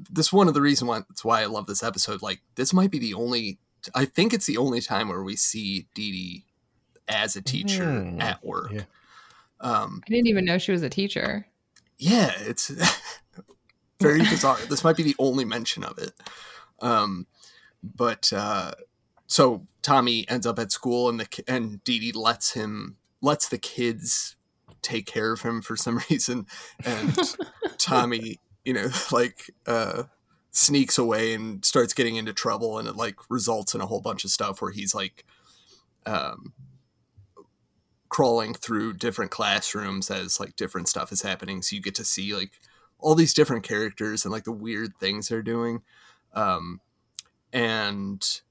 this 0.09 0.27
is 0.27 0.33
one 0.33 0.47
of 0.47 0.53
the 0.53 0.61
reasons 0.61 0.89
why 0.89 0.99
that's 1.07 1.23
why 1.23 1.41
I 1.41 1.45
love 1.45 1.67
this 1.67 1.83
episode. 1.83 2.21
Like, 2.21 2.41
this 2.55 2.73
might 2.73 2.91
be 2.91 2.99
the 2.99 3.13
only, 3.13 3.59
I 3.93 4.05
think 4.05 4.33
it's 4.33 4.45
the 4.47 4.57
only 4.57 4.81
time 4.81 5.09
where 5.09 5.23
we 5.23 5.36
see 5.36 5.88
Didi 5.93 6.45
as 7.07 7.36
a 7.36 7.41
teacher 7.41 7.83
Mm, 7.86 8.21
at 8.21 8.43
work. 8.43 8.71
yeah. 8.71 8.81
Um, 9.61 10.01
I 10.05 10.09
didn't 10.11 10.27
even 10.27 10.45
know 10.45 10.57
she 10.57 10.71
was 10.71 10.83
a 10.83 10.89
teacher. 10.89 11.47
yeah, 11.97 12.31
it's 12.39 12.71
very 13.99 14.19
bizarre. 14.19 14.57
this 14.69 14.83
might 14.83 14.97
be 14.97 15.03
the 15.03 15.15
only 15.17 15.45
mention 15.45 15.83
of 15.83 15.97
it. 15.97 16.11
Um, 16.81 17.27
but 17.83 18.31
uh, 18.33 18.73
so 19.27 19.65
Tommy 19.81 20.27
ends 20.29 20.45
up 20.45 20.59
at 20.59 20.71
school, 20.71 21.09
and 21.09 21.19
the 21.19 21.43
and 21.47 21.83
Didi 21.83 22.11
lets 22.11 22.51
him 22.53 22.97
lets 23.21 23.47
the 23.47 23.57
kids 23.57 24.35
take 24.81 25.05
care 25.05 25.31
of 25.31 25.41
him 25.41 25.61
for 25.61 25.75
some 25.75 25.99
reason, 26.09 26.45
and 26.85 27.17
Tommy, 27.77 28.39
you 28.63 28.73
know, 28.73 28.87
like 29.11 29.51
uh, 29.65 30.03
sneaks 30.51 30.97
away 30.97 31.33
and 31.33 31.63
starts 31.63 31.93
getting 31.93 32.17
into 32.17 32.33
trouble, 32.33 32.77
and 32.77 32.87
it 32.87 32.95
like 32.95 33.15
results 33.29 33.73
in 33.73 33.81
a 33.81 33.85
whole 33.85 34.01
bunch 34.01 34.23
of 34.25 34.31
stuff 34.31 34.61
where 34.61 34.71
he's 34.71 34.93
like. 34.93 35.25
Um, 36.07 36.53
crawling 38.09 38.53
through 38.53 38.93
different 38.93 39.31
classrooms 39.31 40.11
as 40.11 40.39
like 40.39 40.55
different 40.55 40.87
stuff 40.87 41.11
is 41.11 41.21
happening 41.23 41.61
so 41.61 41.75
you 41.75 41.81
get 41.81 41.95
to 41.95 42.05
see 42.05 42.33
like 42.35 42.51
all 42.99 43.15
these 43.15 43.33
different 43.33 43.63
characters 43.63 44.23
and 44.23 44.31
like 44.31 44.43
the 44.43 44.51
weird 44.51 44.91
things 44.99 45.27
they're 45.27 45.41
doing 45.41 45.81
um 46.33 46.79
and 47.51 48.41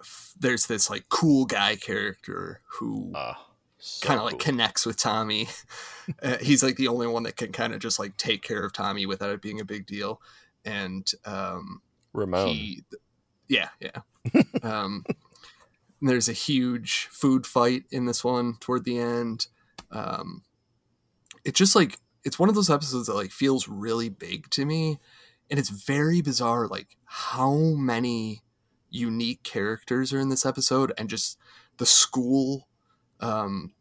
f- 0.00 0.34
there's 0.38 0.66
this 0.66 0.90
like 0.90 1.08
cool 1.08 1.44
guy 1.44 1.76
character 1.76 2.60
who 2.78 3.12
kind 4.02 4.18
of 4.18 4.26
like 4.26 4.38
connects 4.38 4.84
with 4.84 4.96
tommy. 4.96 5.48
Uh, 6.24 6.38
he's 6.38 6.60
like 6.60 6.74
the 6.74 6.88
only 6.88 7.06
one 7.06 7.22
that 7.22 7.36
can 7.36 7.52
kind 7.52 7.72
of 7.72 7.78
just 7.78 8.00
like 8.00 8.16
take 8.16 8.42
care 8.42 8.64
of 8.64 8.72
tommy 8.72 9.06
without 9.06 9.30
it 9.30 9.40
being 9.40 9.60
a 9.60 9.64
big 9.64 9.86
deal 9.86 10.20
and 10.64 11.12
um 11.24 11.80
Ramon. 12.12 12.48
he 12.48 12.82
yeah 13.48 13.68
yeah. 13.78 14.42
Um 14.64 15.04
there's 16.08 16.28
a 16.28 16.34
huge 16.34 17.08
food 17.10 17.46
fight 17.46 17.84
in 17.90 18.06
this 18.06 18.24
one 18.24 18.56
toward 18.60 18.84
the 18.84 18.98
end. 18.98 19.46
Um 19.90 20.44
it's 21.44 21.58
just 21.58 21.76
like 21.76 21.98
it's 22.24 22.38
one 22.38 22.48
of 22.48 22.54
those 22.54 22.70
episodes 22.70 23.06
that 23.06 23.14
like 23.14 23.30
feels 23.30 23.68
really 23.68 24.08
big 24.08 24.50
to 24.50 24.64
me. 24.64 24.98
And 25.50 25.58
it's 25.58 25.70
very 25.70 26.20
bizarre 26.20 26.66
like 26.66 26.96
how 27.04 27.54
many 27.54 28.42
unique 28.88 29.42
characters 29.42 30.12
are 30.12 30.18
in 30.18 30.28
this 30.28 30.46
episode 30.46 30.92
and 30.98 31.08
just 31.08 31.38
the 31.76 31.86
school 31.86 32.66
um 33.20 33.72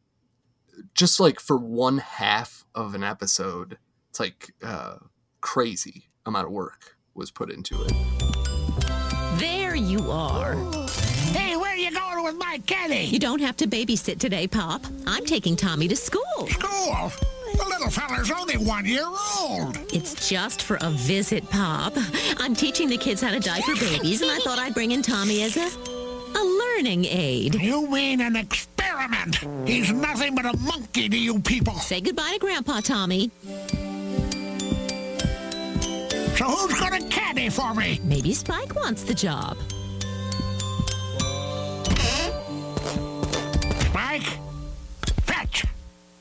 just 0.93 1.19
like 1.19 1.39
for 1.39 1.57
one 1.57 1.97
half 1.97 2.63
of 2.75 2.93
an 2.93 3.03
episode 3.03 3.79
it's 4.09 4.19
like 4.19 4.53
uh 4.63 4.97
crazy 5.41 6.09
amount 6.25 6.45
of 6.45 6.51
work 6.51 6.97
was 7.13 7.31
put 7.31 7.51
into 7.51 7.83
it. 7.83 7.93
There 9.39 9.75
you 9.75 10.09
are. 10.09 10.55
You 11.89 11.95
going 11.95 12.23
with 12.23 12.35
my 12.37 12.61
caddy? 12.67 13.05
You 13.05 13.17
don't 13.17 13.41
have 13.41 13.57
to 13.57 13.67
babysit 13.67 14.19
today, 14.19 14.45
Pop. 14.45 14.85
I'm 15.07 15.25
taking 15.25 15.55
Tommy 15.55 15.87
to 15.87 15.95
school. 15.95 16.21
School? 16.47 17.11
The 17.57 17.65
little 17.67 17.89
feller's 17.89 18.29
only 18.29 18.57
one 18.57 18.85
year 18.85 19.07
old. 19.39 19.75
It's 19.91 20.29
just 20.29 20.61
for 20.61 20.77
a 20.81 20.91
visit, 20.91 21.49
Pop. 21.49 21.93
I'm 22.37 22.53
teaching 22.53 22.89
the 22.89 22.97
kids 22.97 23.23
how 23.23 23.31
to 23.31 23.39
diaper 23.39 23.73
babies, 23.73 24.21
and 24.21 24.29
I 24.29 24.37
thought 24.37 24.59
I'd 24.59 24.75
bring 24.75 24.91
in 24.91 25.01
Tommy 25.01 25.41
as 25.41 25.57
a 25.57 25.67
a 26.37 26.43
learning 26.43 27.05
aid. 27.05 27.55
You 27.55 27.89
mean 27.89 28.21
an 28.21 28.35
experiment? 28.35 29.39
He's 29.67 29.91
nothing 29.91 30.35
but 30.35 30.45
a 30.45 30.55
monkey 30.57 31.09
to 31.09 31.17
you 31.17 31.39
people. 31.39 31.73
Say 31.73 32.01
goodbye 32.01 32.33
to 32.33 32.39
Grandpa, 32.39 32.81
Tommy. 32.81 33.31
So 36.37 36.45
who's 36.45 36.79
gonna 36.79 37.01
caddy 37.09 37.49
for 37.49 37.73
me? 37.73 37.99
Maybe 38.03 38.35
Spike 38.35 38.75
wants 38.75 39.01
the 39.01 39.15
job. 39.15 39.57
Mike? 44.09 44.39
Fetch! 45.21 45.65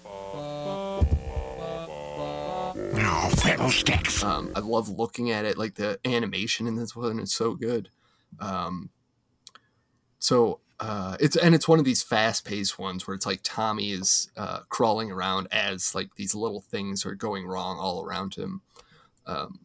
Oh, 0.05 1.07
fiddlesticks. 3.43 4.22
Um, 4.22 4.53
I 4.55 4.61
love 4.61 4.91
looking 4.91 5.30
at 5.30 5.47
it. 5.47 5.57
Like 5.57 5.76
the 5.76 5.99
animation 6.05 6.66
in 6.66 6.76
this 6.76 6.95
one 6.95 7.18
is 7.18 7.32
so 7.32 7.55
good. 7.55 7.89
Um, 8.41 8.91
so 10.18 10.61
uh, 10.78 11.16
it's 11.18 11.34
and 11.36 11.55
it's 11.55 11.66
one 11.66 11.78
of 11.78 11.86
these 11.86 12.03
fast 12.03 12.45
paced 12.45 12.78
ones 12.78 13.07
where 13.07 13.14
it's 13.14 13.24
like 13.24 13.41
Tommy 13.43 13.93
is 13.93 14.30
uh, 14.36 14.61
crawling 14.68 15.11
around 15.11 15.49
as 15.51 15.95
like 15.95 16.14
these 16.16 16.34
little 16.34 16.61
things 16.61 17.07
are 17.07 17.14
going 17.14 17.47
wrong 17.47 17.78
all 17.78 18.05
around 18.05 18.34
him. 18.34 18.61
Um, 19.26 19.61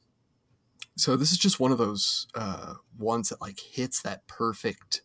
so 0.95 1.17
this 1.17 1.33
is 1.33 1.37
just 1.37 1.59
one 1.59 1.73
of 1.73 1.77
those 1.77 2.27
uh, 2.35 2.75
ones 2.97 3.27
that 3.27 3.41
like 3.41 3.59
hits 3.59 4.01
that 4.03 4.27
perfect 4.27 5.01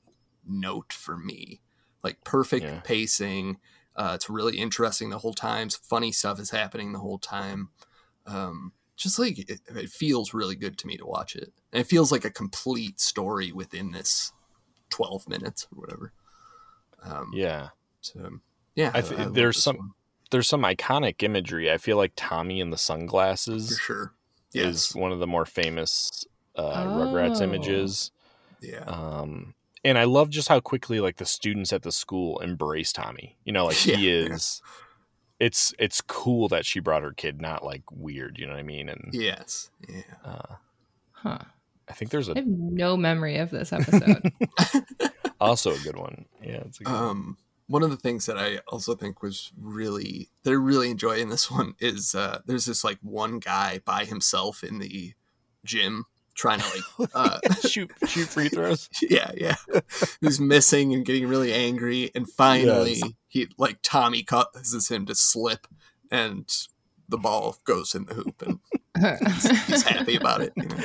note 0.47 0.93
for 0.93 1.17
me, 1.17 1.63
like 2.05 2.23
perfect 2.25 2.65
Yeah. 2.65 2.81
pacing. 2.81 3.59
Uh, 3.97 4.13
it's 4.15 4.31
really 4.31 4.59
interesting 4.59 5.11
the 5.11 5.19
whole 5.19 5.35
time. 5.35 5.69
Funny 5.71 6.13
stuff 6.13 6.39
is 6.39 6.51
happening 6.51 6.93
the 6.93 6.99
whole 7.01 7.19
time. 7.19 7.71
Um, 8.27 8.73
just 8.97 9.19
like 9.19 9.39
it, 9.39 9.61
it 9.69 9.91
feels 9.91 10.35
really 10.35 10.57
good 10.57 10.77
to 10.79 10.87
me 10.87 10.97
to 10.97 11.07
watch 11.07 11.35
it. 11.37 11.53
And 11.73 11.81
it 11.81 11.87
feels 11.87 12.11
like 12.13 12.25
a 12.25 12.31
complete 12.31 13.01
story 13.01 13.53
within 13.53 13.93
this 13.93 14.33
12 14.91 15.29
minutes 15.29 15.67
or 15.73 15.81
whatever. 15.81 16.13
Um, 17.03 17.31
Yeah, 17.33 17.69
So, 18.01 18.41
yeah, 18.75 18.91
I 18.95 18.99
I 18.99 19.03
th- 19.03 19.19
love 19.19 19.35
there's 19.35 19.63
some 19.63 19.77
one. 19.77 19.91
there's 20.31 20.49
some 20.49 20.63
iconic 20.63 21.23
imagery. 21.23 21.71
I 21.71 21.79
feel 21.79 21.97
like 21.97 22.13
Tommy 22.17 22.61
in 22.61 22.71
the 22.71 22.77
sunglasses 22.79 23.69
For 23.71 23.83
sure. 23.83 24.15
is 24.53 24.95
one 24.95 25.13
of 25.13 25.19
the 25.21 25.27
more 25.27 25.47
famous 25.47 26.25
uh, 26.57 26.85
Rugrats 26.85 27.41
Oh. 27.41 27.45
images. 27.45 28.11
Yeah. 28.61 28.81
Um, 28.85 29.55
and 29.85 29.99
I 29.99 30.05
love 30.05 30.31
just 30.31 30.49
how 30.49 30.61
quickly 30.61 31.01
like 31.01 31.17
the 31.17 31.27
students 31.27 31.73
at 31.73 31.83
the 31.83 31.93
school 31.93 32.39
embrace 32.41 32.93
Tommy. 32.93 33.37
You 33.45 33.53
know, 33.53 33.67
like 33.67 33.77
he 33.77 33.93
Yeah, 33.93 33.99
yeah. 34.29 34.35
is. 34.35 34.63
It's 35.41 35.73
it's 35.79 36.01
cool 36.01 36.49
that 36.49 36.67
she 36.67 36.81
brought 36.81 37.03
her 37.03 37.13
kid, 37.13 37.41
not 37.41 37.65
like 37.65 37.85
weird. 37.93 38.39
You 38.39 38.47
know 38.47 38.55
what 38.55 38.59
I 38.59 38.65
mean? 38.65 38.89
And 38.89 39.11
Yes. 39.13 39.71
Yeah. 39.89 40.03
uh, 40.25 40.55
Huh. 41.13 41.39
I 41.89 41.93
think 41.95 42.11
there's 42.11 42.29
I 42.29 42.33
a 42.33 42.35
have 42.37 42.47
no 42.47 42.97
memory 42.97 43.39
of 43.39 43.51
this 43.51 43.73
episode. 43.73 44.31
also 45.41 45.75
a 45.75 45.79
good 45.79 45.97
one. 45.97 46.27
Yeah, 46.43 46.63
it's 46.67 46.81
a 46.81 46.85
good 46.85 46.93
one. 46.93 47.03
Um, 47.03 47.39
one 47.67 47.83
of 47.83 47.91
the 47.91 47.97
things 47.97 48.27
that 48.27 48.39
I 48.39 48.59
also 48.69 48.95
think 48.95 49.23
was 49.23 49.53
really 49.61 50.29
that 50.43 50.51
I 50.51 50.55
really 50.55 50.91
enjoy 50.91 51.17
in 51.19 51.29
this 51.29 51.51
one 51.51 51.75
is 51.79 52.15
uh, 52.15 52.41
there's 52.47 52.67
this 52.67 52.83
like 52.85 52.99
one 53.03 53.39
guy 53.39 53.81
by 53.85 54.05
himself 54.05 54.63
in 54.65 54.79
the 54.79 55.13
gym 55.65 56.05
trying 56.39 56.61
to 56.61 56.83
like 56.99 57.11
uh, 57.15 57.39
shoot 57.67 57.91
shoot 58.07 58.29
free 58.29 58.49
throws. 58.49 58.89
yeah, 59.03 59.33
yeah. 59.37 59.57
He's 60.23 60.41
missing 60.41 60.95
and 60.95 61.05
getting 61.05 61.27
really 61.29 61.53
angry, 61.53 62.11
and 62.15 62.27
finally 62.31 62.95
Yes. 62.95 63.11
he 63.27 63.49
like 63.59 63.81
Tommy 63.83 64.23
causes 64.23 64.89
him 64.89 65.05
to 65.07 65.15
slip, 65.15 65.67
and 66.11 66.49
the 67.09 67.19
ball 67.19 67.57
goes 67.65 67.95
in 67.95 68.05
the 68.07 68.15
hoop, 68.15 68.43
and 68.43 68.61
he's, 69.27 69.67
he's 69.67 69.83
happy 69.83 70.17
about 70.17 70.41
it. 70.41 70.53
You 70.57 70.65
know? 70.69 70.77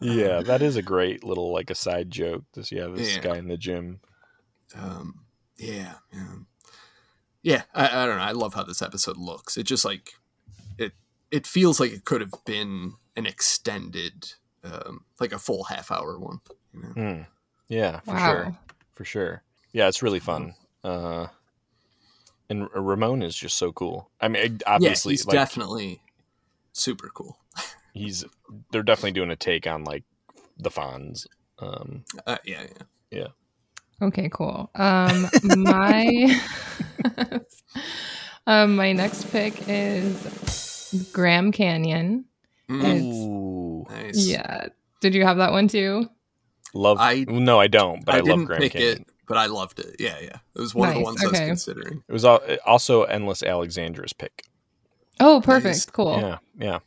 Yeah, 0.00 0.42
that 0.42 0.62
is 0.62 0.74
a 0.76 0.82
great 0.82 1.22
little 1.24 1.52
like 1.52 1.70
a 1.70 1.74
side 1.76 2.10
joke. 2.10 2.44
This 2.54 2.70
yeah, 2.72 2.88
this 2.88 3.16
Yeah. 3.16 3.22
guy 3.22 3.36
in 3.38 3.48
the 3.48 3.56
gym. 3.56 4.00
Um, 4.74 5.24
yeah, 5.58 5.94
yeah, 6.12 6.34
yeah. 7.42 7.62
I, 7.74 8.02
I 8.02 8.06
don't 8.06 8.16
know. 8.16 8.22
I 8.24 8.32
love 8.32 8.54
how 8.54 8.64
this 8.64 8.82
episode 8.82 9.16
looks. 9.16 9.56
It 9.56 9.62
just 9.64 9.84
like 9.84 10.14
it. 10.78 10.92
It 11.30 11.46
feels 11.46 11.78
like 11.78 11.92
it 11.92 12.04
could 12.04 12.20
have 12.20 12.32
been 12.44 12.94
an 13.16 13.26
extended, 13.26 14.32
um, 14.64 15.04
like 15.20 15.32
a 15.32 15.38
full 15.38 15.64
half 15.64 15.90
hour 15.90 16.18
one. 16.18 16.40
You 16.74 16.80
know? 16.82 16.88
Hmm. 16.88 17.22
Yeah, 17.68 18.00
for 18.00 18.14
Wow. 18.14 18.26
sure. 18.32 18.58
For 18.94 19.04
sure. 19.04 19.42
Yeah, 19.72 19.88
it's 19.88 20.02
really 20.02 20.20
fun. 20.20 20.54
Uh 20.84 21.26
and 22.50 22.68
Ramon 22.74 23.22
is 23.22 23.34
just 23.36 23.56
so 23.56 23.72
cool. 23.72 24.10
I 24.20 24.28
mean, 24.28 24.60
obviously 24.66 25.12
yeah, 25.12 25.16
he's 25.18 25.26
like 25.26 25.34
definitely 25.34 26.02
super 26.72 27.08
cool. 27.14 27.38
he's 27.94 28.24
they're 28.70 28.82
definitely 28.82 29.12
doing 29.12 29.30
a 29.30 29.36
take 29.36 29.66
on 29.66 29.84
like 29.84 30.04
the 30.58 30.70
Fonz. 30.70 31.26
Um 31.58 32.04
Uh, 32.26 32.38
yeah, 32.44 32.62
yeah. 32.62 32.82
yeah. 33.20 33.28
Okay, 34.06 34.28
cool. 34.32 34.68
Um, 34.74 35.28
my 35.44 36.40
um, 38.46 38.74
my 38.76 38.92
next 38.92 39.30
pick 39.30 39.54
is 39.68 41.08
Graham 41.12 41.52
Canyon. 41.52 42.24
It's- 42.68 43.02
Ooh. 43.02 43.51
Nice. 43.92 44.26
yeah. 44.26 44.68
Did 45.00 45.14
you 45.14 45.24
have 45.24 45.36
that 45.38 45.52
one 45.52 45.68
too? 45.68 46.08
Love 46.74 46.98
I- 47.00 47.24
No, 47.28 47.58
I 47.60 47.66
don't, 47.66 48.04
but 48.04 48.14
I, 48.14 48.18
I, 48.18 48.20
love 48.20 48.26
didn't 48.26 48.44
Graham 48.46 48.60
pick 48.62 48.72
Canyon. 48.72 48.92
it, 49.02 49.06
but 49.28 49.36
I 49.36 49.46
loved 49.46 49.78
it. 49.78 49.96
Yeah, 49.98 50.16
yeah. 50.20 50.36
It 50.54 50.60
was 50.60 50.74
one 50.74 50.88
of 50.88 50.94
the 50.94 51.00
Nice, 51.00 51.04
ones 51.04 51.24
I 51.24 51.28
was 51.28 51.38
considering. 51.40 52.02
It 52.08 52.12
was 52.12 52.24
eh, 52.24 52.56
also 52.64 53.02
Endless 53.04 53.42
Alexandra's 53.42 54.12
pick. 54.12 54.44
Oh, 55.20 55.40
perfect. 55.42 55.66
Nice. 55.66 55.86
Cool. 55.86 56.18
Yeah, 56.20 56.38
yeah. 56.58 56.78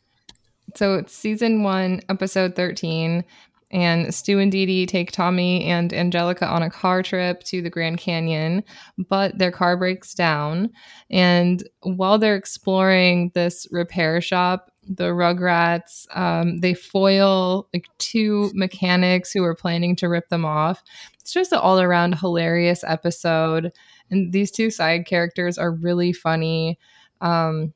So 0.74 0.94
it's 0.96 1.14
season 1.14 1.62
one, 1.62 2.02
episode 2.08 2.54
13. 2.56 3.24
And 3.72 4.14
Stu 4.14 4.38
and 4.38 4.52
Didi 4.52 4.86
take 4.86 5.10
Tommy 5.10 5.64
and 5.64 5.92
Angelica 5.92 6.46
on 6.46 6.62
a 6.62 6.70
car 6.70 7.02
trip 7.02 7.42
to 7.44 7.60
the 7.60 7.70
Grand 7.70 7.98
Canyon, 7.98 8.62
but 9.08 9.36
their 9.38 9.50
car 9.50 9.76
breaks 9.76 10.14
down. 10.14 10.70
And 11.10 11.68
while 11.82 12.16
they're 12.18 12.36
exploring 12.36 13.32
this 13.34 13.66
repair 13.72 14.20
shop, 14.20 14.70
the 14.88 15.08
Rugrats 15.08 16.06
um, 16.16 16.58
they 16.58 16.74
foil 16.74 17.68
like 17.72 17.86
two 17.98 18.50
mechanics 18.54 19.32
who 19.32 19.44
are 19.44 19.54
planning 19.54 19.96
to 19.96 20.08
rip 20.08 20.28
them 20.28 20.44
off. 20.44 20.82
It's 21.20 21.32
just 21.32 21.52
an 21.52 21.58
all 21.58 21.80
around 21.80 22.18
hilarious 22.18 22.84
episode, 22.86 23.72
and 24.10 24.32
these 24.32 24.50
two 24.50 24.70
side 24.70 25.06
characters 25.06 25.58
are 25.58 25.72
really 25.72 26.12
funny. 26.12 26.78
Um, 27.20 27.72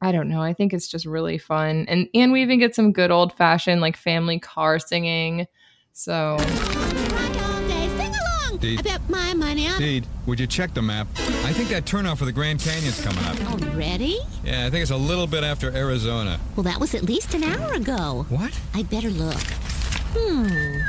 I 0.00 0.12
don't 0.12 0.28
know. 0.28 0.42
I 0.42 0.52
think 0.52 0.72
it's 0.72 0.88
just 0.88 1.06
really 1.06 1.38
fun, 1.38 1.86
and 1.88 2.08
and 2.14 2.32
we 2.32 2.42
even 2.42 2.58
get 2.58 2.74
some 2.74 2.92
good 2.92 3.10
old 3.10 3.32
fashioned 3.32 3.80
like 3.80 3.96
family 3.96 4.38
car 4.38 4.78
singing. 4.78 5.46
So 5.92 6.36
Deed, 8.64 8.78
I 8.78 8.82
bet 8.82 9.10
my 9.10 9.34
money 9.34 9.68
on 9.68 9.78
Deed, 9.78 10.06
would 10.24 10.40
you 10.40 10.46
check 10.46 10.72
the 10.72 10.80
map? 10.80 11.06
I 11.44 11.52
think 11.52 11.68
that 11.68 11.84
turnoff 11.84 12.16
for 12.16 12.24
the 12.24 12.32
Grand 12.32 12.60
Canyon's 12.60 12.98
coming 13.04 13.22
up. 13.24 13.38
already. 13.62 14.18
Yeah, 14.42 14.64
I 14.64 14.70
think 14.70 14.80
it's 14.80 14.90
a 14.90 14.96
little 14.96 15.26
bit 15.26 15.44
after 15.44 15.70
Arizona. 15.76 16.40
Well, 16.56 16.64
that 16.64 16.80
was 16.80 16.94
at 16.94 17.02
least 17.02 17.34
an 17.34 17.44
hour 17.44 17.74
ago. 17.74 18.24
What? 18.30 18.58
I'd 18.72 18.88
better 18.88 19.10
look. 19.10 19.36
Hmm. 20.16 20.80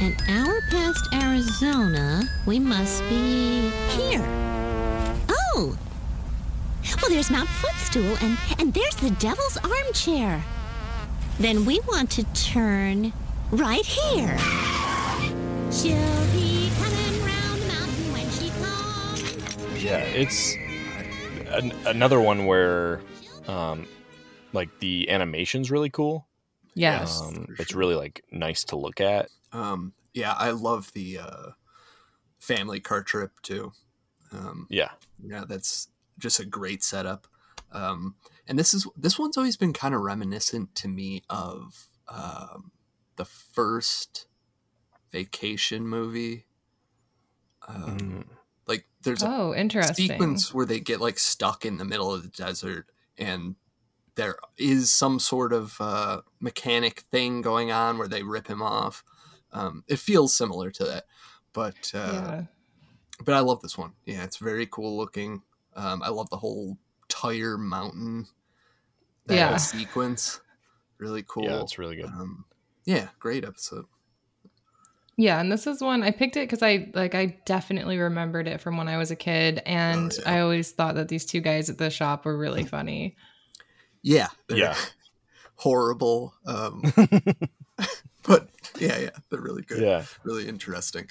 An 0.00 0.16
hour 0.28 0.60
past 0.70 1.08
Arizona, 1.14 2.24
we 2.44 2.58
must 2.58 3.04
be 3.08 3.70
here. 3.90 4.24
Oh! 5.28 5.78
Well, 7.00 7.10
there's 7.10 7.30
Mount 7.30 7.48
Footstool, 7.48 8.16
and, 8.20 8.36
and 8.58 8.74
there's 8.74 8.96
the 8.96 9.10
Devil's 9.10 9.58
Armchair. 9.58 10.42
Then 11.38 11.64
we 11.64 11.78
want 11.86 12.10
to 12.12 12.24
turn 12.34 13.12
right 13.52 13.86
here. 13.86 14.36
She'll 15.70 16.26
be 16.32 16.63
Yeah, 19.84 19.98
it's 20.14 20.56
an, 21.48 21.72
another 21.86 22.18
one 22.20 22.46
where 22.46 23.02
um 23.46 23.86
like 24.54 24.78
the 24.78 25.10
animation's 25.10 25.70
really 25.70 25.90
cool. 25.90 26.26
yes, 26.74 27.20
Um 27.20 27.54
it's 27.58 27.74
really 27.74 27.94
like 27.94 28.24
nice 28.32 28.64
to 28.64 28.76
look 28.76 29.00
at. 29.00 29.28
Um, 29.52 29.92
yeah, 30.14 30.32
I 30.32 30.50
love 30.52 30.90
the 30.94 31.18
uh, 31.18 31.50
family 32.38 32.80
car 32.80 33.02
trip 33.02 33.32
too. 33.42 33.72
Um, 34.32 34.66
Yeah. 34.70 34.90
yeah, 35.22 35.44
that's 35.46 35.88
just 36.18 36.40
a 36.40 36.44
great 36.46 36.82
setup. 36.82 37.26
Um, 37.70 38.14
and 38.48 38.58
this 38.58 38.72
is 38.74 38.86
this 38.96 39.18
one's 39.18 39.36
always 39.36 39.56
been 39.56 39.72
kind 39.72 39.94
of 39.94 40.00
reminiscent 40.00 40.74
to 40.76 40.88
me 40.88 41.22
of 41.28 41.86
um, 42.08 42.70
the 43.16 43.24
first 43.24 44.26
vacation 45.12 45.86
movie. 45.86 46.46
Um, 47.68 47.98
Mm. 47.98 48.24
Like 48.66 48.86
there's 49.02 49.22
a 49.22 49.28
oh, 49.28 49.54
interesting. 49.54 50.08
sequence 50.08 50.54
where 50.54 50.66
they 50.66 50.80
get 50.80 51.00
like 51.00 51.18
stuck 51.18 51.64
in 51.64 51.76
the 51.78 51.84
middle 51.84 52.12
of 52.12 52.22
the 52.22 52.28
desert 52.28 52.86
and 53.18 53.56
there 54.16 54.36
is 54.56 54.90
some 54.90 55.18
sort 55.18 55.52
of 55.52 55.76
uh, 55.80 56.20
mechanic 56.40 57.00
thing 57.10 57.42
going 57.42 57.72
on 57.72 57.98
where 57.98 58.08
they 58.08 58.22
rip 58.22 58.46
him 58.46 58.62
off. 58.62 59.02
Um, 59.52 59.84
it 59.88 59.98
feels 59.98 60.36
similar 60.36 60.70
to 60.70 60.84
that, 60.84 61.04
but 61.52 61.92
uh, 61.94 62.12
yeah. 62.12 62.42
but 63.24 63.34
I 63.34 63.40
love 63.40 63.60
this 63.60 63.78
one. 63.78 63.92
Yeah, 64.04 64.24
it's 64.24 64.36
very 64.36 64.66
cool 64.66 64.96
looking. 64.96 65.42
Um, 65.76 66.02
I 66.02 66.10
love 66.10 66.30
the 66.30 66.36
whole 66.36 66.78
tire 67.08 67.58
mountain 67.58 68.26
that 69.26 69.34
Yeah. 69.34 69.56
sequence. 69.56 70.40
Really 70.98 71.24
cool. 71.26 71.44
Yeah, 71.44 71.60
it's 71.60 71.78
really 71.78 71.96
good. 71.96 72.06
Um, 72.06 72.44
yeah, 72.84 73.08
great 73.18 73.44
episode. 73.44 73.86
Yeah, 75.16 75.40
and 75.40 75.50
this 75.52 75.66
is 75.66 75.80
one 75.80 76.02
I 76.02 76.10
picked 76.10 76.36
it 76.36 76.48
because 76.48 76.62
I 76.62 76.90
like 76.94 77.14
I 77.14 77.38
definitely 77.44 77.98
remembered 77.98 78.48
it 78.48 78.60
from 78.60 78.76
when 78.76 78.88
I 78.88 78.96
was 78.96 79.10
a 79.10 79.16
kid, 79.16 79.62
and 79.64 80.12
Oh, 80.12 80.22
yeah. 80.22 80.32
I 80.34 80.40
always 80.40 80.72
thought 80.72 80.96
that 80.96 81.08
these 81.08 81.24
two 81.24 81.40
guys 81.40 81.70
at 81.70 81.78
the 81.78 81.90
shop 81.90 82.24
were 82.24 82.36
really 82.36 82.64
funny. 82.64 83.16
Yeah, 84.02 84.28
Yeah. 84.48 84.76
horrible. 85.56 86.34
Um, 86.46 86.82
but 88.24 88.48
yeah, 88.78 88.98
yeah, 88.98 89.10
they're 89.30 89.40
really 89.40 89.62
good. 89.62 89.80
Yeah. 89.80 90.04
really 90.24 90.48
interesting. 90.48 91.06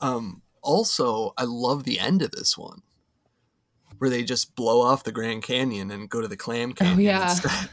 Um, 0.00 0.42
also, 0.62 1.32
I 1.38 1.44
love 1.44 1.84
the 1.84 2.00
end 2.00 2.22
of 2.22 2.32
this 2.32 2.58
one, 2.58 2.82
where 3.98 4.10
they 4.10 4.24
just 4.24 4.56
blow 4.56 4.80
off 4.82 5.04
the 5.04 5.12
Grand 5.12 5.42
Canyon 5.44 5.90
and 5.92 6.08
go 6.10 6.20
to 6.20 6.28
the 6.28 6.36
Clam 6.36 6.72
Canyon. 6.72 6.98
Oh 6.98 7.02
yeah, 7.02 7.30
instead. 7.30 7.68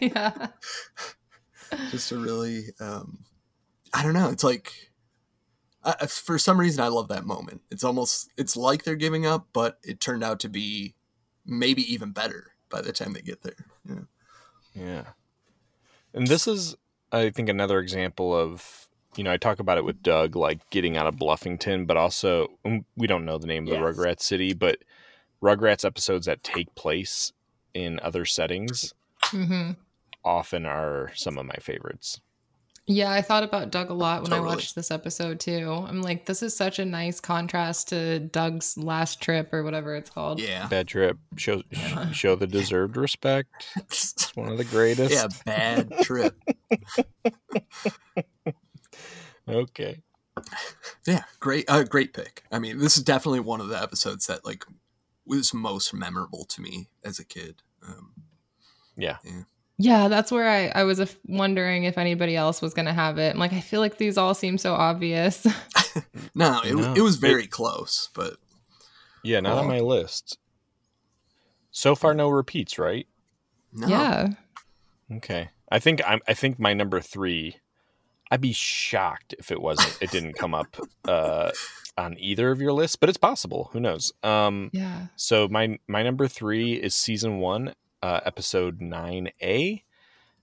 yeah, 0.00 0.46
just 1.90 2.12
a 2.12 2.18
really, 2.18 2.64
um, 2.80 3.24
I 3.94 4.02
don't 4.02 4.12
know. 4.14 4.28
It's 4.28 4.44
like, 4.44 4.89
I, 5.82 6.06
for 6.06 6.38
some 6.38 6.60
reason, 6.60 6.82
I 6.82 6.88
love 6.88 7.08
that 7.08 7.24
moment. 7.24 7.62
It's 7.70 7.84
almost, 7.84 8.30
it's 8.36 8.56
like 8.56 8.84
they're 8.84 8.96
giving 8.96 9.24
up, 9.24 9.48
but 9.52 9.78
it 9.82 10.00
turned 10.00 10.22
out 10.22 10.40
to 10.40 10.48
be 10.48 10.94
maybe 11.46 11.82
even 11.92 12.12
better 12.12 12.52
by 12.68 12.82
the 12.82 12.92
time 12.92 13.12
they 13.12 13.22
get 13.22 13.42
there. 13.42 13.66
Yeah. 13.88 14.02
Yeah. 14.74 15.04
And 16.12 16.26
this 16.26 16.46
is, 16.46 16.76
I 17.12 17.30
think, 17.30 17.48
another 17.48 17.78
example 17.78 18.36
of, 18.36 18.88
you 19.16 19.24
know, 19.24 19.32
I 19.32 19.36
talk 19.36 19.58
about 19.58 19.78
it 19.78 19.84
with 19.84 20.02
Doug, 20.02 20.36
like 20.36 20.68
getting 20.70 20.96
out 20.96 21.06
of 21.06 21.16
Bluffington, 21.16 21.86
but 21.86 21.96
also, 21.96 22.48
we 22.96 23.06
don't 23.06 23.24
know 23.24 23.38
the 23.38 23.46
name 23.46 23.66
of 23.66 23.70
the 23.70 23.76
Rugrats 23.76 24.20
city, 24.20 24.52
but 24.52 24.78
Rugrats 25.42 25.84
episodes 25.84 26.26
that 26.26 26.42
take 26.42 26.74
place 26.74 27.32
in 27.72 28.00
other 28.02 28.24
settings 28.24 28.92
hmm 29.22 29.70
often 30.24 30.66
are 30.66 31.12
some 31.14 31.38
of 31.38 31.46
my 31.46 31.54
favorites. 31.60 32.20
Yeah. 32.86 33.10
I 33.10 33.22
thought 33.22 33.42
about 33.42 33.70
Doug 33.70 33.90
a 33.90 33.94
lot 33.94 34.22
when 34.22 34.32
I 34.32 34.40
watched 34.40 34.74
this 34.74 34.90
episode 34.90 35.40
too. 35.40 35.70
I'm 35.86 36.02
like, 36.02 36.26
this 36.26 36.42
is 36.42 36.56
such 36.56 36.78
a 36.78 36.84
nice 36.84 37.20
contrast 37.20 37.88
to 37.90 38.18
Doug's 38.20 38.76
last 38.76 39.20
trip 39.20 39.52
or 39.52 39.62
whatever 39.62 39.94
it's 39.94 40.10
called. 40.10 40.40
Yeah. 40.40 40.66
Bad 40.68 40.88
Trip, 40.88 41.18
show, 41.36 41.62
sh- 41.72 41.94
show 42.12 42.34
the 42.36 42.46
deserved 42.46 42.96
respect. 42.96 43.48
It's 43.76 44.34
one 44.36 44.50
of 44.50 44.58
the 44.58 44.64
greatest. 44.64 45.12
Yeah, 45.14 45.28
bad 45.44 45.90
trip. 46.02 46.36
Okay. 49.48 50.02
Yeah, 51.06 51.24
great, 51.40 51.64
uh, 51.68 51.82
great 51.82 52.12
pick. 52.14 52.44
I 52.52 52.58
mean, 52.60 52.78
this 52.78 52.96
is 52.96 53.02
definitely 53.02 53.40
one 53.40 53.60
of 53.60 53.68
the 53.68 53.80
episodes 53.82 54.26
that 54.28 54.44
like 54.44 54.64
was 55.26 55.52
most 55.52 55.92
memorable 55.92 56.44
to 56.44 56.60
me 56.62 56.88
as 57.04 57.18
a 57.18 57.24
kid. 57.24 57.62
Um, 57.86 58.12
Yeah. 58.96 59.16
Yeah, 59.24 59.42
that's 60.08 60.30
where 60.30 60.48
I, 60.48 60.68
I 60.80 60.84
was 60.84 60.98
af- 60.98 61.16
wondering 61.26 61.84
if 61.84 61.96
anybody 61.98 62.36
else 62.36 62.60
was 62.60 62.74
going 62.74 62.86
to 62.86 62.92
have 62.92 63.18
it. 63.18 63.32
I'm 63.34 63.38
like, 63.38 63.52
I 63.52 63.60
feel 63.60 63.80
like 63.80 63.96
these 63.98 64.18
all 64.18 64.34
seem 64.34 64.58
so 64.58 64.74
obvious. 64.74 65.44
no, 66.34 66.60
it, 66.64 66.74
No, 66.74 66.94
it 66.94 67.00
was 67.00 67.16
it- 67.16 67.20
very 67.20 67.46
close, 67.46 68.10
but 68.14 68.34
Yeah, 69.22 69.40
not 69.40 69.58
on 69.58 69.66
my 69.68 69.80
list. 69.80 70.38
So 71.70 71.94
far, 71.94 72.14
no 72.14 72.28
repeats, 72.28 72.78
right? 72.78 73.06
no. 73.72 73.86
Yeah. 73.86 74.28
Okay. 75.16 75.48
I 75.70 75.78
think 75.78 76.00
I'm. 76.06 76.20
I 76.26 76.34
think 76.34 76.58
my 76.58 76.72
number 76.74 77.00
three. 77.00 77.56
I'd 78.32 78.40
be 78.40 78.52
shocked 78.52 79.34
if 79.38 79.50
it 79.50 79.60
wasn't. 79.60 79.98
It 80.00 80.10
didn't 80.12 80.34
come 80.34 80.54
up 80.54 80.76
uh, 81.06 81.50
on 81.96 82.16
either 82.18 82.50
of 82.52 82.60
your 82.60 82.72
lists, 82.72 82.94
but 82.96 83.08
it's 83.08 83.18
possible. 83.18 83.70
Who 83.72 83.80
knows? 83.80 84.12
Um, 84.22 84.70
Yeah. 84.72 85.06
So 85.16 85.48
my 85.48 85.78
my 85.88 86.02
number 86.02 86.26
three 86.28 86.74
is 86.74 86.94
season 86.94 87.38
one, 87.38 87.74
uh, 88.02 88.20
episode 88.24 88.80
nine 88.80 89.30
A, 89.42 89.82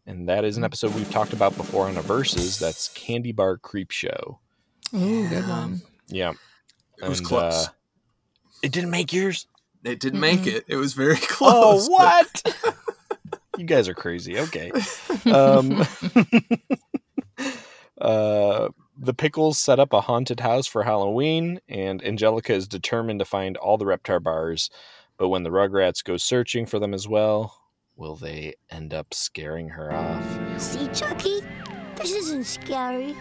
and 0.05 0.28
that 0.30 0.45
is 0.45 0.58
an 0.58 0.64
episode 0.64 0.93
we've 0.95 1.12
talked 1.12 1.34
about 1.34 1.55
before 1.58 1.88
on 1.88 1.97
a 1.97 2.01
verses. 2.01 2.60
That's 2.60 2.88
Candy 2.89 3.32
Bar 3.32 3.58
Creep 3.58 3.91
Show. 3.91 4.39
Ooh, 4.95 5.28
good 5.28 5.47
one. 5.47 5.82
Yeah, 6.08 6.34
It 7.01 7.10
was 7.10 7.20
close. 7.22 7.68
uh, 7.68 7.72
it 8.64 8.72
didn't 8.72 8.91
make 8.91 9.12
yours. 9.14 9.47
It 9.84 9.99
didn't 9.99 10.20
make 10.20 10.47
it. 10.47 10.66
It 10.68 10.78
was 10.78 10.93
very 10.93 11.16
Oh, 11.41 11.80
close. 11.82 11.89
but- 11.89 12.41
what? 12.64 12.76
you 13.58 13.66
guys 13.66 13.88
are 13.89 13.93
crazy. 13.93 14.38
Okay. 14.39 14.72
Um, 15.26 15.86
uh, 17.99 18.70
the 18.97 19.14
Pickles 19.14 19.58
set 19.58 19.80
up 19.80 19.91
a 19.93 20.01
haunted 20.01 20.39
house 20.39 20.68
for 20.68 20.84
Halloween, 20.84 21.60
and 21.68 22.03
Angelica 22.03 22.53
is 22.53 22.68
determined 22.68 23.20
to 23.20 23.26
find 23.26 23.58
all 23.58 23.78
the 23.78 23.86
Reptar 23.86 24.22
bars. 24.24 24.70
But 25.18 25.30
when 25.30 25.43
the 25.43 25.49
Rugrats 25.49 26.03
go 26.03 26.18
searching 26.18 26.65
for 26.65 26.80
them 26.80 26.93
as 26.93 27.07
well, 27.07 27.55
will 27.95 28.15
they 28.15 28.53
end 28.70 28.93
up 28.93 29.13
scaring 29.13 29.70
her 29.70 29.91
off? 29.91 30.61
See, 30.61 30.88
Chuckie, 30.89 31.41
this 31.95 32.13
isn't 32.13 32.45
scary. 32.45 33.15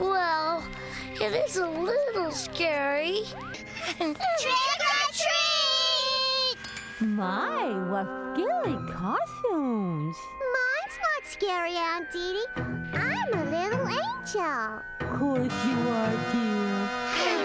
Well, 0.00 0.66
it 1.14 1.32
is 1.46 1.56
a 1.56 1.68
little 1.68 2.32
scary. 2.32 3.22
Trick 3.98 4.16
or 4.18 5.12
treat! 5.12 6.58
My, 7.00 7.90
what 7.90 8.06
scary 8.34 8.76
costumes. 8.92 10.16
Mine's 10.52 10.98
not 11.00 11.24
scary, 11.24 11.76
Aunt 11.76 12.10
Didi. 12.12 12.44
I'm 12.92 13.32
a 13.32 13.44
little 13.50 13.88
angel. 13.88 14.82
Of 15.00 15.18
Course 15.18 15.64
you 15.64 15.88
are, 15.90 16.32
dear. 16.32 16.75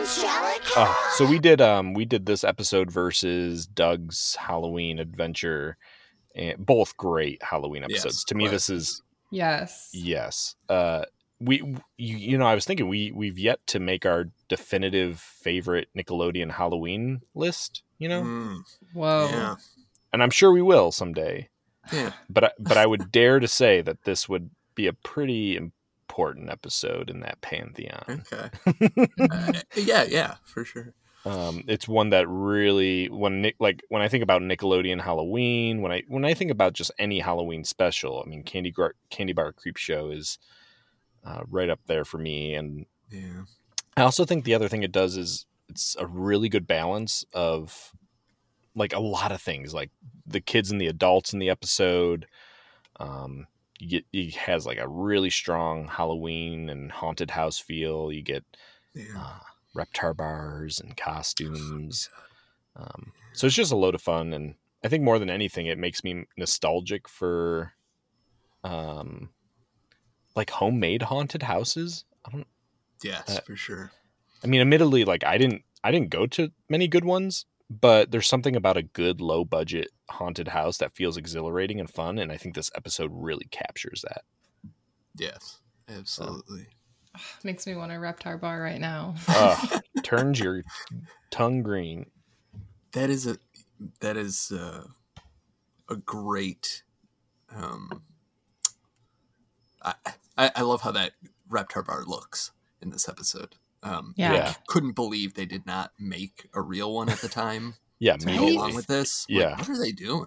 Angelica? 0.01 0.71
Ah, 0.77 1.11
so 1.15 1.25
we 1.25 1.37
did 1.39 1.61
um 1.61 1.93
we 1.93 2.05
did 2.05 2.25
this 2.25 2.43
episode 2.43 2.91
versus 2.91 3.65
Doug's 3.67 4.35
Halloween 4.35 4.99
adventure, 4.99 5.77
and 6.35 6.57
both 6.65 6.97
great 6.97 7.41
Halloween 7.43 7.83
Yes, 7.87 8.01
episodes. 8.05 8.23
to 8.25 8.35
me, 8.35 8.47
this 8.47 8.69
is 8.69 9.01
Yes. 9.31 9.89
Yes. 9.93 10.55
Uh 10.69 11.05
we 11.39 11.57
you, 11.97 12.17
you 12.17 12.37
know, 12.37 12.45
I 12.45 12.55
was 12.55 12.65
thinking 12.65 12.87
we 12.87 13.11
we've 13.11 13.37
yet 13.39 13.59
to 13.67 13.79
make 13.79 14.05
our 14.05 14.25
definitive 14.49 15.19
favorite 15.19 15.87
Nickelodeon 15.97 16.51
Halloween 16.51 17.21
list, 17.35 17.83
you 17.99 18.09
know? 18.09 18.21
Mm, 18.23 18.57
Whoa. 18.93 19.29
yeah. 19.31 19.55
And 20.13 20.21
I'm 20.21 20.29
sure 20.31 20.51
we 20.51 20.61
will 20.61 20.91
someday. 20.91 21.49
Yeah. 21.93 22.11
But 22.29 22.43
I, 22.45 22.51
but 22.59 22.77
I 22.77 22.85
would 22.85 23.11
dare 23.13 23.39
to 23.39 23.47
say 23.47 23.81
that 23.81 24.03
this 24.03 24.27
would 24.27 24.49
be 24.75 24.87
a 24.87 24.93
pretty 24.93 25.57
important 26.11 26.49
episode 26.49 27.09
in 27.09 27.21
that 27.21 27.39
pantheon. 27.41 28.23
Okay. 28.31 28.49
Uh, 29.19 29.53
yeah, 29.75 30.03
yeah, 30.03 30.35
for 30.43 30.65
sure. 30.65 30.93
Um, 31.25 31.63
it's 31.67 31.87
one 31.87 32.09
that 32.09 32.27
really 32.27 33.07
when 33.09 33.41
Nick 33.41 33.55
like 33.59 33.81
when 33.89 34.01
I 34.01 34.07
think 34.07 34.23
about 34.23 34.41
Nickelodeon 34.41 34.99
Halloween, 35.01 35.81
when 35.81 35.91
I 35.91 36.03
when 36.07 36.25
I 36.25 36.33
think 36.33 36.51
about 36.51 36.73
just 36.73 36.91
any 36.99 37.19
Halloween 37.19 37.63
special, 37.63 38.23
I 38.25 38.29
mean 38.29 38.43
Candy 38.43 38.71
Gar- 38.71 38.95
Candy 39.09 39.31
Bar 39.33 39.53
Creep 39.53 39.77
Show 39.77 40.09
is 40.09 40.37
uh, 41.23 41.41
right 41.47 41.69
up 41.69 41.79
there 41.85 42.03
for 42.03 42.17
me. 42.17 42.55
And 42.55 42.85
Yeah. 43.09 43.43
I 43.95 44.01
also 44.01 44.25
think 44.25 44.43
the 44.43 44.55
other 44.55 44.67
thing 44.67 44.83
it 44.83 44.91
does 44.91 45.15
is 45.15 45.45
it's 45.69 45.95
a 45.99 46.07
really 46.07 46.49
good 46.49 46.65
balance 46.67 47.23
of 47.33 47.93
like 48.75 48.93
a 48.93 48.99
lot 48.99 49.31
of 49.31 49.41
things, 49.41 49.73
like 49.73 49.91
the 50.25 50.41
kids 50.41 50.71
and 50.71 50.81
the 50.81 50.87
adults 50.87 51.31
in 51.33 51.39
the 51.39 51.49
episode. 51.49 52.25
Um, 52.99 53.47
you 53.81 53.87
get 53.89 54.05
it 54.13 54.35
has 54.35 54.65
like 54.65 54.77
a 54.77 54.87
really 54.87 55.31
strong 55.31 55.87
Halloween 55.87 56.69
and 56.69 56.91
haunted 56.91 57.31
house 57.31 57.57
feel. 57.57 58.11
You 58.11 58.21
get 58.21 58.45
Yeah. 58.93 59.17
uh, 59.17 59.39
reptar 59.75 60.15
bars 60.15 60.79
and 60.79 60.95
costumes. 60.95 62.09
Um, 62.75 63.11
so 63.33 63.47
it's 63.47 63.55
just 63.55 63.71
a 63.71 63.75
load 63.75 63.95
of 63.95 64.01
fun, 64.01 64.33
and 64.33 64.55
I 64.83 64.87
think 64.87 65.03
more 65.03 65.17
than 65.19 65.29
anything, 65.29 65.65
it 65.65 65.77
makes 65.79 66.03
me 66.03 66.25
nostalgic 66.37 67.07
for, 67.09 67.73
um, 68.63 69.29
like 70.35 70.49
homemade 70.51 71.01
haunted 71.03 71.43
houses. 71.43 72.05
I 72.25 72.31
don't. 72.31 72.47
Yes, 73.03 73.37
Uh, 73.37 73.41
for 73.41 73.55
sure. 73.55 73.91
I 74.43 74.47
mean, 74.47 74.61
admittedly, 74.61 75.05
like 75.05 75.23
I 75.23 75.37
didn't, 75.37 75.63
I 75.83 75.91
didn't 75.91 76.09
go 76.11 76.27
to 76.27 76.51
many 76.69 76.87
good 76.87 77.03
ones, 77.05 77.45
but 77.79 78.11
there's 78.11 78.27
something 78.27 78.55
about 78.55 78.75
a 78.75 78.83
good 78.83 79.21
low 79.21 79.45
budget 79.45 79.91
haunted 80.09 80.49
house 80.49 80.77
that 80.79 80.93
feels 80.93 81.15
exhilarating 81.15 81.79
and 81.79 81.89
fun, 81.89 82.17
and 82.17 82.31
I 82.31 82.37
think 82.37 82.53
this 82.53 82.71
episode 82.75 83.11
really 83.13 83.47
captures 83.49 84.03
that. 84.07 84.23
Yes, 85.15 85.59
absolutely. 85.87 86.67
Makes 87.43 87.65
me 87.65 87.75
want 87.75 87.93
a 87.93 87.95
Reptar 87.95 88.39
bar 88.39 88.61
right 88.61 88.81
now. 88.81 89.15
Ugh, 89.27 89.81
turns 90.03 90.39
your 90.39 90.63
tongue 91.29 91.63
green. 91.63 92.07
That 92.91 93.09
is 93.09 93.25
a 93.25 93.37
that 94.01 94.17
is 94.17 94.51
uh, 94.51 94.85
a 95.89 95.95
great. 95.95 96.83
Um, 97.55 98.03
I, 99.81 99.93
I 100.37 100.51
I 100.55 100.61
love 100.63 100.81
how 100.81 100.91
that 100.91 101.13
Reptar 101.49 101.85
bar 101.85 102.03
looks 102.05 102.51
in 102.81 102.89
this 102.89 103.07
episode. 103.07 103.55
Um, 103.83 104.13
Yeah. 104.17 104.31
I 104.31 104.35
Yeah. 104.35 104.53
couldn't 104.67 104.93
believe 104.93 105.33
they 105.33 105.45
did 105.45 105.65
not 105.65 105.91
make 105.99 106.47
a 106.53 106.61
real 106.61 106.93
one 106.93 107.09
at 107.09 107.19
the 107.19 107.29
time 107.29 107.75
Yeah, 107.99 108.17
to 108.17 108.25
go 108.25 108.47
along 108.47 108.75
with 108.75 108.87
this. 108.87 109.25
Like, 109.29 109.39
Yeah. 109.39 109.57
what 109.57 109.69
are 109.69 109.79
they 109.79 109.91
doing? 109.91 110.25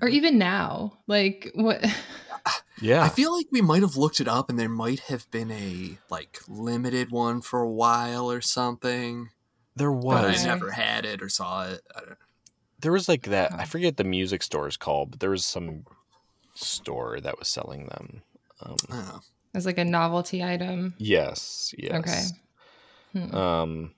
or 0.00 0.08
even 0.08 0.38
now. 0.38 0.98
Like 1.08 1.50
what 1.54 1.84
Yeah, 2.80 3.02
I 3.02 3.08
feel 3.08 3.36
like 3.36 3.46
we 3.50 3.60
might 3.60 3.82
have 3.82 3.96
looked 3.96 4.20
it 4.20 4.28
up, 4.28 4.48
and 4.48 4.56
there 4.56 4.68
might 4.68 5.00
have 5.00 5.28
been 5.32 5.50
a 5.50 5.98
like 6.08 6.38
limited 6.46 7.10
one 7.10 7.40
for 7.40 7.60
a 7.60 7.68
while 7.70 8.30
or 8.30 8.40
something. 8.40 9.30
there 9.74 9.90
But 9.90 10.24
was. 10.24 10.44
I 10.44 10.46
never 10.46 10.70
had 10.70 11.04
it 11.04 11.20
or 11.20 11.28
saw 11.28 11.66
it. 11.66 11.80
I 11.96 12.00
don't, 12.00 12.18
there 12.80 12.92
was 12.92 13.08
like 13.08 13.22
that 13.24 13.52
i 13.54 13.64
forget 13.64 13.96
the 13.96 14.04
music 14.04 14.40
store 14.40 14.68
is 14.68 14.76
called 14.76 15.10
but 15.10 15.18
there 15.18 15.30
was 15.30 15.44
some 15.44 15.84
store 16.54 17.18
that 17.20 17.36
was 17.38 17.48
selling 17.48 17.86
them 17.86 18.22
um, 18.62 18.76
I 18.88 18.94
don't 19.10 19.22
as 19.54 19.66
like 19.66 19.78
a 19.78 19.84
novelty 19.84 20.44
item. 20.44 20.94
yes 20.98 21.74
yes 21.76 21.94
Okay. 21.94 22.22
Hmm. 23.12 23.34
um 23.34 23.94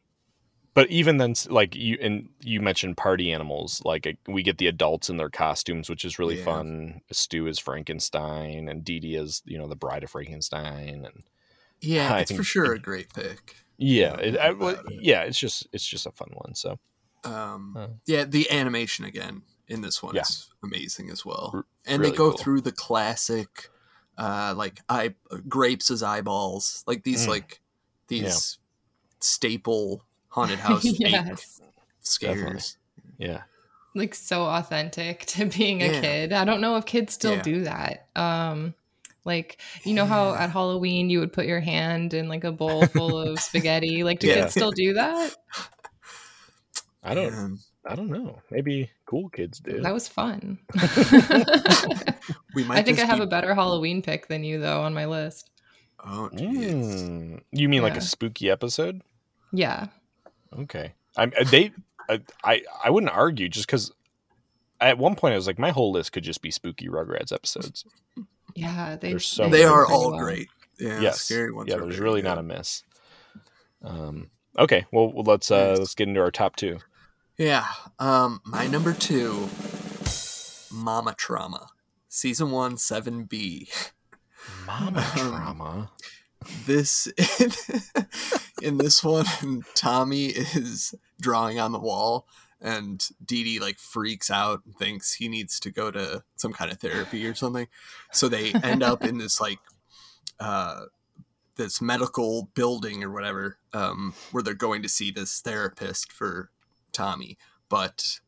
but 0.72 0.88
even 0.88 1.16
then 1.16 1.34
like 1.48 1.74
you 1.74 1.98
and 2.00 2.28
you 2.42 2.60
mentioned 2.60 2.96
party 2.96 3.32
animals 3.32 3.82
like 3.84 4.06
uh, 4.06 4.12
we 4.28 4.42
get 4.42 4.58
the 4.58 4.68
adults 4.68 5.10
in 5.10 5.16
their 5.16 5.28
costumes 5.30 5.90
which 5.90 6.04
is 6.04 6.18
really 6.18 6.36
Yeah. 6.38 6.44
fun 6.44 7.00
stu 7.10 7.46
is 7.46 7.58
frankenstein 7.58 8.68
and 8.68 8.84
Didi 8.84 9.16
is 9.16 9.42
you 9.44 9.58
know 9.58 9.66
the 9.68 9.76
bride 9.76 10.04
of 10.04 10.10
frankenstein 10.10 11.04
and 11.04 11.24
Yeah, 11.80 12.14
I 12.14 12.20
it's 12.20 12.32
for 12.32 12.44
sure 12.44 12.72
it- 12.72 12.78
a 12.78 12.80
great 12.80 13.12
pick. 13.12 13.56
yeah 13.78 14.14
it, 14.16 14.36
I, 14.38 14.50
it. 14.50 14.78
yeah 15.02 15.22
it's 15.22 15.38
just 15.38 15.66
it's 15.72 15.86
just 15.86 16.06
a 16.06 16.12
fun 16.12 16.30
one 16.34 16.54
so 16.54 16.78
Um, 17.24 17.74
Uh. 17.76 17.88
yeah, 18.06 18.24
the 18.24 18.50
animation 18.50 19.04
again 19.04 19.42
in 19.68 19.82
this 19.82 20.02
one 20.02 20.14
Yeah. 20.14 20.22
is 20.22 20.48
amazing 20.62 21.10
as 21.10 21.24
well, 21.24 21.50
R- 21.54 21.66
and 21.84 22.00
really 22.00 22.12
they 22.12 22.16
go 22.16 22.30
cool. 22.30 22.38
through 22.38 22.62
the 22.62 22.72
classic, 22.72 23.68
uh, 24.16 24.54
like 24.56 24.80
eye 24.88 25.14
grapes 25.48 25.90
as 25.90 26.02
eyeballs, 26.02 26.82
like 26.86 27.02
these 27.04 27.26
Mm. 27.26 27.28
like 27.28 27.60
these 28.08 28.58
staple 29.20 30.04
haunted 30.28 30.58
house 30.66 30.84
yes. 30.84 31.60
scares. 32.00 32.76
yeah 33.18 33.42
Like 33.94 34.14
so 34.14 34.44
authentic 34.44 35.26
to 35.26 35.46
being 35.46 35.82
a 35.82 35.86
Yeah. 35.86 36.00
kid. 36.00 36.32
I 36.32 36.44
don't 36.44 36.60
know 36.60 36.76
if 36.76 36.86
kids 36.86 37.12
still 37.14 37.32
Yeah. 37.36 37.42
do 37.42 37.64
that. 37.64 38.06
Um 38.16 38.74
like 39.24 39.60
you 39.84 39.92
know 39.94 40.06
how 40.06 40.34
at 40.34 40.50
Halloween 40.50 41.10
you 41.10 41.20
would 41.20 41.32
put 41.32 41.44
your 41.46 41.60
hand 41.60 42.14
in 42.14 42.28
like 42.28 42.44
a 42.44 42.52
bowl 42.52 42.86
full 42.96 43.18
of 43.18 43.38
spaghetti? 43.40 44.02
Like 44.04 44.20
do 44.20 44.28
Yeah. 44.28 44.42
kids 44.42 44.52
still 44.52 44.70
do 44.72 44.94
that? 44.94 45.34
i 47.02 47.14
don't 47.14 47.32
Man, 47.32 47.58
i 47.86 47.94
don't 47.94 48.10
know 48.10 48.38
maybe 48.50 48.90
cool 49.06 49.30
kids 49.30 49.58
do 49.58 49.80
That 49.80 49.94
was 49.94 50.06
fun. 50.06 50.58
we 52.54 52.64
might. 52.64 52.78
I 52.78 52.82
think 52.82 52.98
I 52.98 53.04
have 53.04 53.18
be- 53.18 53.24
a 53.24 53.26
better 53.26 53.54
Halloween 53.54 54.02
pick 54.02 54.28
than 54.28 54.44
you 54.44 54.58
though 54.60 54.82
on 54.82 54.94
my 54.94 55.06
list. 55.06 55.50
Oh. 56.04 56.30
Mm. 56.32 57.40
You 57.52 57.68
mean 57.68 57.82
like 57.82 57.96
a 57.96 58.00
spooky 58.00 58.48
episode? 58.50 59.02
Yeah. 59.52 59.86
Okay. 60.58 60.92
I'm 61.16 61.32
uh, 61.38 61.44
they. 61.44 61.72
Uh, 62.08 62.18
I 62.44 62.62
I 62.84 62.90
wouldn't 62.90 63.12
argue 63.12 63.48
just 63.48 63.66
because. 63.66 63.92
At 64.80 64.96
one 64.96 65.14
point, 65.14 65.34
I 65.34 65.36
was 65.36 65.46
like, 65.46 65.58
my 65.58 65.70
whole 65.72 65.92
list 65.92 66.12
could 66.12 66.24
just 66.24 66.40
be 66.40 66.50
spooky 66.50 66.88
Rugrats 66.88 67.32
episodes. 67.34 67.84
Yeah, 68.54 68.96
they 68.98 69.10
There's 69.10 69.26
so 69.26 69.42
they 69.44 69.50
many 69.50 69.62
They 69.62 69.68
do 69.68 69.72
are 69.74 69.86
all 69.86 70.12
well. 70.12 70.20
great. 70.20 70.48
Yeah, 70.78 71.00
yes. 71.00 71.20
scary 71.20 71.52
ones. 71.52 71.68
yeah, 71.68 71.76
there's 71.76 71.96
very 71.96 72.00
really 72.04 72.22
good. 72.22 72.28
not 72.28 72.38
a 72.38 72.42
miss. 72.42 72.82
Um. 73.84 74.30
Okay. 74.58 74.86
Well, 74.90 75.12
well, 75.12 75.24
let's 75.24 75.50
uh 75.50 75.68
Nice. 75.70 75.78
let's 75.80 75.94
get 75.94 76.08
into 76.08 76.20
our 76.20 76.30
top 76.30 76.56
two. 76.56 76.78
Yeah. 77.36 77.66
Um, 77.98 78.40
my 78.44 78.66
number 78.66 78.92
two, 78.94 79.48
Mama 80.72 81.14
Trauma, 81.16 81.68
season 82.08 82.50
one, 82.50 82.76
seven 82.78 83.24
B. 83.24 83.68
Mama 84.66 84.98
Um, 85.18 85.30
trauma. 85.30 85.90
This 86.66 87.06
in 87.38 87.50
in 88.62 88.78
this 88.78 89.04
one, 89.04 89.26
Tommy 89.74 90.26
is 90.26 90.94
drawing 91.20 91.58
on 91.60 91.72
the 91.72 91.78
wall, 91.78 92.26
and 92.60 93.06
Didi 93.24 93.58
like 93.58 93.78
freaks 93.78 94.30
out 94.30 94.62
and 94.64 94.74
thinks 94.76 95.14
he 95.14 95.28
needs 95.28 95.60
to 95.60 95.70
go 95.70 95.90
to 95.90 96.22
some 96.36 96.52
kind 96.52 96.70
of 96.70 96.78
therapy 96.78 97.26
or 97.26 97.34
something. 97.34 97.68
So 98.12 98.28
they 98.28 98.52
end 98.62 98.82
up 98.82 99.04
in 99.04 99.18
this 99.18 99.40
like 99.40 99.58
uh 100.38 100.86
this 101.56 101.82
medical 101.82 102.48
building 102.54 103.04
or 103.04 103.12
whatever, 103.12 103.58
um, 103.74 104.14
where 104.32 104.42
they're 104.42 104.54
going 104.54 104.82
to 104.82 104.88
see 104.88 105.10
this 105.10 105.40
therapist 105.40 106.10
for 106.10 106.50
Tommy. 106.90 107.36
But 107.68 108.20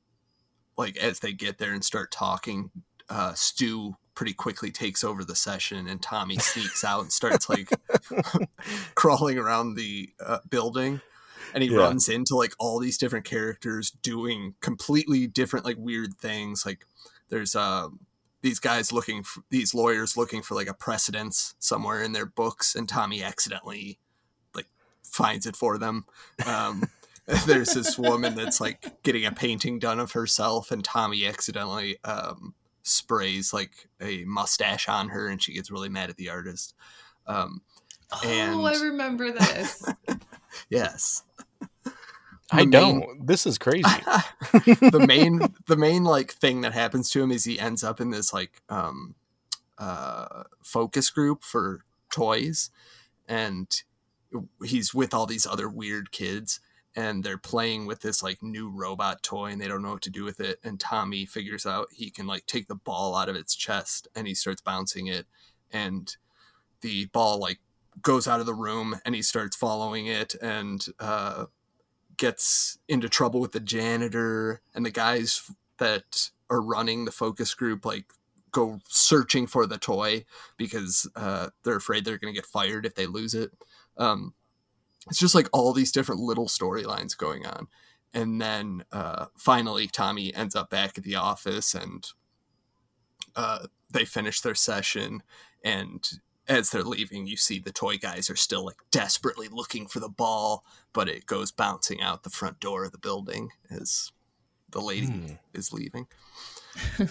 like 0.77 0.99
as 0.99 1.21
they 1.21 1.33
get 1.33 1.57
there 1.57 1.73
and 1.73 1.83
start 1.83 2.11
talking, 2.11 2.71
uh, 3.09 3.33
Stu 3.33 3.97
pretty 4.15 4.33
quickly 4.35 4.71
takes 4.71 5.03
over 5.03 5.25
the 5.25 5.35
session, 5.37 5.87
and 5.89 6.03
Tommy 6.03 6.39
sneaks 6.39 6.85
out 6.85 7.01
and 7.03 7.13
starts 7.13 7.49
like 7.49 7.71
crawling 8.95 9.39
around 9.39 9.75
the 9.75 10.11
uh, 10.25 10.39
building. 10.49 11.01
And 11.55 11.63
he 11.63 11.71
Yeah. 11.71 11.79
runs 11.79 12.09
into 12.09 12.35
like 12.35 12.55
all 12.59 12.79
these 12.79 12.97
different 12.97 13.25
characters 13.27 13.91
doing 13.91 14.55
completely 14.61 15.27
different, 15.27 15.67
like 15.67 15.77
weird 15.79 16.17
things. 16.19 16.65
Like 16.65 16.87
there's 17.29 17.55
um, 17.55 18.01
these 18.41 18.59
guys 18.59 18.91
looking, 18.93 19.23
for, 19.23 19.43
these 19.51 19.75
lawyers 19.75 20.17
looking 20.17 20.41
for 20.43 20.55
like 20.55 20.69
a 20.69 20.75
precedence 20.75 21.55
somewhere 21.59 22.03
in 22.03 22.13
their 22.13 22.27
books, 22.27 22.75
and 22.75 22.89
Tommy 22.89 23.23
accidentally 23.23 23.99
like 24.55 24.67
finds 25.03 25.47
it 25.47 25.57
for 25.57 25.77
them. 25.77 26.07
Um, 26.47 26.89
there's 27.47 27.75
this 27.75 27.99
woman 27.99 28.35
that's 28.35 28.61
like 28.61 29.03
getting 29.03 29.25
a 29.27 29.33
painting 29.33 29.79
done 29.79 30.01
of 30.01 30.13
herself, 30.13 30.71
and 30.71 30.83
Tommy 30.83 31.27
accidentally 31.27 31.99
um, 32.05 32.55
sprays 32.83 33.53
like 33.53 33.89
a 34.01 34.25
mustache 34.25 34.89
on 34.89 35.09
her, 35.11 35.29
and 35.29 35.43
she 35.43 35.53
gets 35.53 35.71
really 35.71 35.89
mad 35.89 36.11
at 36.11 36.17
the 36.17 36.29
artist. 36.31 36.75
Um, 37.27 37.63
and 38.25 38.55
oh, 38.61 38.65
I 38.67 38.75
remember 38.81 39.31
this. 39.33 39.85
yes, 40.69 41.23
I 42.51 42.65
The 42.65 42.71
don't. 42.71 42.99
main- 42.99 43.27
This 43.27 43.47
is 43.47 43.59
crazy. 43.59 43.83
the 44.53 45.05
main 45.07 45.41
the 45.67 45.77
main 45.77 46.05
like 46.05 46.33
thing 46.33 46.61
that 46.63 46.73
happens 46.73 47.11
to 47.11 47.23
him 47.23 47.31
is 47.31 47.45
he 47.45 47.59
ends 47.59 47.83
up 47.83 48.01
in 48.01 48.11
this 48.11 48.33
like 48.33 48.61
um 48.69 49.15
uh 49.79 50.43
focus 50.63 51.09
group 51.11 51.43
for 51.43 51.81
toys 52.11 52.71
and 53.27 53.83
he's 54.65 54.93
with 54.93 55.15
all 55.15 55.25
these 55.27 55.47
other 55.47 55.69
weird 55.69 56.13
kids 56.13 56.61
and 56.95 57.25
they're 57.25 57.39
playing 57.39 57.87
with 57.87 58.01
this 58.01 58.23
like 58.23 58.43
new 58.43 58.69
robot 58.69 59.23
toy 59.23 59.47
and 59.47 59.61
they 59.61 59.69
don't 59.69 59.83
know 59.83 59.93
what 59.93 60.03
to 60.03 60.11
do 60.11 60.25
with 60.25 60.41
it 60.41 60.59
and 60.63 60.79
Tommy 60.79 61.27
figures 61.27 61.67
out 61.67 61.89
he 61.93 62.11
can 62.11 62.27
like 62.27 62.47
take 62.47 62.69
the 62.69 62.75
ball 62.75 63.15
out 63.15 63.29
of 63.29 63.37
its 63.37 63.55
chest 63.55 64.09
and 64.15 64.27
he 64.27 64.35
starts 64.35 64.61
bouncing 64.61 65.07
it 65.07 65.27
and 65.71 66.17
the 66.81 67.07
ball 67.07 67.39
like 67.39 67.59
goes 68.01 68.27
out 68.27 68.41
of 68.41 68.47
the 68.47 68.55
room 68.55 69.01
and 69.05 69.15
he 69.15 69.23
starts 69.23 69.57
following 69.57 70.07
it 70.07 70.35
and 70.41 70.87
uh 70.99 71.47
gets 72.17 72.79
into 72.89 73.09
trouble 73.09 73.41
with 73.41 73.53
the 73.53 73.61
janitor 73.61 74.61
and 74.75 74.85
the 74.85 74.91
guys 74.91 75.51
that 75.79 76.31
are 76.51 76.61
running 76.61 77.05
the 77.05 77.11
focus 77.11 77.55
group 77.55 77.85
like 77.85 78.13
go 78.53 78.79
searching 78.87 79.47
for 79.47 79.67
the 79.67 79.79
toy 79.79 80.25
because 80.57 81.11
uh, 81.17 81.49
they're 81.65 81.77
afraid 81.77 82.05
they're 82.05 82.19
going 82.19 82.33
to 82.33 82.39
get 82.39 82.47
fired 82.47 82.87
if 82.87 82.95
they 82.95 83.07
lose 83.07 83.35
it. 83.35 83.51
Um, 83.97 84.35
it's 85.09 85.19
just 85.19 85.35
like 85.35 85.49
all 85.53 85.73
these 85.73 85.93
different 85.93 86.21
little 86.21 86.47
storylines 86.47 87.17
going 87.17 87.47
on. 87.47 87.67
And 88.15 88.41
then 88.41 88.85
uh, 88.93 89.27
finally 89.37 89.87
tommy 89.87 90.35
ends 90.35 90.55
up 90.55 90.71
back 90.71 90.99
at 90.99 91.05
the 91.05 91.15
office 91.17 91.75
and 91.75 92.07
uh, 93.35 93.67
they 93.91 94.05
finish 94.05 94.41
their 94.41 94.55
session. 94.55 95.23
And 95.65 96.09
as 96.49 96.71
they're 96.71 96.83
leaving 96.83 97.27
you 97.27 97.37
see 97.37 97.59
the 97.61 97.71
toy 97.73 97.97
guys 97.97 98.29
are 98.29 98.37
still 98.37 98.65
like 98.65 98.79
desperately 98.91 99.47
looking 99.49 99.87
for 99.87 100.01
the 100.01 100.09
ball 100.09 100.65
but 100.93 101.09
it 101.09 101.25
goes 101.25 101.53
bouncing 101.53 102.01
out 102.03 102.25
the 102.25 102.31
front 102.31 102.59
door 102.59 102.85
of 102.85 102.91
the 102.91 102.99
building 102.99 103.51
as 103.71 104.11
the 104.71 104.81
lady 104.81 105.07
Hmm. 105.07 105.27
is 105.55 105.73
leaving. 105.73 106.09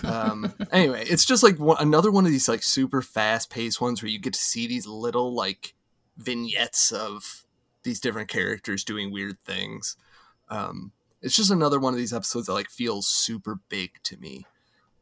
Um 0.03 0.53
anyway 0.71 1.05
it's 1.07 1.23
just 1.23 1.43
like 1.43 1.57
one, 1.59 1.77
another 1.79 2.11
one 2.11 2.25
of 2.25 2.31
these 2.31 2.49
like 2.49 2.61
super 2.61 3.01
fast 3.01 3.49
paced 3.49 3.79
ones 3.79 4.01
where 4.03 4.09
you 4.09 4.19
get 4.19 4.33
to 4.33 4.39
see 4.39 4.67
these 4.67 4.85
little 4.85 5.33
like 5.33 5.75
vignettes 6.17 6.91
of 6.91 7.45
these 7.83 7.99
different 7.99 8.29
characters 8.29 8.83
doing 8.83 9.11
weird 9.11 9.39
things 9.39 9.95
um 10.49 10.91
it's 11.21 11.35
just 11.35 11.51
another 11.51 11.79
one 11.79 11.93
of 11.93 11.99
these 11.99 12.13
episodes 12.13 12.47
that 12.47 12.53
like 12.53 12.69
feels 12.69 13.07
super 13.07 13.59
big 13.69 13.91
to 14.03 14.17
me 14.17 14.45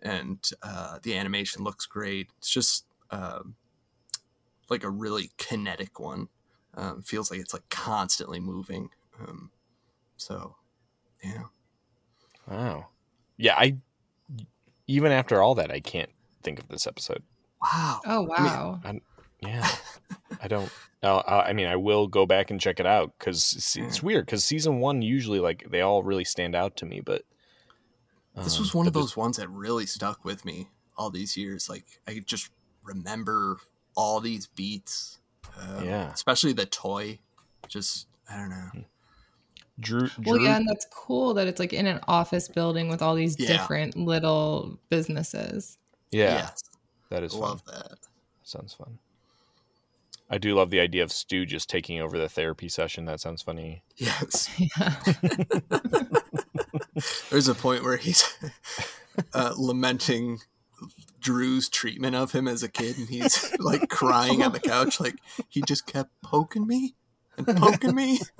and 0.01 0.51
uh 0.61 0.99
the 1.03 1.17
animation 1.17 1.63
looks 1.63 1.85
great 1.85 2.27
it's 2.37 2.49
just 2.51 2.85
um 3.11 3.55
like 4.69 4.83
a 4.83 4.89
really 4.89 5.31
kinetic 5.37 5.99
one 5.99 6.27
um 6.75 7.01
feels 7.01 7.31
like 7.31 7.39
it's 7.39 7.53
like 7.53 7.67
constantly 7.69 8.39
moving 8.39 8.89
um 9.19 9.51
so 10.17 10.55
yeah 11.23 11.43
Wow. 12.49 12.87
Yeah, 13.37 13.55
I 13.55 13.77
even 14.87 15.11
after 15.11 15.41
all 15.41 15.55
that, 15.55 15.71
I 15.71 15.79
can't 15.79 16.09
think 16.43 16.59
of 16.59 16.67
this 16.67 16.87
episode. 16.87 17.23
wow 17.61 18.01
Oh 18.05 18.27
I 18.35 18.41
mean, 18.41 18.51
wow. 18.53 18.79
I, 18.83 18.99
yeah, 19.41 19.67
I 20.41 20.47
don't. 20.47 20.71
Uh, 21.01 21.21
I 21.27 21.53
mean, 21.53 21.67
I 21.67 21.77
will 21.77 22.07
go 22.07 22.25
back 22.25 22.51
and 22.51 22.59
check 22.59 22.79
it 22.79 22.85
out 22.85 23.13
because 23.17 23.53
it's, 23.53 23.75
it's 23.77 24.03
weird. 24.03 24.25
Because 24.25 24.43
season 24.43 24.79
one 24.79 25.01
usually 25.01 25.39
like 25.39 25.65
they 25.69 25.81
all 25.81 26.03
really 26.03 26.25
stand 26.25 26.55
out 26.55 26.75
to 26.77 26.85
me, 26.85 26.99
but 26.99 27.23
this 28.35 28.55
um, 28.57 28.61
was 28.63 28.73
one 28.75 28.85
of 28.87 28.93
but 28.93 28.99
this- 28.99 29.11
those 29.11 29.17
ones 29.17 29.37
that 29.37 29.49
really 29.49 29.85
stuck 29.85 30.25
with 30.25 30.43
me 30.43 30.67
all 30.97 31.09
these 31.09 31.37
years. 31.37 31.69
Like 31.69 31.85
I 32.07 32.19
just 32.25 32.49
remember 32.83 33.57
all 33.95 34.19
these 34.19 34.47
beats. 34.47 35.19
Um, 35.59 35.85
Yeah. 35.85 36.11
especially 36.11 36.53
the 36.53 36.65
toy. 36.65 37.19
Just 37.67 38.07
I 38.29 38.35
don't 38.37 38.49
know. 38.49 38.83
Drew. 39.79 40.09
Well, 40.25 40.39
yeah, 40.41 40.57
and 40.57 40.67
that's 40.67 40.85
cool 40.93 41.33
that 41.35 41.47
it's 41.47 41.59
like 41.59 41.71
in 41.71 41.87
an 41.87 42.01
office 42.09 42.49
building 42.49 42.89
with 42.89 43.01
all 43.01 43.15
these 43.15 43.37
Yeah. 43.39 43.47
different 43.47 43.95
little 43.95 44.77
businesses. 44.89 45.77
yeah, 46.11 46.33
Yes, 46.39 46.63
that 47.09 47.23
is 47.23 47.31
fun. 47.31 47.41
love 47.41 47.63
that. 47.65 47.93
Sounds 48.43 48.73
fun. 48.73 48.99
I 50.29 50.37
do 50.37 50.53
love 50.55 50.69
the 50.69 50.79
idea 50.79 51.01
of 51.03 51.11
Stu 51.11 51.45
just 51.45 51.69
taking 51.69 51.99
over 51.99 52.17
the 52.17 52.29
therapy 52.29 52.69
session. 52.69 53.05
That 53.05 53.19
sounds 53.19 53.41
funny. 53.41 53.83
Yes, 53.97 54.49
Yeah. 54.59 54.95
there's 57.31 57.47
a 57.47 57.55
point 57.55 57.83
where 57.83 57.97
he's 57.97 58.37
uh, 59.33 59.53
lamenting 59.57 60.39
Drew's 61.19 61.67
treatment 61.67 62.15
of 62.15 62.31
him 62.31 62.47
as 62.47 62.61
a 62.63 62.69
kid, 62.69 62.97
and 62.97 63.09
he's 63.09 63.53
like 63.59 63.89
crying 63.89 64.43
on 64.43 64.51
the 64.53 64.59
couch, 64.59 64.99
like 64.99 65.15
he 65.47 65.61
just 65.67 65.85
kept 65.85 66.11
poking 66.21 66.67
me 66.67 66.95
and 67.37 67.47
poking 67.57 67.95
me. 67.95 68.19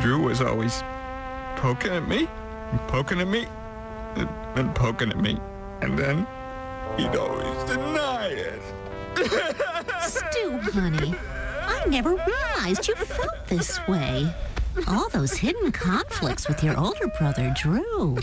Drew 0.00 0.22
was 0.22 0.40
always 0.40 0.82
poking 1.56 1.92
at 1.92 2.08
me, 2.08 2.28
and 2.70 2.80
poking 2.88 3.20
at 3.20 3.28
me, 3.28 3.46
and, 4.14 4.28
and 4.58 4.74
poking 4.74 5.10
at 5.10 5.18
me. 5.20 5.38
And 5.82 5.98
then 5.98 6.26
he'd 6.96 7.14
always 7.16 7.64
deny 7.64 7.94
it. 7.94 7.95
Stu, 10.00 10.58
honey, 10.72 11.14
I 11.62 11.84
never 11.88 12.10
realized 12.14 12.88
you 12.88 12.94
felt 12.94 13.46
this 13.48 13.78
way. 13.88 14.32
All 14.86 15.08
those 15.10 15.32
hidden 15.32 15.72
conflicts 15.72 16.48
with 16.48 16.62
your 16.62 16.78
older 16.78 17.08
brother, 17.18 17.52
Drew. 17.56 18.16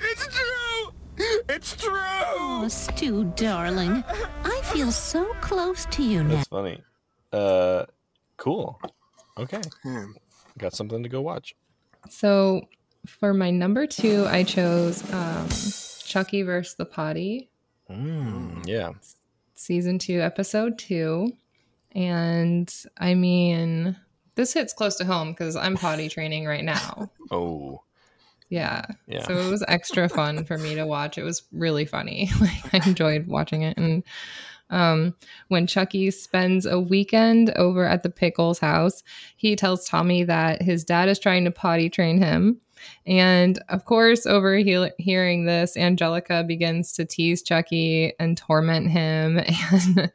It's 0.00 0.26
true! 0.28 0.92
It's 1.48 1.76
true! 1.76 1.90
Oh, 1.96 2.66
Stu, 2.68 3.24
darling, 3.36 4.04
I 4.44 4.60
feel 4.64 4.92
so 4.92 5.24
close 5.40 5.86
to 5.86 6.02
you 6.02 6.22
now. 6.22 6.36
That's 6.36 6.48
funny. 6.48 6.82
Uh, 7.32 7.84
cool. 8.36 8.80
Okay, 9.38 9.60
Hmm. 9.82 10.12
got 10.58 10.74
something 10.74 11.02
to 11.02 11.08
go 11.08 11.20
watch. 11.20 11.54
So 12.08 12.68
for 13.06 13.32
my 13.32 13.50
number 13.50 13.86
two, 13.86 14.26
I 14.28 14.42
chose 14.44 15.02
um, 15.12 15.48
Chuckie 16.04 16.42
versus 16.42 16.74
the 16.74 16.84
Potty, 16.84 17.48
Mm, 17.90 18.64
yeah. 18.68 18.92
Season 19.60 19.98
two, 19.98 20.22
episode 20.22 20.78
two. 20.78 21.32
And 21.92 22.72
I 22.96 23.12
mean, 23.12 23.94
this 24.34 24.54
hits 24.54 24.72
close 24.72 24.96
to 24.96 25.04
home 25.04 25.32
because 25.32 25.54
I'm 25.54 25.76
potty 25.76 26.08
training 26.08 26.46
right 26.46 26.64
now. 26.64 27.10
Oh, 27.30 27.82
Yeah. 28.48 28.86
Yeah. 29.06 29.22
So 29.24 29.36
it 29.36 29.50
was 29.50 29.62
extra 29.68 30.08
fun 30.08 30.46
for 30.46 30.56
me 30.56 30.74
to 30.76 30.86
watch. 30.86 31.18
It 31.18 31.24
was 31.24 31.42
really 31.52 31.84
funny. 31.84 32.30
Like 32.40 32.74
I 32.74 32.88
enjoyed 32.88 33.26
watching 33.26 33.60
it. 33.60 33.76
And 33.76 34.02
um, 34.70 35.14
when 35.48 35.66
Chuckie 35.66 36.10
spends 36.10 36.64
a 36.64 36.80
weekend 36.80 37.50
over 37.50 37.84
at 37.84 38.02
the 38.02 38.08
Pickles 38.10 38.60
house, 38.60 39.02
he 39.36 39.56
tells 39.56 39.86
Tommy 39.86 40.24
that 40.24 40.62
his 40.62 40.84
dad 40.84 41.10
is 41.10 41.18
trying 41.18 41.44
to 41.44 41.50
potty 41.50 41.90
train 41.90 42.16
him. 42.16 42.62
And 43.06 43.62
of 43.68 43.84
course, 43.84 44.26
overhearing 44.26 45.44
this, 45.44 45.76
Angelica 45.76 46.44
begins 46.44 46.92
to 46.94 47.04
tease 47.04 47.42
Chuckie 47.42 48.12
and 48.18 48.36
torment 48.36 48.90
him 48.90 49.38
and 49.72 50.12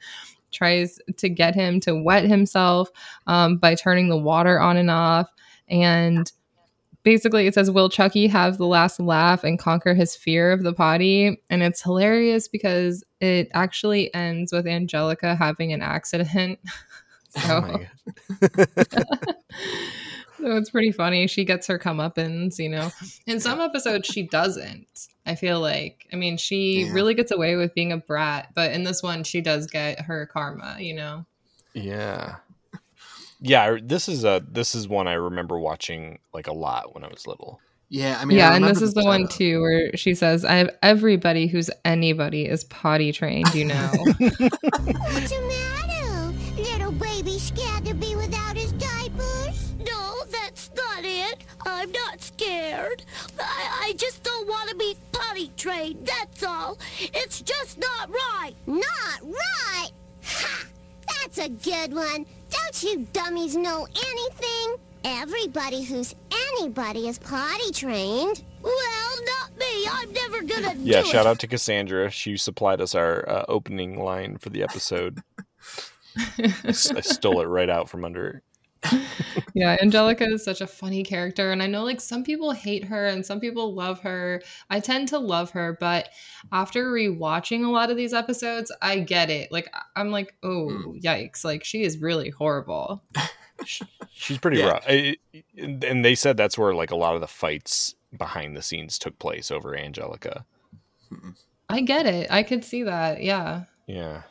tries 0.52 1.00
to 1.18 1.30
get 1.30 1.56
him 1.56 1.80
to 1.82 1.96
wet 1.96 2.26
himself 2.26 2.90
um, 3.28 3.58
by 3.58 3.76
turning 3.76 4.10
the 4.10 4.18
water 4.18 4.60
on 4.60 4.78
and 4.78 4.90
off. 4.90 5.30
And 5.68 6.32
basically 7.06 7.48
it 7.48 7.54
says 7.54 7.72
will 7.72 7.88
chuckie 7.88 8.28
have 8.28 8.58
the 8.58 8.66
last 8.66 9.00
laugh 9.00 9.46
and 9.46 9.60
conquer 9.60 9.94
his 9.94 10.16
fear 10.16 10.52
of 10.52 10.64
the 10.64 10.74
potty 10.74 11.40
and 11.50 11.64
it's 11.64 11.82
hilarious 11.82 12.48
because 12.50 13.04
it 13.22 13.48
actually 13.54 14.14
ends 14.14 14.52
with 14.52 14.68
angelica 14.68 15.36
having 15.36 15.72
an 15.72 15.82
accident 15.82 16.60
Oh 17.38 17.42
so 17.42 17.62
my 17.62 17.88
God. 18.50 19.38
So 20.46 20.56
it's 20.58 20.70
pretty 20.70 20.92
funny. 20.92 21.26
She 21.26 21.44
gets 21.44 21.66
her 21.66 21.80
comeuppance, 21.80 22.60
you 22.60 22.70
know. 22.70 22.92
In 23.26 23.40
some 23.40 23.60
episodes, 23.60 24.08
she 24.08 24.22
doesn't. 24.22 25.08
I 25.26 25.34
feel 25.34 25.60
like. 25.60 26.08
I 26.14 26.18
mean, 26.18 26.38
she 26.38 26.84
Yeah. 26.84 26.92
really 26.94 27.16
gets 27.16 27.32
away 27.32 27.56
with 27.56 27.74
being 27.74 27.92
a 27.92 27.98
brat, 27.98 28.50
but 28.54 28.72
in 28.72 28.84
this 28.84 29.02
one, 29.02 29.24
she 29.24 29.42
does 29.42 29.66
get 29.66 30.02
her 30.02 30.28
karma, 30.28 30.78
you 30.80 30.94
know. 30.94 31.26
Yeah. 31.74 32.36
Yeah, 33.42 33.78
this 33.82 34.08
is 34.08 34.24
a 34.24 34.44
this 34.48 34.76
is 34.76 34.88
one 34.88 35.08
I 35.08 35.14
remember 35.14 35.58
watching 35.60 36.20
like 36.32 36.46
a 36.46 36.54
lot 36.54 36.94
when 36.94 37.04
I 37.04 37.08
was 37.08 37.26
little. 37.26 37.60
Yeah, 37.90 38.18
I 38.22 38.26
mean, 38.26 38.38
I 38.38 38.42
yeah, 38.42 38.56
and 38.56 38.64
this 38.64 38.78
remember 38.78 38.84
is 38.86 38.94
the 38.94 39.02
the- 39.02 39.08
one 39.08 39.28
too 39.28 39.62
where 39.62 39.98
she 39.98 40.14
says, 40.14 40.46
"I 40.46 40.56
have 40.56 40.70
everybody 40.84 41.48
who's 41.48 41.70
anybody 41.84 42.46
is 42.46 42.64
potty 42.66 43.12
trained." 43.12 43.54
You 43.56 43.66
know. 43.66 43.90
What's 43.96 45.30
the 45.32 45.42
matter? 45.48 46.34
Little 46.62 46.92
baby 46.94 47.38
scared 47.40 47.85
I'm 51.66 51.92
not 51.92 52.22
scared. 52.22 53.04
I, 53.40 53.88
I 53.90 53.94
just 53.98 54.24
don't 54.24 54.48
want 54.48 54.70
to 54.70 54.76
be 54.76 54.96
potty 55.12 55.52
trained, 55.58 56.06
that's 56.08 56.44
all. 56.44 56.78
It's 57.00 57.42
just 57.42 57.80
not 57.80 58.10
right. 58.10 58.54
Not 58.68 59.22
right? 59.24 59.90
Ha! 60.24 60.66
That's 61.08 61.38
a 61.38 61.50
good 61.50 61.94
one. 61.94 62.26
Don't 62.50 62.84
you 62.84 63.08
dummies 63.14 63.56
know 63.56 63.88
anything? 63.88 64.76
Everybody 65.04 65.84
who's 65.84 66.16
anybody 66.32 67.08
is 67.08 67.20
potty 67.20 67.72
trained. 67.72 68.44
Well, 68.64 69.16
not 69.40 69.56
me. 69.58 69.88
I'm 69.92 70.12
never 70.12 70.42
gonna 70.42 70.74
Yeah, 70.80 71.02
do 71.02 71.08
shout 71.08 71.26
it. 71.26 71.30
out 71.30 71.40
to 71.40 71.48
Cassandra. 71.48 72.10
She 72.10 72.38
supplied 72.38 72.82
us 72.82 72.96
our 72.96 73.28
uh, 73.30 73.46
opening 73.48 74.00
line 74.00 74.38
for 74.38 74.50
the 74.50 74.64
episode. 74.64 75.20
I 76.40 76.72
stole 77.02 77.42
it 77.42 77.46
right 77.46 77.70
out 77.70 77.90
from 77.90 78.04
under. 78.06 78.42
yeah, 79.54 79.78
Angelica 79.82 80.26
is 80.26 80.44
such 80.44 80.62
a 80.62 80.68
funny 80.68 81.04
character. 81.04 81.52
And 81.52 81.62
I 81.64 81.68
know 81.68 81.84
like 81.84 82.02
some 82.02 82.24
people 82.24 82.52
hate 82.52 82.84
her 82.86 83.08
and 83.08 83.26
some 83.26 83.40
people 83.40 83.74
love 83.74 84.00
her. 84.02 84.42
I 84.70 84.80
tend 84.80 85.08
to 85.10 85.18
love 85.20 85.52
her, 85.52 85.78
but 85.80 86.10
after 86.52 86.92
rewatching 86.92 87.66
a 87.66 87.70
lot 87.72 87.90
of 87.92 87.98
these 87.98 88.14
episodes, 88.14 88.72
I 88.82 89.00
get 89.00 89.30
it. 89.30 89.52
Like 89.52 89.70
I- 89.74 90.00
I'm 90.02 90.12
like, 90.12 90.36
oh 90.44 90.70
hmm. 90.70 90.98
yikes. 90.98 91.44
Like 91.46 91.64
she 91.64 91.84
is 91.84 92.00
really 92.00 92.30
horrible. 92.30 93.04
She's 94.12 94.38
pretty 94.38 94.60
Yeah. 94.60 94.68
rough. 94.68 94.86
I- 94.88 95.18
and 95.58 95.84
and 95.84 96.04
they 96.06 96.16
said 96.16 96.38
that's 96.38 96.58
where 96.58 96.74
like 96.74 96.92
a 96.92 96.96
lot 96.96 97.16
of 97.16 97.22
the 97.22 97.28
fights 97.28 97.96
behind 98.18 98.56
the 98.56 98.62
scenes 98.62 98.98
took 99.00 99.18
place 99.20 99.52
over 99.52 99.76
Angelica. 99.76 100.46
Hmm. 101.10 101.32
I 101.70 101.82
get 101.82 102.06
it. 102.06 102.30
I 102.30 102.44
could 102.44 102.64
see 102.64 102.84
that. 102.84 103.24
Yeah. 103.24 103.64
Yeah. 103.88 104.22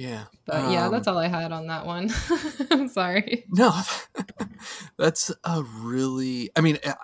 Yeah. 0.00 0.24
But 0.46 0.70
yeah, 0.72 0.86
Um, 0.86 0.92
that's 0.92 1.06
all 1.06 1.18
I 1.18 1.28
had 1.28 1.52
on 1.52 1.66
that 1.66 1.84
one. 1.84 2.10
I'm 2.70 2.88
sorry. 2.88 3.44
No, 3.50 3.70
that's 4.96 5.30
a 5.44 5.62
really. 5.62 6.50
I 6.56 6.62
mean, 6.62 6.78
I- 6.84 6.94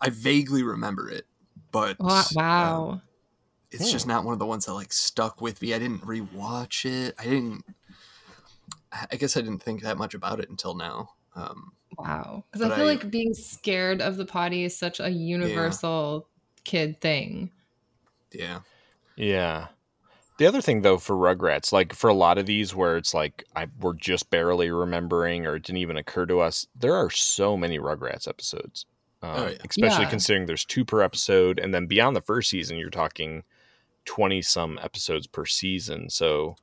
I 0.00 0.08
vaguely 0.08 0.62
remember 0.62 1.10
it, 1.10 1.26
but 1.70 1.98
Wa- 2.00 2.20
um, 2.20 2.24
Wow. 2.34 3.02
it's 3.70 3.92
just 3.92 4.06
not 4.06 4.24
one 4.24 4.32
of 4.32 4.38
the 4.38 4.46
ones 4.46 4.64
that 4.66 4.72
like 4.74 4.92
stuck 4.92 5.40
with 5.42 5.60
me. 5.60 5.74
I 5.74 5.78
didn't 5.78 6.00
rewatch 6.00 6.84
it. 6.86 7.14
I 7.18 7.24
didn't. 7.24 7.64
I 9.10 9.16
guess 9.16 9.36
I 9.36 9.40
didn't 9.42 9.62
think 9.62 9.82
that 9.82 9.98
much 9.98 10.14
about 10.14 10.40
it 10.40 10.48
until 10.48 10.74
now. 10.74 11.10
Um, 11.36 11.72
Wow. 11.98 12.44
Because 12.50 12.70
I 12.70 12.74
feel 12.74 12.84
I- 12.86 12.88
like 12.94 13.10
being 13.10 13.34
scared 13.34 14.00
of 14.00 14.16
the 14.16 14.24
potty 14.24 14.64
is 14.64 14.74
such 14.76 14.98
a 14.98 15.10
universal 15.10 16.26
kid 16.64 17.00
thing. 17.02 17.50
yeah. 18.32 18.60
Yeah. 19.14 19.68
The 20.42 20.48
other 20.48 20.60
thing 20.60 20.82
though 20.82 20.98
for 20.98 21.14
Rugrats, 21.14 21.72
like 21.72 21.92
for 21.92 22.10
a 22.10 22.14
lot 22.14 22.36
of 22.36 22.46
these 22.46 22.74
where 22.74 22.96
it's 22.96 23.14
like 23.14 23.44
I 23.54 23.68
we're 23.78 23.92
just 23.92 24.28
barely 24.28 24.72
remembering 24.72 25.46
or 25.46 25.54
it 25.54 25.62
didn't 25.62 25.76
even 25.78 25.96
occur 25.96 26.26
to 26.26 26.40
us, 26.40 26.66
there 26.74 26.96
are 26.96 27.10
so 27.10 27.56
many 27.56 27.78
Rugrats 27.78 28.26
episodes. 28.26 28.84
Um, 29.22 29.30
Oh, 29.36 29.46
yeah. 29.50 29.58
Especially 29.70 30.02
Yeah. 30.02 30.10
considering 30.10 30.46
there's 30.46 30.64
two 30.64 30.84
per 30.84 31.00
episode, 31.00 31.60
and 31.60 31.72
then 31.72 31.86
beyond 31.86 32.16
the 32.16 32.20
first 32.20 32.50
season, 32.50 32.76
you're 32.76 32.90
talking 32.90 33.44
twenty 34.04 34.42
some 34.42 34.80
episodes 34.82 35.28
per 35.28 35.46
season. 35.46 36.10
So, 36.10 36.56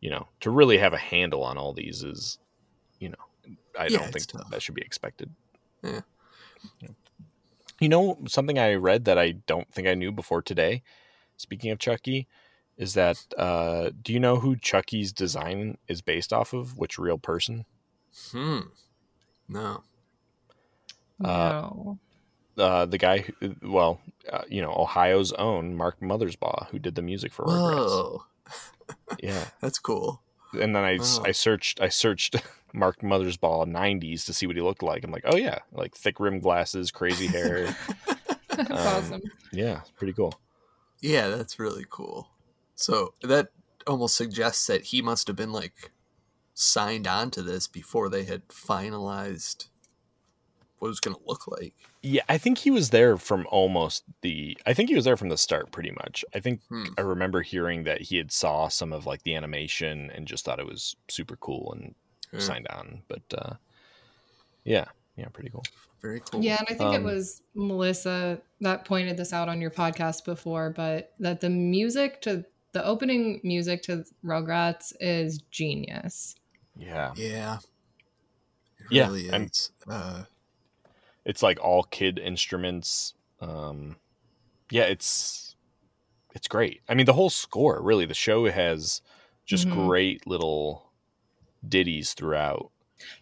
you 0.00 0.10
know, 0.10 0.26
to 0.40 0.50
really 0.50 0.78
have 0.78 0.92
a 0.92 0.98
handle 0.98 1.44
on 1.44 1.56
all 1.56 1.72
these 1.72 2.02
is, 2.02 2.40
you 2.98 3.10
know, 3.10 3.54
I 3.78 3.86
Yeah, 3.86 3.98
don't 3.98 4.12
think 4.12 4.26
tough. 4.26 4.50
that 4.50 4.60
should 4.60 4.74
be 4.74 4.82
expected. 4.82 5.32
Yeah. 5.84 6.00
You 7.78 7.90
know, 7.90 8.18
something 8.26 8.58
I 8.58 8.74
read 8.74 9.04
that 9.04 9.18
I 9.18 9.30
don't 9.46 9.72
think 9.72 9.86
I 9.86 9.94
knew 9.94 10.10
before 10.10 10.42
today, 10.42 10.82
speaking 11.36 11.70
of 11.70 11.78
Chuckie, 11.78 12.26
is 12.78 12.94
that 12.94 13.18
uh, 13.36 13.90
do 14.02 14.12
you 14.14 14.20
know 14.20 14.36
who 14.36 14.56
Chuckie's 14.56 15.12
design 15.12 15.76
is 15.88 16.00
based 16.00 16.32
off 16.32 16.52
of? 16.54 16.78
Which 16.78 16.98
real 16.98 17.18
person? 17.18 17.66
Hmm. 18.30 18.60
No. 19.48 19.82
Uh, 21.22 21.24
No. 21.26 21.98
Uh, 22.56 22.86
the 22.86 22.98
guy, 22.98 23.18
who, 23.40 23.54
well, 23.62 24.00
uh, 24.32 24.42
you 24.48 24.60
know, 24.60 24.72
Ohio's 24.76 25.32
own 25.34 25.76
Mark 25.76 26.00
Mothersbaugh, 26.00 26.68
who 26.70 26.78
did 26.80 26.96
the 26.96 27.02
music 27.02 27.32
for 27.32 27.44
Rugrats. 27.44 27.86
Whoa. 27.86 28.24
Yeah, 29.22 29.44
That's 29.60 29.78
cool. 29.78 30.22
and 30.54 30.74
then 30.74 30.82
I, 30.84 30.94
s- 30.96 31.18
Wow. 31.18 31.24
I 31.26 31.32
searched 31.32 31.80
I 31.80 31.88
searched 31.88 32.36
Mark 32.72 33.00
Mothersbaugh 33.00 33.66
'90s 33.66 34.24
to 34.26 34.32
see 34.34 34.46
what 34.46 34.56
he 34.56 34.62
looked 34.62 34.82
like. 34.82 35.04
I'm 35.04 35.10
like, 35.12 35.24
oh 35.26 35.36
yeah, 35.36 35.58
like 35.72 35.94
thick 35.94 36.18
rim 36.20 36.40
glasses, 36.40 36.90
crazy 36.90 37.26
hair. 37.26 37.74
That's 38.48 38.70
Um, 38.70 38.76
awesome. 38.76 39.22
Yeah, 39.52 39.80
pretty 39.98 40.14
cool. 40.14 40.34
Yeah, 41.00 41.28
that's 41.28 41.58
really 41.60 41.84
cool. 41.88 42.28
So 42.80 43.14
that 43.22 43.48
almost 43.88 44.16
suggests 44.16 44.68
that 44.68 44.84
he 44.84 45.02
must 45.02 45.26
have 45.26 45.34
been 45.34 45.50
like 45.52 45.90
signed 46.54 47.08
on 47.08 47.30
to 47.32 47.42
this 47.42 47.66
before 47.66 48.08
they 48.08 48.22
had 48.22 48.46
finalized 48.48 49.66
what 50.78 50.86
it 50.86 50.90
was 50.90 51.00
going 51.00 51.16
to 51.16 51.22
look 51.26 51.48
like. 51.48 51.74
Yeah, 52.04 52.22
I 52.28 52.38
think 52.38 52.58
he 52.58 52.70
was 52.70 52.90
there 52.90 53.16
from 53.16 53.48
almost 53.50 54.04
the. 54.20 54.56
I 54.64 54.74
think 54.74 54.90
he 54.90 54.94
was 54.94 55.04
there 55.04 55.16
from 55.16 55.28
the 55.28 55.36
start, 55.36 55.72
pretty 55.72 55.90
much. 55.90 56.24
I 56.32 56.38
think 56.38 56.60
Hmm. 56.68 56.84
I 56.96 57.00
remember 57.00 57.42
hearing 57.42 57.82
that 57.82 58.00
he 58.02 58.16
had 58.16 58.30
saw 58.30 58.68
some 58.68 58.92
of 58.92 59.06
like 59.06 59.24
the 59.24 59.34
animation 59.34 60.08
and 60.14 60.24
just 60.28 60.44
thought 60.44 60.60
it 60.60 60.66
was 60.66 60.94
super 61.08 61.34
cool 61.36 61.72
and 61.72 61.96
Yeah. 62.32 62.38
signed 62.38 62.68
on. 62.68 63.02
But 63.08 63.22
uh, 63.36 63.54
yeah, 64.62 64.84
yeah, 65.16 65.26
pretty 65.32 65.50
cool. 65.50 65.64
Very 66.00 66.20
cool. 66.20 66.44
Yeah, 66.44 66.58
and 66.60 66.68
I 66.70 66.74
think 66.74 66.94
it 66.94 66.98
Um, 66.98 67.02
was 67.04 67.42
Melissa 67.54 68.40
that 68.60 68.84
pointed 68.84 69.16
this 69.16 69.32
out 69.32 69.48
on 69.48 69.60
your 69.60 69.72
podcast 69.72 70.24
before, 70.24 70.70
but 70.70 71.12
that 71.18 71.40
the 71.40 71.50
music 71.50 72.20
to 72.22 72.44
the 72.78 72.84
opening 72.84 73.40
music 73.42 73.82
to 73.82 74.04
Rugrats 74.24 74.92
is 75.00 75.38
genius. 75.50 76.36
Yeah, 76.76 77.12
Yeah. 77.16 77.58
It 78.78 78.86
Yeah, 78.92 79.06
really 79.08 79.30
I'm- 79.32 79.46
is. 79.46 79.72
Uh, 79.88 80.24
it's 81.24 81.42
like 81.42 81.58
all 81.60 81.82
kid 81.82 82.20
instruments. 82.20 83.14
Um, 83.40 83.96
yeah, 84.70 84.84
it's 84.84 85.56
it's 86.36 86.46
great. 86.46 86.82
I 86.88 86.94
mean, 86.94 87.06
the 87.06 87.14
whole 87.14 87.30
score 87.30 87.82
really. 87.82 88.06
The 88.06 88.14
show 88.14 88.48
has 88.48 89.02
just 89.44 89.66
Mhm. 89.66 89.72
great 89.88 90.24
little 90.26 90.92
ditties 91.68 92.14
throughout. 92.14 92.70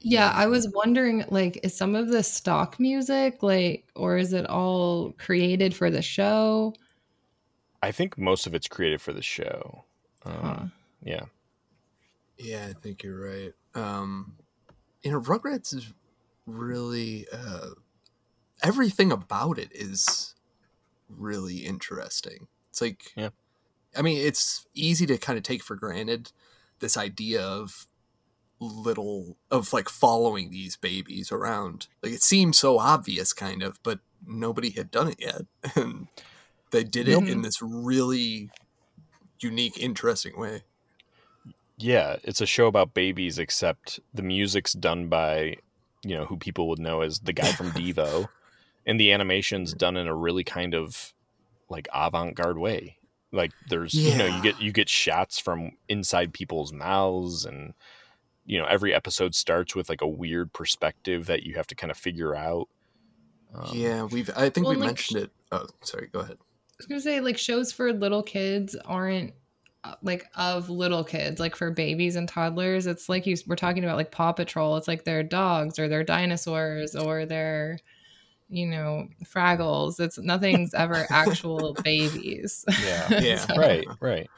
Yeah, 0.01 0.31
I 0.35 0.47
was 0.49 0.69
wondering 0.75 1.25
like 1.31 1.61
is 1.63 1.75
some 1.75 1.95
of 1.95 2.09
the 2.09 2.23
stock 2.23 2.79
music 2.79 3.43
like 3.43 3.89
or 3.97 4.19
is 4.19 4.35
it 4.35 4.45
all 4.51 5.13
created 5.13 5.75
for 5.75 5.91
the 5.91 6.03
show? 6.03 6.75
I 7.83 7.93
think 7.93 8.18
most 8.18 8.47
of 8.47 8.55
it's 8.55 8.68
created 8.68 9.01
for 9.01 9.12
the 9.12 9.22
show. 9.22 9.85
Um, 10.24 10.35
Huh. 10.43 10.64
Yeah. 11.03 11.24
yeah, 12.39 12.66
I 12.70 12.72
think 12.72 13.03
you're 13.03 13.20
right. 13.20 13.53
Um, 13.74 14.37
you 15.03 15.11
know, 15.12 15.20
Rugrats 15.20 15.74
is 15.74 15.93
really 16.47 17.27
uh, 17.33 17.70
everything 18.62 19.12
about 19.12 19.59
it 19.59 19.68
is 19.72 20.35
really 21.09 21.59
interesting. 21.59 22.49
It's 22.70 22.81
like, 22.81 23.12
Yeah. 23.16 23.31
I 23.97 24.03
mean, 24.03 24.18
it's 24.27 24.66
easy 24.74 25.07
to 25.07 25.16
kind 25.18 25.37
of 25.39 25.43
take 25.43 25.62
for 25.62 25.77
granted 25.77 26.33
this 26.81 26.97
idea 26.97 27.41
of 27.43 27.87
little 28.59 29.37
of 29.51 29.72
like 29.72 29.89
following 29.89 30.51
these 30.51 30.77
babies 30.77 31.31
around. 31.33 31.89
Like 32.03 32.12
it 32.12 32.22
seems 32.22 32.59
so 32.59 32.79
obvious, 32.79 33.33
kind 33.33 33.62
of, 33.62 33.79
but 33.83 34.01
nobody 34.27 34.70
had 34.70 34.91
done 34.91 35.09
it 35.09 35.16
yet, 35.20 35.43
and 35.77 36.09
they 36.71 36.85
did 36.85 37.09
it 37.09 37.12
Nope. 37.12 37.29
in 37.29 37.43
this 37.43 37.61
really 37.62 38.51
unique, 39.41 39.79
interesting 39.79 40.39
way. 40.39 40.62
Yeah, 41.79 42.17
it's 42.23 42.41
a 42.41 42.47
show 42.47 42.67
about 42.67 42.95
babies, 42.95 43.39
except 43.39 44.01
the 44.14 44.23
music's 44.23 44.73
done 44.73 45.09
by, 45.09 45.57
you 46.03 46.17
know, 46.17 46.25
who 46.25 46.37
people 46.39 46.69
would 46.69 46.79
know 46.79 47.03
as 47.03 47.21
the 47.21 47.33
guy 47.35 47.53
from 47.53 47.71
Devo, 47.73 48.29
and 48.87 48.99
the 48.99 49.12
animation's 49.12 49.75
done 49.75 49.97
in 49.97 50.07
a 50.07 50.14
really 50.14 50.45
kind 50.45 50.75
of 50.75 51.12
like 51.69 51.87
avant-garde 51.93 52.59
way. 52.59 52.97
Like 53.33 53.53
there's, 53.69 53.93
you 53.93 54.17
know, 54.17 54.27
you 54.27 54.43
get 54.43 54.61
you 54.61 54.73
get 54.73 54.89
shots 54.89 55.39
from 55.39 55.73
inside 55.89 56.33
people's 56.33 56.73
mouths, 56.73 57.45
and 57.45 57.75
you 58.47 58.59
know, 58.59 58.64
every 58.64 58.95
episode 58.95 59.35
starts 59.35 59.75
with 59.75 59.89
like 59.91 60.01
a 60.01 60.09
weird 60.09 60.53
perspective 60.55 61.27
that 61.27 61.43
you 61.43 61.57
have 61.57 61.67
to 61.67 61.75
kind 61.75 61.91
of 61.91 61.99
figure 61.99 62.35
out. 62.35 62.69
Um, 63.55 63.69
yeah, 63.75 64.05
we've. 64.05 64.31
I 64.37 64.49
think 64.49 64.67
Well, 64.67 64.77
we 64.77 64.81
like, 64.81 64.87
mentioned 64.87 65.25
it. 65.25 65.31
Oh, 65.53 65.67
sorry. 65.83 66.09
Go 66.11 66.21
ahead. 66.21 66.39
I 66.77 66.81
was 66.81 66.87
gonna 66.87 67.01
say 67.01 67.20
like 67.20 67.39
shows 67.39 67.72
for 67.72 67.93
little 67.93 68.22
kids 68.22 68.77
aren't 68.85 69.33
uh, 69.85 69.95
like 70.03 70.27
of 70.37 70.68
little 70.68 71.05
kids, 71.05 71.41
like 71.41 71.57
for 71.57 71.70
babies 71.70 72.16
and 72.16 72.29
toddlers. 72.29 72.87
It's 72.87 73.09
like 73.09 73.27
you 73.27 73.37
we're 73.47 73.57
talking 73.57 73.83
about 73.85 73.97
like 73.97 74.11
Paw 74.11 74.33
Patrol. 74.33 74.77
It's 74.77 74.89
like 74.89 75.05
their 75.05 75.22
dogs 75.22 75.79
or 75.79 75.89
their 75.89 76.05
dinosaurs 76.05 76.95
or 76.95 77.24
their 77.24 77.79
you 78.51 78.66
know 78.66 79.09
Fraggles. 79.24 79.99
It's 80.01 80.18
nothing's 80.18 80.74
ever 80.74 81.07
actual 81.11 81.74
babies. 81.83 82.64
Yeah. 82.85 83.09
Yeah. 83.22 83.37
So- 83.39 83.57
Right, 83.57 83.87
right. 84.01 84.29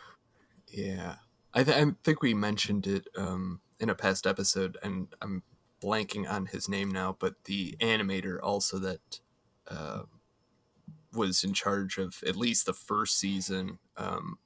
Yeah, 0.68 1.16
I, 1.54 1.64
th- 1.64 1.76
I 1.76 1.86
think 2.04 2.22
we 2.22 2.34
mentioned 2.34 2.86
it 2.86 3.08
um, 3.16 3.60
in 3.80 3.88
a 3.90 3.94
past 3.94 4.26
episode, 4.26 4.76
and 4.82 5.08
I'm 5.22 5.42
blanking 5.82 6.30
on 6.30 6.46
his 6.46 6.68
name 6.68 6.90
now. 6.92 7.16
But 7.18 7.44
the 7.46 7.74
animator 7.80 8.38
also 8.42 8.78
that 8.80 9.20
uh, 9.66 10.02
was 11.18 11.44
in 11.44 11.52
charge 11.52 11.98
of 11.98 12.22
at 12.26 12.36
least 12.36 12.64
the 12.66 12.72
first 12.72 13.18
season 13.18 13.78
um, 13.96 14.38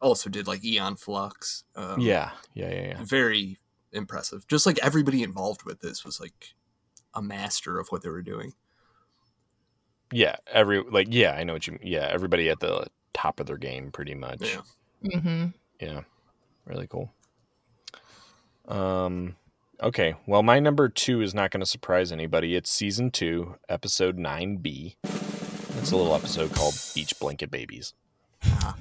also 0.00 0.30
did 0.30 0.46
like 0.46 0.64
Aeon 0.64 0.96
Flux. 0.96 1.64
Um, 1.76 2.00
yeah, 2.00 2.30
yeah, 2.54 2.70
yeah, 2.70 2.86
yeah. 2.88 3.04
very 3.04 3.58
impressive. 3.92 4.46
Just 4.48 4.66
like 4.66 4.78
everybody 4.82 5.22
involved 5.22 5.64
with 5.64 5.80
this 5.80 6.04
was 6.04 6.20
like 6.20 6.54
a 7.14 7.22
master 7.22 7.78
of 7.78 7.88
what 7.88 8.02
they 8.02 8.08
were 8.08 8.22
doing. 8.22 8.54
Yeah, 10.12 10.36
every 10.50 10.82
like 10.82 11.08
yeah, 11.10 11.32
I 11.32 11.44
know 11.44 11.54
what 11.54 11.66
you 11.66 11.74
mean. 11.74 11.80
yeah, 11.84 12.08
everybody 12.10 12.50
at 12.50 12.60
the 12.60 12.86
top 13.14 13.40
of 13.40 13.46
their 13.46 13.56
game 13.56 13.90
pretty 13.90 14.14
much. 14.14 14.58
Yeah. 15.02 15.20
hmm 15.20 15.46
Yeah. 15.80 16.02
Really 16.66 16.86
cool. 16.86 17.10
Um 18.68 19.36
okay, 19.82 20.14
well 20.26 20.42
my 20.42 20.60
number 20.60 20.88
2 20.88 21.22
is 21.22 21.34
not 21.34 21.50
going 21.50 21.60
to 21.60 21.66
surprise 21.66 22.12
anybody. 22.12 22.54
It's 22.54 22.70
season 22.70 23.10
2, 23.10 23.56
episode 23.68 24.18
9B. 24.18 24.96
It's 25.82 25.90
a 25.90 25.96
little 25.96 26.14
episode 26.14 26.54
called 26.54 26.74
Beach 26.94 27.18
Blanket 27.18 27.50
Babies. 27.50 27.92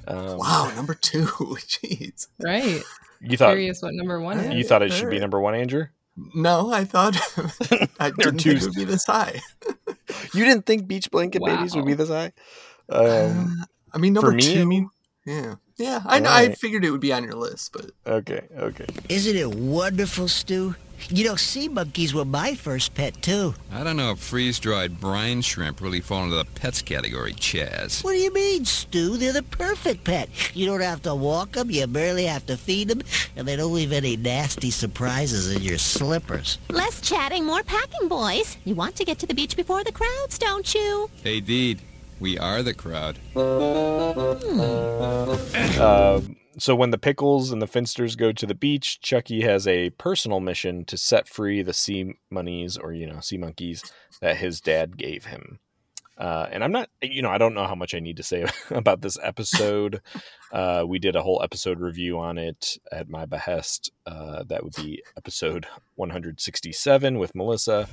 Um, 0.08 0.38
Wow, 0.38 0.72
number 0.76 0.94
two. 0.94 1.26
Jeez. 1.26 2.28
Right. 2.40 2.84
You 3.20 3.38
thought 3.38 3.54
Curious 3.54 3.82
what 3.82 3.96
number 3.96 4.20
one 4.20 4.40
is. 4.40 4.54
you 4.54 4.64
thought 4.64 4.84
it 4.84 4.92
should 4.94 5.10
be 5.10 5.18
number 5.18 5.40
1, 5.40 5.56
Andrew? 5.56 5.88
No, 6.36 6.72
I 6.72 6.84
thought 6.84 7.16
I 8.00 8.12
didn't 8.12 8.40
think 8.40 8.46
it 8.46 8.62
would 8.62 8.76
be 8.76 8.84
this 8.84 9.06
high. 9.06 9.40
You 10.34 10.46
didn't 10.46 10.68
think 10.68 10.88
Beach 10.88 11.10
Blanket 11.10 11.42
Babies 11.44 11.76
would 11.76 11.86
be 11.86 11.96
this 11.96 12.10
high? 12.10 12.34
Um 12.90 13.64
I 13.92 13.98
mean, 13.98 14.14
number 14.14 14.30
for 14.30 14.36
me, 14.36 14.54
two. 14.54 14.62
I 14.62 14.66
mean, 14.66 14.90
yeah, 15.26 15.56
yeah. 15.82 16.02
I, 16.06 16.20
I 16.20 16.54
figured 16.54 16.86
it 16.86 16.92
would 16.92 17.02
be 17.02 17.14
on 17.14 17.24
your 17.24 17.34
list, 17.36 17.74
but 17.74 17.92
okay, 18.06 18.48
okay. 18.58 18.86
Isn't 19.10 19.36
it 19.36 19.54
wonderful, 19.56 20.28
Stu? 20.28 20.76
You 21.10 21.26
know, 21.26 21.36
sea 21.36 21.68
monkeys 21.68 22.14
were 22.14 22.26
my 22.26 22.54
first 22.54 22.94
pet, 22.94 23.22
too. 23.24 23.56
I 23.72 23.84
don't 23.84 23.98
know 23.98 24.12
if 24.12 24.20
freeze-dried 24.20 25.00
brine 25.00 25.42
shrimp 25.42 25.82
really 25.82 26.00
fall 26.00 26.24
into 26.24 26.36
the 26.36 26.46
pets 26.46 26.84
category, 26.84 27.34
Chas. 27.34 28.04
What 28.04 28.12
do 28.12 28.20
you 28.20 28.32
mean, 28.32 28.66
Stu? 28.66 29.18
They're 29.18 29.34
the 29.34 29.42
perfect 29.42 30.04
pet. 30.04 30.30
You 30.56 30.68
don't 30.68 30.82
have 30.82 31.02
to 31.02 31.16
walk 31.16 31.54
them, 31.54 31.72
you 31.72 31.88
barely 31.88 32.26
have 32.26 32.46
to 32.46 32.56
feed 32.56 32.90
them, 32.90 33.02
and 33.36 33.48
they 33.48 33.56
don't 33.56 33.74
leave 33.74 33.92
any 33.92 34.16
nasty 34.16 34.70
surprises 34.70 35.54
in 35.56 35.64
your 35.64 35.80
slippers. 35.80 36.60
Less 36.70 37.02
chatting, 37.02 37.46
more 37.46 37.64
packing, 37.64 38.08
boys. 38.08 38.58
You 38.64 38.76
want 38.76 38.96
to 38.98 39.04
get 39.04 39.18
to 39.20 39.26
the 39.26 39.34
beach 39.34 39.56
before 39.56 39.84
the 39.84 39.92
crowds, 39.92 40.38
don't 40.38 40.74
you? 40.76 41.10
Hey, 41.24 41.40
Deed, 41.40 41.82
we 42.22 42.38
are 42.38 42.62
the 42.62 42.74
crowd. 42.74 43.18
Um, 45.82 46.38
so 46.60 46.76
when 46.76 46.92
the 46.92 47.00
Pickles 47.00 47.52
and 47.52 47.62
the 47.62 47.68
Finsters 47.68 48.16
go 48.16 48.32
to 48.32 48.46
the 48.46 48.54
beach, 48.54 49.02
Chuckie 49.02 49.42
has 49.42 49.68
a 49.68 49.90
personal 49.92 50.40
mission 50.40 50.86
to 50.86 50.98
set 50.98 51.28
free 51.28 51.64
the 51.64 51.74
sea 51.74 52.14
monies 52.30 52.78
or 52.78 52.94
you 52.94 53.08
know 53.08 53.20
sea 53.20 53.38
monkeys 53.38 53.84
that 54.22 54.38
his 54.38 54.62
dad 54.62 54.96
gave 54.98 55.26
him. 55.26 55.60
Uh, 56.18 56.48
and 56.52 56.64
I'm 56.64 56.72
not, 56.72 56.88
you 57.02 57.24
know, 57.24 57.32
I 57.32 57.40
don't 57.40 57.56
know 57.56 57.66
how 57.66 57.74
much 57.74 57.96
I 57.96 58.00
need 58.00 58.18
to 58.18 58.24
say 58.24 58.46
about 58.70 59.02
this 59.02 59.18
episode. 59.24 60.02
Uh, 60.52 60.84
we 60.88 61.00
did 61.00 61.16
a 61.16 61.24
whole 61.24 61.42
episode 61.42 61.80
review 61.80 62.20
on 62.20 62.38
it 62.38 62.78
at 62.92 63.10
my 63.10 63.26
behest. 63.26 63.92
Uh, 64.06 64.44
that 64.44 64.64
would 64.64 64.76
be 64.76 65.02
episode 65.18 65.66
167 65.96 67.18
with 67.18 67.34
Melissa. 67.34 67.88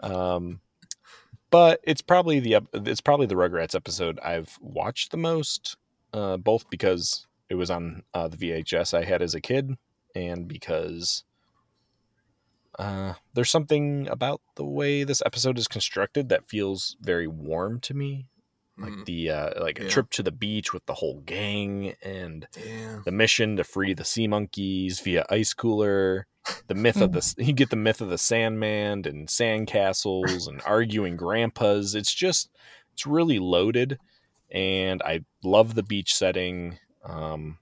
Um, 0.00 0.60
but 1.54 1.78
it's 1.84 2.02
probably 2.02 2.40
the 2.40 2.58
it's 2.72 3.00
probably 3.00 3.26
the 3.26 3.36
Rugrats 3.36 3.76
episode 3.76 4.18
I've 4.18 4.58
watched 4.60 5.12
the 5.12 5.16
most, 5.16 5.76
uh, 6.12 6.36
both 6.36 6.68
because 6.68 7.28
it 7.48 7.54
was 7.54 7.70
on 7.70 8.02
uh, 8.12 8.26
the 8.26 8.36
VHS 8.36 8.92
I 8.92 9.04
had 9.04 9.22
as 9.22 9.34
a 9.34 9.40
kid, 9.40 9.76
and 10.16 10.48
because 10.48 11.22
uh, 12.76 13.14
there's 13.34 13.50
something 13.50 14.08
about 14.08 14.40
the 14.56 14.64
way 14.64 15.04
this 15.04 15.22
episode 15.24 15.56
is 15.56 15.68
constructed 15.68 16.28
that 16.28 16.48
feels 16.48 16.96
very 17.00 17.28
warm 17.28 17.78
to 17.82 17.94
me. 17.94 18.26
Like 18.76 19.04
the 19.04 19.30
uh, 19.30 19.62
like 19.62 19.78
a 19.78 19.84
Yeah. 19.84 19.88
trip 19.90 20.10
to 20.10 20.24
the 20.24 20.32
beach 20.32 20.72
with 20.72 20.84
the 20.86 20.94
whole 20.94 21.20
gang 21.20 21.94
and 22.02 22.48
Yeah. 22.58 23.02
the 23.04 23.12
mission 23.12 23.54
to 23.58 23.62
free 23.62 23.94
the 23.94 24.04
sea 24.04 24.26
monkeys 24.26 24.98
via 24.98 25.24
ice 25.30 25.54
cooler. 25.54 26.26
The 26.66 26.74
myth 26.74 27.00
of 27.00 27.12
the 27.12 27.34
you 27.38 27.52
get 27.52 27.70
the 27.70 27.76
myth 27.76 28.00
of 28.00 28.08
the 28.10 28.18
Sandman 28.18 29.06
and 29.06 29.28
sandcastles 29.28 30.48
and 30.48 30.60
arguing 30.66 31.16
grandpas. 31.16 31.94
It's 31.94 32.14
just 32.14 32.50
it's 32.92 33.06
really 33.06 33.38
loaded, 33.38 33.98
and 34.50 35.02
I 35.02 35.24
love 35.42 35.74
the 35.74 35.82
beach 35.82 36.14
setting. 36.14 36.78
Um, 37.04 37.58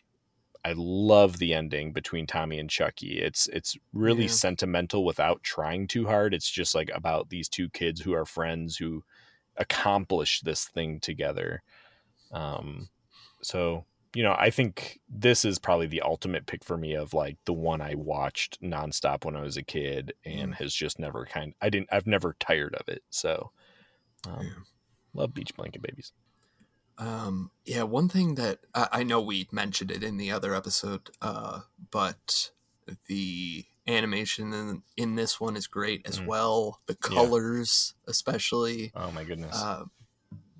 I 0.64 0.74
love 0.76 1.38
the 1.38 1.54
ending 1.54 1.92
between 1.92 2.26
Tommy 2.26 2.58
and 2.58 2.70
Chuckie. 2.70 3.18
It's 3.20 3.48
it's 3.48 3.76
really 3.92 4.24
Yeah. 4.24 4.28
sentimental 4.30 5.04
without 5.04 5.42
trying 5.42 5.88
too 5.88 6.06
hard. 6.06 6.34
It's 6.34 6.50
just 6.50 6.74
like 6.74 6.90
about 6.94 7.28
these 7.28 7.48
two 7.48 7.68
kids 7.70 8.00
who 8.00 8.12
are 8.12 8.24
friends 8.24 8.76
who 8.76 9.02
accomplish 9.56 10.40
this 10.40 10.66
thing 10.66 11.00
together. 11.00 11.62
Um, 12.30 12.88
so 13.42 13.84
you 14.14 14.22
know, 14.22 14.34
I 14.38 14.50
think 14.50 15.00
this 15.08 15.44
is 15.44 15.58
probably 15.58 15.86
the 15.86 16.02
ultimate 16.02 16.46
pick 16.46 16.64
for 16.64 16.76
me 16.76 16.94
of 16.94 17.14
like 17.14 17.38
the 17.44 17.52
one 17.52 17.80
I 17.80 17.94
watched 17.94 18.60
nonstop 18.62 19.24
when 19.24 19.36
I 19.36 19.40
was 19.42 19.56
a 19.56 19.62
kid 19.62 20.12
and 20.24 20.54
has 20.56 20.74
just 20.74 20.98
never 20.98 21.24
kind. 21.26 21.54
I 21.60 21.70
didn't. 21.70 21.88
I've 21.92 22.06
never 22.06 22.36
tired 22.38 22.74
of 22.74 22.88
it. 22.88 23.02
So, 23.10 23.52
um, 24.28 24.66
love 25.14 25.34
Beach 25.34 25.54
Blanket 25.56 25.82
Babies. 25.82 26.12
Um, 26.98 27.50
yeah, 27.64 27.82
one 27.84 28.08
thing 28.08 28.34
that 28.36 28.60
I, 28.74 28.88
I 28.92 29.02
know 29.02 29.20
we 29.20 29.48
mentioned 29.50 29.90
it 29.90 30.02
in 30.04 30.18
the 30.18 30.30
other 30.30 30.54
episode, 30.54 31.10
uh, 31.20 31.60
but 31.90 32.50
the 33.06 33.64
animation 33.88 34.52
in, 34.52 34.82
in 34.96 35.14
this 35.16 35.40
one 35.40 35.56
is 35.56 35.66
great 35.66 36.06
as 36.06 36.20
well. 36.20 36.80
The 36.86 36.96
Yeah. 37.02 37.08
colors, 37.16 37.94
especially, 38.06 38.92
Oh 38.94 39.10
my 39.10 39.24
goodness. 39.24 39.56
uh, 39.56 39.84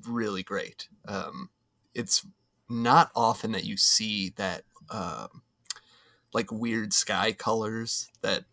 really 0.09 0.43
great. 0.43 0.89
Um, 1.07 1.51
it's 1.95 2.27
not 2.73 3.11
often 3.15 3.53
that 3.53 3.65
you 3.65 3.77
see 3.77 4.31
that, 4.37 4.63
um, 4.91 5.43
like 6.33 6.51
weird 6.51 6.93
sky 6.93 7.33
colors 7.33 8.09
that 8.23 8.45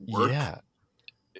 work. 0.00 0.30
Yeah. 0.30 0.58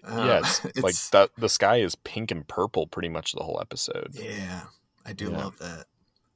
Uh, 0.05 0.23
yeah, 0.25 0.39
it's, 0.39 0.65
like 0.83 0.95
the 1.11 1.29
the 1.39 1.49
sky 1.49 1.79
is 1.79 1.97
pink 1.97 2.31
and 2.31 2.47
purple 2.47 2.87
pretty 2.87 3.09
much 3.09 3.33
the 3.33 3.43
whole 3.43 3.59
episode. 3.61 4.11
Yeah, 4.13 4.63
I 5.05 5.13
do 5.13 5.31
Yeah. 5.31 5.39
love 5.39 5.59
that. 5.59 5.87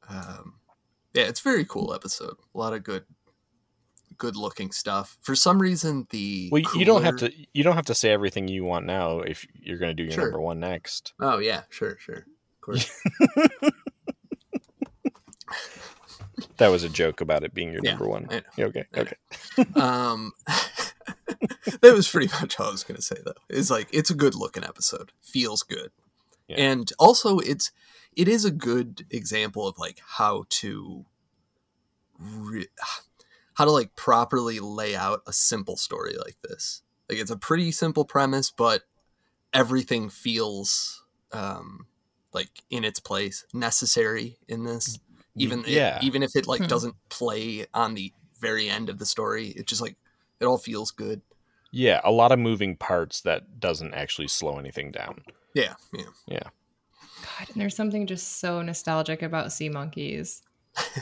Um, 0.09 0.55
yeah, 1.15 1.25
it's 1.25 1.39
a 1.41 1.45
very 1.45 1.65
cool 1.65 1.95
episode. 1.95 2.37
A 2.55 2.59
lot 2.59 2.73
of 2.73 2.83
good, 2.83 3.05
good 4.19 4.35
looking 4.35 4.73
stuff. 4.73 5.17
For 5.23 5.37
some 5.37 5.63
reason, 5.63 6.09
the 6.11 6.49
Well, 6.51 6.63
you 6.75 6.85
don't 6.85 7.05
have 7.05 7.17
to 7.19 7.33
you 7.53 7.63
don't 7.63 7.77
have 7.77 7.87
to 7.87 7.95
say 7.95 8.11
everything 8.11 8.49
you 8.49 8.65
want 8.65 8.85
now 8.85 9.21
if 9.21 9.47
you're 9.55 9.79
going 9.79 9.91
to 9.91 9.95
do 9.95 10.03
your 10.03 10.13
Sure. 10.15 10.25
number 10.25 10.41
one 10.41 10.59
next. 10.59 11.13
Oh 11.21 11.39
yeah, 11.39 11.63
sure, 11.71 11.97
sure, 12.01 12.17
of 12.27 12.61
course. 12.61 12.91
That 16.59 16.69
was 16.69 16.83
a 16.85 16.89
joke 16.89 17.21
about 17.21 17.45
it 17.45 17.55
being 17.55 17.73
your 17.73 17.81
Yeah, 17.83 17.91
number 17.93 18.09
one. 18.09 18.29
Okay, 18.59 18.85
okay. 18.97 19.15
um, 19.75 20.33
that 21.81 21.93
was 21.95 22.09
pretty 22.09 22.29
much 22.41 22.59
all 22.59 22.69
I 22.69 22.71
was 22.73 22.85
gonna 22.85 23.01
say 23.03 23.17
though. 23.25 23.33
It's 23.49 23.71
like 23.71 23.89
it's 23.93 24.11
a 24.11 24.15
good 24.15 24.35
looking 24.35 24.65
episode. 24.65 25.13
Feels 25.21 25.63
good, 25.63 25.91
Yeah. 26.49 26.57
and 26.59 26.91
also 26.99 27.39
it's 27.39 27.71
it 28.15 28.29
is 28.29 28.45
a 28.45 28.51
good 28.51 29.07
example 29.11 29.67
of 29.67 29.79
like 29.79 30.01
how 30.17 30.45
to 30.49 31.05
re- 32.19 32.69
how 33.55 33.65
to 33.65 33.71
like 33.71 33.95
properly 33.97 34.61
lay 34.61 34.95
out 34.97 35.23
a 35.27 35.33
simple 35.33 35.77
story 35.77 36.15
like 36.17 36.37
this. 36.43 36.83
Like 37.09 37.19
it's 37.19 37.31
a 37.31 37.37
pretty 37.37 37.73
simple 37.73 38.05
premise, 38.05 38.51
but 38.51 38.83
everything 39.53 40.09
feels 40.09 41.05
um 41.33 41.87
like 42.33 42.63
in 42.71 42.85
its 42.85 43.01
place, 43.01 43.45
necessary 43.53 44.39
in 44.49 44.65
this. 44.65 44.99
Even 45.37 45.61
it- 45.61 45.69
yeah. 45.69 45.99
even 46.03 46.23
if 46.23 46.37
it 46.37 46.47
like 46.47 46.61
Hmm. 46.63 46.67
doesn't 46.69 46.95
play 47.09 47.67
on 47.73 47.95
the 47.95 48.13
very 48.41 48.69
end 48.69 48.89
of 48.89 48.99
the 48.99 49.07
story, 49.07 49.49
it 49.49 49.67
just 49.67 49.81
like 49.81 49.97
it 50.41 50.45
all 50.47 50.59
feels 50.59 50.91
good. 50.91 51.23
Yeah, 51.71 52.01
a 52.05 52.11
lot 52.11 52.33
of 52.33 52.39
moving 52.39 52.77
parts 52.77 53.23
that 53.23 53.59
doesn't 53.61 53.95
actually 53.95 54.29
slow 54.29 54.59
anything 54.59 54.91
down. 54.91 55.23
Yeah, 55.55 55.75
yeah. 55.95 56.05
Yeah. 56.27 56.43
God, 57.23 57.49
and 57.51 57.61
there's 57.61 57.77
something 57.77 58.07
just 58.07 58.41
so 58.41 58.61
nostalgic 58.61 59.23
about 59.23 59.53
sea 59.53 59.69
monkeys. 59.71 60.43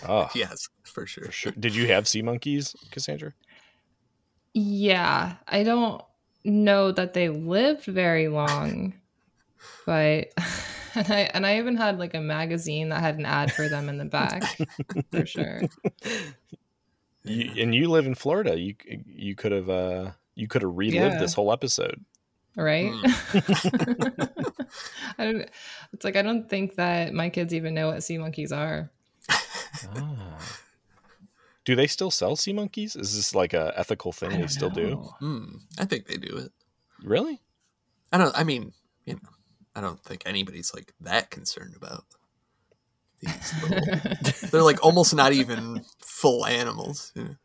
Oh, 0.09 0.29
Yes, 0.35 0.69
for 0.85 1.07
sure. 1.07 1.25
for 1.25 1.33
sure. 1.33 1.53
Did 1.59 1.75
you 1.75 1.89
have 1.89 2.07
sea 2.07 2.23
monkeys, 2.23 2.77
Cassandra? 2.93 3.33
Yeah, 4.55 5.37
I 5.49 5.63
don't 5.63 6.03
know 6.45 6.93
that 6.93 7.15
they 7.15 7.29
lived 7.29 7.85
very 7.85 8.29
long, 8.29 8.95
but 9.87 10.33
and 10.95 11.09
I 11.13 11.21
and 11.35 11.47
I 11.47 11.59
even 11.59 11.77
had 11.77 11.99
like 11.99 12.15
a 12.15 12.21
magazine 12.21 12.89
that 12.91 13.01
had 13.01 13.19
an 13.19 13.27
ad 13.27 13.53
for 13.53 13.69
them 13.69 13.89
in 13.89 13.99
the 13.99 14.05
back 14.05 14.43
for 15.11 15.27
sure. 15.27 15.63
You, 17.25 17.63
and 17.63 17.75
you 17.75 17.89
live 17.89 18.07
in 18.07 18.15
Florida. 18.15 18.59
You 18.59 18.75
you 19.07 19.35
could 19.35 19.53
have 19.53 19.69
uh 19.71 20.11
you 20.35 20.49
could 20.49 20.63
have 20.63 20.73
relived 20.75 21.15
Yeah. 21.15 21.19
this 21.19 21.35
whole 21.35 21.53
episode. 21.53 22.05
right? 22.57 22.91
Mm. 22.93 24.29
I 25.19 25.25
don't. 25.25 25.49
It's 25.93 26.05
like 26.05 26.17
I 26.17 26.23
don't 26.23 26.49
think 26.49 26.77
that 26.77 27.13
my 27.13 27.29
kids 27.29 27.53
even 27.55 27.75
know 27.75 27.89
what 27.89 28.03
sea 28.03 28.19
monkeys 28.19 28.53
are. 28.53 28.91
Do 31.65 31.77
they 31.77 31.87
still 31.87 32.11
sell 32.11 32.37
sea 32.37 32.53
monkeys? 32.53 32.97
Is 32.97 33.15
this 33.15 33.35
like 33.35 33.53
a 33.53 33.73
ethical 33.77 34.13
thing 34.13 34.41
they 34.41 34.47
still 34.47 34.71
do? 34.71 34.97
Hmm, 35.21 35.57
I 35.79 35.85
think 35.85 36.07
they 36.07 36.17
do 36.17 36.37
it. 36.39 36.53
Really? 37.03 37.41
I 38.13 38.19
don't. 38.19 38.37
I 38.37 38.45
mean, 38.45 38.73
you 39.05 39.15
know, 39.15 39.29
I 39.75 39.81
don't 39.81 40.03
think 40.03 40.23
anybody's 40.27 40.75
like 40.75 40.93
that 41.01 41.31
concerned 41.31 41.75
about 41.77 42.05
these. 43.21 43.55
Little, 43.63 44.49
they're 44.51 44.63
like 44.63 44.85
almost 44.85 45.15
not 45.15 45.33
even 45.33 45.85
full 45.99 46.45
animals. 46.47 47.13
You 47.15 47.25
know? 47.25 47.37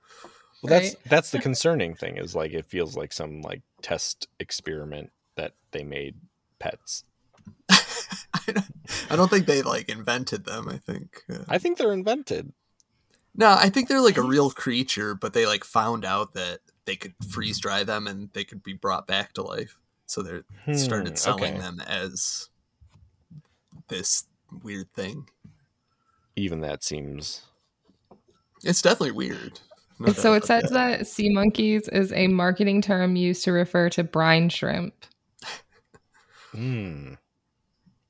Well, 0.64 0.70
that's 0.80 0.96
that's 1.08 1.32
the 1.32 1.40
concerning 1.40 1.96
thing. 1.96 2.18
Is 2.18 2.36
like 2.36 2.52
it 2.52 2.66
feels 2.66 2.98
like 2.98 3.14
some 3.14 3.42
like 3.42 3.62
test 3.82 4.28
experiment 4.40 5.12
that 5.36 5.54
they 5.72 5.84
made 5.84 6.16
pets. 6.60 7.04
I 7.70 9.16
don't 9.16 9.30
think 9.30 9.46
they 9.46 9.62
like 9.62 9.90
invented 9.90 10.46
them. 10.46 10.68
I 10.68 10.78
think. 10.78 11.22
Uh, 11.32 11.40
I 11.48 11.58
think 11.58 11.78
they're 11.78 11.94
invented. 11.94 12.54
no, 13.36 13.56
I 13.60 13.70
think 13.70 13.88
they're 13.88 14.02
like 14.02 14.18
a 14.18 14.24
real 14.24 14.50
creature, 14.50 15.14
but 15.14 15.34
they 15.34 15.46
like 15.46 15.64
found 15.64 16.06
out 16.06 16.34
that 16.34 16.60
they 16.86 16.96
could 16.96 17.14
freeze 17.30 17.60
dry 17.60 17.84
them 17.84 18.08
and 18.08 18.32
they 18.34 18.44
could 18.44 18.64
be 18.64 18.74
brought 18.74 19.08
back 19.08 19.34
to 19.34 19.44
life. 19.44 19.78
So 20.06 20.22
they 20.22 20.42
Hmm, 20.66 20.74
started 20.74 21.18
selling 21.18 21.56
okay. 21.56 21.62
them 21.62 21.80
as 21.80 22.50
this 23.88 24.26
weird 24.64 24.92
thing. 24.94 25.28
Even 26.36 26.62
that 26.62 26.84
seems. 26.84 27.42
It's 28.64 28.82
definitely 28.82 29.12
weird. 29.12 29.60
No 30.00 30.12
so 30.12 30.34
it 30.34 30.44
says 30.44 30.70
that 30.72 31.08
sea 31.08 31.30
monkeys 31.30 31.88
is 31.88 32.12
a 32.12 32.28
marketing 32.28 32.82
term 32.82 33.16
used 33.16 33.44
to 33.46 33.52
refer 33.52 33.90
to 33.92 34.04
brine 34.04 34.50
shrimp. 34.50 34.94
Hmm. 36.52 37.14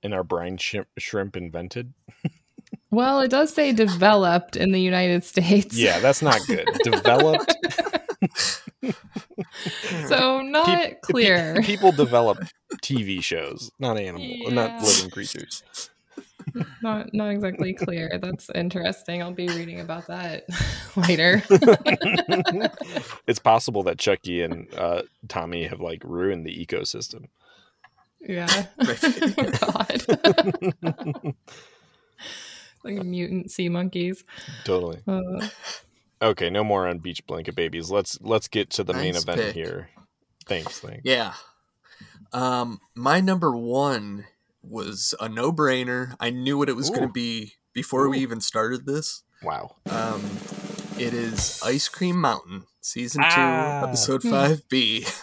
And 0.01 0.13
are 0.13 0.23
brine 0.23 0.57
shrimp, 0.57 0.87
shrimp 0.97 1.35
invented? 1.35 1.93
Well, 2.91 3.19
it 3.21 3.29
does 3.29 3.53
say 3.53 3.73
developed 3.73 4.55
in 4.55 4.71
the 4.71 4.79
United 4.79 5.23
States. 5.23 5.77
Yeah, 5.77 5.99
that's 5.99 6.21
not 6.21 6.39
good. 6.47 6.67
Developed. 6.83 7.55
so 10.07 10.41
not 10.41 10.65
Pe- 10.65 10.89
pe- 10.91 10.95
clear. 11.01 11.61
people 11.63 11.91
develop 11.91 12.39
TV 12.81 13.21
shows, 13.23 13.71
not 13.79 13.97
animal, 13.97 14.51
not 14.51 14.81
living 14.81 15.09
creatures. 15.09 15.63
not 16.81 17.13
not 17.13 17.29
exactly 17.31 17.73
clear. 17.73 18.19
That's 18.21 18.49
interesting. 18.53 19.21
I'll 19.21 19.31
be 19.33 19.47
reading 19.47 19.79
about 19.79 20.07
that 20.07 20.43
later. 20.95 21.41
it's 23.27 23.39
possible 23.39 23.83
that 23.83 23.97
Chuckie 23.97 24.41
and 24.43 24.67
uh, 24.75 25.01
Tommy 25.27 25.65
have 25.65 25.81
like 25.81 26.01
ruined 26.03 26.45
the 26.45 26.65
ecosystem. 26.65 27.25
yeah. 28.21 28.67
God. 29.59 30.03
like 32.83 33.03
mutant 33.03 33.51
sea 33.51 33.69
monkeys. 33.69 34.23
Totally. 34.63 34.99
Uh, 35.07 35.47
Okay, 36.21 36.49
no 36.49 36.63
more 36.63 36.87
on 36.87 36.99
beach 36.99 37.25
blanket 37.27 37.55
babies. 37.55 37.91
Let's 37.91 38.17
let's 38.21 38.47
get 38.47 38.69
to 38.71 38.83
the 38.83 38.93
main 38.93 39.15
event 39.15 39.39
pick. 39.41 39.53
here. 39.55 39.89
Thanks, 40.47 40.79
thanks. 40.79 41.01
Yeah. 41.03 41.33
Um, 42.33 42.79
my 42.95 43.19
number 43.21 43.55
one 43.55 44.25
was 44.63 45.13
a 45.19 45.29
no 45.29 45.51
brainer. 45.51 46.15
I 46.19 46.29
knew 46.29 46.57
what 46.57 46.69
it 46.69 46.75
was 46.75 46.89
going 46.89 47.03
to 47.07 47.11
be 47.13 47.53
before 47.73 48.09
we 48.09 48.19
even 48.19 48.41
started 48.41 48.85
this. 48.85 49.23
Wow. 49.43 49.75
Um, 49.89 50.21
it 50.97 51.13
is 51.13 51.61
Ice 51.63 51.87
Cream 51.87 52.19
Mountain, 52.19 52.63
season 52.81 53.21
two, 53.23 53.27
Ah. 53.29 53.83
episode 53.87 54.23
Hmm. 54.23 54.29
five 54.31 54.69
B. 54.69 55.05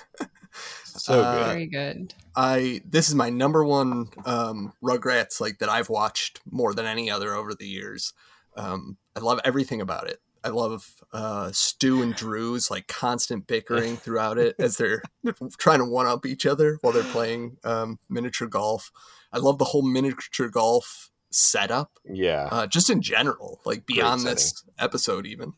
So 0.84 1.20
Uh, 1.22 1.34
good. 1.38 1.46
very 1.46 1.66
good. 1.66 2.14
I 2.36 2.82
this 2.84 3.08
is 3.08 3.14
my 3.14 3.30
number 3.30 3.64
one 3.64 4.08
um, 4.26 4.74
Rugrats 4.82 5.40
like 5.40 5.58
that 5.60 5.70
I've 5.70 5.88
watched 5.88 6.40
more 6.50 6.74
than 6.74 6.84
any 6.84 7.10
other 7.10 7.34
over 7.34 7.54
the 7.54 7.66
years. 7.66 8.12
Um, 8.58 8.98
I 9.16 9.20
love 9.20 9.40
everything 9.42 9.80
about 9.80 10.08
it. 10.08 10.20
I 10.44 10.48
love 10.48 10.94
uh, 11.12 11.50
Stu 11.52 12.02
and 12.02 12.14
Drew's 12.14 12.70
like 12.70 12.88
constant 12.88 13.46
bickering 13.46 13.96
throughout 13.96 14.38
it 14.38 14.56
as 14.58 14.76
they're 14.76 15.02
trying 15.58 15.78
to 15.78 15.84
one 15.84 16.06
up 16.06 16.26
each 16.26 16.46
other 16.46 16.78
while 16.80 16.92
they're 16.92 17.02
playing 17.04 17.58
um, 17.64 17.98
miniature 18.08 18.48
golf. 18.48 18.90
I 19.32 19.38
love 19.38 19.58
the 19.58 19.66
whole 19.66 19.82
miniature 19.82 20.48
golf 20.48 21.10
setup, 21.30 21.98
Yeah. 22.04 22.48
uh, 22.50 22.66
just 22.66 22.90
in 22.90 23.00
general, 23.02 23.60
like 23.64 23.86
beyond 23.86 24.22
this 24.22 24.64
episode 24.78 25.26
even. 25.26 25.54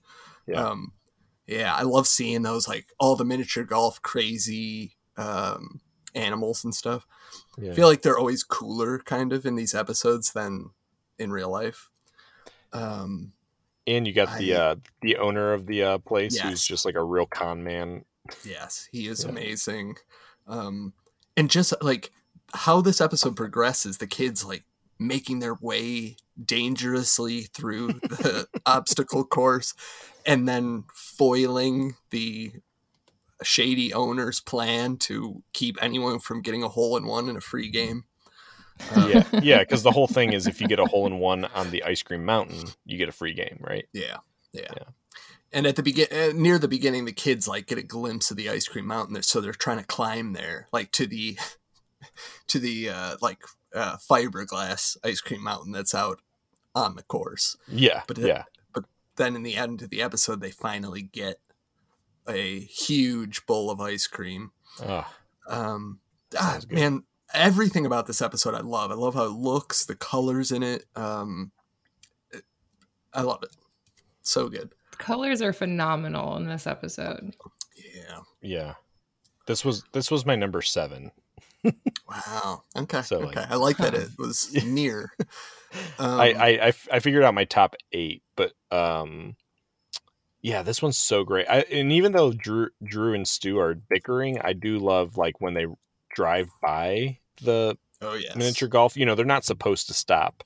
Yeah. 0.47 0.62
Um, 0.65 0.93
yeah, 1.47 1.74
I 1.74 1.82
love 1.82 2.06
seeing 2.06 2.43
those 2.43 2.66
like 2.69 2.86
all 2.98 3.16
the 3.16 3.24
miniature 3.24 3.65
golf 3.65 4.01
crazy 4.02 4.97
um, 5.16 5.81
animals 6.15 6.65
and 6.65 6.74
stuff. 6.74 7.06
Yeah. 7.59 7.73
I 7.73 7.74
feel 7.74 7.86
like 7.89 8.02
they're 8.02 8.19
always 8.19 8.44
cooler 8.44 8.98
kind 8.98 9.32
of 9.32 9.44
in 9.47 9.55
these 9.56 9.74
episodes 9.74 10.32
than 10.32 10.70
in 11.19 11.31
real 11.32 11.51
life. 11.51 11.90
Um, 12.73 13.34
and 13.86 14.06
you 14.06 14.12
got 14.12 14.39
the 14.39 14.55
I- 14.56 14.61
uh 14.61 14.74
the 15.02 15.16
owner 15.16 15.52
of 15.52 15.66
the 15.66 15.82
uh 15.85 15.98
place 15.98 16.39
who's 16.39 16.65
just 16.65 16.85
like 16.85 16.94
a 16.94 17.05
real 17.05 17.27
con 17.27 17.62
man. 17.65 18.05
yes, 18.44 18.89
he 18.93 19.06
is 19.09 19.24
Yeah. 19.24 19.31
amazing. 19.31 19.97
Um, 20.47 20.93
and 21.36 21.51
just 21.51 21.73
like 21.82 22.11
how 22.55 22.81
this 22.81 23.01
episode 23.01 23.36
progresses, 23.36 23.98
the 23.98 24.06
kids 24.06 24.44
like 24.44 24.65
making 24.98 25.40
their 25.40 25.55
way 25.55 26.16
dangerously 26.43 27.43
through 27.43 27.89
the 27.94 28.47
obstacle 28.66 29.24
course 29.24 29.74
and 30.24 30.48
then 30.48 30.85
foiling 30.94 31.94
the 32.11 32.52
shady 33.43 33.93
owner's 33.93 34.40
plan 34.40 34.97
to 34.97 35.43
keep 35.52 35.77
anyone 35.82 36.19
from 36.19 36.40
getting 36.43 36.62
a 36.62 36.69
hole 36.69 36.97
in 36.97 37.05
one 37.06 37.28
in 37.28 37.36
a 37.36 37.40
free 37.40 37.69
game. 37.69 38.05
Um, 38.95 39.11
Yeah, 39.11 39.25
yeah, 39.43 39.59
because 39.61 39.83
the 39.83 39.93
whole 39.93 40.07
thing 40.07 40.33
is 40.33 40.47
if 40.47 40.61
you 40.61 40.69
get 40.69 40.79
a 40.79 40.87
hole 40.87 41.07
in 41.07 41.19
one 41.19 41.45
on 41.47 41.71
the 41.71 41.83
ice 41.85 42.03
cream 42.03 42.25
mountain, 42.25 42.65
you 42.85 42.99
get 42.99 43.09
a 43.09 43.13
free 43.13 43.33
game, 43.35 43.59
right? 43.61 43.87
Yeah, 43.93 44.19
yeah. 44.53 44.69
And 45.53 45.67
at 45.67 45.77
the 45.77 45.83
begin, 45.83 46.09
uh, 46.11 46.33
near 46.35 46.59
the 46.59 46.67
beginning, 46.69 47.05
the 47.05 47.13
kids 47.13 47.47
like 47.47 47.67
get 47.67 47.79
a 47.79 47.83
glimpse 47.83 48.31
of 48.31 48.37
the 48.37 48.51
ice 48.51 48.67
cream 48.67 48.87
mountain, 48.87 49.23
so 49.23 49.41
they're 49.41 49.53
trying 49.53 49.79
to 49.79 49.85
climb 49.85 50.33
there, 50.33 50.67
like 50.73 50.91
to 50.93 51.07
the, 51.07 51.39
to 52.49 52.59
the 52.59 52.89
uh, 52.89 53.17
like 53.23 53.43
uh, 53.75 53.97
fiberglass 53.97 54.97
ice 55.05 55.21
cream 55.21 55.43
mountain 55.43 55.73
that's 55.73 55.95
out 55.95 56.21
on 56.75 56.97
the 56.97 57.03
course. 57.05 57.57
Yeah, 57.69 58.03
But 58.09 58.19
yeah. 58.19 58.45
but 58.73 58.85
then 59.17 59.37
in 59.37 59.45
the 59.45 59.55
end 59.55 59.83
of 59.83 59.91
the 59.91 60.03
episode, 60.03 60.41
they 60.41 60.51
finally 60.51 61.03
get 61.03 61.39
a 62.27 62.61
huge 62.61 63.47
bowl 63.47 63.71
of 63.71 63.81
ice 63.81 64.07
cream. 64.09 64.51
Oh, 64.83 65.07
Um, 65.47 66.01
ah, 66.37 66.59
man, 66.69 67.05
everything 67.35 67.85
about 67.86 68.06
this 68.06 68.23
episode 68.23 68.55
I 68.55 68.61
love. 68.61 68.90
I 68.90 68.94
love 68.94 69.15
how 69.15 69.24
it 69.24 69.32
looks, 69.32 69.85
the 69.85 69.94
colors 69.97 70.51
in 70.52 70.62
it. 70.62 70.85
Um, 70.97 71.52
it- 72.32 72.44
I 73.12 73.23
love 73.23 73.43
it. 73.43 73.51
So 74.23 74.48
good. 74.48 74.73
Colors 74.98 75.43
are 75.43 75.52
phenomenal 75.52 76.36
in 76.36 76.47
this 76.47 76.66
episode. 76.66 77.35
Yeah. 77.77 78.20
yeah. 78.40 78.74
This 79.47 79.65
was 79.65 79.85
this 79.93 80.11
was 80.11 80.24
my 80.24 80.36
number 80.36 80.62
seven. 80.62 81.11
Wow. 82.09 82.62
Okay. 82.77 83.02
So, 83.02 83.19
like- 83.20 83.36
okay. 83.36 83.47
I 83.51 83.56
like 83.56 83.78
that 83.78 83.94
it 83.94 84.11
was 84.19 84.52
near. 84.65 85.11
Um, 85.98 86.20
I 86.20 86.70
figured 87.01 87.24
out 87.24 87.35
my 87.35 87.47
top 87.47 87.74
eight, 87.90 88.23
but 88.36 88.52
um, 88.70 89.35
yeah, 90.40 90.62
this 90.62 90.81
one's 90.81 90.97
so 90.97 91.24
great. 91.24 91.48
I, 91.51 91.62
and 91.62 91.90
even 91.90 92.12
though 92.12 92.31
Drew, 92.32 92.69
Drew 92.85 93.12
and 93.12 93.27
Stu 93.27 93.59
are 93.59 93.74
bickering, 93.74 94.39
I 94.40 94.52
do 94.52 94.78
love 94.78 95.16
like 95.16 95.40
when 95.40 95.55
they 95.55 95.66
drive 96.15 96.48
by 96.62 97.19
the 97.43 97.77
oh 98.02 98.15
yes. 98.15 98.36
miniature 98.36 98.69
golf. 98.69 98.97
You 98.97 99.06
know, 99.06 99.15
they're 99.15 99.24
not 99.24 99.44
supposed 99.44 99.89
to 99.89 99.94
stop, 99.94 100.44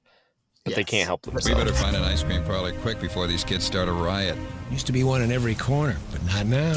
but 0.65 0.74
they 0.74 0.85
can't 0.85 1.06
help 1.06 1.23
themselves. 1.23 1.48
We 1.48 1.55
better 1.55 1.74
find 1.74 1.97
an 1.97 2.02
ice 2.02 2.23
cream 2.23 2.44
parlor 2.44 2.73
quick 2.81 3.01
before 3.01 3.27
these 3.27 3.44
kids 3.44 3.65
start 3.65 3.89
a 3.89 3.93
riot. 3.93 4.36
Used 4.70 4.86
to 4.86 4.93
be 4.93 5.02
one 5.02 5.23
in 5.23 5.32
every 5.32 5.55
corner, 5.55 5.97
but 6.12 6.24
not 6.27 6.47
now. 6.47 6.74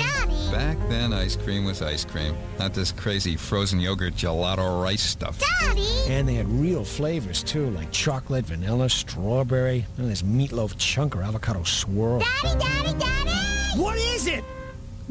Back 0.51 0.77
then, 0.89 1.13
ice 1.13 1.35
cream 1.35 1.65
was 1.65 1.81
ice 1.81 2.05
cream, 2.05 2.35
not 2.59 2.73
this 2.73 2.91
crazy 2.91 3.35
frozen 3.35 3.79
yogurt 3.79 4.15
gelato 4.15 4.81
rice 4.81 5.01
stuff. 5.01 5.39
Daddy. 5.39 5.88
And 6.07 6.27
they 6.27 6.35
had 6.35 6.47
real 6.49 6.83
flavors 6.83 7.43
too, 7.43 7.69
like 7.71 7.91
chocolate, 7.91 8.45
vanilla, 8.45 8.89
strawberry, 8.89 9.85
and 9.97 10.09
this 10.09 10.21
meatloaf 10.21 10.75
chunk 10.77 11.15
or 11.15 11.23
avocado 11.23 11.63
swirl. 11.63 12.19
Daddy, 12.19 12.59
Daddy, 12.59 12.99
Daddy! 12.99 13.79
What 13.81 13.97
is 13.97 14.27
it? 14.27 14.43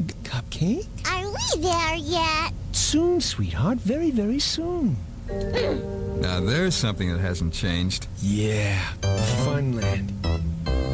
G- 0.05 0.13
cupcake? 0.23 0.87
Are 1.11 1.27
we 1.27 1.61
there 1.61 1.95
yet? 1.95 2.53
soon, 2.91 3.21
sweetheart. 3.21 3.77
Very, 3.77 4.11
very 4.11 4.39
soon. 4.39 4.97
Now 6.19 6.41
there's 6.41 6.75
something 6.75 7.09
that 7.09 7.21
hasn't 7.21 7.53
changed. 7.53 8.07
Yeah, 8.21 8.77
Funland. 9.45 10.11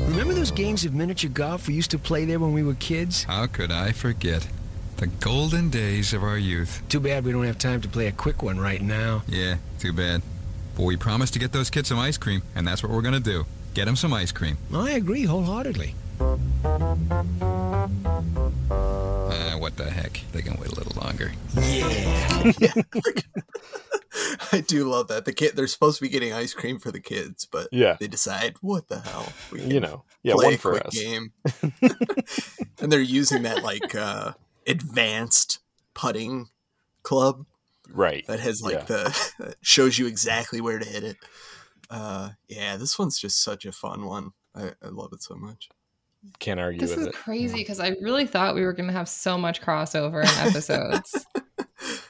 Remember 0.08 0.36
those 0.36 0.52
games 0.52 0.86
of 0.86 0.94
miniature 0.94 1.32
golf 1.32 1.68
we 1.68 1.74
used 1.74 1.90
to 1.92 1.98
play 1.98 2.26
there 2.26 2.40
when 2.40 2.54
we 2.54 2.62
were 2.62 2.76
kids? 2.76 3.24
How 3.24 3.48
could 3.48 3.72
I 3.72 3.94
forget? 3.94 4.48
The 4.98 5.08
golden 5.08 5.72
days 5.72 6.14
of 6.14 6.24
our 6.24 6.38
youth. 6.38 6.84
Too 6.88 7.00
bad 7.00 7.26
we 7.26 7.32
don't 7.32 7.46
have 7.46 7.58
time 7.58 7.82
to 7.82 7.88
play 7.88 8.06
a 8.06 8.12
quick 8.12 8.44
one 8.44 8.60
right 8.60 8.82
now. 8.82 9.24
Yeah, 9.28 9.56
too 9.80 9.92
bad. 9.92 10.22
But 10.76 10.84
we 10.84 10.98
promised 10.98 11.34
to 11.34 11.40
get 11.40 11.52
those 11.52 11.72
kids 11.72 11.90
some 11.90 11.98
ice 11.98 12.18
cream, 12.18 12.44
and 12.56 12.68
that's 12.68 12.84
what 12.84 12.92
we're 12.92 13.02
going 13.02 13.16
to 13.16 13.20
do. 13.20 13.48
Get 13.74 13.86
them 13.86 13.96
some 13.96 14.14
ice 14.14 14.32
cream. 14.32 14.58
I 14.72 14.92
agree 14.92 15.26
wholeheartedly. 15.26 15.96
Ah, 18.70 19.54
uh, 19.54 19.58
what 19.58 19.78
the 19.78 19.90
heck? 19.90 20.22
They 20.32 20.44
can 20.44 20.57
yeah. 22.60 22.74
I 24.52 24.62
do 24.62 24.86
love 24.90 25.08
that. 25.10 25.26
The 25.26 25.34
kid 25.34 25.56
they're 25.56 25.68
supposed 25.68 25.98
to 26.00 26.04
be 26.04 26.10
getting 26.10 26.34
ice 26.34 26.54
cream 26.54 26.80
for 26.80 26.92
the 26.92 27.00
kids, 27.00 27.46
but 27.46 27.68
Yeah. 27.72 27.98
they 28.00 28.08
decide, 28.08 28.56
what 28.62 28.88
the 28.88 29.00
hell? 29.00 29.32
We 29.52 29.62
You 29.64 29.80
know, 29.80 30.04
yeah, 30.24 30.34
play 30.36 30.46
one 30.46 30.54
a 30.56 30.58
for 30.58 30.72
quick 30.72 30.86
us. 30.88 30.96
game. 30.98 31.32
and 32.82 32.92
they're 32.92 33.00
using 33.02 33.44
that 33.44 33.64
like 33.64 33.94
uh 33.96 34.34
advanced 34.66 35.60
putting 35.94 36.48
club 37.04 37.46
Right. 37.90 38.26
that 38.28 38.40
has 38.40 38.62
like 38.62 38.74
Yeah. 38.76 38.84
the 38.86 39.56
shows 39.62 39.98
you 39.98 40.08
exactly 40.08 40.62
where 40.62 40.80
to 40.80 40.86
hit 40.86 41.04
it. 41.04 41.18
Uh 41.90 42.32
yeah, 42.48 42.78
this 42.78 42.98
one's 42.98 43.20
just 43.20 43.42
such 43.44 43.66
a 43.66 43.72
fun 43.72 44.06
one. 44.06 44.32
I, 44.56 44.72
I 44.82 44.88
love 44.90 45.14
it 45.14 45.22
so 45.22 45.36
much. 45.36 45.70
Can't 46.40 46.60
argue 46.60 46.80
This 46.80 46.92
with 46.92 47.00
is 47.00 47.08
it. 47.08 47.14
crazy 47.14 47.58
because 47.58 47.80
I 47.80 47.90
really 48.02 48.26
thought 48.28 48.56
we 48.56 48.62
were 48.62 48.74
going 48.74 48.88
to 48.88 48.94
have 48.94 49.10
so 49.10 49.38
much 49.38 49.62
crossover 49.62 50.24
in 50.24 50.48
episodes. 50.48 51.26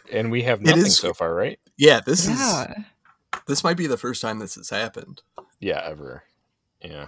And 0.09 0.31
we 0.31 0.43
have 0.43 0.61
nothing 0.61 0.85
is- 0.85 0.97
so 0.97 1.13
far, 1.13 1.33
right? 1.35 1.59
Yeah, 1.77 1.99
this 1.99 2.27
Yeah. 2.27 2.71
is 2.71 2.83
this 3.45 3.63
might 3.63 3.75
be 3.75 3.87
the 3.87 3.97
first 3.97 4.21
time 4.21 4.39
this 4.39 4.55
has 4.55 4.69
happened. 4.69 5.21
Yeah, 5.59 5.81
ever. 5.83 6.23
Yeah. 6.81 7.07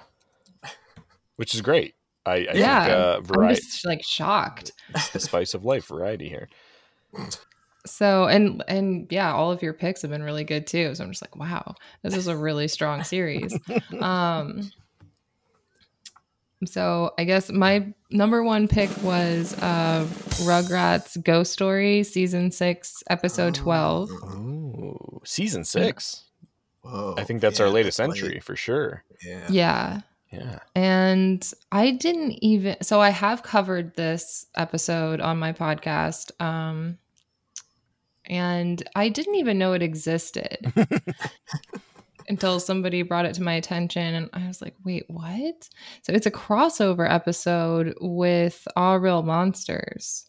Which 1.38 1.56
is 1.56 1.62
great. 1.62 1.96
I, 2.26 2.32
I 2.34 2.38
yeah. 2.54 2.86
think 2.86 2.98
uh, 2.98 3.16
I'm 3.20 3.24
variety, 3.24 3.62
just 3.62 3.86
like 3.86 4.04
shocked. 4.04 4.74
the 5.14 5.20
spice 5.22 5.54
of 5.54 5.64
life, 5.64 5.88
variety 5.88 6.28
here. 6.28 6.50
So 7.86 8.26
and 8.26 8.62
and 8.68 9.08
yeah, 9.10 9.34
all 9.34 9.52
of 9.52 9.62
your 9.64 9.74
picks 9.74 10.02
have 10.02 10.12
been 10.12 10.22
really 10.24 10.44
good 10.44 10.68
too. 10.68 10.94
So 10.94 11.04
I'm 11.06 11.12
just 11.12 11.24
like, 11.24 11.38
wow, 11.38 11.76
this 12.04 12.16
is 12.16 12.28
a 12.28 12.36
really 12.36 12.68
strong 12.68 13.04
series. 13.06 13.58
Um 14.02 14.70
so 16.66 17.14
I 17.18 17.24
guess 17.24 17.52
my 17.52 17.94
number 18.10 18.44
one 18.44 18.68
pick 18.68 18.90
was 19.02 19.54
uh 19.62 20.06
Rugrats 20.44 21.22
Ghost 21.24 21.54
Story 21.54 22.04
season 22.04 22.52
six, 22.52 23.04
episode 23.10 23.56
twelve. 23.56 24.10
Ooh, 24.12 25.22
season 25.24 25.64
six. 25.64 26.26
Whoa. 26.82 27.16
I 27.18 27.24
think 27.24 27.42
that's 27.42 27.60
our 27.60 27.70
latest 27.70 27.98
that's 27.98 28.10
entry 28.10 28.36
late. 28.36 28.44
for 28.44 28.56
sure. 28.56 29.04
Yeah. 29.24 29.48
Yeah. 29.50 30.02
Yeah. 30.32 30.60
And 30.76 31.54
I 31.72 31.92
didn't 31.92 32.34
even 32.44 32.78
so 32.82 33.02
I 33.02 33.10
have 33.10 33.44
covered 33.44 33.96
this 33.96 34.46
episode 34.56 35.22
on 35.22 35.40
my 35.40 35.54
podcast. 35.54 36.32
Um 36.42 36.98
and 38.26 38.84
I 38.96 39.10
didn't 39.10 39.36
even 39.36 39.58
know 39.58 39.74
it 39.74 39.82
existed 39.82 40.72
until 42.30 42.60
somebody 42.60 43.02
brought 43.02 43.26
it 43.26 43.34
to 43.36 43.44
my 43.44 43.54
attention 43.54 44.16
and 44.16 44.30
I 44.34 44.48
was 44.48 44.62
like, 44.62 44.76
"Wait, 44.86 45.06
what?" 45.08 45.70
So 46.04 46.14
it's 46.14 46.26
a 46.26 46.32
crossover 46.32 47.10
episode 47.12 47.96
with 48.00 48.68
Aaahh!!! 48.78 49.02
Real 49.02 49.24
Monsters. 49.24 50.26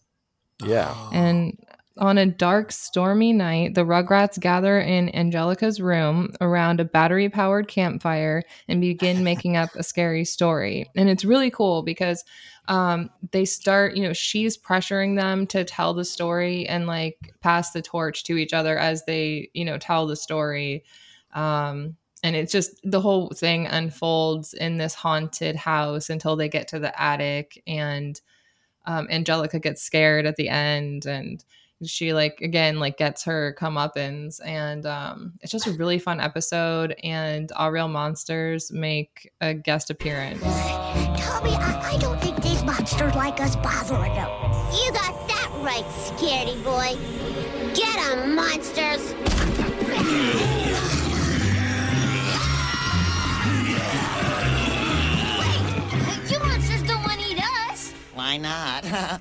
Yeah. 0.62 0.94
And 1.12 1.58
on 1.98 2.16
a 2.18 2.26
dark, 2.26 2.72
stormy 2.72 3.32
night, 3.32 3.74
the 3.74 3.84
Rugrats 3.84 4.38
gather 4.40 4.80
in 4.80 5.14
Angelica's 5.14 5.80
room 5.80 6.32
around 6.40 6.80
a 6.80 6.84
battery 6.84 7.28
powered 7.28 7.68
campfire 7.68 8.42
and 8.68 8.80
begin 8.80 9.22
making 9.24 9.56
up 9.56 9.70
a 9.74 9.82
scary 9.82 10.24
story. 10.24 10.88
And 10.96 11.10
it's 11.10 11.24
really 11.24 11.50
cool 11.50 11.82
because 11.82 12.24
um, 12.68 13.10
they 13.32 13.44
start, 13.44 13.96
you 13.96 14.02
know, 14.02 14.12
she's 14.12 14.56
pressuring 14.56 15.16
them 15.16 15.46
to 15.48 15.64
tell 15.64 15.92
the 15.92 16.04
story 16.04 16.66
and 16.66 16.86
like 16.86 17.34
pass 17.40 17.72
the 17.72 17.82
torch 17.82 18.24
to 18.24 18.36
each 18.36 18.54
other 18.54 18.78
as 18.78 19.04
they, 19.04 19.50
you 19.52 19.64
know, 19.64 19.76
tell 19.76 20.06
the 20.06 20.16
story. 20.16 20.84
Um, 21.32 21.96
and 22.22 22.36
it's 22.36 22.52
just 22.52 22.72
the 22.84 23.00
whole 23.00 23.28
thing 23.30 23.66
unfolds 23.66 24.52
in 24.52 24.76
this 24.76 24.94
haunted 24.94 25.56
house 25.56 26.10
until 26.10 26.36
they 26.36 26.48
get 26.48 26.68
to 26.68 26.78
the 26.78 27.00
attic 27.00 27.62
and 27.66 28.20
um, 28.86 29.06
Angelica 29.10 29.58
gets 29.58 29.82
scared 29.82 30.26
at 30.26 30.36
the 30.36 30.48
end 30.48 31.06
and 31.06 31.44
she 31.82 32.12
like 32.12 32.40
again 32.42 32.78
like 32.78 32.98
gets 32.98 33.24
her 33.24 33.56
comeuppance 33.58 34.38
and 34.44 34.84
um, 34.84 35.32
it's 35.40 35.52
just 35.52 35.66
a 35.66 35.72
really 35.72 35.98
fun 35.98 36.20
episode 36.20 36.94
and 37.02 37.50
Aaahh!!! 37.50 37.72
Real 37.72 37.88
Monsters 37.88 38.70
make 38.70 39.30
a 39.40 39.54
guest 39.54 39.88
appearance 39.90 40.42
Tommy, 40.42 41.52
I, 41.52 41.92
I 41.94 41.96
don't 41.98 42.20
think 42.20 42.42
these 42.42 42.62
monsters 42.64 43.14
like 43.14 43.40
us 43.40 43.56
bothering 43.56 44.14
them. 44.14 44.28
You 44.72 44.92
got 44.92 45.28
that 45.28 45.50
right, 45.62 45.84
scaredy 45.84 46.62
boy. 46.62 46.98
Get 47.74 47.96
'em, 48.10 48.34
monsters. 48.34 49.14
Why 58.30 58.36
not? 58.36 58.84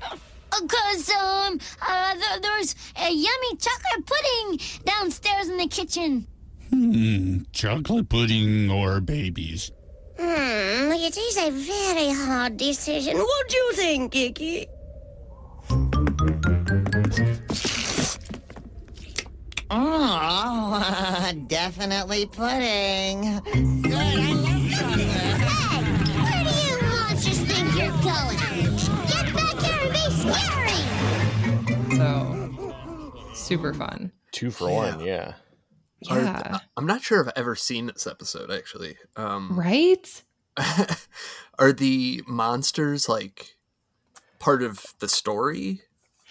Because, 0.52 1.10
um, 1.12 1.60
uh, 1.82 2.14
th- 2.14 2.42
there's 2.42 2.76
a 2.96 3.12
yummy 3.12 3.56
chocolate 3.58 4.06
pudding 4.06 4.60
downstairs 4.84 5.48
in 5.48 5.58
the 5.58 5.68
kitchen. 5.68 6.28
Hmm, 6.70 7.42
chocolate 7.52 8.10
pudding 8.10 8.70
or 8.70 9.00
babies? 9.00 9.72
Hmm, 10.20 10.92
it 10.92 11.16
is 11.18 11.38
a 11.38 11.52
very 11.52 12.10
hard 12.14 12.58
decision. 12.58 13.18
What 13.18 13.50
do 13.50 13.58
you 13.58 13.74
think, 13.74 14.12
Kiki? 14.12 14.68
Oh, 19.72 21.32
definitely 21.48 22.26
pudding. 22.26 23.40
Good, 23.82 23.94
I 23.94 24.34
love 24.34 24.72
chocolate. 24.72 25.30
Where 26.26 26.44
do 26.44 26.54
you 26.68 26.82
monsters 26.82 27.40
think 27.40 27.76
you're 27.78 28.02
going? 28.04 28.49
Super 33.50 33.74
fun 33.74 34.12
Two 34.32 34.52
for 34.52 34.72
one, 34.72 35.00
yeah. 35.02 35.34
Are- 36.10 36.18
yeah 36.22 36.60
I'm 36.78 36.86
not 36.86 37.02
sure 37.02 37.20
if 37.22 37.28
I've 37.28 37.34
ever 37.36 37.56
seen 37.56 37.88
this 37.88 38.08
episode 38.08 38.50
actually. 38.52 38.96
Um 39.16 39.60
right 39.60 40.24
are 41.60 41.72
the 41.74 42.24
monsters 42.28 43.10
like 43.10 43.56
part 44.40 44.64
of 44.64 44.86
the 45.00 45.08
story? 45.10 45.82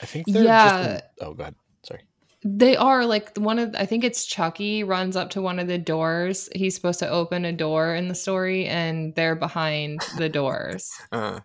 I 0.03 0.07
think 0.07 0.27
they're 0.27 0.45
Yeah. 0.45 0.69
just. 0.71 0.91
In, 1.21 1.27
oh, 1.27 1.35
go 1.35 1.43
ahead. 1.43 1.55
Sorry. 1.83 2.03
They 2.45 2.77
are 2.77 3.05
like 3.05 3.37
one 3.37 3.59
of 3.59 3.75
I 3.77 3.85
think 3.85 4.05
it's 4.05 4.25
Chuckie 4.25 4.85
runs 4.85 5.17
up 5.17 5.31
to 5.31 5.43
one 5.43 5.59
of 5.59 5.67
the 5.67 5.79
doors. 5.79 6.49
He's 6.55 6.75
supposed 6.75 7.01
to 7.01 7.09
open 7.09 7.45
a 7.45 7.53
door 7.53 7.95
in 7.95 8.09
the 8.09 8.15
story 8.15 8.67
and 8.67 9.15
they're 9.15 9.35
behind 9.37 10.01
the 10.17 10.29
doors. 10.29 10.91
Uh, 11.13 11.41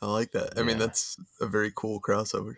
I 0.00 0.06
like 0.06 0.32
that. 0.32 0.58
I 0.58 0.62
mean, 0.62 0.78
that's 0.78 1.16
a 1.40 1.46
very 1.46 1.70
cool 1.74 2.00
crossover. 2.00 2.56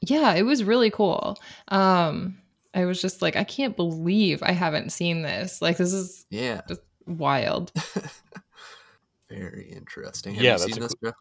Yeah, 0.00 0.34
it 0.34 0.42
was 0.42 0.64
really 0.64 0.90
cool. 0.90 1.38
Um 1.68 2.38
I 2.74 2.84
was 2.84 3.00
just 3.00 3.22
like 3.22 3.36
I 3.36 3.44
can't 3.44 3.76
believe 3.76 4.42
I 4.42 4.52
haven't 4.52 4.90
seen 4.90 5.22
this. 5.22 5.60
Like 5.62 5.76
this 5.78 5.92
is 5.92 6.26
Yeah, 6.30 6.60
just 6.68 6.82
wild. 7.06 7.72
very 9.30 9.68
interesting. 9.70 10.34
Have 10.34 10.42
Yeah, 10.44 10.52
you 10.52 10.58
that's 10.58 10.72
seen 10.74 10.82
a 10.82 10.86
this, 10.86 10.94
bro? 10.94 11.12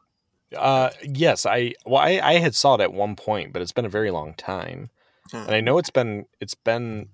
Uh, 0.55 0.89
yes, 1.03 1.45
I 1.45 1.73
well, 1.85 2.01
I, 2.01 2.19
I 2.23 2.33
had 2.35 2.55
saw 2.55 2.75
it 2.75 2.81
at 2.81 2.93
one 2.93 3.15
point, 3.15 3.51
but 3.51 3.61
it's 3.61 3.73
been 3.73 3.85
a 3.85 3.89
very 3.89 4.11
long 4.11 4.33
time, 4.35 4.89
and 5.33 5.51
I 5.51 5.59
know 5.59 5.77
it's 5.77 5.89
been 5.89 6.25
it's 6.39 6.55
been 6.55 7.09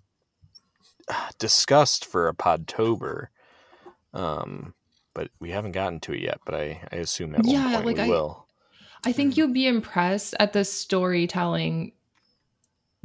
uh, 1.08 1.30
discussed 1.40 2.06
for 2.06 2.28
a 2.28 2.34
Podtober, 2.36 3.28
um, 4.14 4.76
but 5.16 5.30
we 5.40 5.50
haven't 5.50 5.72
gotten 5.72 6.00
to 6.02 6.14
it 6.14 6.22
yet. 6.22 6.40
But 6.46 6.54
I 6.56 6.82
I 6.92 6.98
assume 6.98 7.34
at 7.36 7.46
Yeah, 7.46 7.64
one 7.64 7.64
point 7.74 7.86
like 7.88 7.98
we 7.98 8.04
I- 8.04 8.08
will. 8.10 8.43
I 9.06 9.12
think 9.12 9.38
you'll 9.38 9.50
be 9.54 9.68
impressed 9.68 10.34
at 10.40 10.54
the 10.54 10.64
storytelling. 10.64 11.94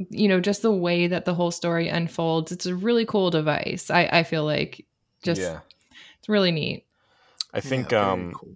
You 0.09 0.29
know, 0.29 0.39
just 0.39 0.61
the 0.61 0.71
way 0.71 1.07
that 1.07 1.25
the 1.25 1.33
whole 1.33 1.51
story 1.51 1.89
unfolds. 1.89 2.51
It's 2.51 2.65
a 2.65 2.75
really 2.75 3.05
cool 3.05 3.29
device. 3.31 3.89
I, 3.89 4.09
I 4.11 4.23
feel 4.23 4.45
like 4.45 4.85
just 5.23 5.41
yeah, 5.41 5.59
it's 6.19 6.29
really 6.29 6.51
neat. 6.51 6.85
I 7.53 7.59
think 7.59 7.89
very 7.89 8.01
um 8.01 8.33
cool 8.33 8.55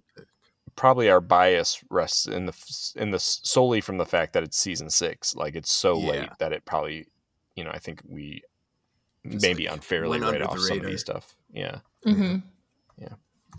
probably 0.76 1.08
our 1.08 1.20
bias 1.20 1.82
rests 1.90 2.26
in 2.26 2.46
the 2.46 2.92
in 2.96 3.10
the 3.10 3.18
solely 3.18 3.80
from 3.80 3.98
the 3.98 4.06
fact 4.06 4.32
that 4.32 4.42
it's 4.42 4.58
season 4.58 4.90
six. 4.90 5.34
Like 5.34 5.54
it's 5.54 5.70
so 5.70 5.98
late 5.98 6.30
that 6.38 6.52
it 6.52 6.64
probably, 6.64 7.06
you 7.56 7.64
know, 7.64 7.70
I 7.70 7.78
think 7.78 8.00
we 8.08 8.42
Just, 9.28 9.42
maybe 9.42 9.66
like, 9.66 9.74
unfairly 9.74 10.20
went 10.20 10.32
write 10.32 10.42
off 10.42 10.58
some 10.60 10.80
of 10.80 10.86
these 10.86 11.00
stuff. 11.00 11.34
Yeah, 11.52 11.78
hmm 12.04 12.36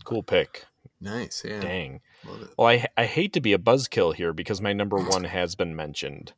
cool 0.03 0.23
pick. 0.23 0.65
Nice, 1.01 1.43
yeah. 1.45 1.59
Dang. 1.59 2.01
Love 2.27 2.41
it. 2.43 2.49
Well, 2.57 2.67
I 2.67 2.85
I 2.97 3.05
hate 3.05 3.33
to 3.33 3.41
be 3.41 3.53
a 3.53 3.57
buzzkill 3.57 4.15
here 4.15 4.33
because 4.33 4.61
my 4.61 4.73
number 4.73 4.97
one 4.97 5.25
has 5.25 5.55
been 5.55 5.75
mentioned. 5.75 6.33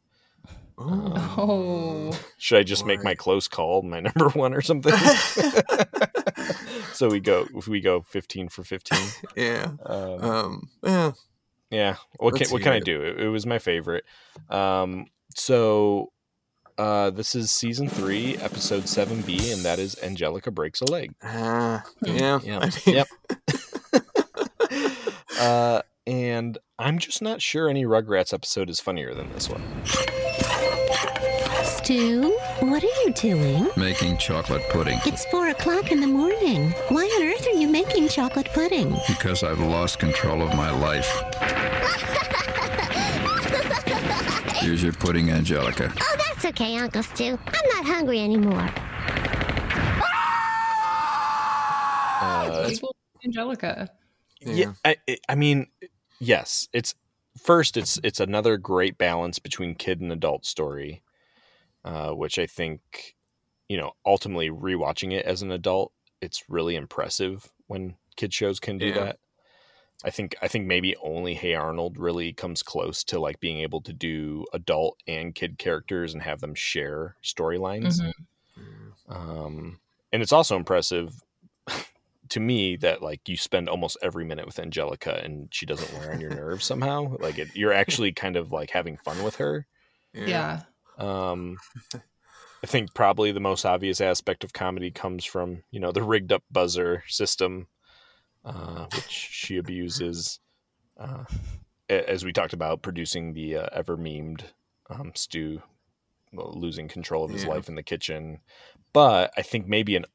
Oh. 0.79 1.35
Oh, 1.39 2.19
Should 2.37 2.59
I 2.59 2.63
just 2.63 2.85
make 2.85 3.03
my 3.03 3.15
close 3.15 3.47
call 3.47 3.81
my 3.81 3.99
number 4.15 4.29
one 4.29 4.53
or 4.53 4.61
something? 4.61 4.93
so 6.93 7.09
we 7.09 7.19
go 7.19 7.47
we 7.67 7.81
go 7.81 8.01
fifteen 8.01 8.49
for 8.49 8.63
fifteen. 8.63 9.07
yeah. 9.35 9.71
Um, 9.85 10.23
Um. 10.23 10.69
Yeah. 10.83 11.11
yeah. 11.71 11.95
What 12.17 12.33
can 12.33 12.39
let's 12.41 12.51
what 12.51 12.61
can 12.61 12.73
I 12.73 12.79
do? 12.79 13.01
It, 13.01 13.21
it 13.21 13.29
was 13.29 13.45
my 13.45 13.59
favorite. 13.59 14.03
Um. 14.49 15.07
So. 15.35 16.11
Uh, 16.79 17.09
this 17.09 17.33
is 17.33 17.49
season 17.49 17.89
three, 17.89 18.37
episode 18.37 18.87
seven 18.87 19.23
B, 19.23 19.51
and 19.51 19.63
that 19.63 19.79
is 19.79 19.97
Angelica 20.03 20.51
breaks 20.51 20.79
a 20.79 20.85
leg. 20.85 21.11
Ah. 21.23 21.83
yeah. 22.03 22.39
Yeah. 22.43 22.59
I 22.59 22.65
mean, 22.85 22.97
Yep. 22.97 23.07
Uh, 25.39 25.81
and 26.05 26.57
I'm 26.79 26.99
just 26.99 27.21
not 27.21 27.41
sure 27.41 27.69
any 27.69 27.85
Rugrats 27.85 28.33
episode 28.33 28.69
is 28.69 28.79
funnier 28.79 29.13
than 29.13 29.31
this 29.33 29.49
one. 29.49 29.61
Stu, 31.63 32.37
what 32.59 32.83
are 32.83 33.01
you 33.05 33.13
doing? 33.13 33.69
Making 33.77 34.17
chocolate 34.17 34.63
pudding. 34.69 34.99
It's 35.05 35.25
four 35.25 35.49
o'clock 35.49 35.91
in 35.91 36.01
the 36.01 36.07
morning. 36.07 36.71
Why 36.89 37.03
on 37.03 37.23
earth 37.23 37.47
are 37.47 37.59
you 37.59 37.67
making 37.67 38.09
chocolate 38.09 38.49
pudding? 38.53 38.95
Because 39.07 39.43
I've 39.43 39.59
lost 39.59 39.99
control 39.99 40.41
of 40.41 40.53
my 40.55 40.69
life. 40.69 41.09
Here's 44.57 44.83
your 44.83 44.93
pudding, 44.93 45.29
Angelica. 45.31 45.93
Oh, 46.01 46.15
that's 46.17 46.45
okay, 46.45 46.77
Uncle 46.77 47.03
Stu. 47.03 47.37
I'm 47.47 47.69
not 47.75 47.85
hungry 47.85 48.19
anymore. 48.19 48.69
Uh, 52.19 52.63
That's 52.63 52.81
Angelica. 53.23 53.89
Yeah, 54.41 54.73
I, 54.85 54.97
I- 55.07 55.17
I 55.29 55.35
mean, 55.35 55.67
yes, 56.19 56.67
it's 56.73 56.93
first. 57.37 57.77
It's 57.77 57.99
it's 58.03 58.19
another 58.19 58.57
great 58.57 58.97
balance 58.97 59.39
between 59.39 59.75
kid 59.75 60.01
and 60.01 60.11
adult 60.11 60.45
story, 60.45 61.01
uh, 61.85 62.11
which 62.11 62.39
I 62.39 62.45
think, 62.47 63.15
you 63.69 63.77
know, 63.77 63.93
ultimately 64.05 64.49
rewatching 64.49 65.13
it 65.13 65.25
as 65.25 65.41
an 65.41 65.51
adult, 65.51 65.91
it's 66.21 66.43
really 66.49 66.75
impressive 66.75 67.51
when 67.67 67.95
kid 68.15 68.33
shows 68.33 68.59
can 68.59 68.77
do 68.77 68.87
Yeah. 68.87 68.93
that. 68.93 69.19
I 70.05 70.11
think 70.11 70.35
I 70.41 70.47
think 70.47 70.67
maybe 70.67 70.95
only 70.97 71.33
Hey 71.33 71.55
Arnold 71.55 71.97
really 71.97 72.31
comes 72.33 72.61
close 72.61 73.03
to 73.05 73.19
like 73.19 73.39
being 73.39 73.59
able 73.61 73.81
to 73.81 73.93
do 73.93 74.45
adult 74.53 74.99
and 75.07 75.33
kid 75.33 75.57
characters 75.57 76.13
and 76.13 76.21
have 76.21 76.39
them 76.39 76.53
share 76.53 77.15
storylines. 77.23 77.99
Mhm. 78.57 78.93
Um, 79.09 79.79
and 80.13 80.21
it's 80.21 80.31
also 80.31 80.55
impressive 80.55 81.23
to 82.29 82.39
me 82.39 82.75
that 82.77 83.01
like 83.01 83.27
you 83.27 83.37
spend 83.37 83.69
almost 83.69 83.97
every 84.01 84.25
minute 84.25 84.45
with 84.45 84.59
Angelica 84.59 85.21
and 85.23 85.49
she 85.51 85.65
doesn't 85.65 85.93
wear 85.93 86.11
on 86.11 86.19
your 86.19 86.31
nerves 86.31 86.65
somehow. 86.65 87.15
Like 87.19 87.37
it, 87.37 87.49
you're 87.53 87.73
actually 87.83 88.11
kind 88.13 88.35
of 88.35 88.51
like 88.51 88.71
having 88.71 88.97
fun 88.97 89.23
with 89.23 89.35
her. 89.37 89.67
Yeah. 90.13 90.61
Um, 90.97 91.57
I 91.93 92.67
think 92.67 92.93
probably 92.93 93.31
the 93.31 93.39
most 93.39 93.65
obvious 93.65 94.01
aspect 94.01 94.43
of 94.43 94.53
comedy 94.53 94.91
comes 94.91 95.23
from 95.25 95.63
you 95.71 95.79
know 95.79 95.91
the 95.91 96.03
rigged 96.03 96.31
up 96.31 96.43
buzzer 96.51 97.03
system, 97.07 97.67
uh, 98.43 98.87
which 98.93 99.09
she 99.09 99.57
abuses. 99.57 100.39
Uh, 100.99 101.25
as 101.89 102.25
we 102.25 102.33
talked 102.33 102.53
about, 102.53 102.81
producing 102.81 103.33
the 103.33 103.57
uh, 103.57 103.69
ever 103.71 103.95
memed 103.95 104.41
um, 104.89 105.11
Stu 105.15 105.61
losing 106.33 106.87
control 106.87 107.23
of 107.23 107.31
his 107.31 107.43
Yeah. 107.43 107.49
life 107.49 107.69
in 107.69 107.75
the 107.75 107.83
kitchen. 107.83 108.39
But 108.93 109.31
I 109.37 109.41
think 109.41 109.67
maybe 109.67 109.95
an 109.95 110.05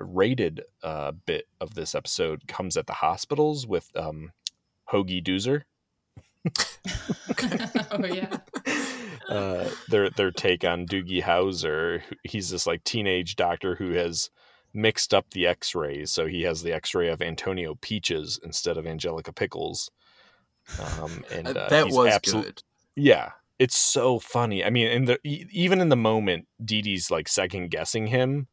underrated 0.00 0.62
uh, 0.82 1.12
bit 1.26 1.46
of 1.60 1.74
this 1.74 1.94
episode 1.94 2.46
comes 2.48 2.76
at 2.76 2.86
the 2.86 2.94
hospitals 2.94 3.66
with 3.66 3.90
um, 3.96 4.32
Hoagie 4.92 5.22
Doozer. 5.24 5.62
oh 7.90 8.04
yeah. 8.06 8.38
uh, 9.28 9.68
their 9.88 10.10
their 10.10 10.30
take 10.30 10.64
on 10.64 10.86
Doogie 10.86 11.22
Howser. 11.22 12.02
He's 12.24 12.50
this 12.50 12.66
like 12.66 12.84
teenage 12.84 13.36
doctor 13.36 13.74
who 13.76 13.92
has 13.92 14.30
mixed 14.72 15.12
up 15.14 15.30
the 15.30 15.46
X-rays, 15.46 16.10
so 16.10 16.26
he 16.26 16.42
has 16.42 16.62
the 16.62 16.72
X-ray 16.72 17.08
of 17.08 17.22
Antonio 17.22 17.74
Peaches 17.80 18.38
instead 18.42 18.76
of 18.76 18.86
Angelica 18.86 19.32
Pickles. 19.32 19.90
Um, 21.00 21.24
and 21.32 21.48
Uh, 21.48 21.60
uh, 21.60 21.68
that 21.68 21.88
was 21.90 22.12
absolute- 22.12 22.44
good. 22.44 22.62
Yeah, 23.00 23.32
it's 23.58 23.76
so 23.76 24.18
funny. 24.18 24.64
I 24.64 24.70
mean, 24.70 24.88
in 24.88 25.04
the 25.04 25.18
e- 25.24 25.46
even 25.52 25.80
in 25.80 25.88
the 25.88 25.96
moment, 25.96 26.46
Didi's 26.64 27.10
like 27.10 27.28
second 27.28 27.70
guessing 27.70 28.08
him. 28.08 28.48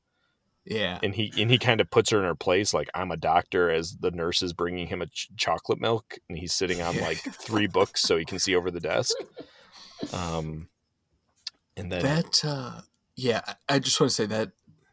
Yeah. 0.66 1.00
And 1.04 1.14
he 1.14 1.32
and 1.38 1.52
he 1.52 1.58
kind 1.60 1.80
of 1.80 1.90
puts 1.92 2.10
her 2.10 2.18
in 2.18 2.24
her 2.26 2.36
place, 2.36 2.74
like 2.74 2.90
I'm 2.96 3.12
a 3.12 3.18
doctor, 3.18 3.70
as 3.70 3.98
the 3.98 4.10
nurse 4.12 4.42
is 4.42 4.52
bringing 4.54 4.88
him 4.88 5.02
a 5.02 5.06
ch- 5.08 5.30
chocolate 5.38 5.80
milk, 5.80 6.18
and 6.28 6.38
he's 6.38 6.54
sitting 6.54 6.82
on 6.82 7.00
like 7.02 7.18
three 7.20 7.68
books 7.68 8.02
so 8.02 8.18
he 8.18 8.26
can 8.26 8.40
see 8.40 8.56
over 8.56 8.72
the 8.72 8.80
desk. 8.80 9.16
Um, 10.12 10.70
and 11.78 11.92
then 11.92 12.02
that 12.04 12.44
uh 12.44 12.82
yeah 13.16 13.42
I- 13.70 13.80
just 13.80 14.00
want 14.00 14.10
to 14.10 14.16
say 14.16 14.26
that 14.26 14.52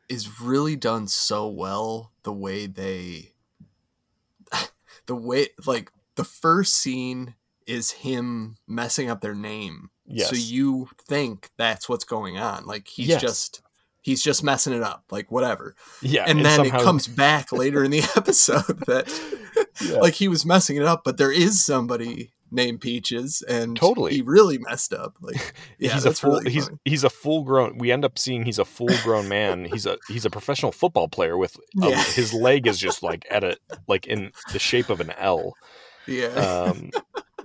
is 0.09 0.41
really 0.41 0.77
done 0.77 1.09
so 1.09 1.49
well 1.49 2.13
the 2.25 2.33
way 2.33 2.67
they 2.67 3.33
the 5.07 5.15
way 5.15 5.49
like 5.67 5.91
the 6.17 6.25
first 6.25 6.75
scene 6.75 7.35
is 7.67 7.91
him 7.93 8.57
messing 8.67 9.09
up 9.09 9.21
their 9.21 9.35
name 9.35 9.91
Yes. 10.07 10.29
so 10.31 10.37
you 10.37 10.89
think 11.09 11.51
that's 11.57 11.89
what's 11.89 12.05
going 12.05 12.37
on 12.39 12.67
like 12.67 12.89
he's 12.89 13.09
Yes. 13.09 13.23
just 13.23 13.63
he's 14.03 14.23
just 14.23 14.43
messing 14.45 14.73
it 14.75 14.83
up 14.83 15.05
like 15.11 15.31
whatever. 15.33 15.75
Yeah, 16.03 16.23
and, 16.27 16.39
and 16.39 16.47
then 16.47 16.57
somehow- 16.57 16.81
it 16.81 16.85
comes 16.85 17.07
back 17.09 17.51
later 17.53 17.83
in 17.83 17.91
the 17.91 18.03
episode 18.17 18.81
that 18.87 19.09
like 20.01 20.15
he 20.15 20.29
was 20.29 20.45
messing 20.45 20.77
it 20.77 20.85
up 20.85 21.03
but 21.05 21.17
there 21.17 21.33
is 21.33 21.65
somebody 21.65 22.33
named 22.55 22.83
peaches 22.83 23.43
and 23.49 23.77
Totally. 23.79 24.13
he 24.15 24.21
really 24.21 24.59
messed 24.59 24.93
up 24.93 25.15
like 25.23 25.55
yeah 25.79 25.95
he's 25.95 26.05
a 26.05 26.13
full 26.13 26.33
really 26.41 26.51
he's 26.53 26.71
he's 26.85 27.03
a 27.05 27.09
full 27.09 27.45
grown 27.45 27.79
we 27.79 27.91
end 27.91 28.05
up 28.05 28.19
seeing 28.19 28.45
he's 28.45 28.59
a 28.59 28.65
full 28.67 28.91
grown 29.03 29.27
man. 29.29 29.65
He's 29.65 29.87
a 29.87 29.97
he's 30.09 30.27
a 30.27 30.31
professional 30.31 30.71
football 30.71 31.09
player 31.09 31.39
with 31.39 31.57
a, 31.83 31.89
Yeah. 31.89 32.03
his 32.05 32.35
leg 32.35 32.67
is 32.67 32.79
just 32.79 33.03
like 33.03 33.25
at 33.31 33.43
a 33.43 33.57
like 33.89 34.07
in 34.07 34.33
the 34.53 34.59
shape 34.59 34.91
of 34.91 35.01
an 35.01 35.13
l. 35.17 35.55
Yeah. 36.07 36.27
Um 36.27 36.91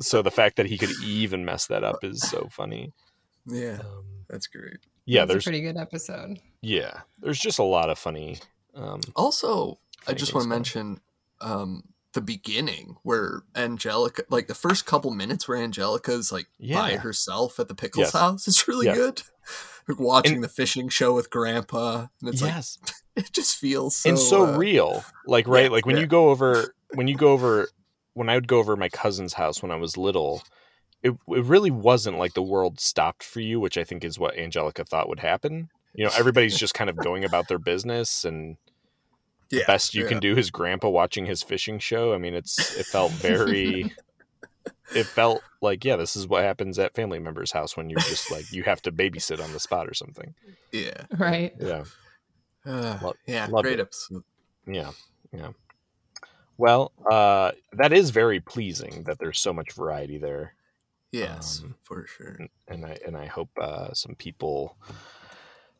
so 0.01 0.21
the 0.21 0.31
fact 0.31 0.57
that 0.57 0.65
he 0.65 0.77
could 0.77 0.91
even 1.03 1.45
mess 1.45 1.67
that 1.67 1.83
up 1.85 2.03
is 2.03 2.21
so 2.21 2.49
funny. 2.51 2.91
Yeah, 3.45 3.79
that's 4.29 4.47
great. 4.47 4.79
Yeah 5.07 5.21
That's 5.21 5.29
a 5.29 5.33
there's 5.33 5.43
pretty 5.45 5.61
good 5.61 5.77
episode. 5.77 6.39
yeah 6.61 7.01
there's 7.19 7.39
just 7.39 7.57
a 7.57 7.63
lot 7.63 7.89
of 7.89 7.97
funny 7.97 8.37
um 8.75 9.01
Also, 9.15 9.79
I 10.07 10.13
just 10.13 10.35
want 10.35 10.43
to 10.43 10.49
mention 10.49 11.01
um, 11.41 11.83
the 12.13 12.21
beginning 12.21 12.97
where 13.03 13.41
Angelica, 13.55 14.23
like 14.29 14.45
the 14.47 14.53
first 14.55 14.85
couple 14.85 15.09
minutes 15.11 15.47
where 15.47 15.57
Angelica's 15.57 16.31
like 16.31 16.45
by 16.73 16.95
herself 16.97 17.59
at 17.59 17.67
the 17.67 17.75
Pickles 17.75 18.05
Yes. 18.07 18.13
house. 18.13 18.47
It's 18.47 18.67
really 18.67 18.85
Yeah. 18.85 18.95
good. 18.95 19.21
Like 19.87 19.99
watching 19.99 20.41
the 20.41 20.47
fishing 20.47 20.89
show 20.89 21.13
with 21.15 21.29
Grandpa, 21.29 22.07
and 22.21 22.29
it's 22.29 22.41
Yes. 22.41 22.77
like 22.83 22.93
it 23.25 23.33
just 23.33 23.57
feels 23.57 23.95
so, 23.95 24.09
and 24.09 24.19
so 24.19 24.45
uh, 24.45 24.57
real 24.57 25.03
like 25.25 25.47
right 25.47 25.65
yeah, 25.65 25.69
like 25.71 25.85
when 25.87 25.95
yeah. 25.95 26.01
you 26.01 26.07
go 26.07 26.29
over 26.29 26.73
when 26.93 27.07
you 27.07 27.15
go 27.15 27.31
over 27.31 27.67
when 28.13 28.29
i 28.29 28.35
would 28.35 28.47
go 28.47 28.59
over 28.59 28.75
my 28.75 28.89
cousin's 28.89 29.33
house 29.33 29.61
when 29.63 29.71
i 29.71 29.75
was 29.75 29.97
little 29.97 30.43
it, 31.03 31.11
it 31.29 31.43
really 31.45 31.71
wasn't 31.71 32.17
like 32.17 32.33
the 32.33 32.41
world 32.41 32.79
stopped 32.79 33.23
for 33.23 33.39
you 33.39 33.59
which 33.59 33.77
i 33.77 33.83
think 33.83 34.03
is 34.03 34.19
what 34.19 34.37
angelica 34.37 34.83
thought 34.83 35.09
would 35.09 35.19
happen 35.19 35.69
you 35.93 36.05
know 36.05 36.11
everybody's 36.17 36.57
just 36.57 36.73
kind 36.73 36.89
of 36.89 36.95
going 36.97 37.23
about 37.23 37.47
their 37.47 37.59
business 37.59 38.25
and 38.25 38.57
the 39.49 39.63
best 39.67 39.95
you 39.95 40.03
yeah. 40.03 40.09
can 40.09 40.19
do 40.19 40.37
is 40.37 40.49
grandpa 40.51 40.89
watching 40.89 41.25
his 41.25 41.43
fishing 41.43 41.79
show 41.79 42.13
i 42.13 42.17
mean 42.17 42.33
it's 42.33 42.75
it 42.77 42.85
felt 42.85 43.11
very 43.21 43.91
it 44.93 45.05
felt 45.05 45.41
like 45.61 45.85
yeah 45.85 45.95
this 45.95 46.15
is 46.15 46.27
what 46.27 46.43
happens 46.43 46.77
at 46.79 46.93
family 46.95 47.19
members 47.19 47.51
house 47.51 47.77
when 47.77 47.89
you're 47.89 47.99
just 48.01 48.29
like 48.31 48.51
you 48.51 48.63
have 48.63 48.81
to 48.81 48.91
babysit 48.91 49.41
on 49.43 49.53
the 49.53 49.59
spot 49.59 49.87
or 49.87 49.93
something 49.93 50.33
Yeah, 50.71 51.05
Right. 51.17 51.53
yeah 51.59 51.83
uh, 52.65 52.99
Lo- 53.01 53.13
yeah, 53.25 53.47
great 53.47 53.79
it. 53.79 53.83
episode. 53.83 54.23
Yeah, 54.65 54.91
yeah. 55.31 55.51
Well, 56.57 56.91
uh, 57.09 57.51
that 57.73 57.93
is 57.93 58.09
very 58.09 58.41
pleasing 58.41 59.03
that 59.03 59.19
there's 59.19 59.39
so 59.39 59.53
much 59.53 59.71
variety 59.71 60.17
there, 60.17 60.53
Yes, 61.11 61.61
Um, 61.63 61.75
for 61.83 62.05
sure. 62.05 62.37
and 62.67 62.85
I 62.85 62.97
and 63.05 63.15
I 63.17 63.25
hope 63.27 63.49
uh, 63.59 63.93
some 63.93 64.15
people, 64.15 64.77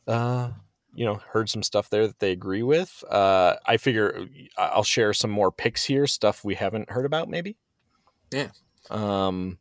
uh, 0.06 0.52
you 0.94 1.04
know, 1.04 1.16
heard 1.16 1.48
some 1.50 1.62
stuff 1.62 1.90
there 1.90 2.06
that 2.06 2.18
they 2.18 2.32
agree 2.32 2.62
with. 2.62 3.04
Uh, 3.10 3.56
I 3.66 3.76
figure 3.76 4.26
I- 4.56 4.68
I'll 4.68 4.82
share 4.84 5.12
some 5.12 5.30
more 5.30 5.52
picks 5.52 5.84
here, 5.84 6.06
stuff 6.06 6.44
we 6.44 6.54
haven't 6.54 6.90
heard 6.90 7.04
about, 7.06 7.28
maybe. 7.28 7.56
Yeah. 8.32 8.50
Um. 8.90 9.58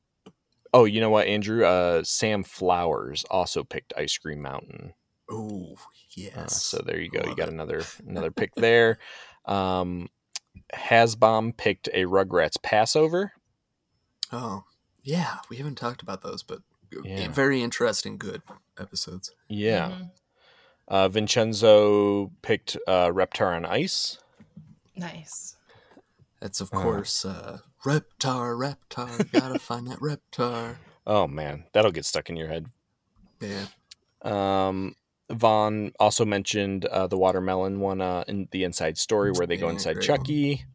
Oh, 0.73 0.85
you 0.85 0.99
know 1.01 1.09
what, 1.09 1.27
Andrew? 1.27 1.65
Uh, 1.65 2.03
Sam 2.03 2.43
Flowers 2.43 3.23
also 3.29 3.63
picked 3.63 3.93
Ice 3.97 4.17
Cream 4.17 4.41
Mountain. 4.41 4.93
Oh 5.29 5.75
Uh, 5.77 5.83
yes. 6.15 6.61
so 6.63 6.79
there 6.85 6.99
you 6.99 7.09
go. 7.09 7.21
You 7.27 7.35
got 7.35 7.49
it. 7.49 7.53
another 7.53 7.81
another 8.07 8.31
pick 8.31 8.55
there. 8.55 8.99
Um, 9.45 10.09
Hasbom 10.73 11.55
picked 11.57 11.87
a 11.93 12.03
Rugrats 12.05 12.61
Passover. 12.61 13.33
Oh 14.31 14.63
yeah, 15.07 15.37
we 15.49 15.55
haven't 15.57 15.75
talked 15.75 16.01
about 16.01 16.21
those, 16.21 16.43
but 16.43 16.59
Yeah. 17.03 17.29
very 17.29 17.61
interesting, 17.63 18.17
good 18.17 18.41
episodes. 18.77 19.31
Yeah. 19.47 19.89
Mm-hmm. 19.89 20.03
Uh, 20.89 21.07
Vincenzo 21.09 22.31
picked 22.41 22.75
uh, 22.87 23.07
Reptar 23.07 23.55
on 23.55 23.65
Ice. 23.65 24.19
Nice. 24.95 25.55
That's 26.41 26.59
of 26.61 26.69
Uh. 26.73 26.81
course 26.81 27.23
uh, 27.25 27.59
Reptar, 27.85 28.55
Reptar. 28.57 29.31
Gotta 29.31 29.59
find 29.59 29.87
that 29.87 29.99
Reptar. 29.99 30.77
Oh 31.09 31.25
man, 31.25 31.63
that'll 31.71 31.93
get 31.93 32.03
stuck 32.03 32.29
in 32.29 32.35
your 32.35 32.49
head. 32.49 32.65
Yeah. 33.39 33.67
Um, 34.23 34.93
Vaughn 35.31 35.93
also 36.01 36.25
mentioned 36.25 36.83
uh, 36.83 37.07
the 37.07 37.17
watermelon 37.17 37.79
one 37.79 38.01
uh, 38.01 38.25
in 38.27 38.49
the 38.51 38.65
Inside 38.65 38.97
Story 38.97 39.31
where 39.31 39.47
they 39.47 39.55
go 39.55 39.67
Yeah, 39.67 39.73
inside 39.75 39.93
great. 39.93 40.05
Chuckie. 40.05 40.65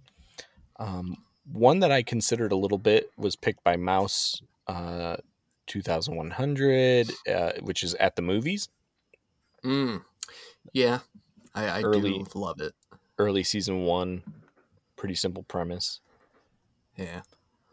Um, 0.78 1.18
one 1.50 1.80
that 1.80 1.90
I 1.90 2.02
considered 2.02 2.52
a 2.52 2.56
little 2.56 2.78
bit 2.78 3.10
was 3.16 3.36
picked 3.36 3.64
by 3.64 3.76
Mouse, 3.76 4.40
uh, 4.66 5.16
2100, 5.66 7.10
uh, 7.28 7.52
which 7.60 7.82
is 7.82 7.94
at 7.94 8.16
the 8.16 8.22
movies. 8.22 8.68
Mm. 9.64 10.02
Yeah, 10.72 11.00
I, 11.54 11.66
I 11.66 11.82
Early- 11.82 12.18
do 12.18 12.26
love 12.34 12.60
it. 12.60 12.74
Early 13.18 13.42
season 13.44 13.82
one, 13.82 14.22
pretty 14.96 15.14
simple 15.14 15.42
premise. 15.44 16.00
Yeah, 16.96 17.22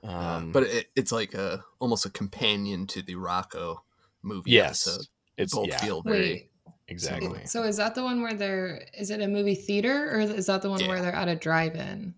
Um, 0.04 0.10
uh, 0.14 0.40
but 0.52 0.64
it, 0.64 0.90
it's 0.96 1.12
like 1.12 1.34
a 1.34 1.64
almost 1.80 2.06
a 2.06 2.10
companion 2.10 2.88
to 2.88 3.02
the 3.02 3.16
Rocco 3.16 3.84
movie 4.22 4.52
yes, 4.52 4.88
episode. 4.88 5.06
It's 5.38 5.54
both 5.56 5.68
yeah, 5.68 5.78
feel 5.78 6.02
very 6.02 6.20
Wait. 6.20 6.52
exactly. 6.88 7.46
So 7.46 7.64
is 7.64 7.78
that 7.78 7.96
the 7.96 8.04
one 8.04 8.22
where 8.22 8.34
they're? 8.34 8.86
Is 8.98 9.10
it 9.10 9.22
a 9.22 9.28
movie 9.28 9.56
theater 9.56 10.12
or 10.14 10.20
is 10.20 10.46
that 10.46 10.62
the 10.62 10.70
one 10.70 10.86
where 10.88 11.02
they're 11.02 11.16
at 11.16 11.28
a 11.28 11.36
drive-in? 11.36 12.14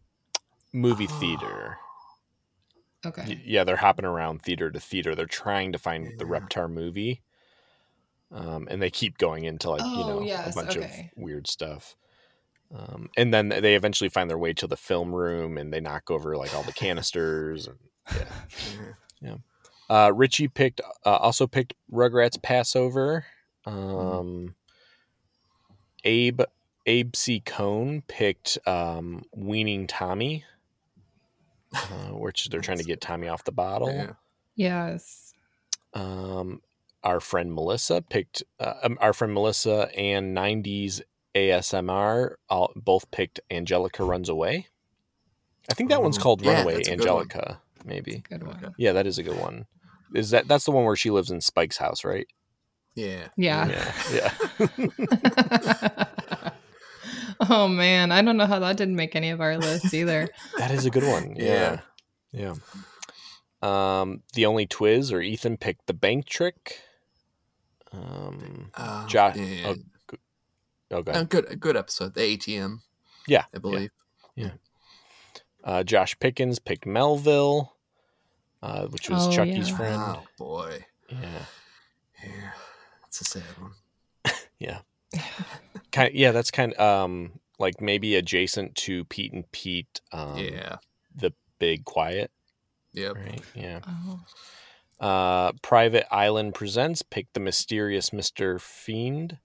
Movie 0.73 1.07
theater. 1.19 1.77
Okay. 3.05 3.41
Yeah, 3.45 3.63
they're 3.63 3.77
hopping 3.77 4.05
around 4.05 4.43
theater 4.43 4.69
to 4.69 4.79
theater. 4.79 5.15
They're 5.15 5.25
trying 5.25 5.71
to 5.71 5.79
find 5.79 6.19
the 6.19 6.25
Reptar 6.25 6.71
movie. 6.71 7.21
Um, 8.31 8.67
and 8.69 8.81
they 8.81 8.89
keep 8.91 9.17
going 9.17 9.43
into 9.45 9.69
like, 9.71 9.81
you 9.81 10.03
Oh, 10.03 10.07
know, 10.07 10.21
yes, 10.21 10.55
a 10.55 10.59
bunch 10.61 10.77
okay. 10.77 11.09
of 11.15 11.23
weird 11.23 11.47
stuff. 11.47 11.95
Um, 12.73 13.09
and 13.17 13.33
then 13.33 13.49
they 13.49 13.75
eventually 13.75 14.09
find 14.09 14.29
their 14.29 14.37
way 14.37 14.53
to 14.53 14.67
the 14.67 14.77
film 14.77 15.13
room 15.13 15.57
and 15.57 15.73
they 15.73 15.81
knock 15.81 16.09
over 16.09 16.37
like 16.37 16.55
all 16.55 16.63
the 16.63 16.71
canisters 16.71 17.67
and 17.67 17.77
yeah. 18.15 18.25
yeah. 19.21 19.35
Uh, 19.89 20.11
Richie 20.13 20.47
picked 20.47 20.79
uh, 21.05 21.15
also 21.17 21.47
picked 21.47 21.73
Rugrats 21.91 22.41
Passover. 22.41 23.25
Um, 23.65 24.55
Abe 26.05 26.41
Abe 26.85 27.15
C. 27.15 27.41
Cone 27.41 28.03
picked 28.07 28.57
um, 28.65 29.25
Weaning 29.35 29.85
Tommy, 29.87 30.45
uh, 31.73 32.13
which 32.13 32.49
they're 32.49 32.61
trying 32.61 32.77
to 32.79 32.83
get 32.83 33.01
Tommy 33.01 33.27
off 33.27 33.43
the 33.43 33.51
bottle. 33.51 33.89
Yeah. 33.91 34.11
Yes. 34.55 35.33
Um, 35.93 36.61
our 37.03 37.19
friend 37.19 37.53
Melissa 37.53 38.01
picked 38.01 38.43
uh, 38.59 38.73
um, 38.83 38.97
our 39.01 39.13
friend 39.13 39.33
Melissa 39.33 39.89
and 39.97 40.35
90s 40.35 41.01
ASMR 41.35 42.35
all, 42.49 42.71
both 42.75 43.09
picked 43.11 43.39
Angelica 43.49 44.03
Runs 44.03 44.29
Away. 44.29 44.67
I 45.69 45.73
think 45.73 45.89
that 45.89 46.01
one's 46.01 46.17
Oh, 46.17 46.21
called 46.21 46.41
yeah, 46.43 46.55
Runaway 46.57 46.75
that's 46.75 46.87
a 46.89 46.91
good 46.97 46.99
one. 46.99 47.07
Angelica, 47.21 47.61
maybe. 47.85 48.23
Good 48.29 48.45
one. 48.45 48.73
Yeah, 48.77 48.93
that 48.93 49.07
is 49.07 49.17
a 49.17 49.23
good 49.23 49.39
one. 49.39 49.65
Is 50.13 50.31
that 50.31 50.47
that's 50.47 50.65
the 50.65 50.71
one 50.71 50.83
where 50.85 50.95
she 50.95 51.09
lives 51.09 51.31
in 51.31 51.39
Spike's 51.41 51.77
house, 51.77 52.03
right? 52.03 52.27
Yeah. 52.95 53.27
Yeah. 53.37 53.91
Yeah. 54.11 54.31
Yeah. 54.77 56.05
oh 57.49 57.67
man, 57.67 58.11
I 58.11 58.21
don't 58.21 58.37
know 58.37 58.45
how 58.45 58.59
that 58.59 58.77
didn't 58.77 58.95
make 58.95 59.15
any 59.15 59.29
of 59.31 59.41
our 59.41 59.57
lists 59.57 59.93
either. 59.93 60.29
That 60.57 60.71
is 60.71 60.85
a 60.85 60.89
good 60.89 61.03
one. 61.03 61.35
Yeah. 61.37 61.81
Yeah. 62.31 62.53
Um, 63.61 64.23
the 64.33 64.45
only 64.45 64.65
Twiz 64.67 65.11
or 65.11 65.21
Ethan 65.21 65.57
picked 65.57 65.87
the 65.87 65.93
bank 65.93 66.25
trick. 66.25 66.79
Um, 67.91 68.71
Uh, 68.75 69.05
Josh. 69.07 69.35
yeah. 69.35 69.67
Oh, 69.67 69.75
go, 70.07 70.17
oh, 70.91 71.01
go 71.03 71.23
good, 71.25 71.59
good 71.59 71.77
episode. 71.77 72.13
The 72.15 72.21
ATM, 72.21 72.79
Yeah. 73.27 73.45
I 73.53 73.57
believe. 73.59 73.91
Yeah. 74.35 74.51
Uh, 75.63 75.83
Josh 75.83 76.17
Pickens 76.19 76.57
picked 76.59 76.85
Melville, 76.85 77.75
uh, 78.63 78.87
which 78.87 79.09
was 79.09 79.27
Oh, 79.27 79.31
Chuckie's 79.31 79.69
yeah. 79.69 79.77
friend. 79.77 80.01
Oh 80.01 80.23
boy. 80.37 80.85
Yeah. 81.09 81.45
Yeah. 82.23 82.51
It's 83.07 83.21
a 83.21 83.25
sad 83.25 83.43
one. 83.59 83.73
Yeah. 84.59 84.79
Kind 85.91 86.09
of, 86.09 86.15
yeah, 86.15 86.31
that's 86.31 86.51
kind 86.51 86.73
of 86.73 87.05
um 87.05 87.39
like 87.59 87.81
maybe 87.81 88.15
adjacent 88.15 88.75
to 88.75 89.05
Pete 89.05 89.33
and 89.33 89.49
Pete. 89.51 90.01
Um, 90.11 90.37
Yeah. 90.37 90.77
The 91.15 91.33
big 91.59 91.85
quiet. 91.85 92.31
Yep. 92.93 93.15
Right. 93.15 93.41
Yeah. 93.53 93.79
Oh. 93.87 94.19
Uh, 95.05 95.51
Private 95.61 96.05
Island 96.13 96.53
presents 96.53 97.01
pick 97.01 97.27
the 97.33 97.39
mysterious 97.39 98.11
Mister 98.13 98.57
Friend. 98.59 99.37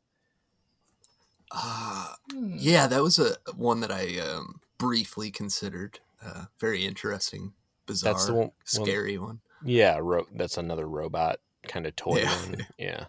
Uh, 1.50 2.14
Hmm. 2.32 2.56
yeah, 2.58 2.86
that 2.86 3.02
was 3.02 3.18
a 3.18 3.36
one 3.54 3.80
that 3.80 3.90
I 3.92 4.18
um, 4.18 4.60
briefly 4.78 5.30
considered. 5.30 6.00
Uh, 6.24 6.46
very 6.58 6.84
interesting, 6.84 7.52
bizarre, 7.86 8.14
That's 8.14 8.26
the 8.26 8.32
one- 8.34 8.40
one- 8.46 8.52
scary 8.64 9.16
one. 9.18 9.40
Yeah, 9.64 9.98
ro- 10.00 10.26
that's 10.34 10.56
another 10.58 10.88
robot 10.88 11.40
kind 11.68 11.86
of 11.86 11.94
toy 11.96 12.18
Yeah. 12.18 12.36
one. 12.42 12.66
Yeah. 12.78 13.04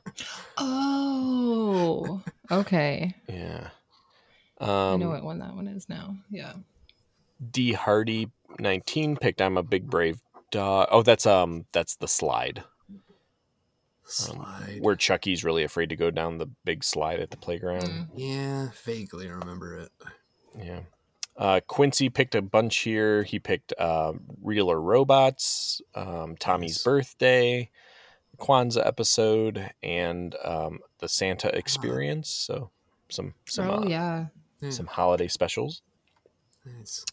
Oh. 0.58 2.22
Okay. 2.52 3.14
Yeah. 3.30 3.70
I 4.60 4.94
Um, 4.94 5.00
know 5.00 5.10
what 5.10 5.24
one 5.24 5.40
that 5.40 5.56
one 5.56 5.68
is 5.68 5.88
now. 5.88 6.16
Yeah. 6.32 6.54
D 7.52 7.74
Hardy 7.74 8.32
nineteen 8.60 9.16
picked 9.16 9.40
I'm 9.42 9.56
a 9.58 9.62
big 9.64 9.88
brave 9.88 10.20
dog. 10.50 10.88
Oh, 10.92 11.04
that's 11.04 11.26
um 11.28 11.66
that's 11.74 11.96
the 11.98 12.08
slide. 12.08 12.64
Um, 12.90 12.94
Slide. 14.10 14.78
where 14.80 14.96
Chuckie's 14.96 15.44
really 15.44 15.64
afraid 15.64 15.90
to 15.90 15.96
go 15.98 16.10
down 16.10 16.38
the 16.38 16.50
big 16.64 16.84
slide 16.86 17.20
at 17.20 17.30
the 17.30 17.36
playground. 17.38 17.84
Mm. 17.84 18.08
Yeah, 18.16 18.70
vaguely 18.86 19.28
remember 19.30 19.76
it. 19.78 19.90
Yeah. 20.58 20.80
Uh, 21.36 21.60
Quincy 21.68 22.10
picked 22.10 22.34
a 22.34 22.42
bunch 22.42 22.78
here. 22.78 23.24
He 23.24 23.38
picked 23.38 23.74
uh, 23.78 24.14
Real 24.42 24.72
or 24.72 24.82
Robots, 24.82 25.82
um, 25.94 26.36
Tommy's 26.40 26.78
Nice. 26.78 26.84
birthday, 26.84 27.70
Kwanzaa 28.40 28.86
episode, 28.86 29.72
and 29.84 30.36
um, 30.44 30.80
the 31.00 31.10
Santa 31.10 31.56
experience. 31.56 32.30
So 32.30 32.72
some 33.10 33.34
some 33.46 33.70
oh 33.70 33.84
uh, 33.84 33.86
yeah. 33.88 34.26
some 34.70 34.88
holiday 34.88 35.28
specials. 35.28 35.82
Nice. 36.66 37.06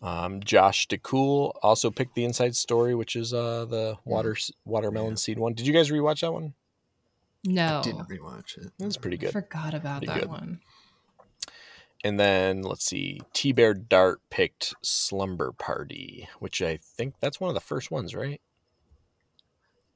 Um, 0.00 0.40
Josh 0.42 0.86
DeCool 0.86 1.58
also 1.62 1.90
picked 1.90 2.14
the 2.14 2.24
Inside 2.24 2.54
Story, 2.54 2.94
which 2.94 3.16
is 3.16 3.34
uh, 3.34 3.64
the 3.64 3.96
water 4.04 4.36
watermelon 4.64 5.16
seed 5.16 5.38
one. 5.38 5.54
Did 5.54 5.66
you 5.66 5.72
guys 5.72 5.90
rewatch 5.90 6.20
that 6.20 6.32
one? 6.32 6.54
No. 7.44 7.78
I 7.78 7.82
didn't 7.82 8.08
rewatch 8.08 8.58
it. 8.58 8.70
It 8.78 8.84
was 8.84 8.96
pretty 8.96 9.16
good. 9.16 9.30
I 9.30 9.32
Forgot 9.32 9.74
about 9.74 9.98
Pretty 9.98 10.12
that 10.12 10.20
good. 10.20 10.28
one. 10.30 10.60
And 12.04 12.18
then 12.18 12.62
let's 12.62 12.84
see, 12.84 13.20
T 13.32 13.52
Bear 13.52 13.74
Dart 13.74 14.20
picked 14.30 14.74
Slumber 14.82 15.52
Party, 15.52 16.28
which 16.38 16.62
I 16.62 16.76
think 16.76 17.14
that's 17.20 17.40
one 17.40 17.48
of 17.48 17.54
the 17.54 17.60
first 17.60 17.90
ones, 17.90 18.14
right? 18.14 18.40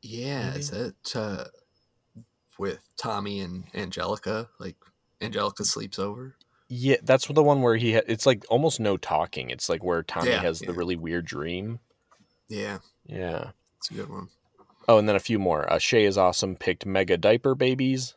Yeah, 0.03 0.55
is 0.55 0.70
that 0.70 0.95
uh, 1.15 1.45
with 2.59 2.81
Tommy 2.97 3.41
and 3.41 3.65
Angelica? 3.74 4.49
Like 4.59 4.77
Angelica 5.20 5.65
sleeps 5.65 5.99
over. 5.99 6.35
Yeah, 6.69 6.97
that's 7.03 7.27
the 7.27 7.43
one 7.43 7.62
where 7.62 7.77
he. 7.77 7.95
Ha- 7.95 8.01
it's 8.09 8.27
like 8.27 8.45
almost 8.49 8.81
no 8.81 8.97
talking. 8.97 9.51
It's 9.51 9.69
like 9.69 9.85
where 9.85 10.03
Tommy 10.03 10.31
Yeah, 10.31 10.41
has 10.41 10.61
the 10.61 10.73
really 10.73 10.97
weird 10.97 11.27
dream. 11.27 11.81
Yeah, 12.49 12.79
Yeah. 13.07 13.51
it's 13.79 13.91
a 13.91 13.95
good 13.95 14.09
one. 14.11 14.29
Oh, 14.89 14.99
and 14.99 15.09
then 15.09 15.16
a 15.16 15.20
few 15.20 15.39
more. 15.39 15.70
Uh, 15.73 15.79
Shay 15.79 16.05
is 16.05 16.19
awesome. 16.19 16.57
Picked 16.57 16.85
Mega 16.87 17.16
Diaper 17.16 17.55
Babies. 17.55 18.15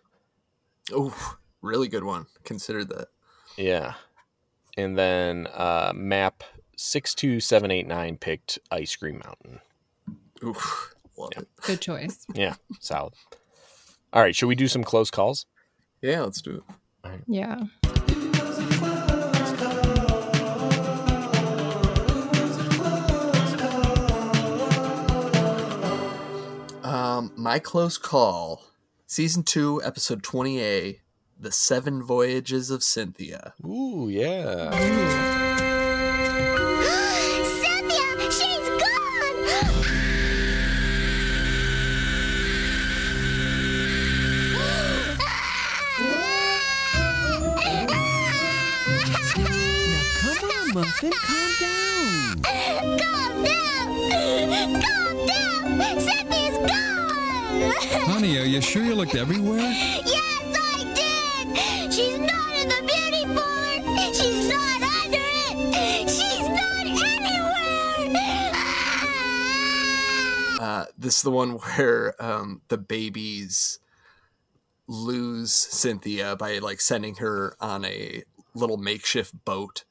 Oh, 0.92 1.38
really 1.62 1.88
good 1.88 2.04
one. 2.04 2.26
Considered 2.44 2.90
that. 2.90 3.10
Yeah. 3.58 3.94
And 4.78 4.98
then 4.98 5.48
uh, 5.54 5.94
Map 5.96 6.44
six 6.76 7.14
two 7.14 7.40
seven 7.40 7.72
eight 7.72 7.88
nine 7.88 8.18
picked 8.18 8.58
Ice 8.72 8.96
Cream 8.96 9.22
Mountain. 9.24 9.60
Oof, 10.44 10.95
love 11.18 11.32
it. 11.38 11.48
Good 11.62 11.82
choice. 11.82 12.26
Yeah, 12.36 12.56
solid. 12.80 13.14
All 14.14 14.22
right, 14.22 14.36
should 14.36 14.48
we 14.48 14.56
do 14.56 14.68
some 14.68 14.84
close 14.84 15.10
calls? 15.12 15.46
Yeah, 16.02 16.22
let's 16.22 16.42
do 16.42 16.64
it. 17.06 17.22
Yeah. 17.28 17.64
Um, 26.84 27.32
my 27.36 27.58
close 27.60 27.98
call, 27.98 28.64
season 29.08 29.44
two, 29.44 29.82
episode 29.84 30.22
twenty 30.24 30.62
A, 30.62 31.02
the 31.40 31.52
Seven 31.52 32.04
Voyages 32.04 32.70
of 32.70 32.84
Cynthia. 32.84 33.54
Ooh, 33.66 34.08
yeah. 34.10 34.70
Cynthia, 34.72 35.65
on, 51.12 51.12
calm 51.22 51.52
down. 51.60 52.42
Calm 52.44 53.44
down! 53.44 53.88
Calm 54.82 55.28
down! 55.28 56.00
Cynthia's 56.00 56.58
gone! 56.58 58.06
Honey, 58.06 58.38
are 58.40 58.46
you 58.46 58.62
sure 58.62 58.84
you 58.84 58.96
looked 58.96 59.16
everywhere? 59.16 59.60
Yes, 59.60 60.58
I 60.58 60.84
did! 60.96 61.94
She's 61.94 62.20
not 62.20 62.56
in 62.56 62.70
the 62.70 62.82
beauty 62.88 63.26
parlor! 63.34 64.14
She's 64.14 64.50
not 64.50 64.82
under 64.82 65.18
it! 65.18 66.10
She's 66.10 66.48
not 66.50 66.86
anywhere! 66.88 68.52
Uh, 70.60 70.86
this 70.98 71.18
is 71.18 71.22
the 71.24 71.32
one 71.32 71.52
where 71.78 72.16
um, 72.24 72.62
the 72.70 72.78
babies 72.78 73.80
lose 74.88 75.54
Cynthia 75.54 76.36
by 76.36 76.60
like 76.60 76.80
sending 76.80 77.16
her 77.16 77.56
on 77.60 77.84
a 77.86 78.24
little 78.54 78.78
makeshift 78.78 79.34
boat, 79.46 79.84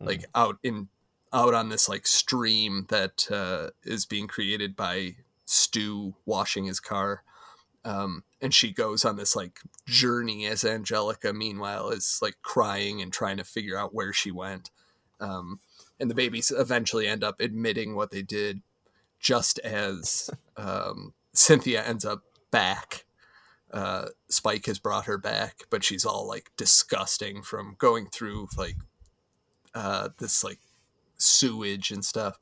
like 0.00 0.24
out 0.34 0.58
in 0.62 0.88
out 1.32 1.54
on 1.54 1.68
this 1.68 1.88
like 1.88 2.06
stream 2.06 2.86
that 2.88 3.30
uh, 3.30 3.70
is 3.84 4.06
being 4.06 4.26
created 4.26 4.74
by 4.74 5.16
Stu 5.44 6.14
washing 6.26 6.64
his 6.64 6.80
car. 6.80 7.22
Um, 7.84 8.24
and 8.42 8.52
she 8.52 8.72
goes 8.72 9.04
on 9.04 9.16
this 9.16 9.36
like 9.36 9.60
journey 9.86 10.46
as 10.46 10.64
Angelica, 10.64 11.32
meanwhile, 11.32 11.90
is 11.90 12.18
like 12.20 12.36
crying 12.42 13.00
and 13.00 13.12
trying 13.12 13.36
to 13.36 13.44
figure 13.44 13.78
out 13.78 13.94
where 13.94 14.12
she 14.12 14.30
went. 14.30 14.70
Um, 15.20 15.60
and 15.98 16.10
the 16.10 16.14
babies 16.14 16.50
eventually 16.50 17.06
end 17.06 17.22
up 17.22 17.40
admitting 17.40 17.94
what 17.94 18.10
they 18.10 18.22
did 18.22 18.62
just 19.20 19.58
as 19.60 20.30
um, 20.56 21.14
Cynthia 21.32 21.84
ends 21.84 22.04
up 22.04 22.22
back 22.50 23.04
uh, 23.72 24.06
Spike 24.28 24.66
has 24.66 24.78
brought 24.78 25.06
her 25.06 25.18
back, 25.18 25.62
but 25.70 25.84
she's 25.84 26.04
all 26.04 26.26
like 26.26 26.50
disgusting 26.56 27.42
from 27.42 27.76
going 27.78 28.06
through 28.06 28.48
like 28.56 28.76
uh, 29.74 30.08
this 30.18 30.42
like 30.44 30.58
sewage 31.18 31.90
and 31.90 32.04
stuff. 32.04 32.38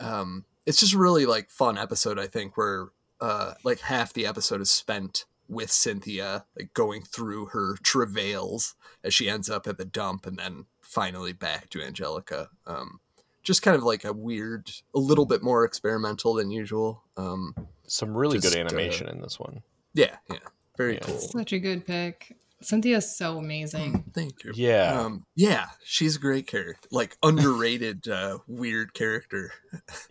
Um, 0.00 0.44
it's 0.66 0.80
just 0.80 0.94
a 0.94 0.98
really 0.98 1.26
like 1.26 1.50
fun 1.50 1.78
episode, 1.78 2.18
I 2.18 2.26
think, 2.26 2.56
where 2.56 2.88
uh, 3.20 3.54
like 3.64 3.80
half 3.80 4.12
the 4.12 4.26
episode 4.26 4.60
is 4.60 4.70
spent 4.70 5.24
with 5.48 5.70
Cynthia, 5.70 6.44
like 6.58 6.74
going 6.74 7.02
through 7.02 7.46
her 7.46 7.76
travails 7.82 8.74
as 9.04 9.14
she 9.14 9.28
ends 9.28 9.48
up 9.48 9.66
at 9.66 9.78
the 9.78 9.84
dump, 9.84 10.26
and 10.26 10.36
then 10.38 10.66
finally 10.82 11.32
back 11.32 11.70
to 11.70 11.80
Angelica. 11.82 12.48
Um, 12.66 13.00
just 13.44 13.62
kind 13.62 13.76
of 13.76 13.84
like 13.84 14.04
a 14.04 14.12
weird, 14.12 14.70
a 14.92 14.98
little 14.98 15.24
bit 15.24 15.40
more 15.42 15.64
experimental 15.64 16.34
than 16.34 16.50
usual. 16.50 17.04
Um, 17.16 17.54
Some 17.86 18.16
really 18.16 18.38
just, 18.38 18.52
good 18.52 18.60
uh, 18.60 18.66
animation 18.66 19.08
in 19.08 19.20
this 19.20 19.38
one. 19.38 19.62
yeah, 19.94 20.16
yeah, 20.28 20.38
very 20.76 20.94
Yeah. 20.94 21.00
cool. 21.02 21.18
Such 21.18 21.52
a 21.52 21.60
good 21.60 21.86
pick. 21.86 22.36
Cynthia's 22.66 23.16
so 23.16 23.38
amazing. 23.38 24.04
Thank 24.14 24.44
you. 24.44 24.52
Yeah. 24.54 25.00
Um, 25.00 25.24
yeah, 25.34 25.66
she's 25.84 26.16
a 26.16 26.18
great 26.18 26.46
character. 26.46 26.88
Like 26.90 27.16
underrated, 27.22 28.08
uh, 28.08 28.38
weird 28.46 28.92
character. 28.94 29.52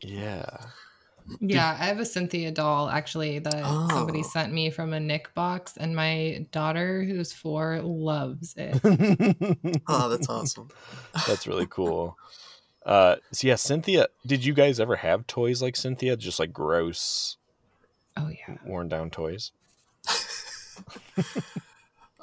Yeah. 0.02 0.46
Yeah, 1.40 1.76
I 1.80 1.86
have 1.86 2.00
a 2.00 2.06
Cynthia 2.06 2.52
doll 2.52 2.88
actually 2.88 3.40
that 3.40 3.64
somebody 3.90 4.20
Oh. 4.20 4.30
sent 4.32 4.54
me 4.54 4.70
from 4.70 4.94
a 4.94 5.00
Nick 5.00 5.34
box, 5.34 5.74
and 5.76 5.96
my 5.96 6.46
daughter, 6.52 7.04
who's 7.04 7.34
four, 7.34 7.82
loves 7.82 8.54
it. 8.56 8.80
Oh, 9.88 10.08
that's 10.10 10.30
awesome. 10.30 10.70
That's 11.28 11.48
really 11.48 11.66
cool. 11.70 12.16
Uh, 12.86 13.16
so 13.32 13.48
yeah, 13.48 13.56
Cynthia. 13.56 14.08
Did 14.28 14.46
you 14.46 14.54
guys 14.54 14.80
ever 14.80 14.98
have 14.98 15.26
toys 15.26 15.64
like 15.64 15.76
Cynthia? 15.76 16.16
Just 16.16 16.40
like 16.40 16.54
gross, 16.54 17.38
Oh 18.16 18.30
yeah. 18.30 18.58
worn 18.64 18.88
down 18.88 19.10
toys. 19.10 19.52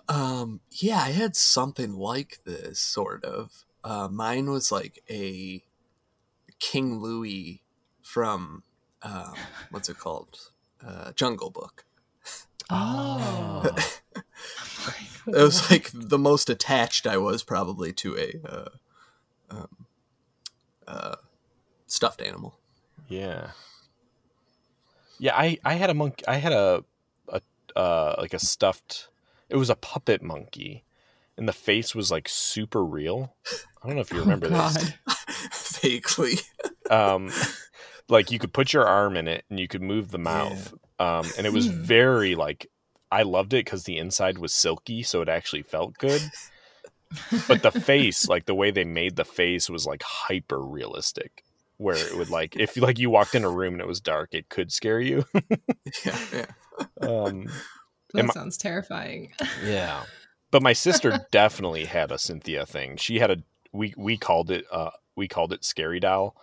Um, 0.08 0.60
yeah, 0.70 0.98
I 0.98 1.10
had 1.10 1.36
something 1.36 1.94
like 1.94 2.40
this 2.44 2.78
sort 2.80 3.24
of. 3.24 3.64
Uh, 3.84 4.08
mine 4.08 4.50
was 4.50 4.70
like 4.70 5.02
a 5.10 5.64
King 6.58 7.00
Louie 7.00 7.62
from 8.02 8.62
um, 9.02 9.34
what's 9.70 9.88
it 9.88 9.98
called? 9.98 10.50
Uh, 10.84 11.12
Jungle 11.12 11.50
Book. 11.50 11.84
Oh. 12.70 13.64
It 15.26 15.36
was 15.36 15.70
like 15.70 15.90
the 15.94 16.18
most 16.18 16.50
attached 16.50 17.06
I 17.06 17.16
was 17.16 17.44
probably 17.44 17.92
to 17.92 18.18
a 18.18 18.40
uh, 18.44 18.68
um, 19.50 19.86
uh, 20.86 21.16
stuffed 21.86 22.20
animal. 22.20 22.58
Yeah. 23.08 23.50
Yeah, 25.18 25.36
I 25.36 25.58
I 25.64 25.74
had 25.74 25.90
a 25.90 25.94
monkey. 25.94 26.26
I 26.26 26.36
had 26.36 26.52
a 26.52 26.84
a 27.28 27.40
uh 27.76 28.16
like 28.18 28.34
a 28.34 28.40
stuffed. 28.40 29.08
It 29.52 29.56
was 29.56 29.70
a 29.70 29.76
puppet 29.76 30.22
monkey, 30.22 30.82
and 31.36 31.46
the 31.46 31.52
face 31.52 31.94
was 31.94 32.10
like 32.10 32.28
super 32.28 32.84
real. 32.84 33.34
I 33.82 33.86
don't 33.86 33.96
know 33.96 34.02
if 34.02 34.12
you 34.12 34.20
remember 34.20 34.48
this. 34.48 34.92
Vaguely. 35.80 36.34
um 36.90 37.30
like 38.08 38.30
you 38.30 38.38
could 38.38 38.52
put 38.52 38.72
your 38.72 38.86
arm 38.86 39.16
in 39.16 39.28
it 39.28 39.44
and 39.50 39.58
you 39.58 39.68
could 39.68 39.82
move 39.82 40.10
the 40.10 40.18
mouth 40.18 40.74
um 40.98 41.26
and 41.36 41.46
it 41.46 41.52
was 41.52 41.66
very 41.66 42.34
like 42.34 42.68
i 43.10 43.22
loved 43.22 43.52
it 43.52 43.64
because 43.64 43.84
the 43.84 43.98
inside 43.98 44.38
was 44.38 44.52
silky 44.52 45.02
so 45.02 45.22
it 45.22 45.28
actually 45.28 45.62
felt 45.62 45.96
good 45.98 46.20
but 47.48 47.62
the 47.62 47.70
face 47.72 48.28
like 48.28 48.44
the 48.46 48.54
way 48.54 48.70
they 48.70 48.84
made 48.84 49.16
the 49.16 49.24
face 49.24 49.70
was 49.70 49.86
like 49.86 50.02
hyper 50.02 50.60
realistic 50.60 51.44
where 51.78 51.96
it 51.96 52.16
would 52.16 52.30
like 52.30 52.54
if 52.56 52.76
like 52.76 52.98
you 52.98 53.10
walked 53.10 53.34
in 53.34 53.44
a 53.44 53.50
room 53.50 53.74
and 53.74 53.80
it 53.80 53.88
was 53.88 54.00
dark 54.00 54.28
it 54.32 54.48
could 54.48 54.70
scare 54.70 55.00
you 55.00 55.24
yeah, 56.04 56.18
yeah. 56.32 56.46
um 57.00 57.46
That 58.14 58.26
my- 58.26 58.32
sounds 58.32 58.56
terrifying. 58.56 59.32
yeah. 59.64 60.05
But 60.51 60.62
my 60.62 60.74
sister 60.74 61.26
definitely 61.30 61.86
had 61.86 62.12
a 62.12 62.18
cynthia 62.18 62.66
thing. 62.66 62.98
She 62.98 63.18
had 63.20 63.30
a 63.30 63.36
we 63.72 63.94
we 63.97 64.18
called 64.18 64.51
it 64.51 64.66
uh 64.70 64.90
we 65.16 65.26
called 65.26 65.51
it 65.51 65.64
scary 65.64 65.98
doll 65.98 66.36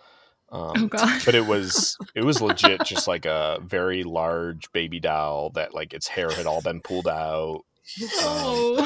um, 0.50 0.72
Oh, 0.76 0.86
God. 0.88 1.22
but 1.24 1.36
it 1.36 1.46
was 1.46 1.96
it 2.16 2.24
was 2.24 2.40
legit 2.40 2.82
just 2.84 3.06
like 3.06 3.24
a 3.24 3.60
very 3.62 4.02
large 4.02 4.72
baby 4.72 4.98
doll 4.98 5.50
that 5.50 5.74
like 5.74 5.92
its 5.94 6.08
hair 6.08 6.28
had 6.28 6.46
all 6.46 6.60
been 6.60 6.80
pulled 6.80 7.06
out. 7.06 7.60
Oh, 8.16 8.78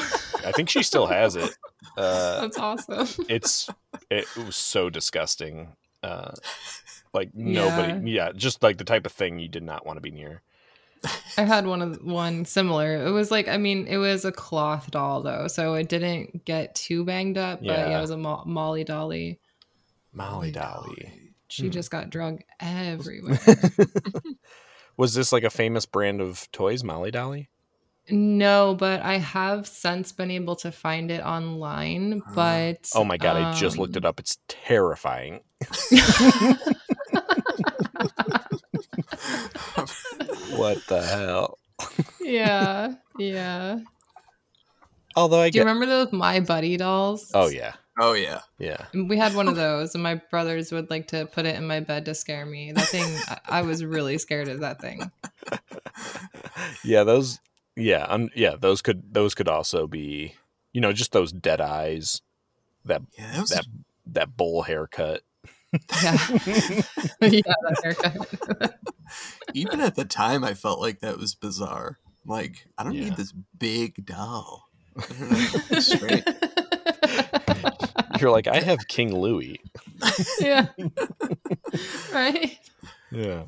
i 0.45 0.51
think 0.51 0.69
she 0.69 0.83
still 0.83 1.07
has 1.07 1.35
it. 1.35 1.49
Uh 1.97 2.41
that's 2.41 2.57
awesome. 2.59 3.07
it's 3.29 3.67
it, 4.11 4.25
was 4.37 4.55
so 4.55 4.91
disgusting. 4.91 5.69
Uh 6.03 6.33
like 7.13 7.33
nobody 7.33 8.11
yeah. 8.11 8.31
just 8.35 8.61
like 8.61 8.77
the 8.77 8.83
type 8.83 9.05
of 9.07 9.11
thing 9.11 9.39
you 9.39 9.47
did 9.47 9.63
not 9.63 9.85
want 9.87 9.97
to 9.97 10.01
be 10.01 10.11
near 10.11 10.41
I 11.37 11.43
had 11.43 11.65
one 11.67 11.81
of 11.81 12.03
one 12.03 12.45
similar. 12.45 13.05
It 13.05 13.11
was 13.11 13.31
like 13.31 13.47
I 13.47 13.57
mean, 13.57 13.87
it 13.87 13.97
was 13.97 14.25
a 14.25 14.31
cloth 14.31 14.91
doll 14.91 15.21
though, 15.21 15.47
so 15.47 15.73
it 15.75 15.89
didn't 15.89 16.45
get 16.45 16.75
too 16.75 17.03
banged 17.05 17.37
up. 17.37 17.59
But 17.59 17.67
yeah, 17.67 17.89
Yeah. 17.89 17.97
it 17.97 18.01
was 18.01 18.09
a 18.11 18.17
Mo- 18.17 18.43
Molly 18.45 18.83
Dolly. 18.83 19.39
molly 20.13 20.51
dolly 20.51 21.11
She 21.49 21.63
Hmm. 21.67 21.71
just 21.71 21.91
got 21.91 22.09
drug 22.09 22.41
everywhere. 22.59 23.37
was 24.97 25.13
this 25.13 25.31
like 25.33 25.43
a 25.43 25.49
famous 25.49 25.85
brand 25.85 26.21
of 26.21 26.49
toys 26.51 26.83
molly 26.83 27.11
dolly 27.11 27.49
no, 28.07 28.75
but 28.77 29.01
I 29.01 29.17
have 29.17 29.65
since 29.67 30.11
been 30.11 30.29
able 30.29 30.55
to 30.57 30.71
find 30.71 31.09
it 31.09 31.25
online. 31.25 32.21
But 32.35 32.87
oh 32.93 33.03
my 33.03 33.17
god 33.17 33.35
i 33.35 33.51
just 33.53 33.79
looked 33.79 33.97
um, 33.97 34.03
it 34.03 34.05
up 34.05 34.19
it's 34.19 34.37
terrifying 34.47 35.39
what 40.57 40.77
the 40.87 41.01
hell 41.01 41.57
Yeah, 42.21 42.93
yeah. 43.17 43.79
although 45.15 45.41
i 45.41 45.49
Do 45.49 45.57
you 45.59 45.63
remember 45.63 45.85
those 45.85 46.11
My 46.13 46.39
Buddy 46.39 46.77
dolls? 46.77 47.31
oh 47.33 47.47
yeah 47.47 47.73
Oh 47.97 48.11
yeah. 48.13 48.41
yeah 48.59 48.87
We 48.93 49.17
had 49.17 49.35
one 49.35 49.47
of 49.47 49.55
those, 49.65 49.93
and 49.95 50.03
my 50.03 50.15
brothers 50.29 50.69
would 50.73 50.89
like 50.89 51.07
to 51.09 51.25
put 51.27 51.45
it 51.45 51.55
in 51.55 51.65
my 51.65 51.79
bed 51.79 52.03
to 52.05 52.13
scare 52.13 52.45
me. 52.45 52.73
That 52.73 52.87
thing, 52.89 53.05
I- 53.29 53.59
I 53.59 53.61
was 53.61 53.85
really 53.85 54.17
scared 54.17 54.49
of 54.49 54.59
that 54.59 54.81
thing. 54.81 55.09
yeah 56.83 57.03
those 57.03 57.39
yeah 57.75 58.03
um, 58.03 58.29
yeah 58.35 58.55
those 58.59 58.81
could 58.81 59.13
those 59.13 59.33
could 59.35 59.47
also 59.47 59.87
be 59.87 60.35
you 60.73 60.81
know 60.81 60.91
just 60.93 61.11
those 61.11 61.31
dead 61.31 61.61
eyes 61.61 62.21
that 62.85 63.01
Yeah, 63.17 63.31
that 63.31 63.41
was 63.41 63.49
that 63.51 63.65
that 64.07 64.37
bowl 64.37 64.63
haircut 64.63 65.21
Yeah, 66.01 66.17
yeah, 67.21 67.41
that 67.61 67.79
haircut. 67.83 68.79
even 69.53 69.79
at 69.81 69.95
the 69.95 70.05
time 70.05 70.43
I 70.43 70.53
felt 70.53 70.79
like 70.79 70.99
that 70.99 71.17
was 71.17 71.35
bizarre. 71.35 71.99
Like, 72.25 72.65
I 72.77 72.83
don't 72.83 72.93
Yeah. 72.93 73.05
need 73.05 73.17
this 73.17 73.31
big 73.57 74.05
doll. 74.05 74.69
I 74.97 75.01
don't 75.07 75.19
know, 75.31 75.61
it's 75.71 75.87
straight. 75.93 76.23
you're 78.21 78.31
like 78.31 78.47
i 78.47 78.61
have 78.61 78.87
king 78.87 79.13
louie 79.13 79.59
yeah, 80.39 80.67
right. 82.13 82.57
yeah 83.11 83.43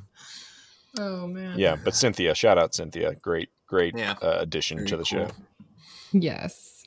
Oh 1.00 1.26
man. 1.26 1.58
yeah 1.58 1.78
but 1.82 1.96
cynthia 1.96 2.36
shout 2.36 2.58
out 2.58 2.76
cynthia 2.76 3.16
great 3.16 3.50
great 3.66 3.98
Yeah. 3.98 4.16
uh, 4.22 4.38
addition 4.40 4.78
Very 4.80 4.90
to 4.90 4.98
the 4.98 5.06
show 5.06 5.28
Yes. 6.12 6.84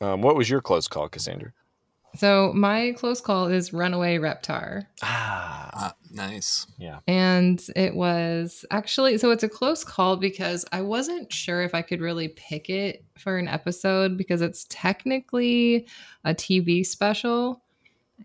um, 0.00 0.22
what 0.22 0.34
was 0.34 0.48
your 0.48 0.62
close 0.62 0.88
call 0.88 1.08
cassandra 1.10 1.52
So 2.18 2.52
my 2.54 2.94
close 2.96 3.20
call 3.20 3.46
is 3.46 3.72
Runaway 3.72 4.18
Reptar. 4.18 4.86
ah 5.02 5.94
nice. 6.10 6.66
yeah 6.78 6.98
And 7.06 7.64
it 7.76 7.94
was 7.94 8.64
actually, 8.70 9.18
so 9.18 9.30
it's 9.30 9.44
a 9.44 9.48
close 9.48 9.84
call 9.84 10.16
because 10.16 10.64
I 10.72 10.82
wasn't 10.82 11.32
sure 11.32 11.62
if 11.62 11.74
I 11.74 11.82
could 11.82 12.00
really 12.00 12.28
pick 12.28 12.68
it 12.70 13.04
for 13.16 13.38
an 13.38 13.48
episode 13.48 14.16
because 14.16 14.42
it's 14.42 14.66
technically 14.68 15.86
a 16.24 16.34
TV 16.34 16.84
special 16.84 17.62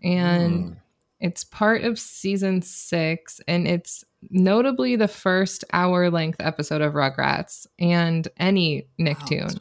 and 0.02 0.76
it's 1.20 1.44
part 1.44 1.84
of 1.84 1.98
season 1.98 2.62
six. 2.62 3.40
And 3.46 3.66
it's 3.68 4.04
notably 4.30 4.96
the 4.96 5.08
first 5.08 5.64
hour 5.72 6.10
length 6.10 6.40
episode 6.40 6.82
of 6.82 6.94
Rugrats 6.94 7.66
and 7.78 8.26
any 8.38 8.88
Nicktoon. 8.98 9.58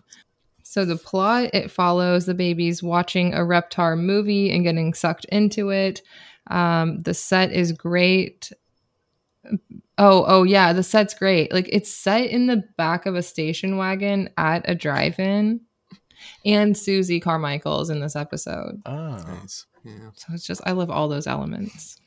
So 0.73 0.85
the 0.85 0.95
plot 0.95 1.51
it 1.53 1.69
follows 1.69 2.25
the 2.25 2.33
babies 2.33 2.81
watching 2.81 3.33
a 3.35 3.41
Reptar 3.41 3.95
movie 3.95 4.49
and 4.51 4.63
getting 4.63 4.95
sucked 4.95 5.25
into 5.25 5.69
it. 5.69 6.01
Um, 6.49 6.99
the 7.01 7.13
set 7.13 7.51
is 7.51 7.71
great. 7.71 8.51
Oh, 9.99 10.25
oh 10.27 10.41
yeah, 10.43 10.73
the 10.73 10.81
set's 10.81 11.13
great. 11.13 11.53
Like 11.53 11.69
it's 11.71 11.91
set 11.91 12.25
in 12.31 12.47
the 12.47 12.63
back 12.77 13.05
of 13.05 13.13
a 13.15 13.21
station 13.21 13.77
wagon 13.77 14.29
at 14.37 14.67
a 14.67 14.73
drive-in, 14.73 15.61
and 16.45 16.75
Susie 16.77 17.19
Carmichael's 17.19 17.89
in 17.91 17.99
this 17.99 18.15
episode. 18.15 18.81
ah 18.85 19.21
Nice. 19.27 19.67
Yeah. 19.85 20.09
So 20.15 20.27
it's 20.33 20.47
just 20.47 20.61
I 20.65 20.71
love 20.71 20.89
all 20.89 21.07
those 21.07 21.27
elements. 21.27 21.99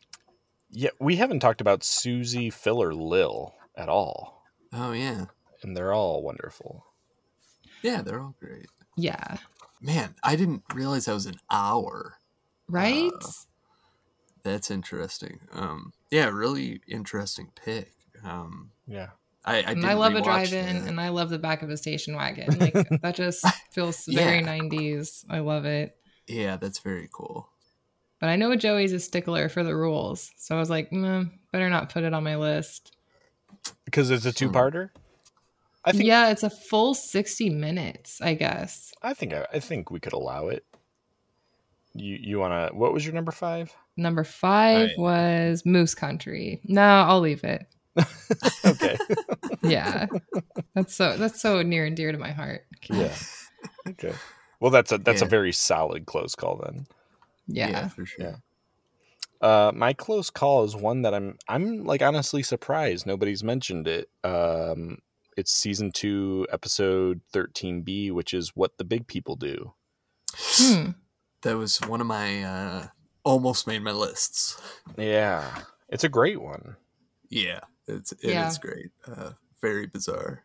yeah 0.71 0.91
we 0.99 1.15
haven't 1.17 1.39
talked 1.41 1.61
about 1.61 1.85
susie 1.85 2.51
phil 2.51 2.83
or 2.83 2.93
lil 2.95 3.55
at 3.77 3.89
all 3.89 4.43
Oh 4.73 4.93
yeah. 4.93 5.27
and 5.63 5.77
they're 5.77 5.93
all 5.93 6.23
wonderful 6.25 6.86
Yeah, 7.83 8.03
they're 8.03 8.21
all 8.21 8.35
great. 8.41 8.67
Yeah. 8.97 9.37
Man, 9.81 10.15
I 10.23 10.37
didn't 10.37 10.63
realize 10.75 11.05
that 11.05 11.15
was 11.15 11.27
an 11.27 11.39
hour. 11.51 12.17
Right? 12.69 13.13
Uh, 13.23 13.31
That's 14.43 14.71
interesting. 14.71 15.41
Um, 15.53 15.93
yeah, 16.11 16.29
really 16.29 16.81
interesting 16.89 17.51
pick. 17.55 17.93
Um, 18.25 18.71
yeah 18.87 19.09
I, 19.45 19.57
I, 19.57 19.59
and 19.59 19.67
didn't 19.77 19.85
I 19.85 19.95
love 19.95 20.15
a 20.15 20.21
drive-in, 20.23 20.79
that. 20.79 20.89
and 20.89 21.01
I 21.01 21.11
love 21.11 21.29
the 21.31 21.39
back 21.39 21.63
of 21.63 21.71
a 21.71 21.77
station 21.77 22.17
wagon. 22.17 22.59
Like 22.59 22.73
that 23.03 23.15
just 23.15 23.45
feels 23.71 24.05
very 24.07 24.39
Yeah. 24.39 24.47
'90s. 24.47 25.25
I 25.29 25.41
love 25.41 25.65
it. 25.65 25.97
Yeah, 26.27 26.57
that's 26.57 26.79
very 26.81 27.09
cool. 27.13 27.49
But 28.19 28.31
I 28.31 28.37
know 28.37 28.57
Joey's 28.57 28.93
a 28.93 28.99
stickler 28.99 29.49
for 29.49 29.63
the 29.63 29.77
rules, 29.77 30.31
so 30.39 30.57
I 30.57 30.59
was 30.59 30.71
like, 30.71 30.91
mm, 30.91 31.31
better 31.53 31.69
not 31.69 31.91
put 31.93 32.03
it 32.03 32.15
on 32.15 32.25
my 32.25 32.37
list. 32.37 32.97
because 33.85 34.11
it's 34.11 34.25
a 34.25 34.33
two-parter. 34.33 34.89
I 35.87 35.93
think. 35.93 36.05
yeah, 36.05 36.31
it's 36.31 36.43
a 36.43 36.51
full 36.51 36.95
60 36.95 37.49
minutes, 37.51 38.21
I 38.21 38.35
guess. 38.35 38.93
I 39.03 39.15
think. 39.15 39.33
I, 39.33 39.47
I 39.53 39.61
think 39.61 39.91
we 39.91 40.01
could 40.01 40.13
allow 40.13 40.49
it. 40.49 40.65
You 41.95 42.19
you 42.21 42.39
want 42.39 42.71
to? 42.71 42.77
What 42.77 42.93
was 42.93 43.05
your 43.07 43.15
number 43.15 43.33
five? 43.33 43.73
Number 43.97 44.25
five 44.25 44.89
Right. 44.89 44.99
was 44.99 45.63
Moose 45.65 45.95
Country. 45.95 46.61
No, 46.65 46.83
I'll 46.83 47.21
leave 47.21 47.45
it. 47.45 47.67
Okay. 48.65 48.97
Yeah, 49.63 50.07
that's 50.75 50.95
so 50.95 51.17
that's 51.17 51.41
so 51.41 51.63
near 51.63 51.87
and 51.87 51.97
dear 51.97 52.13
to 52.13 52.19
my 52.19 52.31
heart. 52.31 52.67
yeah. 52.91 53.15
Okay. 53.89 54.13
Well, 54.61 54.71
that's 54.71 54.93
a 54.93 54.99
that's 54.99 55.23
a 55.23 55.27
very 55.27 55.53
solid 55.53 56.07
close 56.07 56.35
call 56.37 56.63
then. 56.65 56.87
Yeah, 57.49 57.89
for 57.89 58.07
sure. 58.07 58.25
Yeah. 58.25 58.37
Uh, 59.41 59.73
my 59.75 59.93
close 59.93 60.31
call 60.31 60.65
is 60.65 60.77
one 60.77 61.03
that 61.03 61.15
I'm 61.15 61.37
I'm 61.49 61.85
like 61.85 62.03
honestly 62.03 62.43
surprised 62.43 63.07
nobody's 63.07 63.43
mentioned 63.43 63.89
it. 63.89 64.09
Um, 64.23 64.99
it's 65.37 65.53
season 65.53 65.93
two, 65.93 66.47
episode 66.51 67.21
thirteen 67.33 67.83
B, 67.83 68.11
which 68.11 68.33
is 68.35 68.51
what 68.57 68.77
the 68.79 68.85
big 68.85 69.07
people 69.07 69.37
do. 69.37 69.73
Hmm. 70.35 70.91
That 71.43 71.57
was 71.57 71.79
one 71.83 72.01
of 72.01 72.07
my 72.07 72.43
uh, 72.43 72.87
almost 73.25 73.67
made 73.67 73.83
my 73.83 73.93
lists. 73.93 74.61
Yeah, 74.97 75.63
it's 75.89 76.05
a 76.05 76.09
great 76.09 76.41
one. 76.41 76.77
Yeah, 77.29 77.61
it's 77.87 78.13
it 78.13 78.19
is 78.25 78.31
Yeah. 78.33 78.53
great. 78.61 78.91
Uh, 79.07 79.33
very 79.61 79.87
bizarre. 79.87 80.45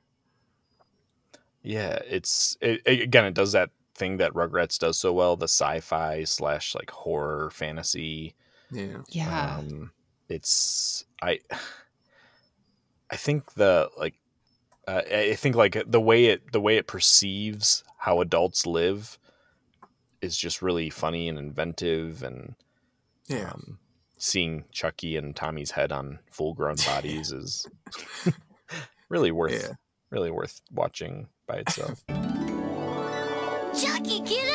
Yeah, 1.64 2.00
it's 2.08 2.58
it, 2.62 2.82
it- 2.86 3.02
again 3.02 3.26
it 3.26 3.34
does 3.34 3.52
that 3.54 3.70
thing 3.96 4.18
that 4.18 4.34
Rugrats 4.34 4.80
does 4.80 4.98
so 4.98 5.14
well, 5.14 5.36
the 5.36 5.48
sci-fi 5.48 6.24
slash 6.24 6.74
like 6.76 6.90
horror 6.92 7.50
fantasy. 7.52 8.36
Yeah. 8.72 8.98
Yeah. 9.10 9.58
Um, 9.60 9.92
it's 10.30 11.06
I 11.22 11.40
I 13.12 13.16
think 13.18 13.54
the 13.54 13.90
like 13.98 14.16
uh, 14.96 15.02
I 15.32 15.36
think 15.36 15.56
like 15.56 15.82
the 15.86 16.02
way 16.02 16.26
it 16.26 16.52
the 16.52 16.62
way 16.62 16.78
it 16.78 16.88
perceives 16.88 17.84
how 17.98 18.20
adults 18.22 18.66
live 18.66 19.18
is 20.22 20.38
just 20.38 20.62
really 20.62 20.90
funny 20.90 21.28
and 21.30 21.38
inventive 21.40 22.24
and 22.24 22.56
Yeah. 23.28 23.52
um, 23.52 23.80
seeing 24.18 24.66
Chuckie 24.72 25.18
and 25.18 25.36
Tommy's 25.36 25.72
head 25.72 25.92
on 25.92 26.20
full 26.30 26.54
grown 26.54 26.76
bodies 26.86 27.32
is 27.32 27.66
really 29.10 29.32
worth 29.32 29.54
Yeah. 29.54 29.74
really 30.10 30.32
worth 30.32 30.62
watching 30.72 31.28
by 31.48 31.56
itself. 31.58 32.04
Chuckie, 33.74 34.20
get 34.20 34.22
up! 34.22 34.28
Get 34.28 34.51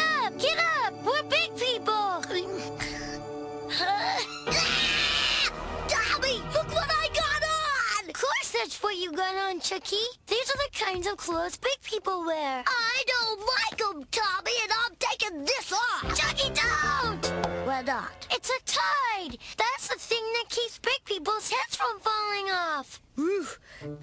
that's 8.77 8.83
what 8.85 8.97
you 8.97 9.11
got 9.13 9.35
on, 9.37 9.59
Chuckie. 9.61 9.97
These 10.27 10.51
are 10.51 10.59
the 10.59 10.85
kinds 10.85 11.07
of 11.07 11.17
clothes 11.17 11.57
big 11.57 11.81
people 11.83 12.27
wear. 12.27 12.63
I 12.67 13.05
don't 13.07 13.41
like 13.41 13.79
them, 13.79 14.07
Tommy, 14.11 14.51
and 14.63 14.73
I'm 14.85 14.95
taking 14.99 15.45
this 15.45 15.73
off! 15.73 16.15
Chuckie, 16.15 16.53
don't! 16.53 17.27
Why 17.67 17.83
not? 17.83 18.27
It's 18.31 18.51
a 18.51 18.61
tide! 18.67 19.39
That's 19.57 19.89
the 19.89 19.99
thing 19.99 20.23
that 20.35 20.51
keeps 20.51 20.79
big 20.79 21.05
people's 21.07 21.51
heads 21.51 21.77
from 21.77 22.01
falling 22.01 22.51
off. 22.51 23.01
Whew. 23.15 23.47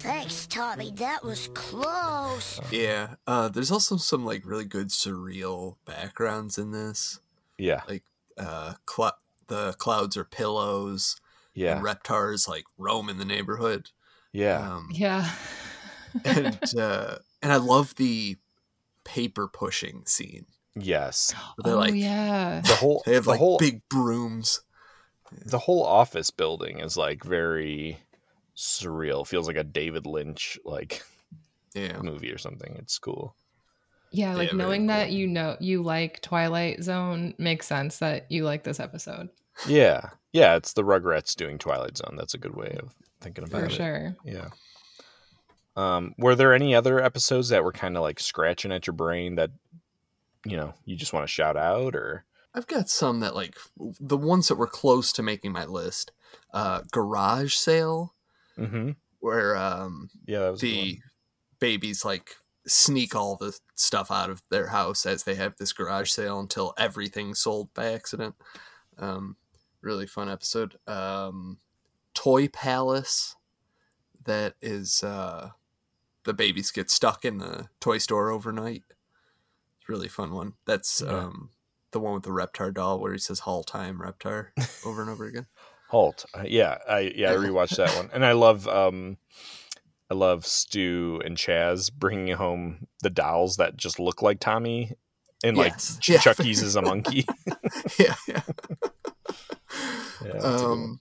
Thanks, 0.00 0.46
Tommy. 0.48 0.90
That 0.96 1.22
was 1.22 1.48
close. 1.54 2.60
Yeah. 2.72 3.14
Uh, 3.28 3.48
there's 3.48 3.70
also 3.70 3.96
some 3.96 4.24
like 4.24 4.44
really 4.44 4.64
good 4.64 4.88
surreal 4.88 5.76
backgrounds 5.84 6.58
in 6.58 6.72
this. 6.72 7.20
Yeah. 7.58 7.82
Like 7.88 8.02
uh, 8.36 8.74
cl- 8.88 9.18
the 9.46 9.74
clouds 9.74 10.16
are 10.16 10.24
pillows. 10.24 11.16
Yeah. 11.54 11.76
And 11.76 11.84
reptars 11.84 12.48
like 12.48 12.64
roam 12.76 13.08
in 13.08 13.18
the 13.18 13.24
neighborhood. 13.24 13.90
Yeah. 14.34 14.74
Um, 14.74 14.88
Yeah. 14.92 15.30
and 16.24 16.58
uh, 16.78 17.16
and 17.42 17.52
I 17.52 17.56
love 17.56 17.94
the 17.94 18.36
paper 19.04 19.48
pushing 19.48 20.04
scene. 20.06 20.46
Yes. 20.76 21.32
Where 21.56 21.64
they're 21.64 21.74
oh 21.74 21.78
like 21.78 21.94
yeah. 21.94 22.60
The 22.60 22.74
whole 22.74 23.02
they 23.06 23.14
have 23.14 23.24
the 23.24 23.30
like 23.30 23.38
whole 23.38 23.58
big 23.58 23.80
brooms. 23.88 24.60
the 25.46 25.58
whole 25.58 25.84
office 25.84 26.30
building 26.30 26.80
is 26.80 26.96
like 26.96 27.22
very 27.24 27.98
surreal. 28.56 29.26
Feels 29.26 29.46
like 29.46 29.56
a 29.56 29.64
David 29.64 30.04
Lynch 30.06 30.58
like 30.64 31.02
Yeah. 31.74 31.98
movie 32.02 32.30
or 32.32 32.38
something. 32.38 32.74
It's 32.78 32.98
cool. 32.98 33.34
Yeah, 34.10 34.34
like 34.34 34.50
very 34.50 34.58
knowing 34.58 34.86
that 34.88 35.10
you 35.10 35.26
know 35.26 35.56
you 35.60 35.82
like 35.82 36.20
Twilight 36.22 36.82
Zone 36.82 37.34
makes 37.38 37.66
sense 37.66 37.98
that 37.98 38.30
you 38.30 38.44
like 38.44 38.62
this 38.62 38.78
episode. 38.80 39.28
Yeah. 39.66 40.10
Yeah, 40.32 40.56
it's 40.56 40.72
the 40.72 40.82
Rugrats 40.84 41.34
doing 41.36 41.58
Twilight 41.58 41.96
Zone. 41.96 42.14
That's 42.16 42.34
a 42.34 42.38
good 42.38 42.54
way 42.56 42.76
of 42.80 42.92
thinking 43.24 43.44
about 43.44 43.60
For 43.62 43.66
it. 43.66 43.72
sure. 43.72 44.16
Yeah. 44.24 44.48
Um, 45.76 46.14
were 46.18 46.36
there 46.36 46.54
any 46.54 46.74
other 46.74 47.02
episodes 47.02 47.48
that 47.48 47.64
were 47.64 47.72
kind 47.72 47.96
of 47.96 48.02
like 48.02 48.20
scratching 48.20 48.70
at 48.70 48.86
your 48.86 48.94
brain 48.94 49.34
that 49.36 49.50
you 50.46 50.56
know 50.56 50.74
you 50.84 50.94
just 50.94 51.12
want 51.12 51.26
to 51.26 51.32
shout 51.32 51.56
out 51.56 51.96
or 51.96 52.24
I've 52.54 52.68
got 52.68 52.88
some 52.88 53.20
that 53.20 53.34
like 53.34 53.56
the 53.98 54.16
ones 54.16 54.48
that 54.48 54.54
were 54.54 54.68
close 54.68 55.12
to 55.14 55.22
making 55.22 55.52
my 55.52 55.64
list. 55.64 56.12
Uh, 56.52 56.82
garage 56.92 57.54
sale, 57.54 58.14
mm-hmm. 58.56 58.90
where 59.20 59.56
um, 59.56 60.10
yeah 60.26 60.40
that 60.40 60.52
was 60.52 60.60
the 60.60 60.98
babies 61.58 62.04
like 62.04 62.36
sneak 62.66 63.14
all 63.14 63.36
the 63.36 63.58
stuff 63.74 64.10
out 64.10 64.30
of 64.30 64.42
their 64.50 64.68
house 64.68 65.04
as 65.04 65.24
they 65.24 65.34
have 65.34 65.56
this 65.56 65.72
garage 65.72 66.10
sale 66.10 66.40
until 66.40 66.74
everything's 66.78 67.40
sold 67.40 67.72
by 67.74 67.92
accident. 67.92 68.34
Um, 68.98 69.36
really 69.82 70.06
fun 70.06 70.30
episode. 70.30 70.76
Um, 70.86 71.58
Toy 72.14 72.48
Palace, 72.48 73.36
that 74.24 74.54
is 74.62 75.02
uh, 75.02 75.50
the 76.24 76.32
babies 76.32 76.70
get 76.70 76.90
stuck 76.90 77.24
in 77.24 77.38
the 77.38 77.68
toy 77.80 77.98
store 77.98 78.30
overnight. 78.30 78.82
It's 79.78 79.88
a 79.88 79.92
really 79.92 80.08
fun 80.08 80.32
one. 80.32 80.54
That's 80.64 81.02
Yeah. 81.04 81.12
um, 81.12 81.50
the 81.90 82.00
one 82.00 82.14
with 82.14 82.22
the 82.24 82.30
Reptar 82.30 82.72
doll 82.72 82.98
where 82.98 83.12
he 83.12 83.18
says 83.18 83.40
"Hall 83.40 83.62
time, 83.62 83.98
Reptar" 83.98 84.48
over 84.86 85.00
and 85.02 85.10
over 85.10 85.24
again. 85.26 85.46
Halt. 85.88 86.24
Uh, 86.34 86.44
yeah, 86.46 86.78
I 86.88 87.12
yeah 87.14 87.32
I 87.32 87.34
rewatched 87.36 87.76
that 87.76 87.94
one, 87.96 88.10
and 88.12 88.24
I 88.24 88.32
love 88.32 88.66
um, 88.66 89.18
I 90.10 90.14
love 90.14 90.44
Stu 90.46 91.20
and 91.24 91.36
Chas 91.36 91.90
bringing 91.90 92.34
home 92.36 92.86
the 93.02 93.10
dolls 93.10 93.56
that 93.58 93.76
just 93.76 94.00
look 94.00 94.22
like 94.22 94.40
Tommy, 94.40 94.92
and 95.44 95.56
Yes. 95.56 95.64
like 95.94 96.00
Ch- 96.00 96.08
Yeah. 96.10 96.18
Chuckie's 96.20 96.62
is 96.62 96.74
a 96.76 96.82
monkey. 96.82 97.26
yeah, 97.98 98.14
yeah. 98.26 98.40
Yeah. 100.24 100.32
Um, 100.40 101.00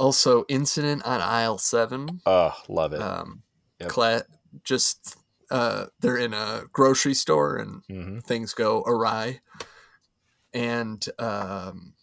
also, 0.00 0.44
incident 0.48 1.02
on 1.04 1.20
aisle 1.20 1.58
seven. 1.58 2.20
Oh, 2.26 2.54
love 2.68 2.92
it. 2.92 3.00
Um, 3.02 3.42
Yep. 3.80 3.88
cla- 3.90 4.24
just 4.64 5.16
uh, 5.50 5.86
they're 6.00 6.16
in 6.16 6.32
a 6.34 6.64
grocery 6.72 7.14
store 7.14 7.56
and 7.56 7.82
Mhm. 7.90 8.22
things 8.24 8.52
go 8.54 8.82
awry, 8.82 9.40
and 10.52 11.06
um, 11.18 11.94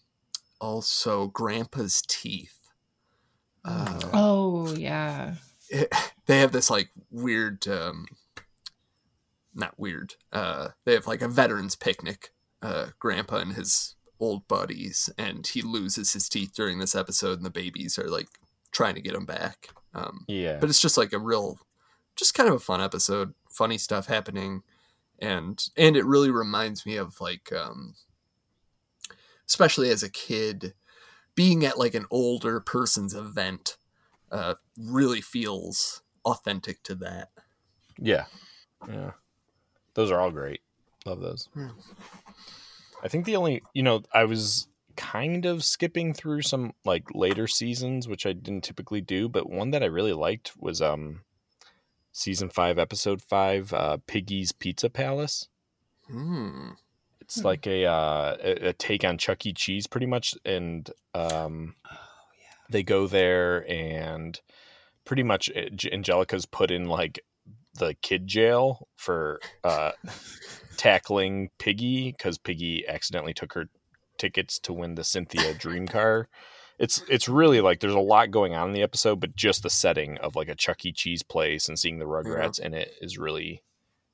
also 0.60 1.28
Grandpa's 1.28 2.02
teeth. 2.08 2.60
Uh, 3.66 4.00
Oh 4.14 4.74
yeah. 4.76 5.36
it- 5.70 5.92
they 6.28 6.40
have 6.40 6.52
this 6.54 6.70
like 6.70 6.90
weird 7.12 7.68
um 7.68 8.06
not 9.54 9.78
weird 9.80 10.16
uh 10.32 10.70
they 10.86 10.94
have 10.94 11.08
like 11.08 11.22
a 11.22 11.28
veterans 11.28 11.76
picnic 11.76 12.30
uh 12.62 12.88
grandpa 13.00 13.38
and 13.38 13.54
his 13.54 13.96
old 14.20 14.48
buddies 14.48 15.10
and 15.18 15.46
he 15.48 15.62
loses 15.62 16.14
his 16.14 16.28
teeth 16.30 16.54
during 16.56 16.80
this 16.80 16.96
episode 16.96 17.38
and 17.38 17.46
the 17.46 17.50
babies 17.50 17.98
are 18.00 18.10
like 18.10 18.28
trying 18.72 18.96
to 18.96 19.02
get 19.02 19.14
him 19.16 19.26
back 19.26 19.70
um 19.94 20.26
Yeah. 20.28 20.58
but 20.60 20.70
it's 20.70 20.82
just 20.82 20.98
like 20.98 21.14
a 21.14 21.20
real 21.20 21.60
just 22.16 22.34
kind 22.34 22.50
of 22.50 22.56
a 22.56 22.60
fun 22.60 22.82
episode 22.82 23.34
funny 23.50 23.78
stuff 23.78 24.08
happening 24.08 24.64
and 25.20 25.70
and 25.78 25.96
it 25.96 26.06
really 26.06 26.32
reminds 26.32 26.86
me 26.86 26.96
of 26.98 27.20
like 27.22 27.52
um 27.54 27.96
especially 29.48 29.90
as 29.90 30.04
a 30.04 30.10
kid 30.10 30.74
being 31.36 31.64
at 31.66 31.78
like 31.78 31.94
an 31.94 32.06
older 32.12 32.60
person's 32.60 33.14
event 33.14 33.78
uh 34.32 34.56
really 34.78 35.22
feels 35.22 36.02
authentic 36.26 36.82
to 36.84 36.96
that 36.96 37.30
Yeah. 38.00 38.26
Yeah. 38.88 39.12
Those 39.94 40.12
are 40.12 40.20
all 40.20 40.30
great. 40.32 40.62
Love 41.06 41.22
those. 41.22 41.50
Hmm. 41.54 41.70
I 43.04 43.08
think 43.08 43.26
the 43.26 43.36
only, 43.36 43.62
you 43.74 43.84
know, 43.84 44.04
I 44.14 44.26
was 44.26 44.68
kind 44.96 45.46
of 45.46 45.64
skipping 45.64 46.14
through 46.14 46.42
some 46.42 46.74
like 46.84 47.04
later 47.14 47.48
seasons, 47.48 48.08
which 48.08 48.26
I 48.26 48.34
didn't 48.34 48.64
typically 48.64 49.02
do, 49.02 49.30
but 49.30 49.50
one 49.50 49.72
that 49.72 49.84
I 49.84 49.88
really 49.88 50.14
liked 50.14 50.54
was 50.58 50.82
um 50.82 51.22
season 52.12 52.50
5 52.50 52.80
episode 52.80 53.22
5 53.22 53.74
uh 53.74 53.98
Piggy's 54.08 54.52
Pizza 54.52 54.90
Palace. 54.90 55.48
Hmm. 56.08 56.70
It's 57.22 57.44
like 57.44 57.68
a 57.68 57.86
uh 57.86 58.38
a, 58.42 58.74
take 58.74 59.04
on 59.04 59.18
Chuck 59.18 59.46
E. 59.46 59.54
Cheese 59.54 59.86
pretty 59.86 60.08
much 60.08 60.34
and 60.44 60.90
um 61.14 61.76
oh, 61.86 61.96
yeah. 62.40 62.58
they 62.70 62.84
go 62.84 63.06
there 63.06 63.70
and 63.70 64.40
pretty 65.06 65.24
much 65.24 65.50
uh, 65.56 65.70
Angelica's 65.92 66.46
put 66.46 66.72
in 66.72 66.86
like 66.86 67.20
the 67.78 67.96
kid 68.02 68.28
jail 68.28 68.88
for 68.96 69.40
uh, 69.64 69.92
tackling 70.78 71.50
Piggy 71.60 72.12
because 72.12 72.38
Piggy 72.38 72.88
accidentally 72.88 73.34
took 73.34 73.54
her 73.54 73.70
tickets 74.18 74.60
to 74.60 74.74
win 74.74 74.96
the 74.96 75.04
Cynthia 75.04 75.54
Dream 75.58 75.88
Car. 75.88 76.30
It's 76.80 77.04
it's 77.10 77.28
really 77.28 77.60
like 77.60 77.80
there's 77.80 77.94
a 77.94 78.00
lot 78.00 78.30
going 78.30 78.54
on 78.54 78.68
in 78.68 78.74
the 78.74 78.84
episode, 78.84 79.20
but 79.20 79.36
just 79.36 79.64
the 79.64 79.70
setting 79.70 80.18
of 80.20 80.36
like 80.36 80.48
a 80.48 80.56
Chuck 80.56 80.86
E. 80.86 80.92
Cheese 80.92 81.24
place 81.24 81.68
and 81.68 81.78
seeing 81.78 81.98
the 81.98 82.06
Rugrats 82.06 82.60
in 82.60 82.76
it 82.76 82.94
is 83.02 83.18
really, 83.18 83.64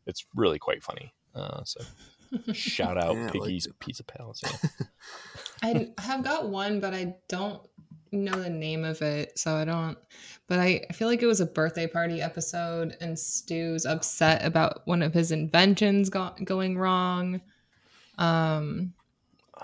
it's 0.06 0.26
really 0.34 0.60
quite 0.60 0.82
funny. 0.82 1.14
Uh, 1.36 1.64
so 1.66 1.82
shout 2.54 2.98
out 2.98 3.16
Yeah, 3.16 3.20
I 3.20 3.24
liked 3.24 3.34
Piggy's 3.34 3.68
Pizza 3.80 4.04
Palace. 4.04 4.42
Yeah. 4.44 4.86
I 5.64 6.02
have 6.02 6.24
got 6.24 6.50
one, 6.50 6.80
but 6.80 6.94
I 6.94 7.16
don't 7.28 7.62
know 8.14 8.40
the 8.42 8.50
name 8.50 8.84
of 8.84 9.02
it, 9.02 9.38
so 9.38 9.56
I 9.56 9.66
don't. 9.66 9.98
But 10.48 10.60
I, 10.60 10.86
I 10.90 10.94
feel 10.94 11.08
like 11.08 11.22
it 11.22 11.28
was 11.28 11.42
a 11.42 11.46
birthday 11.46 11.88
party 11.88 12.22
episode, 12.22 12.96
and 13.02 13.18
Stu's 13.18 13.86
upset 13.86 14.46
about 14.46 14.82
one 14.86 15.02
of 15.02 15.14
his 15.14 15.32
inventions 15.32 16.10
go- 16.10 16.34
going 16.44 16.78
wrong. 16.78 17.42
Um, 18.18 18.94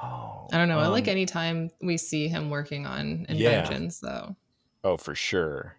oh, 0.02 0.48
I 0.52 0.58
don't 0.58 0.70
know. 0.70 0.80
I 0.80 0.88
like 0.88 1.06
um, 1.06 1.10
anytime 1.12 1.70
we 1.82 1.98
see 1.98 2.28
him 2.28 2.50
working 2.50 2.86
on 2.86 3.26
Yeah. 3.30 3.60
inventions, 3.60 4.00
though. 4.00 4.36
Oh, 4.84 4.98
for 4.98 5.16
sure. 5.16 5.76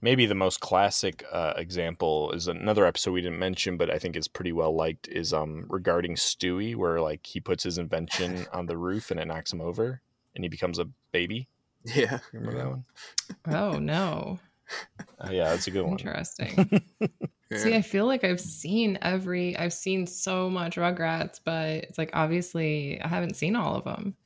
Maybe 0.00 0.26
the 0.26 0.34
most 0.34 0.60
classic 0.60 1.24
uh, 1.32 1.54
example 1.56 2.30
is 2.32 2.46
another 2.46 2.84
episode 2.84 3.12
we 3.12 3.22
didn't 3.22 3.38
mention, 3.38 3.78
but 3.78 3.88
I 3.90 3.98
think 3.98 4.16
is 4.16 4.28
pretty 4.28 4.52
well 4.52 4.74
liked. 4.74 5.08
Is 5.08 5.32
um 5.32 5.64
regarding 5.68 6.14
Stewie, 6.16 6.76
where 6.76 7.00
like 7.00 7.24
he 7.26 7.40
puts 7.40 7.64
his 7.64 7.78
invention 7.78 8.44
on 8.52 8.66
the 8.66 8.76
roof 8.76 9.10
and 9.10 9.18
it 9.18 9.26
knocks 9.26 9.52
him 9.52 9.62
over, 9.62 10.02
and 10.34 10.44
he 10.44 10.48
becomes 10.48 10.78
a 10.78 10.88
baby. 11.10 11.48
Yeah. 11.84 12.18
Remember 12.32 12.56
that 12.58 12.68
one? 12.70 12.84
Oh 13.46 13.78
no, 13.78 14.38
Uh, 15.20 15.28
yeah, 15.30 15.50
that's 15.50 15.66
a 15.66 15.70
good 15.70 15.82
one. 15.82 15.92
interesting. 15.92 16.82
See, 17.54 17.74
I 17.74 17.82
feel 17.82 18.06
like 18.06 18.24
I've 18.24 18.40
seen 18.40 18.98
every, 19.02 19.56
I've 19.56 19.72
seen 19.74 20.06
so 20.06 20.50
much 20.50 20.76
Rugrats, 20.76 21.38
but 21.44 21.68
it's 21.68 21.98
like 21.98 22.10
obviously 22.14 23.00
I 23.00 23.06
haven't 23.08 23.36
seen 23.36 23.54
all 23.54 23.76
of 23.76 23.84
them. 23.84 24.16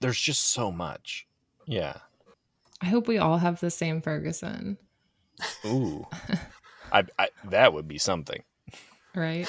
There's 0.00 0.18
just 0.20 0.44
so 0.44 0.72
much. 0.72 1.26
Yeah. 1.66 1.98
I 2.80 2.86
hope 2.86 3.06
we 3.06 3.18
all 3.18 3.38
have 3.38 3.60
the 3.60 3.70
same 3.70 4.00
Ferguson, 4.00 4.78
Ooh. 5.66 6.06
I, 6.92 7.04
I 7.18 7.28
that 7.50 7.72
would 7.74 7.86
be 7.86 7.98
something. 7.98 8.42
right? 9.14 9.46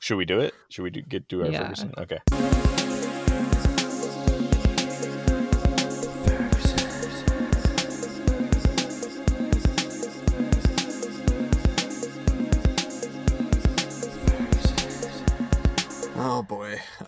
Should 0.00 0.16
we 0.16 0.24
do 0.26 0.38
it? 0.40 0.54
Should 0.68 0.82
we 0.82 0.90
do, 0.90 1.02
get 1.02 1.26
do 1.28 1.42
our 1.44 1.50
Yeah. 1.50 1.62
Ferguson? 1.62 1.94
Okay. 1.98 2.18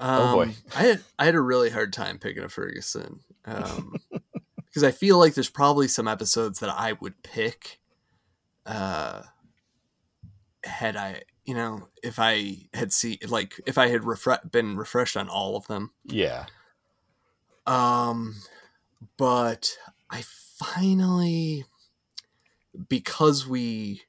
Boy. 0.01 0.07
Oh, 0.09 0.35
boy. 0.35 0.43
Um, 0.43 0.55
I 0.75 0.83
had 0.83 1.05
I 1.19 1.25
had 1.27 1.35
a 1.35 1.41
really 1.41 1.71
hard 1.71 1.93
time 1.93 2.19
picking 2.19 2.43
a 2.43 2.49
Ferguson. 2.49 3.21
Um, 3.45 3.97
because 4.71 4.85
I 4.85 4.93
feel 4.93 5.19
like 5.19 5.35
there's 5.35 5.51
probably 5.51 5.89
some 5.89 6.07
episodes 6.07 6.61
that 6.61 6.71
I 6.71 6.93
would 7.01 7.23
pick 7.23 7.81
uh 8.67 9.23
had 10.65 10.97
I, 10.97 11.23
you 11.45 11.55
know, 11.55 11.89
if 12.03 12.19
I 12.19 12.69
had 12.75 12.93
seen 12.93 13.19
like 13.29 13.61
if 13.67 13.79
I 13.79 13.89
had 13.89 14.03
refre- 14.03 14.51
been 14.51 14.77
refreshed 14.77 15.17
on 15.17 15.29
all 15.29 15.57
of 15.57 15.67
them. 15.67 15.91
Yeah. 16.05 16.47
Um 17.67 18.37
but 19.17 19.77
I 20.11 20.23
finally 20.23 21.65
because 22.89 23.47
we 23.47 24.03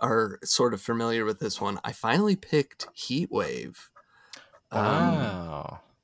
are 0.00 0.38
sort 0.44 0.72
of 0.74 0.80
familiar 0.80 1.24
with 1.24 1.40
this 1.40 1.60
one, 1.60 1.80
I 1.84 1.92
finally 1.92 2.36
picked 2.36 2.86
Heat 2.94 3.30
Wave. 3.30 3.90
Um, 4.70 5.38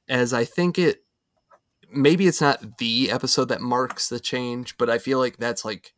as 0.08 0.32
I 0.32 0.44
think 0.44 0.78
it 0.78 1.04
maybe 1.90 2.26
it's 2.26 2.40
not 2.40 2.78
the 2.78 3.10
episode 3.10 3.46
that 3.46 3.60
marks 3.60 4.08
the 4.08 4.20
change, 4.20 4.76
but 4.78 4.90
I 4.90 4.98
feel 4.98 5.18
like 5.18 5.38
that's 5.38 5.64
like 5.64 5.94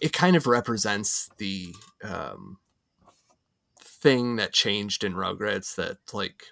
it 0.00 0.12
kind 0.12 0.36
of 0.36 0.46
represents 0.46 1.30
the 1.38 1.74
um 2.02 2.58
thing 3.80 4.36
that 4.36 4.52
changed 4.52 5.04
in 5.04 5.14
Rugrats 5.14 5.74
that 5.76 5.98
like 6.12 6.44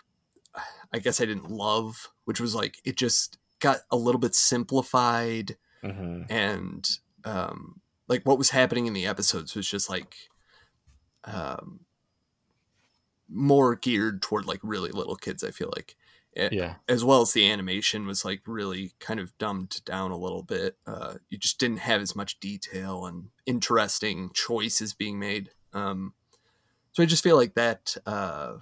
I 0.93 0.99
guess 0.99 1.21
I 1.21 1.27
didn't 1.27 1.51
love, 1.51 2.11
which 2.25 2.41
was 2.41 2.55
like 2.55 2.79
it 2.85 2.97
just 2.97 3.39
got 3.61 3.81
a 3.91 3.97
little 3.97 4.21
bit 4.21 4.35
simplified 4.35 5.57
hmm 5.83 6.23
and 6.31 6.89
um 7.25 7.81
like 8.09 8.23
what 8.25 8.39
was 8.39 8.51
happening 8.51 8.87
in 8.87 8.95
the 8.95 9.07
episodes 9.07 9.55
was 9.55 9.69
just 9.69 9.91
like 9.91 10.17
um 11.25 11.81
more 13.29 13.75
geared 13.75 14.21
toward 14.23 14.47
like 14.47 14.61
really 14.63 14.91
little 14.91 15.17
kids 15.17 15.43
i 15.45 15.51
feel 15.51 15.73
like 15.75 15.97
Yeah. 16.37 16.77
as 16.89 17.05
well 17.05 17.23
as 17.23 17.33
the 17.33 17.49
animation 17.51 18.07
was 18.07 18.25
like 18.25 18.43
really 18.47 18.93
kind 19.01 19.21
of 19.21 19.37
dumbed 19.39 19.85
down 19.85 20.11
a 20.11 20.17
little 20.19 20.43
bit 20.43 20.77
uh 20.87 21.15
you 21.31 21.39
just 21.39 21.59
didn't 21.59 21.79
have 21.79 22.01
as 22.01 22.15
much 22.17 22.39
detail 22.41 23.07
and 23.07 23.29
interesting 23.47 24.31
choices 24.35 24.93
being 24.95 25.19
made 25.19 25.51
um 25.73 26.13
so 26.93 27.03
i 27.03 27.07
just 27.07 27.23
feel 27.25 27.37
like 27.37 27.55
that 27.55 27.97
uh 28.07 28.57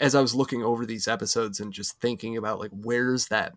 as 0.00 0.14
i 0.14 0.20
was 0.20 0.34
looking 0.34 0.62
over 0.62 0.84
these 0.86 1.06
episodes 1.08 1.60
and 1.60 1.72
just 1.72 2.00
thinking 2.00 2.36
about 2.36 2.58
like 2.58 2.70
where's 2.72 3.26
that 3.28 3.52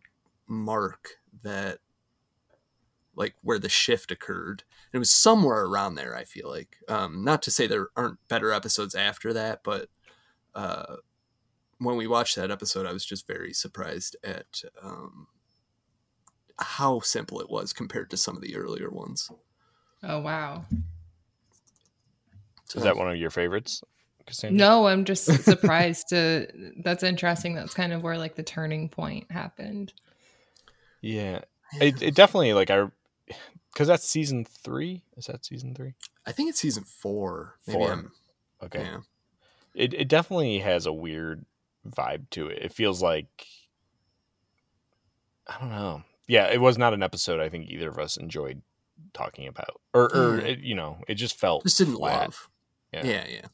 mark 0.47 1.17
that 1.43 1.79
like 3.15 3.35
where 3.41 3.59
the 3.59 3.69
shift 3.69 4.09
occurred. 4.11 4.63
And 4.91 4.97
it 4.97 4.99
was 4.99 5.11
somewhere 5.11 5.65
around 5.65 5.95
there, 5.95 6.15
I 6.15 6.23
feel 6.23 6.49
like. 6.49 6.77
Um, 6.87 7.23
not 7.23 7.41
to 7.43 7.51
say 7.51 7.67
there 7.67 7.89
aren't 7.95 8.25
better 8.29 8.51
episodes 8.53 8.95
after 8.95 9.33
that, 9.33 9.63
but 9.63 9.89
uh, 10.55 10.97
when 11.79 11.95
we 11.97 12.07
watched 12.07 12.35
that 12.35 12.51
episode, 12.51 12.85
I 12.85 12.93
was 12.93 13.05
just 13.05 13.27
very 13.27 13.53
surprised 13.53 14.15
at 14.23 14.61
um, 14.83 15.27
how 16.59 16.99
simple 16.99 17.39
it 17.41 17.49
was 17.49 17.73
compared 17.73 18.09
to 18.11 18.17
some 18.17 18.35
of 18.35 18.41
the 18.41 18.55
earlier 18.55 18.89
ones. 18.89 19.29
Oh 20.03 20.19
wow. 20.19 20.65
Is 22.75 22.83
that 22.83 22.95
one 22.95 23.09
of 23.11 23.17
your 23.17 23.29
favorites, 23.29 23.83
Cassandra? 24.25 24.57
No, 24.57 24.87
I'm 24.87 25.03
just 25.05 25.25
surprised 25.43 26.09
to 26.09 26.47
that's 26.83 27.03
interesting. 27.03 27.53
That's 27.55 27.73
kind 27.73 27.91
of 27.93 28.01
where 28.01 28.17
like 28.17 28.35
the 28.35 28.43
turning 28.43 28.87
point 28.89 29.29
happened. 29.31 29.91
Yeah. 31.01 31.41
It, 31.79 32.01
it 32.01 32.15
definitely 32.15 32.53
like 32.53 32.69
I 32.69 32.85
because 33.73 33.87
that's 33.87 34.05
season 34.07 34.45
three. 34.45 35.03
Is 35.17 35.25
that 35.25 35.45
season 35.45 35.73
three? 35.75 35.95
I 36.25 36.31
think 36.31 36.49
it's 36.49 36.59
season 36.59 36.83
four. 36.83 37.55
Maybe 37.67 37.79
Four. 37.79 37.89
I'm- 37.89 38.11
Okay. 38.63 38.83
yeah. 38.83 38.97
It 39.73 39.93
it 39.93 40.07
definitely 40.07 40.59
has 40.59 40.85
a 40.85 40.93
weird 40.93 41.45
vibe 41.87 42.29
to 42.31 42.47
it. 42.47 42.59
It 42.61 42.73
feels 42.73 43.01
like 43.01 43.27
I 45.47 45.59
don't 45.59 45.69
know. 45.69 46.03
Yeah, 46.27 46.47
it 46.47 46.61
was 46.61 46.77
not 46.77 46.93
an 46.93 47.03
episode 47.03 47.39
I 47.39 47.49
think 47.49 47.69
either 47.69 47.89
of 47.89 47.97
us 47.99 48.17
enjoyed 48.17 48.61
talking 49.13 49.47
about, 49.47 49.81
or 49.93 50.13
or 50.13 50.37
Yeah. 50.39 50.43
it, 50.45 50.59
you 50.59 50.75
know, 50.75 50.99
it 51.07 51.15
just 51.15 51.37
felt 51.39 51.63
Just 51.63 51.77
didn't 51.77 51.95
flat. 51.95 52.21
love. 52.21 52.49
Yeah. 52.93 53.05
Yeah, 53.05 53.25
yeah. 53.27 53.45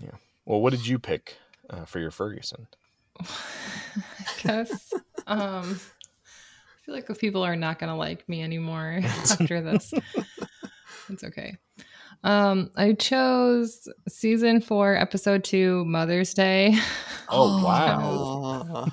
Yeah. 0.00 0.10
Well, 0.44 0.60
what 0.60 0.70
did 0.70 0.86
you 0.86 0.98
pick 0.98 1.36
uh, 1.70 1.84
for 1.84 1.98
your 1.98 2.10
Ferguson? 2.10 2.66
I 3.20 3.26
guess. 4.42 4.92
um 5.26 5.80
I 5.80 6.78
feel 6.86 6.94
like 6.94 7.06
the 7.06 7.14
people 7.16 7.42
are 7.42 7.56
not 7.56 7.78
gonna 7.80 7.96
like 7.96 8.28
me 8.28 8.42
anymore 8.42 9.00
after 9.04 9.60
this. 9.60 9.92
it's 11.08 11.24
okay. 11.24 11.56
Um 12.24 12.70
I 12.76 12.94
chose 12.94 13.88
season 14.08 14.60
four, 14.60 14.96
episode 14.96 15.44
two, 15.44 15.84
Mother's 15.84 16.34
Day. 16.34 16.76
Oh, 17.28 17.64
wow! 17.64 18.86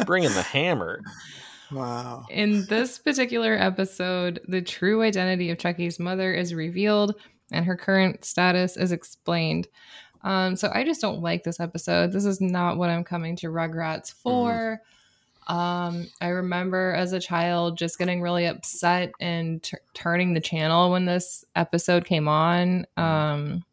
Bringing 0.06 0.32
the 0.32 0.42
hammer. 0.42 1.00
Wow. 1.70 2.26
In 2.30 2.66
this 2.66 2.98
particular 2.98 3.54
episode, 3.54 4.40
the 4.48 4.60
true 4.60 5.02
identity 5.02 5.50
of 5.50 5.58
Chuckie's 5.58 6.00
mother 6.00 6.34
is 6.34 6.52
revealed 6.52 7.14
and 7.52 7.64
her 7.64 7.76
current 7.76 8.24
status 8.24 8.76
is 8.76 8.90
explained. 8.90 9.68
Um, 10.24 10.56
so 10.56 10.70
I 10.74 10.84
just 10.84 11.00
don't 11.00 11.20
like 11.20 11.44
this 11.44 11.60
episode. 11.60 12.12
This 12.12 12.24
is 12.24 12.40
not 12.40 12.76
what 12.76 12.90
I'm 12.90 13.04
coming 13.04 13.36
to 13.36 13.48
Rugrats 13.48 14.12
for. 14.12 14.80
Um, 15.46 16.08
I 16.20 16.28
remember 16.28 16.92
as 16.92 17.12
a 17.12 17.20
child 17.20 17.76
just 17.76 17.98
getting 17.98 18.22
really 18.22 18.46
upset 18.46 19.12
and 19.20 19.62
t- 19.62 19.76
turning 19.94 20.34
the 20.34 20.40
channel 20.40 20.90
when 20.90 21.04
this 21.04 21.44
episode 21.56 22.04
came 22.04 22.28
on. 22.28 22.86
Um, 22.96 23.64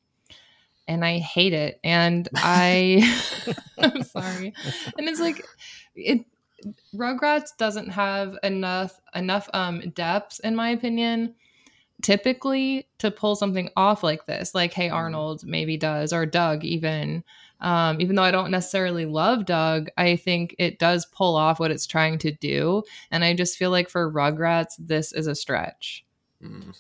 and 0.88 1.06
I 1.06 1.20
hate 1.20 1.54
it. 1.54 1.80
And 1.84 2.28
I, 2.36 3.04
I'm 3.78 4.04
sorry. 4.04 4.54
And 4.98 5.08
it's 5.08 5.20
like, 5.20 5.46
it, 5.96 6.26
Rugrats 6.94 7.56
doesn't 7.58 7.90
have 7.90 8.38
enough 8.44 9.00
enough 9.16 9.50
um 9.54 9.80
depth 9.92 10.42
in 10.44 10.58
my 10.58 10.72
opinion 10.72 11.34
typically 12.02 12.88
to 13.00 13.12
pull 13.12 13.36
something 13.36 13.70
off 13.76 14.04
like 14.04 14.26
this, 14.26 14.56
like 14.56 14.74
Hey 14.74 14.88
Mm-hmm. 14.88 14.96
Arnold 14.96 15.46
maybe 15.46 15.78
does, 15.78 16.14
or 16.14 16.26
Doug 16.26 16.64
even. 16.64 17.24
Um, 17.62 18.00
even 18.00 18.16
though 18.16 18.24
I 18.24 18.32
don't 18.32 18.52
necessarily 18.52 19.06
love 19.06 19.46
Doug, 19.46 19.90
I 19.98 20.16
think 20.16 20.56
it 20.58 20.80
does 20.80 21.06
pull 21.06 21.36
off 21.36 21.60
what 21.60 21.72
it's 21.72 21.88
trying 21.88 22.18
to 22.20 22.32
do. 22.32 22.84
And 23.12 23.24
I 23.24 23.34
just 23.34 23.58
feel 23.58 23.70
like 23.70 23.90
for 23.90 24.12
Rugrats, 24.12 24.76
this 24.80 25.12
is 25.12 25.28
a 25.28 25.36
stretch. 25.36 26.06
Mm. 26.44 26.78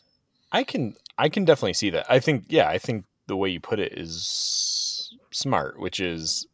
I 0.51 0.63
can 0.63 0.95
I 1.17 1.29
can 1.29 1.45
definitely 1.45 1.73
see 1.73 1.89
that. 1.91 2.05
I 2.09 2.19
think 2.19 2.45
yeah, 2.47 2.69
I 2.69 2.77
think 2.77 3.05
the 3.27 3.35
way 3.35 3.49
you 3.49 3.59
put 3.59 3.79
it 3.79 3.93
is 3.93 5.13
smart, 5.31 5.79
which 5.79 5.99
is 5.99 6.47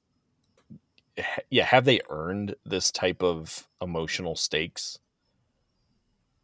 yeah, 1.50 1.66
have 1.66 1.86
they 1.86 2.02
earned 2.10 2.56
this 2.66 2.92
type 2.92 3.24
of 3.24 3.68
emotional 3.82 4.36
stakes? 4.36 5.00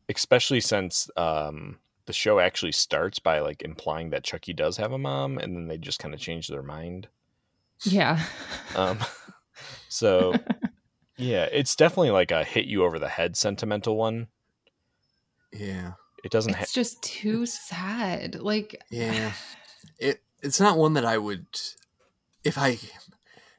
Especially 0.07 0.61
since 0.61 1.09
um 1.17 1.79
the 2.05 2.13
show 2.13 2.39
actually 2.39 2.71
starts 2.71 3.19
by 3.19 3.39
like 3.39 3.61
implying 3.61 4.09
that 4.09 4.23
Chuckie 4.23 4.53
does 4.53 4.77
have 4.77 4.91
a 4.91 4.97
mom 4.97 5.37
and 5.37 5.55
then 5.55 5.67
they 5.67 5.77
just 5.77 5.99
kind 5.99 6.13
of 6.13 6.19
change 6.19 6.47
their 6.47 6.63
mind. 6.63 7.07
Yeah. 7.83 8.23
Um 8.75 8.99
so 9.89 10.33
yeah, 11.17 11.43
it's 11.51 11.75
definitely 11.75 12.11
like 12.11 12.31
a 12.31 12.43
hit 12.45 12.65
you 12.65 12.85
over 12.85 12.97
the 12.99 13.09
head 13.09 13.35
sentimental 13.35 13.97
one. 13.97 14.27
Yeah. 15.51 15.93
It 16.23 16.31
doesn't 16.31 16.53
ha- 16.53 16.61
It's 16.63 16.71
just 16.73 17.01
too 17.03 17.45
sad. 17.45 18.35
Like, 18.35 18.81
Yeah. 18.89 19.33
It 19.97 20.21
it's 20.41 20.59
not 20.59 20.77
one 20.77 20.93
that 20.93 21.05
I 21.05 21.17
would 21.17 21.45
if 22.43 22.57
I 22.57 22.77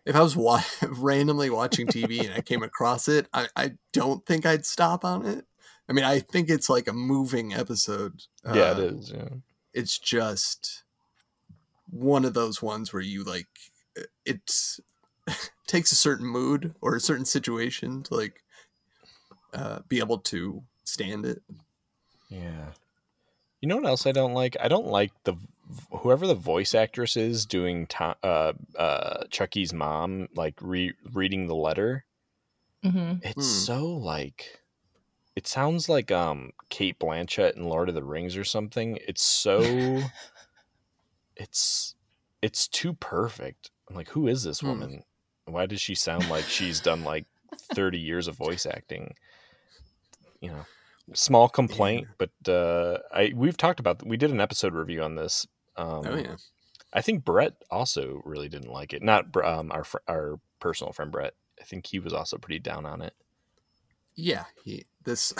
if 0.06 0.16
I 0.16 0.20
was 0.22 0.36
wa- 0.36 0.62
randomly 0.88 1.50
watching 1.50 1.86
TV 1.86 2.24
and 2.24 2.32
I 2.34 2.40
came 2.40 2.62
across 2.62 3.08
it, 3.08 3.26
I, 3.34 3.48
I 3.56 3.72
don't 3.92 4.24
think 4.24 4.46
I'd 4.46 4.64
stop 4.66 5.04
on 5.04 5.26
it. 5.26 5.44
I 5.88 5.92
mean, 5.92 6.04
I 6.04 6.20
think 6.20 6.48
it's 6.48 6.70
like 6.70 6.88
a 6.88 6.92
moving 6.92 7.52
episode. 7.52 8.22
Yeah, 8.44 8.72
it 8.72 8.78
Uh, 8.78 8.96
is, 8.96 9.12
yeah. 9.14 9.28
It's 9.74 9.98
just 9.98 10.84
one 11.90 12.24
of 12.24 12.34
those 12.34 12.62
ones 12.62 12.92
where 12.92 13.02
you 13.02 13.22
like 13.24 13.46
it's 14.24 14.80
takes 15.66 15.92
a 15.92 15.96
certain 15.96 16.26
mood 16.26 16.74
or 16.80 16.96
a 16.96 17.00
certain 17.00 17.24
situation 17.24 18.02
to 18.04 18.14
like 18.14 18.42
uh, 19.54 19.80
be 19.88 19.98
able 19.98 20.18
to 20.18 20.62
stand 20.84 21.26
it. 21.26 21.42
Yeah. 22.28 22.72
You 23.60 23.68
know 23.68 23.76
what 23.76 23.86
else 23.86 24.06
I 24.06 24.12
don't 24.12 24.34
like? 24.34 24.56
I 24.60 24.68
don't 24.68 24.88
like 24.88 25.12
the 25.24 25.34
whoever 25.90 26.26
the 26.26 26.34
voice 26.34 26.74
actress 26.74 27.16
is 27.16 27.46
doing 27.46 27.86
to, 27.88 28.16
uh 28.22 28.52
uh 28.76 29.24
Chuckie's 29.30 29.72
mom 29.72 30.28
like 30.34 30.54
re- 30.60 30.94
reading 31.12 31.46
the 31.46 31.54
letter. 31.54 32.04
mhm. 32.84 33.20
It's 33.22 33.34
Hmm. 33.34 33.40
so 33.46 33.86
like 33.86 34.62
it 35.36 35.46
sounds 35.46 35.88
like 35.88 36.10
um 36.12 36.52
Cate 36.70 36.98
Blanchett 36.98 37.56
in 37.56 37.64
Lord 37.68 37.88
of 37.88 37.94
the 37.94 38.04
Rings 38.04 38.36
or 38.36 38.44
something. 38.44 38.98
It's 39.08 39.22
so 39.22 40.02
it's 41.36 41.94
it's 42.40 42.66
too 42.68 42.94
perfect. 42.94 43.70
I'm 43.92 43.96
like, 43.96 44.08
who 44.08 44.26
is 44.26 44.42
this 44.42 44.60
Hmm. 44.60 44.68
woman? 44.68 45.04
Why 45.44 45.66
does 45.66 45.80
she 45.82 45.94
sound 45.94 46.30
like 46.30 46.44
she's 46.44 46.80
done 46.80 47.04
like 47.04 47.26
30 47.74 47.98
years 47.98 48.26
of 48.26 48.36
voice 48.36 48.64
acting? 48.64 49.14
You 50.40 50.50
know, 50.52 50.66
small 51.12 51.48
complaint, 51.48 52.08
but 52.16 52.30
uh 52.48 52.98
I 53.12 53.32
we've 53.34 53.56
talked 53.56 53.80
about 53.80 54.06
we 54.06 54.16
did 54.16 54.30
an 54.30 54.40
episode 54.40 54.72
review 54.72 55.02
on 55.02 55.16
this. 55.16 55.46
Um 55.76 56.06
Oh 56.06 56.16
yeah. 56.16 56.36
I 56.94 57.02
think 57.02 57.24
Brett 57.24 57.54
also 57.70 58.22
really 58.24 58.48
didn't 58.48 58.70
like 58.72 58.92
it. 58.92 59.02
Not 59.02 59.34
um, 59.44 59.70
our 59.72 59.84
fr- 59.84 59.98
our 60.08 60.38
personal 60.58 60.92
friend 60.92 61.10
Brett. 61.12 61.34
I 61.60 61.64
think 61.64 61.86
he 61.86 61.98
was 61.98 62.12
also 62.12 62.38
pretty 62.38 62.58
down 62.58 62.86
on 62.86 63.02
it. 63.02 63.14
Yeah, 64.14 64.44
he, 64.64 64.84
this 65.04 65.32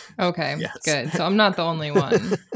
okay, 0.18 0.56
Yes. 0.58 0.78
good. 0.84 1.12
So 1.12 1.24
I'm 1.24 1.36
not 1.36 1.56
the 1.56 1.62
only 1.64 1.90
one. 1.90 2.38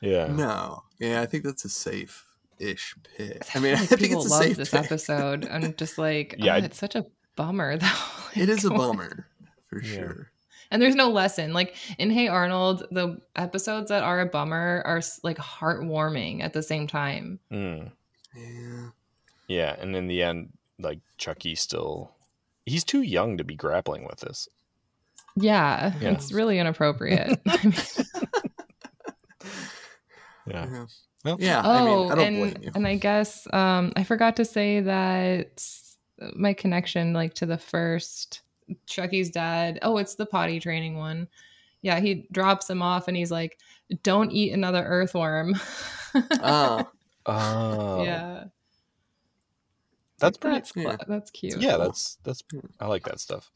Yeah. 0.00 0.28
No. 0.28 0.84
Yeah, 1.00 1.22
I 1.22 1.26
think 1.26 1.42
that's 1.42 1.64
a 1.64 1.68
safe 1.68 2.24
ish 2.60 2.94
pick. 3.16 3.42
I 3.54 3.58
mean, 3.60 3.74
I 3.74 3.80
Like, 3.80 3.88
think 3.88 4.00
people 4.00 4.22
it's 4.22 4.30
a 4.30 4.34
love 4.34 4.42
safe 4.42 4.56
this 4.56 4.70
pick. 4.70 4.84
episode. 4.84 5.48
I'm 5.50 5.74
just 5.76 5.98
like, 5.98 6.34
Yeah, 6.38 6.56
oh, 6.56 6.64
it's 6.64 6.78
such 6.78 6.94
a 6.94 7.06
bummer 7.36 7.76
though. 7.78 7.86
It 8.34 8.48
is 8.48 8.64
a 8.64 8.68
Like, 8.70 8.78
bummer 8.78 9.26
for 9.68 9.82
sure. 9.82 10.30
And 10.70 10.82
there's 10.82 10.94
no 10.94 11.08
lesson. 11.10 11.52
Like 11.54 11.74
in 11.98 12.10
Hey 12.10 12.28
Arnold, 12.28 12.86
the 12.90 13.20
episodes 13.36 13.88
that 13.88 14.02
are 14.02 14.20
a 14.20 14.26
bummer 14.26 14.82
are 14.84 15.00
like 15.22 15.38
heartwarming 15.38 16.42
at 16.42 16.52
the 16.52 16.62
same 16.62 16.86
time. 16.86 17.38
Mm. 17.50 17.90
Yeah. 18.36 18.88
Yeah, 19.48 19.76
and 19.80 19.96
in 19.96 20.08
the 20.08 20.22
end, 20.22 20.52
like 20.78 21.00
Chuckie 21.16 21.54
still 21.54 22.12
he's 22.66 22.84
too 22.84 23.00
young 23.00 23.38
to 23.38 23.44
be 23.44 23.54
grappling 23.54 24.04
with 24.06 24.20
this. 24.20 24.46
Yeah, 25.36 25.94
Yeah. 26.00 26.10
it's 26.10 26.32
really 26.32 26.58
inappropriate. 26.58 27.40
I 27.48 27.62
mean, 27.64 27.72
Yeah. 30.46 30.66
Yeah. 30.70 30.84
Well, 31.24 31.36
Yeah, 31.40 31.62
oh, 31.64 31.70
I 31.70 31.84
mean, 31.84 32.12
I 32.12 32.14
don't 32.14 32.24
and 32.24 32.36
blame 32.52 32.62
you. 32.62 32.72
and 32.74 32.86
I 32.86 32.94
guess 32.96 33.46
um, 33.52 33.92
I 33.96 34.04
forgot 34.04 34.36
to 34.36 34.44
say 34.44 34.80
that 34.80 35.62
my 36.34 36.52
connection, 36.52 37.12
like 37.12 37.34
to 37.34 37.46
the 37.46 37.58
first 37.58 38.42
Chuckie's 38.86 39.30
dad. 39.30 39.78
Oh, 39.82 39.98
it's 39.98 40.14
the 40.14 40.26
potty 40.26 40.60
training 40.60 40.96
one. 40.96 41.28
Yeah, 41.82 42.00
he 42.00 42.26
drops 42.32 42.68
him 42.68 42.82
off, 42.82 43.08
and 43.08 43.16
he's 43.16 43.30
like, 43.30 43.58
"Don't 44.02 44.30
eat 44.32 44.52
another 44.52 44.84
earthworm." 44.84 45.54
Ah, 46.40 46.88
Oh. 47.26 48.02
yeah, 48.02 48.44
That's 50.18 50.38
pretty 50.38 50.56
that's 50.56 50.72
cla- 50.72 50.98
that's 51.06 51.30
cute. 51.30 51.60
Yeah, 51.60 51.76
that's 51.76 52.16
that's 52.24 52.42
I 52.80 52.86
like 52.86 53.04
that 53.04 53.20
stuff. 53.20 53.50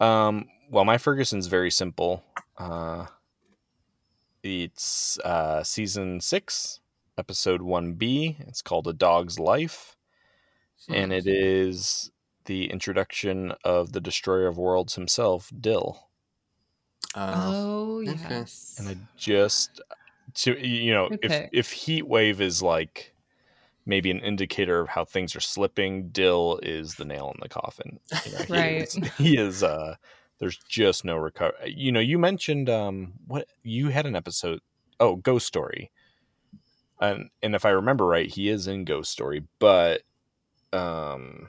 Um 0.00 0.46
well 0.70 0.84
my 0.84 0.98
Ferguson's 0.98 1.46
very 1.46 1.70
simple. 1.70 2.24
Uh 2.58 3.06
it's 4.48 5.18
uh 5.20 5.62
season 5.62 6.20
6, 6.20 6.80
episode 7.16 7.60
1B. 7.60 8.36
It's 8.48 8.62
called 8.62 8.86
A 8.88 8.92
Dog's 8.92 9.38
Life. 9.38 9.96
And 10.88 11.12
it 11.12 11.26
is 11.26 12.10
the 12.46 12.70
introduction 12.70 13.52
of 13.62 13.92
the 13.92 14.00
destroyer 14.00 14.46
of 14.46 14.56
worlds 14.56 14.94
himself, 14.94 15.52
Dill. 15.60 16.08
uh, 17.14 17.52
Oh 17.54 18.00
yes. 18.00 18.76
And 18.78 18.88
I 18.88 18.96
just 19.16 19.80
to 20.34 20.66
you 20.66 20.92
know, 20.92 21.08
Good 21.10 21.24
if 21.24 21.48
if 21.52 21.72
heat 21.72 22.06
wave 22.06 22.40
is 22.40 22.62
like 22.62 23.14
maybe 23.84 24.10
an 24.10 24.20
indicator 24.20 24.80
of 24.80 24.88
how 24.88 25.04
things 25.04 25.34
are 25.34 25.40
slipping, 25.40 26.08
Dill 26.08 26.60
is 26.62 26.94
the 26.94 27.04
nail 27.04 27.32
in 27.34 27.40
the 27.42 27.48
coffin. 27.48 28.00
You 28.24 28.32
know, 28.32 28.38
he 28.38 28.52
Right. 28.52 28.82
Is, 28.82 28.94
he 29.18 29.36
is 29.36 29.62
uh 29.62 29.96
there's 30.38 30.58
just 30.68 31.04
no 31.04 31.16
recover. 31.16 31.54
You 31.66 31.92
know, 31.92 32.00
you 32.00 32.18
mentioned 32.18 32.68
um 32.70 33.14
what 33.26 33.46
you 33.62 33.88
had 33.88 34.06
an 34.06 34.16
episode 34.16 34.60
oh, 35.00 35.16
Ghost 35.16 35.46
Story. 35.46 35.90
And 37.00 37.30
and 37.42 37.54
if 37.54 37.64
I 37.64 37.70
remember 37.70 38.06
right, 38.06 38.28
he 38.28 38.48
is 38.48 38.66
in 38.66 38.84
Ghost 38.84 39.10
Story, 39.12 39.44
but 39.58 40.02
um 40.72 41.48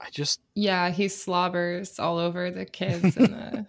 I 0.00 0.10
just 0.10 0.40
Yeah, 0.54 0.90
he 0.90 1.08
slobbers 1.08 1.98
all 1.98 2.18
over 2.18 2.50
the 2.50 2.64
kids 2.64 3.16
and 3.16 3.66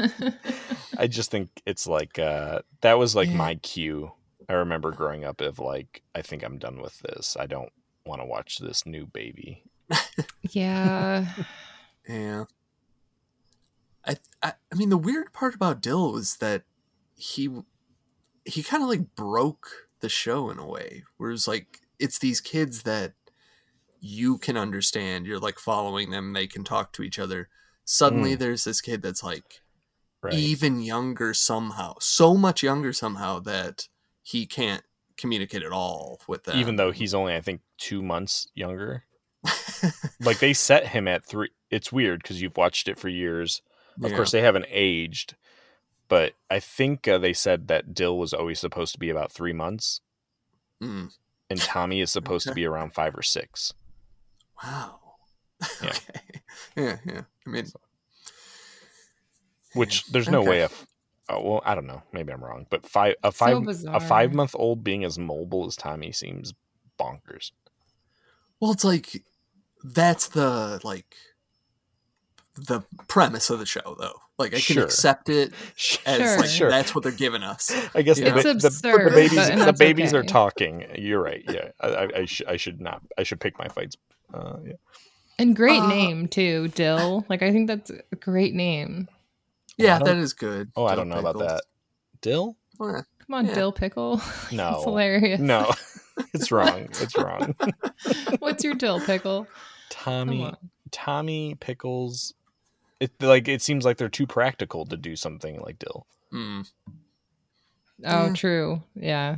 the 0.00 0.34
I 0.98 1.06
just 1.06 1.30
think 1.30 1.50
it's 1.66 1.86
like 1.86 2.18
uh 2.18 2.60
that 2.80 2.98
was 2.98 3.14
like 3.14 3.28
Yeah. 3.28 3.36
my 3.36 3.54
cue. 3.56 4.12
I 4.48 4.54
remember 4.54 4.90
growing 4.90 5.24
up 5.24 5.40
of 5.40 5.58
like 5.58 6.02
I 6.14 6.22
think 6.22 6.42
I'm 6.42 6.58
done 6.58 6.80
with 6.80 6.98
this. 7.00 7.36
I 7.38 7.46
don't 7.46 7.70
want 8.04 8.20
to 8.20 8.26
watch 8.26 8.58
this 8.58 8.84
new 8.86 9.06
baby. 9.06 9.62
Yeah. 10.50 11.26
Yeah. 12.08 12.44
I, 14.06 14.16
I 14.42 14.52
I 14.70 14.74
mean 14.74 14.88
the 14.90 14.96
weird 14.98 15.32
part 15.32 15.54
about 15.54 15.80
Dill 15.80 16.12
was 16.12 16.36
that 16.36 16.64
he 17.14 17.48
he 18.44 18.62
kind 18.62 18.82
of 18.82 18.88
like 18.88 19.14
broke 19.14 19.88
the 20.00 20.08
show 20.08 20.50
in 20.50 20.58
a 20.58 20.66
way. 20.66 21.04
Where 21.16 21.30
it's 21.30 21.46
like 21.48 21.80
it's 21.98 22.18
these 22.18 22.40
kids 22.40 22.82
that 22.82 23.14
you 24.00 24.38
can 24.38 24.56
understand. 24.56 25.26
You're 25.26 25.38
like 25.38 25.58
following 25.58 26.10
them. 26.10 26.32
They 26.32 26.46
can 26.48 26.64
talk 26.64 26.92
to 26.94 27.02
each 27.02 27.18
other. 27.18 27.48
Suddenly, 27.84 28.34
Mm. 28.34 28.38
there's 28.38 28.64
this 28.64 28.80
kid 28.80 29.02
that's 29.02 29.22
like 29.22 29.60
Right. 30.22 30.34
even 30.34 30.80
younger 30.82 31.34
somehow, 31.34 31.94
so 32.00 32.36
much 32.36 32.62
younger 32.62 32.92
somehow 32.92 33.40
that 33.40 33.88
he 34.22 34.46
can't 34.46 34.84
communicate 35.16 35.62
at 35.64 35.72
all 35.72 36.20
with 36.28 36.44
them. 36.44 36.56
Even 36.58 36.76
though 36.76 36.90
he's 36.92 37.12
only 37.14 37.34
I 37.34 37.40
think 37.40 37.60
2 37.78 38.02
months 38.02 38.48
younger. 38.54 39.04
like 40.20 40.38
they 40.38 40.52
set 40.52 40.88
him 40.88 41.08
at 41.08 41.24
3 41.24 41.50
it's 41.70 41.90
weird 41.92 42.22
cuz 42.22 42.40
you've 42.40 42.56
watched 42.56 42.86
it 42.88 42.98
for 42.98 43.08
years. 43.08 43.62
Of 44.02 44.10
Yeah. 44.10 44.16
course 44.16 44.30
they 44.30 44.42
haven't 44.42 44.66
aged, 44.68 45.34
but 46.08 46.34
I 46.50 46.60
think 46.60 47.06
uh, 47.08 47.18
they 47.18 47.32
said 47.32 47.68
that 47.68 47.94
Dill 47.94 48.16
was 48.18 48.32
always 48.32 48.60
supposed 48.60 48.92
to 48.92 48.98
be 48.98 49.10
about 49.10 49.32
3 49.32 49.52
months 49.52 50.00
Mm. 50.82 51.12
and 51.50 51.60
Tommy 51.62 52.00
is 52.00 52.10
supposed 52.12 52.46
to 52.48 52.54
be 52.54 52.64
around 52.64 52.94
5 52.94 53.16
or 53.16 53.22
6. 53.22 53.72
wow. 54.62 54.98
Yeah. 55.82 55.88
okay. 55.90 56.40
Yeah, 56.76 56.96
yeah. 57.06 57.22
I 57.46 57.50
mean, 57.50 57.66
which 59.74 60.04
there's 60.06 60.28
no 60.28 60.42
way 60.42 60.64
Okay. 60.64 60.74
of 60.74 60.86
oh, 61.28 61.40
well 61.42 61.62
i 61.64 61.74
don't 61.74 61.86
know 61.86 62.02
maybe 62.12 62.32
i'm 62.32 62.42
wrong 62.44 62.66
but 62.68 62.84
five 62.84 63.14
a 63.22 63.30
five 63.32 63.56
a 63.88 64.00
five 64.00 64.34
month 64.34 64.54
old 64.58 64.82
being 64.84 65.04
as 65.04 65.18
mobile 65.18 65.66
as 65.66 65.76
tommy 65.76 66.12
seems 66.12 66.52
bonkers 67.00 67.52
Well, 68.60 68.72
it's 68.72 68.84
like 68.84 69.24
that's 69.84 70.28
the 70.28 70.80
like 70.84 71.16
the 72.54 72.82
premise 73.08 73.50
of 73.50 73.58
the 73.58 73.66
show, 73.66 73.96
though. 73.98 74.14
Like 74.38 74.50
I 74.52 74.60
can 74.60 74.74
Sure. 74.74 74.84
accept 74.84 75.28
it 75.28 75.52
as 75.52 76.18
Sure. 76.18 76.38
like 76.38 76.48
Sure. 76.50 76.70
that's 76.70 76.94
what 76.94 77.04
they're 77.04 77.12
giving 77.12 77.42
us. 77.42 77.70
I 77.94 78.02
guess 78.02 78.18
you 78.18 78.24
the, 78.24 78.30
ba- 78.32 78.50
It's 78.50 78.80
the, 78.80 78.90
but 78.92 79.04
the 79.04 79.10
babies 79.10 79.48
the 79.48 79.54
that's 79.56 79.78
babies 79.78 80.14
are 80.14 80.22
talking. 80.22 80.84
You're 80.96 81.22
right. 81.22 81.44
Yeah, 81.48 81.68
I, 81.80 81.88
I, 81.88 82.08
I, 82.20 82.24
sh- 82.24 82.42
I 82.48 82.56
should 82.56 82.80
not. 82.80 83.02
I 83.16 83.22
should 83.22 83.40
pick 83.40 83.58
my 83.58 83.68
fights. 83.68 83.96
Uh, 84.34 84.56
yeah. 84.64 84.72
And 85.38 85.54
great 85.56 85.80
Uh, 85.82 85.88
name 85.88 86.28
too, 86.28 86.68
Dill. 86.68 87.24
Like 87.28 87.42
I 87.42 87.52
think 87.52 87.68
that's 87.68 87.90
a 87.90 88.16
great 88.16 88.54
name. 88.54 89.08
Yeah, 89.76 89.98
that 90.00 90.16
is 90.16 90.32
good. 90.32 90.70
Oh, 90.76 90.84
I 90.86 90.94
don't 90.94 91.08
know 91.08 91.18
about 91.18 91.38
that. 91.38 91.62
Dill? 92.20 92.56
Yeah. 92.80 93.02
Come 93.26 93.34
on, 93.34 93.46
Yeah. 93.46 93.54
Dill 93.54 93.72
Pickle. 93.72 94.20
No. 94.52 94.70
That's 94.72 94.84
hilarious. 94.84 95.40
No, 95.40 95.72
it's 96.34 96.50
wrong. 96.50 96.88
It's 97.00 97.16
wrong. 97.16 97.54
What's 98.40 98.64
your 98.64 98.74
Dill 98.74 99.00
Pickle? 99.00 99.46
Tommy. 99.90 100.52
Tommy 100.90 101.54
Pickles. 101.60 102.34
It 103.02 103.10
like 103.20 103.48
it 103.48 103.60
seems 103.62 103.84
like 103.84 103.96
they're 103.96 104.08
too 104.08 104.26
practical 104.28 104.86
to 104.86 104.96
do 104.96 105.16
something 105.16 105.60
like 105.60 105.78
Dill. 105.78 106.06
Mm. 106.32 106.70
Oh, 108.04 108.26
Yeah. 108.26 108.32
true. 108.32 108.82
Yeah. 108.94 109.36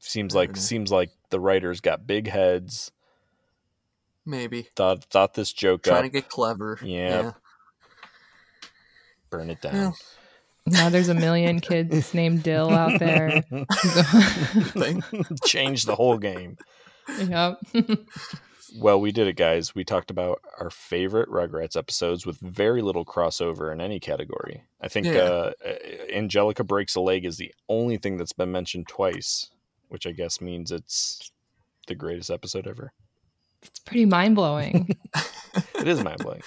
Seems 0.00 0.34
like 0.34 0.50
know. 0.50 0.60
seems 0.60 0.90
like 0.90 1.10
the 1.30 1.38
writers 1.40 1.80
got 1.80 2.06
big 2.06 2.28
heads. 2.28 2.90
Maybe 4.26 4.66
Thought 4.76 5.04
thought 5.04 5.34
this 5.34 5.52
joke 5.52 5.82
trying 5.84 5.98
up. 5.98 6.02
to 6.04 6.08
get 6.10 6.28
clever. 6.28 6.78
Yeah. 6.82 7.32
Burn 9.30 9.50
it 9.50 9.60
down. 9.60 9.74
Well, 9.74 9.96
Now 10.66 10.88
there's 10.90 11.08
a 11.08 11.14
million 11.14 11.60
kids 11.70 12.12
named 12.12 12.42
Dill 12.42 12.70
out 12.70 12.98
there. 12.98 13.42
thing. 14.74 15.02
Change 15.44 15.84
the 15.84 15.94
whole 15.94 16.18
game. 16.18 16.56
yep. 17.20 17.58
Well, 18.76 19.00
we 19.00 19.12
did 19.12 19.26
it, 19.28 19.36
guys. 19.36 19.74
We 19.74 19.84
talked 19.84 20.10
about 20.10 20.40
our 20.58 20.70
favorite 20.70 21.28
Rugrats 21.28 21.76
episodes 21.76 22.26
with 22.26 22.38
very 22.40 22.82
little 22.82 23.04
crossover 23.04 23.72
in 23.72 23.80
any 23.80 23.98
category. 24.00 24.64
I 24.80 24.88
think 24.88 25.06
Yeah. 25.06 25.12
uh, 25.22 25.52
Angelica 26.12 26.64
Breaks 26.64 26.94
a 26.94 27.00
Leg 27.00 27.24
is 27.24 27.36
the 27.38 27.54
only 27.68 27.96
thing 27.96 28.16
that's 28.18 28.32
been 28.32 28.52
mentioned 28.52 28.88
twice, 28.88 29.50
which 29.88 30.06
I 30.06 30.12
guess 30.12 30.40
means 30.40 30.70
it's 30.72 31.30
the 31.86 31.94
greatest 31.94 32.30
episode 32.30 32.66
ever. 32.66 32.92
It's 33.62 33.78
pretty 33.80 34.04
mind 34.06 34.34
blowing. 34.36 34.88
It 35.80 35.88
is 35.88 36.02
mind 36.04 36.18
blowing. 36.18 36.42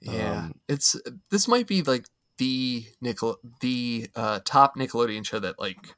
Yeah, 0.00 0.38
Um, 0.38 0.54
it's 0.68 0.96
this 1.30 1.48
might 1.48 1.66
be 1.66 1.82
like 1.82 2.06
the 2.38 2.84
Nickel 3.00 3.38
the 3.60 4.08
uh, 4.16 4.40
top 4.44 4.76
Nickelodeon 4.76 5.24
show 5.24 5.38
that 5.38 5.58
like 5.58 5.94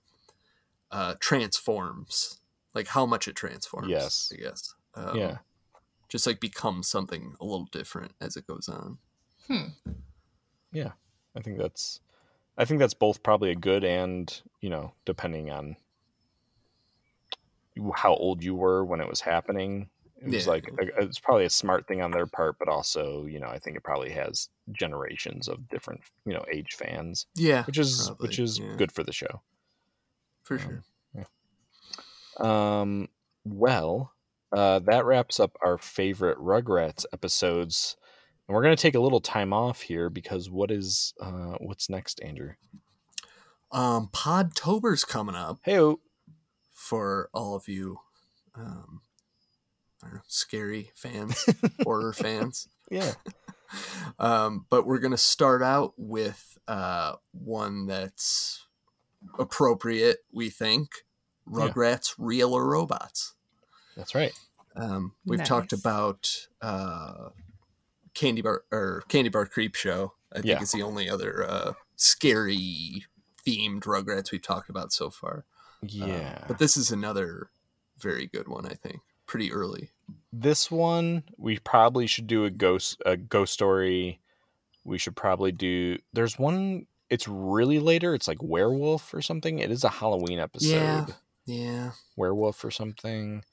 uh, 0.91 1.15
transforms, 1.21 2.41
like 2.75 2.89
how 2.89 3.07
much 3.07 3.27
it 3.29 3.35
transforms. 3.37 3.89
Yes. 3.89 4.31
I 4.33 4.37
guess. 4.43 4.75
Um, 4.97 5.17
yeah. 5.17 5.39
just 6.09 6.27
like 6.27 6.39
becomes 6.41 6.89
something 6.89 7.35
a 7.41 7.45
little 7.45 7.67
different 7.73 8.13
as 8.21 8.37
it 8.37 8.47
goes 8.47 8.69
on. 8.69 8.99
Hmm. 9.49 9.69
Yeah. 10.73 10.93
I 11.37 11.41
think 11.41 11.59
that's 11.59 12.01
I 12.57 12.65
think 12.65 12.79
that's 12.79 12.95
both 12.95 13.23
probably 13.23 13.51
a 13.51 13.57
good 13.57 13.83
and, 13.85 14.33
you 14.61 14.71
know, 14.71 14.93
depending 15.05 15.51
on 15.51 15.77
how 17.95 18.15
old 18.15 18.43
you 18.45 18.55
were 18.55 18.85
when 18.85 19.01
it 19.01 19.09
was 19.09 19.21
happening. 19.21 19.91
It 20.23 20.29
was 20.31 20.47
Yeah. 20.47 20.51
like 20.53 20.71
it's 20.79 21.19
probably 21.19 21.45
a 21.45 21.51
smart 21.51 21.87
thing 21.89 22.01
on 22.01 22.13
their 22.13 22.27
part, 22.27 22.59
but 22.59 22.69
also, 22.69 23.27
you 23.27 23.41
know, 23.41 23.49
I 23.49 23.59
think 23.59 23.77
it 23.77 23.83
probably 23.83 24.11
has 24.13 24.49
generations 24.73 25.49
of 25.49 25.69
different, 25.69 26.01
you 26.25 26.33
know, 26.33 26.45
age 26.53 26.75
fans, 26.75 27.27
Yeah, 27.35 27.65
which 27.65 27.79
is 27.79 28.07
probably, 28.07 28.29
which 28.29 28.39
is 28.39 28.59
yeah. 28.61 28.75
good 28.77 28.93
for 28.93 29.03
the 29.03 29.13
show. 29.13 29.43
for 30.45 30.59
sure. 30.59 30.83
Yeah. 31.15 31.25
Um, 32.39 33.09
well, 33.45 34.14
uh, 34.55 34.79
that 34.81 35.05
wraps 35.05 35.41
up 35.41 35.57
our 35.65 35.79
favorite 35.79 36.39
Rugrats 36.39 37.05
episodes, 37.13 37.97
and 38.47 38.55
we're 38.55 38.63
gonna 38.63 38.77
take 38.77 38.95
a 38.95 39.01
little 39.01 39.21
time 39.21 39.53
off 39.53 39.83
here 39.83 40.09
because 40.11 40.51
what 40.51 40.71
is 40.71 41.15
uh, 41.21 41.57
what's 41.61 41.91
next, 41.91 42.21
Andrew? 42.23 42.53
Um, 43.73 44.09
Podtober's 44.13 45.05
coming 45.05 45.35
up 45.35 45.59
Hey, 45.65 45.95
for 46.73 47.29
all 47.35 47.55
of 47.57 47.69
you, 47.69 47.99
um, 48.55 49.01
know, 50.03 50.21
scary 50.27 50.91
fans, 50.95 51.45
horror 51.83 52.13
fans. 52.13 52.69
yeah, 52.91 53.13
Um, 54.19 54.67
but 54.71 54.87
we're 54.87 54.99
gonna 54.99 55.17
start 55.17 55.63
out 55.63 55.95
with 55.97 56.59
uh, 56.69 57.15
one 57.33 57.87
that's 57.87 58.67
appropriate, 59.39 60.19
we 60.33 60.51
think. 60.51 60.89
Yeah. 61.53 61.69
Rugrats, 61.69 62.15
real 62.19 62.55
or 62.55 62.67
robots? 62.69 63.34
That's 63.97 64.15
right. 64.15 64.33
Um, 64.77 65.13
we've 65.25 65.45
talked 65.45 65.73
about 65.73 66.29
uh, 66.61 67.29
Candy 68.15 68.43
Bar 68.43 68.63
or 68.73 69.03
Candy 69.09 69.31
Bar 69.31 69.47
Creep 69.47 69.75
Show. 69.75 70.15
I 70.33 70.37
think 70.37 70.47
Yeah. 70.47 70.61
is 70.63 70.73
the 70.73 70.83
only 70.83 71.09
other 71.09 71.45
uh, 71.49 71.73
scary 71.97 73.05
themed 73.47 73.83
Rugrats 73.83 74.33
we've 74.33 74.43
talked 74.43 74.69
about 74.71 74.93
so 74.93 75.11
far. 75.11 75.45
Um, 75.83 75.89
Yeah, 75.91 76.45
but 76.49 76.59
this 76.59 76.77
is 76.77 76.91
another 76.91 77.51
very 77.99 78.27
good 78.27 78.49
one. 78.49 78.67
I 78.67 78.75
think 78.75 79.01
pretty 79.27 79.53
early. 79.53 79.91
this 80.33 80.71
one 80.71 81.23
we 81.39 81.59
probably 81.61 82.07
should 82.07 82.27
do 82.27 82.45
a 82.45 82.51
ghost 82.51 83.01
a 83.07 83.17
ghost 83.17 83.53
story. 83.53 84.21
We 84.85 84.99
should 84.99 85.17
probably 85.17 85.53
do. 85.53 85.99
There's 86.13 86.39
one. 86.39 86.87
It's 87.11 87.29
really 87.29 87.79
later. 87.79 88.15
It's 88.15 88.27
like 88.29 88.43
werewolf 88.43 89.15
or 89.15 89.23
something. 89.23 89.59
It 89.61 89.71
is 89.71 89.85
a 89.85 89.89
Halloween 89.89 90.39
episode. 90.41 90.69
Yeah. 90.73 91.07
Yeah. 91.47 91.91
werewolf 92.17 92.65
or 92.65 92.71
something. 92.71 93.45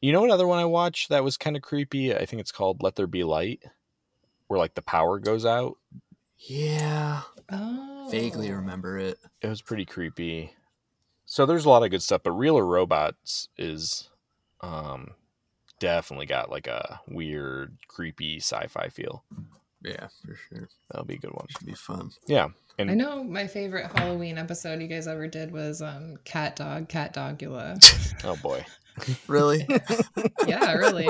You 0.00 0.12
know 0.12 0.20
what 0.20 0.30
other 0.30 0.46
one 0.46 0.58
I 0.58 0.64
watched 0.64 1.10
that 1.10 1.24
was 1.24 1.36
kind 1.36 1.56
of 1.56 1.62
creepy? 1.62 2.14
I 2.14 2.24
think 2.24 2.40
it's 2.40 2.52
called 2.52 2.82
Let 2.82 2.96
There 2.96 3.06
Be 3.06 3.24
Light, 3.24 3.62
where 4.48 4.58
like 4.58 4.74
the 4.74 4.82
power 4.82 5.18
goes 5.18 5.44
out. 5.44 5.76
Yeah. 6.38 7.22
Oh. 7.50 8.08
Vaguely 8.10 8.50
remember 8.50 8.96
it. 8.98 9.18
It 9.42 9.48
was 9.48 9.60
pretty 9.60 9.84
creepy. 9.84 10.54
So 11.26 11.44
there's 11.46 11.66
a 11.66 11.68
lot 11.68 11.82
of 11.82 11.90
good 11.90 12.02
stuff, 12.02 12.22
but 12.24 12.32
Real 12.32 12.56
or 12.56 12.66
Robots 12.66 13.48
is 13.58 14.08
um 14.62 15.12
definitely 15.78 16.26
got 16.26 16.50
like 16.50 16.66
a 16.66 17.00
weird, 17.08 17.76
creepy 17.88 18.38
sci-fi 18.38 18.88
feel. 18.88 19.24
Yeah, 19.82 20.08
for 20.24 20.36
sure. 20.48 20.68
That'll 20.90 21.06
be 21.06 21.14
a 21.14 21.18
good 21.18 21.32
one. 21.32 21.46
Should 21.48 21.66
be 21.66 21.74
fun. 21.74 22.10
Yeah. 22.26 22.48
And 22.78 22.90
I 22.90 22.94
know 22.94 23.22
my 23.22 23.46
favorite 23.46 23.90
Halloween 23.94 24.38
episode 24.38 24.80
you 24.80 24.88
guys 24.88 25.06
ever 25.06 25.26
did 25.26 25.52
was 25.52 25.82
um 25.82 26.16
Cat 26.24 26.56
Dog, 26.56 26.88
Cat 26.88 27.14
Dogula. 27.14 27.78
oh 28.24 28.36
boy. 28.36 28.64
Really? 29.28 29.66
yeah, 30.46 30.72
really. 30.72 31.08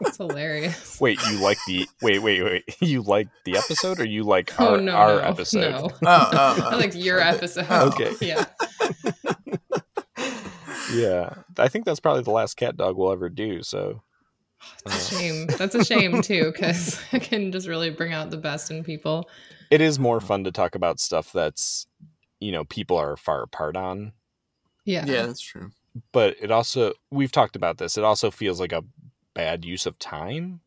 It's 0.00 0.16
hilarious. 0.16 0.98
Wait, 1.00 1.20
you 1.28 1.38
like 1.38 1.58
the 1.66 1.86
wait, 2.02 2.18
wait, 2.20 2.42
wait. 2.42 2.64
You 2.80 3.02
like 3.02 3.28
the 3.44 3.56
episode 3.56 4.00
or 4.00 4.06
you 4.06 4.24
like 4.24 4.52
Oh 4.58 4.74
our, 4.74 4.80
no, 4.80 4.92
our 4.92 5.16
no, 5.16 5.28
episode? 5.28 5.70
No. 5.70 5.90
Oh, 6.02 6.30
oh, 6.32 6.68
I 6.72 6.76
like 6.76 6.94
your 6.96 7.20
episode. 7.20 7.70
Okay. 7.70 8.14
Yeah. 8.20 8.46
Yeah. 10.92 11.34
I 11.58 11.68
think 11.68 11.84
that's 11.84 12.00
probably 12.00 12.22
the 12.22 12.32
last 12.32 12.56
cat 12.56 12.76
dog 12.76 12.96
we'll 12.96 13.12
ever 13.12 13.28
do, 13.28 13.62
so 13.62 14.02
It's 14.86 15.10
a 15.12 15.14
shame. 15.18 15.46
That's 15.46 15.74
a 15.74 15.84
shame 15.84 16.22
too, 16.22 16.52
because 16.52 17.00
it 17.12 17.22
can 17.22 17.52
just 17.52 17.66
really 17.68 17.90
bring 17.90 18.12
out 18.12 18.30
the 18.30 18.36
best 18.36 18.70
in 18.70 18.84
people. 18.84 19.28
it 19.70 19.80
is 19.80 19.98
more 19.98 20.20
fun 20.20 20.44
to 20.44 20.52
talk 20.52 20.74
about 20.74 20.98
stuff 21.00 21.32
that's 21.32 21.86
you 22.40 22.52
know 22.52 22.64
people 22.64 22.96
are 22.96 23.16
far 23.16 23.42
apart 23.42 23.76
on 23.76 24.12
Yeah. 24.84 25.04
Yeah, 25.06 25.26
that's 25.26 25.40
true. 25.42 25.70
but 26.12 26.36
it 26.40 26.50
also 26.50 26.92
we've 27.10 27.32
talked 27.32 27.56
about 27.56 27.78
this 27.78 27.96
it 27.98 28.04
also 28.04 28.30
feels 28.30 28.58
like 28.60 28.72
a 28.72 28.82
bad 29.34 29.64
use 29.64 29.86
of 29.86 29.98
time 29.98 30.60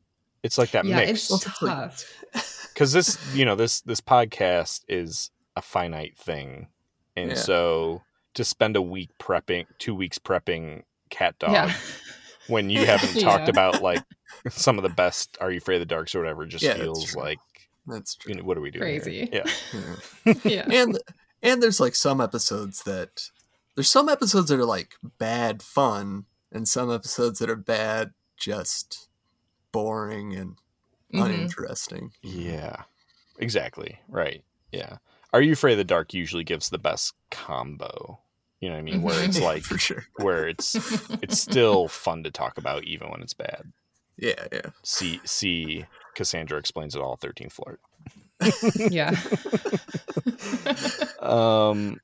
it's 0.43 0.57
like 0.57 0.71
that 0.71 0.85
yeah, 0.85 0.97
mix 0.97 1.31
it's 1.31 1.43
tough. 1.59 2.05
because 2.73 2.93
this 2.93 3.17
you 3.35 3.43
know 3.45 3.55
this 3.55 3.81
this 3.81 4.01
podcast 4.01 4.81
is 4.87 5.31
a 5.55 5.61
finite 5.61 6.17
thing 6.17 6.67
and 7.15 7.29
Yeah. 7.31 7.35
so 7.35 8.01
to 8.35 8.43
spend 8.43 8.75
a 8.75 8.81
week 8.81 9.09
prepping 9.19 9.65
two 9.79 9.93
weeks 9.95 10.17
prepping 10.19 10.83
cat 11.09 11.37
dog 11.39 11.51
Yeah. 11.53 11.73
When 12.47 12.69
you 12.69 12.85
haven't 12.85 13.19
talked 13.21 13.43
Yeah. 13.45 13.49
about 13.49 13.81
like 13.81 14.03
some 14.49 14.77
of 14.77 14.83
the 14.83 14.89
best 14.89 15.37
are 15.41 15.51
you 15.51 15.57
afraid 15.57 15.75
of 15.75 15.81
the 15.81 15.85
darks 15.85 16.13
or 16.15 16.19
whatever 16.19 16.45
just 16.45 16.63
Yeah, 16.63 16.75
feels 16.75 17.11
true. 17.11 17.21
like 17.21 17.39
That's 17.87 18.15
true. 18.15 18.31
you 18.33 18.39
know, 18.39 18.43
what 18.45 18.57
are 18.57 18.61
we 18.61 18.71
doing? 18.71 18.83
Crazy. 18.83 19.29
yeah 19.31 19.49
Yeah. 20.25 20.33
Yeah. 20.43 20.67
and 20.71 20.99
and 21.41 21.61
there's 21.63 21.79
like 21.79 21.95
some 21.95 22.19
episodes 22.21 22.83
that 22.83 23.29
there's 23.75 23.89
some 23.89 24.09
episodes 24.09 24.49
that 24.49 24.59
are 24.59 24.65
like 24.65 24.95
bad 25.17 25.61
fun 25.63 26.25
and 26.51 26.67
some 26.67 26.91
episodes 26.91 27.39
that 27.39 27.49
are 27.49 27.55
bad 27.55 28.11
just 28.37 29.07
boring 29.71 30.35
and 30.35 30.57
Mhm. 31.13 31.25
uninteresting 31.25 32.11
Yeah, 32.21 32.83
exactly. 33.39 33.99
Right. 34.07 34.43
Yeah. 34.71 34.97
Are 35.31 35.41
you 35.41 35.53
afraid 35.53 35.73
of 35.73 35.77
the 35.77 35.83
dark? 35.83 36.13
Usually 36.13 36.43
gives 36.43 36.69
the 36.69 36.77
best 36.79 37.13
combo. 37.31 38.19
You 38.63 38.69
know 38.69 38.75
what 38.75 38.79
I 38.79 38.83
mean? 38.83 39.01
Where 39.01 39.21
it's 39.21 39.41
like 39.51 39.63
for 39.63 39.77
sure 39.77 40.05
where 40.15 40.47
it's 40.47 40.73
it's 41.21 41.37
still 41.49 41.89
fun 41.89 42.23
to 42.23 42.31
talk 42.31 42.57
about 42.57 42.85
even 42.85 43.09
when 43.09 43.21
it's 43.21 43.33
bad. 43.33 43.73
yeah 44.17 44.41
yeah 44.53 44.69
See 44.83 45.19
see 45.25 45.85
Cassandra 46.15 46.57
explains 46.57 46.95
it 46.95 47.01
all. 47.01 47.17
Thirteenth 47.17 47.51
floor. 47.51 47.79
Yeah. 48.89 49.15
Um. 51.19 51.99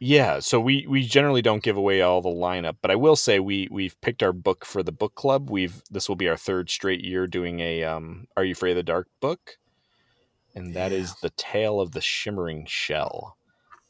Yeah, 0.00 0.40
so 0.40 0.58
we 0.58 0.86
we 0.88 1.06
generally 1.06 1.40
don't 1.42 1.62
give 1.62 1.76
away 1.76 2.00
all 2.02 2.20
the 2.20 2.30
lineup, 2.30 2.78
but 2.82 2.90
I 2.90 2.96
will 2.96 3.14
say 3.14 3.38
we 3.38 3.68
we've 3.70 4.00
picked 4.00 4.24
our 4.24 4.32
book 4.32 4.64
for 4.64 4.82
the 4.82 4.90
book 4.90 5.14
club. 5.14 5.50
We've 5.50 5.82
this 5.88 6.08
will 6.08 6.16
be 6.16 6.28
our 6.28 6.36
third 6.36 6.68
straight 6.68 7.04
year 7.04 7.28
doing 7.28 7.60
a 7.60 7.84
um 7.84 8.26
Are 8.36 8.42
You 8.42 8.52
Afraid 8.52 8.72
of 8.72 8.76
the 8.78 8.82
Dark 8.82 9.06
book? 9.20 9.58
And 10.52 10.74
that 10.74 10.90
is 10.90 11.14
The 11.22 11.30
Tale 11.30 11.80
of 11.80 11.92
the 11.92 12.00
Shimmering 12.00 12.66
Shell. 12.66 13.36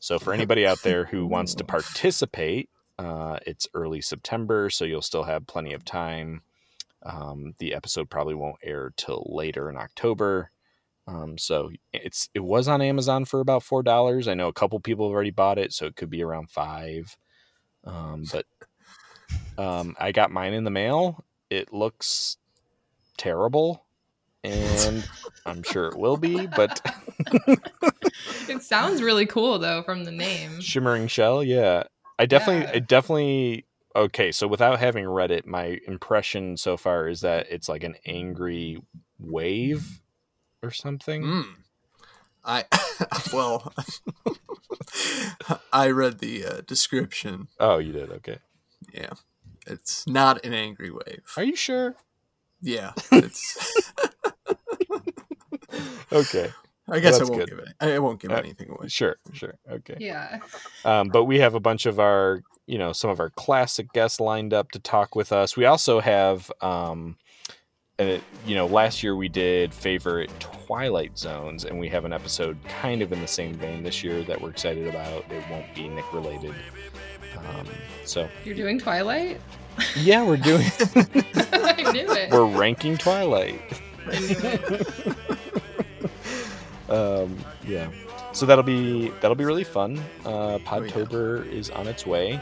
So 0.01 0.19
for 0.19 0.33
anybody 0.33 0.67
out 0.67 0.83
there 0.83 1.05
who 1.05 1.27
wants 1.27 1.55
to 1.55 1.65
participate, 1.65 2.71
uh, 2.99 3.39
it's 3.47 3.69
early 3.75 4.01
September, 4.01 4.71
so 4.71 4.85
you'll 4.85 5.03
still 5.03 5.25
have 5.25 5.47
plenty 5.47 5.75
of 5.75 5.85
time. 5.85 6.43
Um, 7.03 7.55
the 7.59 7.75
episode 7.75 8.11
probably 8.11 8.35
won't 8.35 8.57
air 8.63 8.93
till 8.97 9.27
later 9.31 9.71
in 9.71 9.77
October. 9.77 10.51
Um, 11.07 11.39
so 11.39 11.71
it's 11.93 12.29
it 12.35 12.41
was 12.41 12.69
on 12.69 12.83
Amazon 12.83 13.25
for 13.25 13.41
about 13.41 13.63
four 13.63 13.83
dollars. 13.83 14.29
I 14.29 14.35
know 14.35 14.49
a 14.49 14.53
couple 14.53 14.81
people 14.81 15.09
have 15.09 15.15
already 15.15 15.31
bought 15.31 15.59
it, 15.59 15.73
so 15.73 15.87
it 15.87 15.97
could 15.97 16.11
be 16.11 16.23
around 16.23 16.51
five. 16.51 17.17
Um, 17.85 18.25
but 18.31 18.47
um, 19.59 19.97
I 19.99 20.13
got 20.13 20.31
mine 20.31 20.53
in 20.53 20.65
the 20.65 20.71
mail. 20.71 21.25
It 21.49 21.73
looks 21.73 22.37
terrible, 23.17 23.85
and 24.45 25.09
I'm 25.47 25.63
sure 25.63 25.87
it 25.87 25.99
will 25.99 26.17
be. 26.17 26.47
But 26.47 26.81
It 28.49 28.63
sounds 28.63 29.03
really 29.03 29.27
cool 29.27 29.59
though 29.59 29.83
from 29.83 30.05
the 30.05 30.11
name. 30.11 30.61
Shimmering 30.61 31.07
Shell, 31.07 31.45
yeah, 31.45 31.85
I 32.19 32.27
definitely, 32.27 32.65
Yeah. 32.65 32.71
I 32.75 32.79
definitely. 32.81 33.67
Okay, 33.97 34.31
so 34.31 34.47
without 34.47 34.79
having 34.79 35.09
read 35.09 35.33
it, 35.33 35.47
my 35.47 35.81
impression 35.87 36.57
so 36.57 36.77
far 36.77 37.09
is 37.09 37.23
that 37.23 37.47
it's 37.51 37.69
like 37.69 37.83
an 37.83 37.97
angry 38.07 38.81
wave 39.19 40.01
or 40.63 40.71
something. 40.71 41.25
Mm. 41.25 41.45
I 42.45 42.65
well, 43.33 43.73
I 45.73 45.91
read 45.91 46.21
the 46.21 46.45
uh, 46.45 46.61
description. 46.67 47.49
Oh, 47.59 47.79
you 47.79 47.93
did. 47.93 48.11
Okay. 48.13 48.39
Yeah, 48.95 49.11
it's 49.67 50.07
not 50.07 50.45
an 50.45 50.55
angry 50.55 50.91
wave. 50.91 51.25
Are 51.37 51.45
you 51.45 51.57
sure? 51.57 51.97
Yeah, 52.63 52.93
it's. 53.11 53.93
Okay. 56.13 56.51
I 56.89 56.99
guess 56.99 57.21
I 57.21 57.25
won't 57.25 57.37
good. 57.39 57.49
give 57.51 57.59
it. 57.61 57.69
I 57.81 57.99
won't 58.01 58.21
give 58.21 58.33
Uh, 58.33 58.37
anything 58.37 58.71
away. 58.71 58.89
Sure, 58.89 59.17
sure. 59.33 59.55
Okay. 59.71 59.97
Yeah. 60.01 60.41
Um, 60.85 61.09
but 61.09 61.25
we 61.25 61.39
have 61.39 61.55
a 61.55 61.61
bunch 61.61 61.87
of 61.87 62.01
our, 62.01 62.43
you 62.67 62.79
know, 62.79 62.93
some 62.93 63.11
of 63.11 63.21
our 63.21 63.31
classic 63.31 63.93
guests 63.93 64.19
lined 64.19 64.53
up 64.53 64.73
to 64.73 64.81
talk 64.81 65.15
with 65.15 65.31
us. 65.33 65.57
We 65.57 65.67
also 65.67 66.01
have, 66.01 66.51
um, 66.61 67.17
uh, 68.01 68.19
you 68.45 68.55
know, 68.57 68.67
last 68.67 69.03
year 69.05 69.15
we 69.15 69.29
did 69.29 69.73
favorite 69.73 70.31
Twilight 70.41 71.17
Zones, 71.17 71.65
and 71.65 71.79
we 71.79 71.89
have 71.91 72.05
an 72.05 72.13
episode 72.13 72.57
kind 72.81 73.03
of 73.03 73.13
in 73.13 73.21
the 73.21 73.29
same 73.29 73.55
vein 73.55 73.85
this 73.85 74.03
year 74.03 74.25
that 74.25 74.41
we're 74.41 74.51
excited 74.51 74.89
about. 74.89 75.25
It 75.31 75.45
won't 75.51 75.73
be 75.77 75.87
Nick 75.89 76.13
related. 76.13 76.55
Um, 77.39 77.67
so, 78.05 78.29
You're 78.45 78.57
doing 78.57 78.79
Twilight? 78.81 79.41
yeah, 79.97 80.25
we're 80.27 80.37
doing, 80.39 80.67
I 81.53 81.93
knew 81.93 82.11
it. 82.11 82.31
we're 82.33 82.47
ranking 82.47 82.97
Twilight. 82.99 83.61
um, 86.91 87.37
yeah. 87.67 87.91
So 88.33 88.47
that'll 88.47 88.65
be 88.65 89.09
that'll 89.21 89.35
be 89.37 89.45
really 89.45 89.65
fun. 89.65 89.99
Uh, 90.25 90.59
Podtober 90.59 91.47
is 91.51 91.71
on 91.71 91.87
its 91.89 92.07
way. 92.07 92.41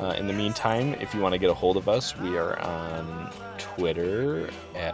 Uh, 0.00 0.14
in 0.16 0.26
the 0.28 0.32
meantime, 0.32 0.94
if 1.00 1.12
you 1.14 1.20
want 1.20 1.32
to 1.32 1.38
get 1.38 1.50
a 1.50 1.54
hold 1.54 1.76
of 1.76 1.88
us, 1.88 2.16
we 2.18 2.36
are 2.38 2.58
on 2.60 3.32
Twitter 3.58 4.48
at 4.76 4.92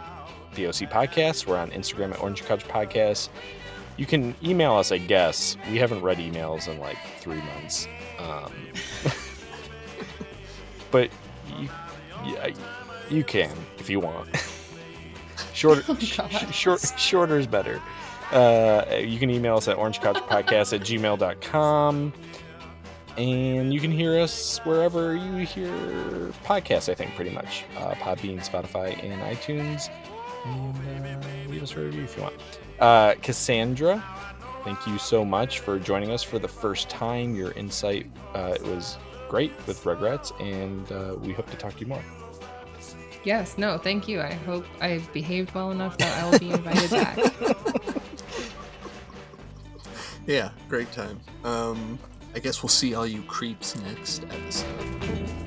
BOC 0.51 0.89
Podcast. 0.89 1.45
We're 1.45 1.57
on 1.57 1.69
Instagram 1.71 2.11
at 2.13 2.21
Orange 2.21 2.43
Couch 2.43 2.67
Podcast. 2.67 3.29
You 3.97 4.05
can 4.05 4.35
email 4.43 4.73
us, 4.73 4.91
I 4.91 4.97
guess. 4.97 5.57
We 5.69 5.77
haven't 5.77 6.01
read 6.01 6.17
emails 6.17 6.67
in 6.67 6.79
like 6.79 6.97
three 7.19 7.37
months. 7.41 7.87
Um, 8.19 8.51
but 10.91 11.09
you, 11.59 11.69
yeah, 12.25 12.49
you 13.09 13.23
can 13.23 13.55
if 13.77 13.89
you 13.89 13.99
want. 13.99 14.29
Shorter, 15.53 15.83
Oh, 15.87 15.95
sh- 15.95 16.19
short, 16.51 16.81
shorter 16.97 17.37
is 17.37 17.47
better. 17.47 17.81
Uh, 18.31 18.95
you 18.99 19.19
can 19.19 19.29
email 19.29 19.57
us 19.57 19.67
at 19.67 19.77
orangecouchpodcast 19.77 20.73
at 20.73 20.81
gmail.com. 20.81 22.13
And 23.17 23.73
you 23.73 23.79
can 23.79 23.91
hear 23.91 24.19
us 24.19 24.59
wherever 24.65 25.15
you 25.15 25.45
hear 25.45 25.71
podcasts, 26.43 26.89
I 26.89 26.95
think, 26.95 27.15
pretty 27.15 27.31
much. 27.31 27.63
Uh, 27.77 27.93
Podbean, 27.93 28.45
Spotify, 28.45 29.01
and 29.03 29.21
iTunes. 29.21 29.89
And 30.45 31.23
uh, 31.23 31.49
leave 31.49 31.63
us 31.63 31.73
a 31.75 31.79
review 31.79 32.03
if 32.03 32.17
you 32.17 32.23
want. 32.23 32.35
Uh, 32.79 33.15
Cassandra, 33.21 34.03
thank 34.65 34.85
you 34.85 34.97
so 34.97 35.23
much 35.23 35.59
for 35.59 35.79
joining 35.79 36.11
us 36.11 36.23
for 36.23 36.39
the 36.39 36.47
first 36.47 36.89
time. 36.89 37.35
Your 37.35 37.51
insight 37.53 38.11
uh, 38.33 38.53
it 38.55 38.63
was 38.63 38.97
great 39.29 39.53
with 39.65 39.81
Rugrats, 39.83 40.37
and 40.41 40.91
uh, 40.91 41.15
we 41.15 41.31
hope 41.31 41.49
to 41.51 41.57
talk 41.57 41.73
to 41.75 41.79
you 41.79 41.87
more. 41.87 42.03
Yes, 43.23 43.57
no, 43.57 43.77
thank 43.77 44.07
you. 44.07 44.21
I 44.21 44.33
hope 44.33 44.65
I 44.81 44.99
behaved 45.13 45.55
well 45.55 45.71
enough 45.71 45.97
that 45.97 46.23
I 46.23 46.29
will 46.29 46.37
be 46.37 46.51
invited 46.51 46.91
back. 46.91 47.17
Yeah, 50.27 50.49
great 50.69 50.91
time. 50.91 51.19
Um, 51.43 51.99
I 52.33 52.39
guess 52.39 52.63
we'll 52.63 52.69
see 52.69 52.95
all 52.95 53.05
you 53.05 53.21
creeps 53.23 53.75
next 53.77 54.23
episode. 54.23 55.44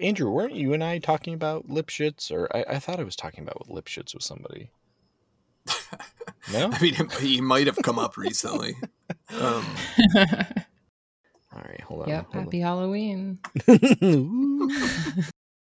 Andrew, 0.00 0.30
weren't 0.30 0.54
you 0.54 0.72
and 0.74 0.82
I 0.84 0.98
talking 0.98 1.34
about 1.34 1.68
Lipschitz? 1.68 2.30
Or 2.30 2.54
I, 2.56 2.64
I 2.74 2.78
thought 2.78 3.00
I 3.00 3.04
was 3.04 3.16
talking 3.16 3.42
about 3.42 3.68
Lipschitz 3.68 4.14
with 4.14 4.22
somebody. 4.22 4.70
No? 6.52 6.70
I 6.72 6.80
mean, 6.80 6.94
it- 6.94 7.12
he 7.20 7.40
might 7.40 7.66
have 7.66 7.76
come 7.82 7.98
up 7.98 8.16
recently. 8.16 8.74
Um, 9.30 9.64
All 10.16 11.62
right, 11.62 11.80
hold 11.82 12.02
on. 12.02 12.08
Yep, 12.08 12.32
hold 12.32 12.44
happy 12.46 12.60
Halloween. 12.60 13.38
on. 13.68 14.70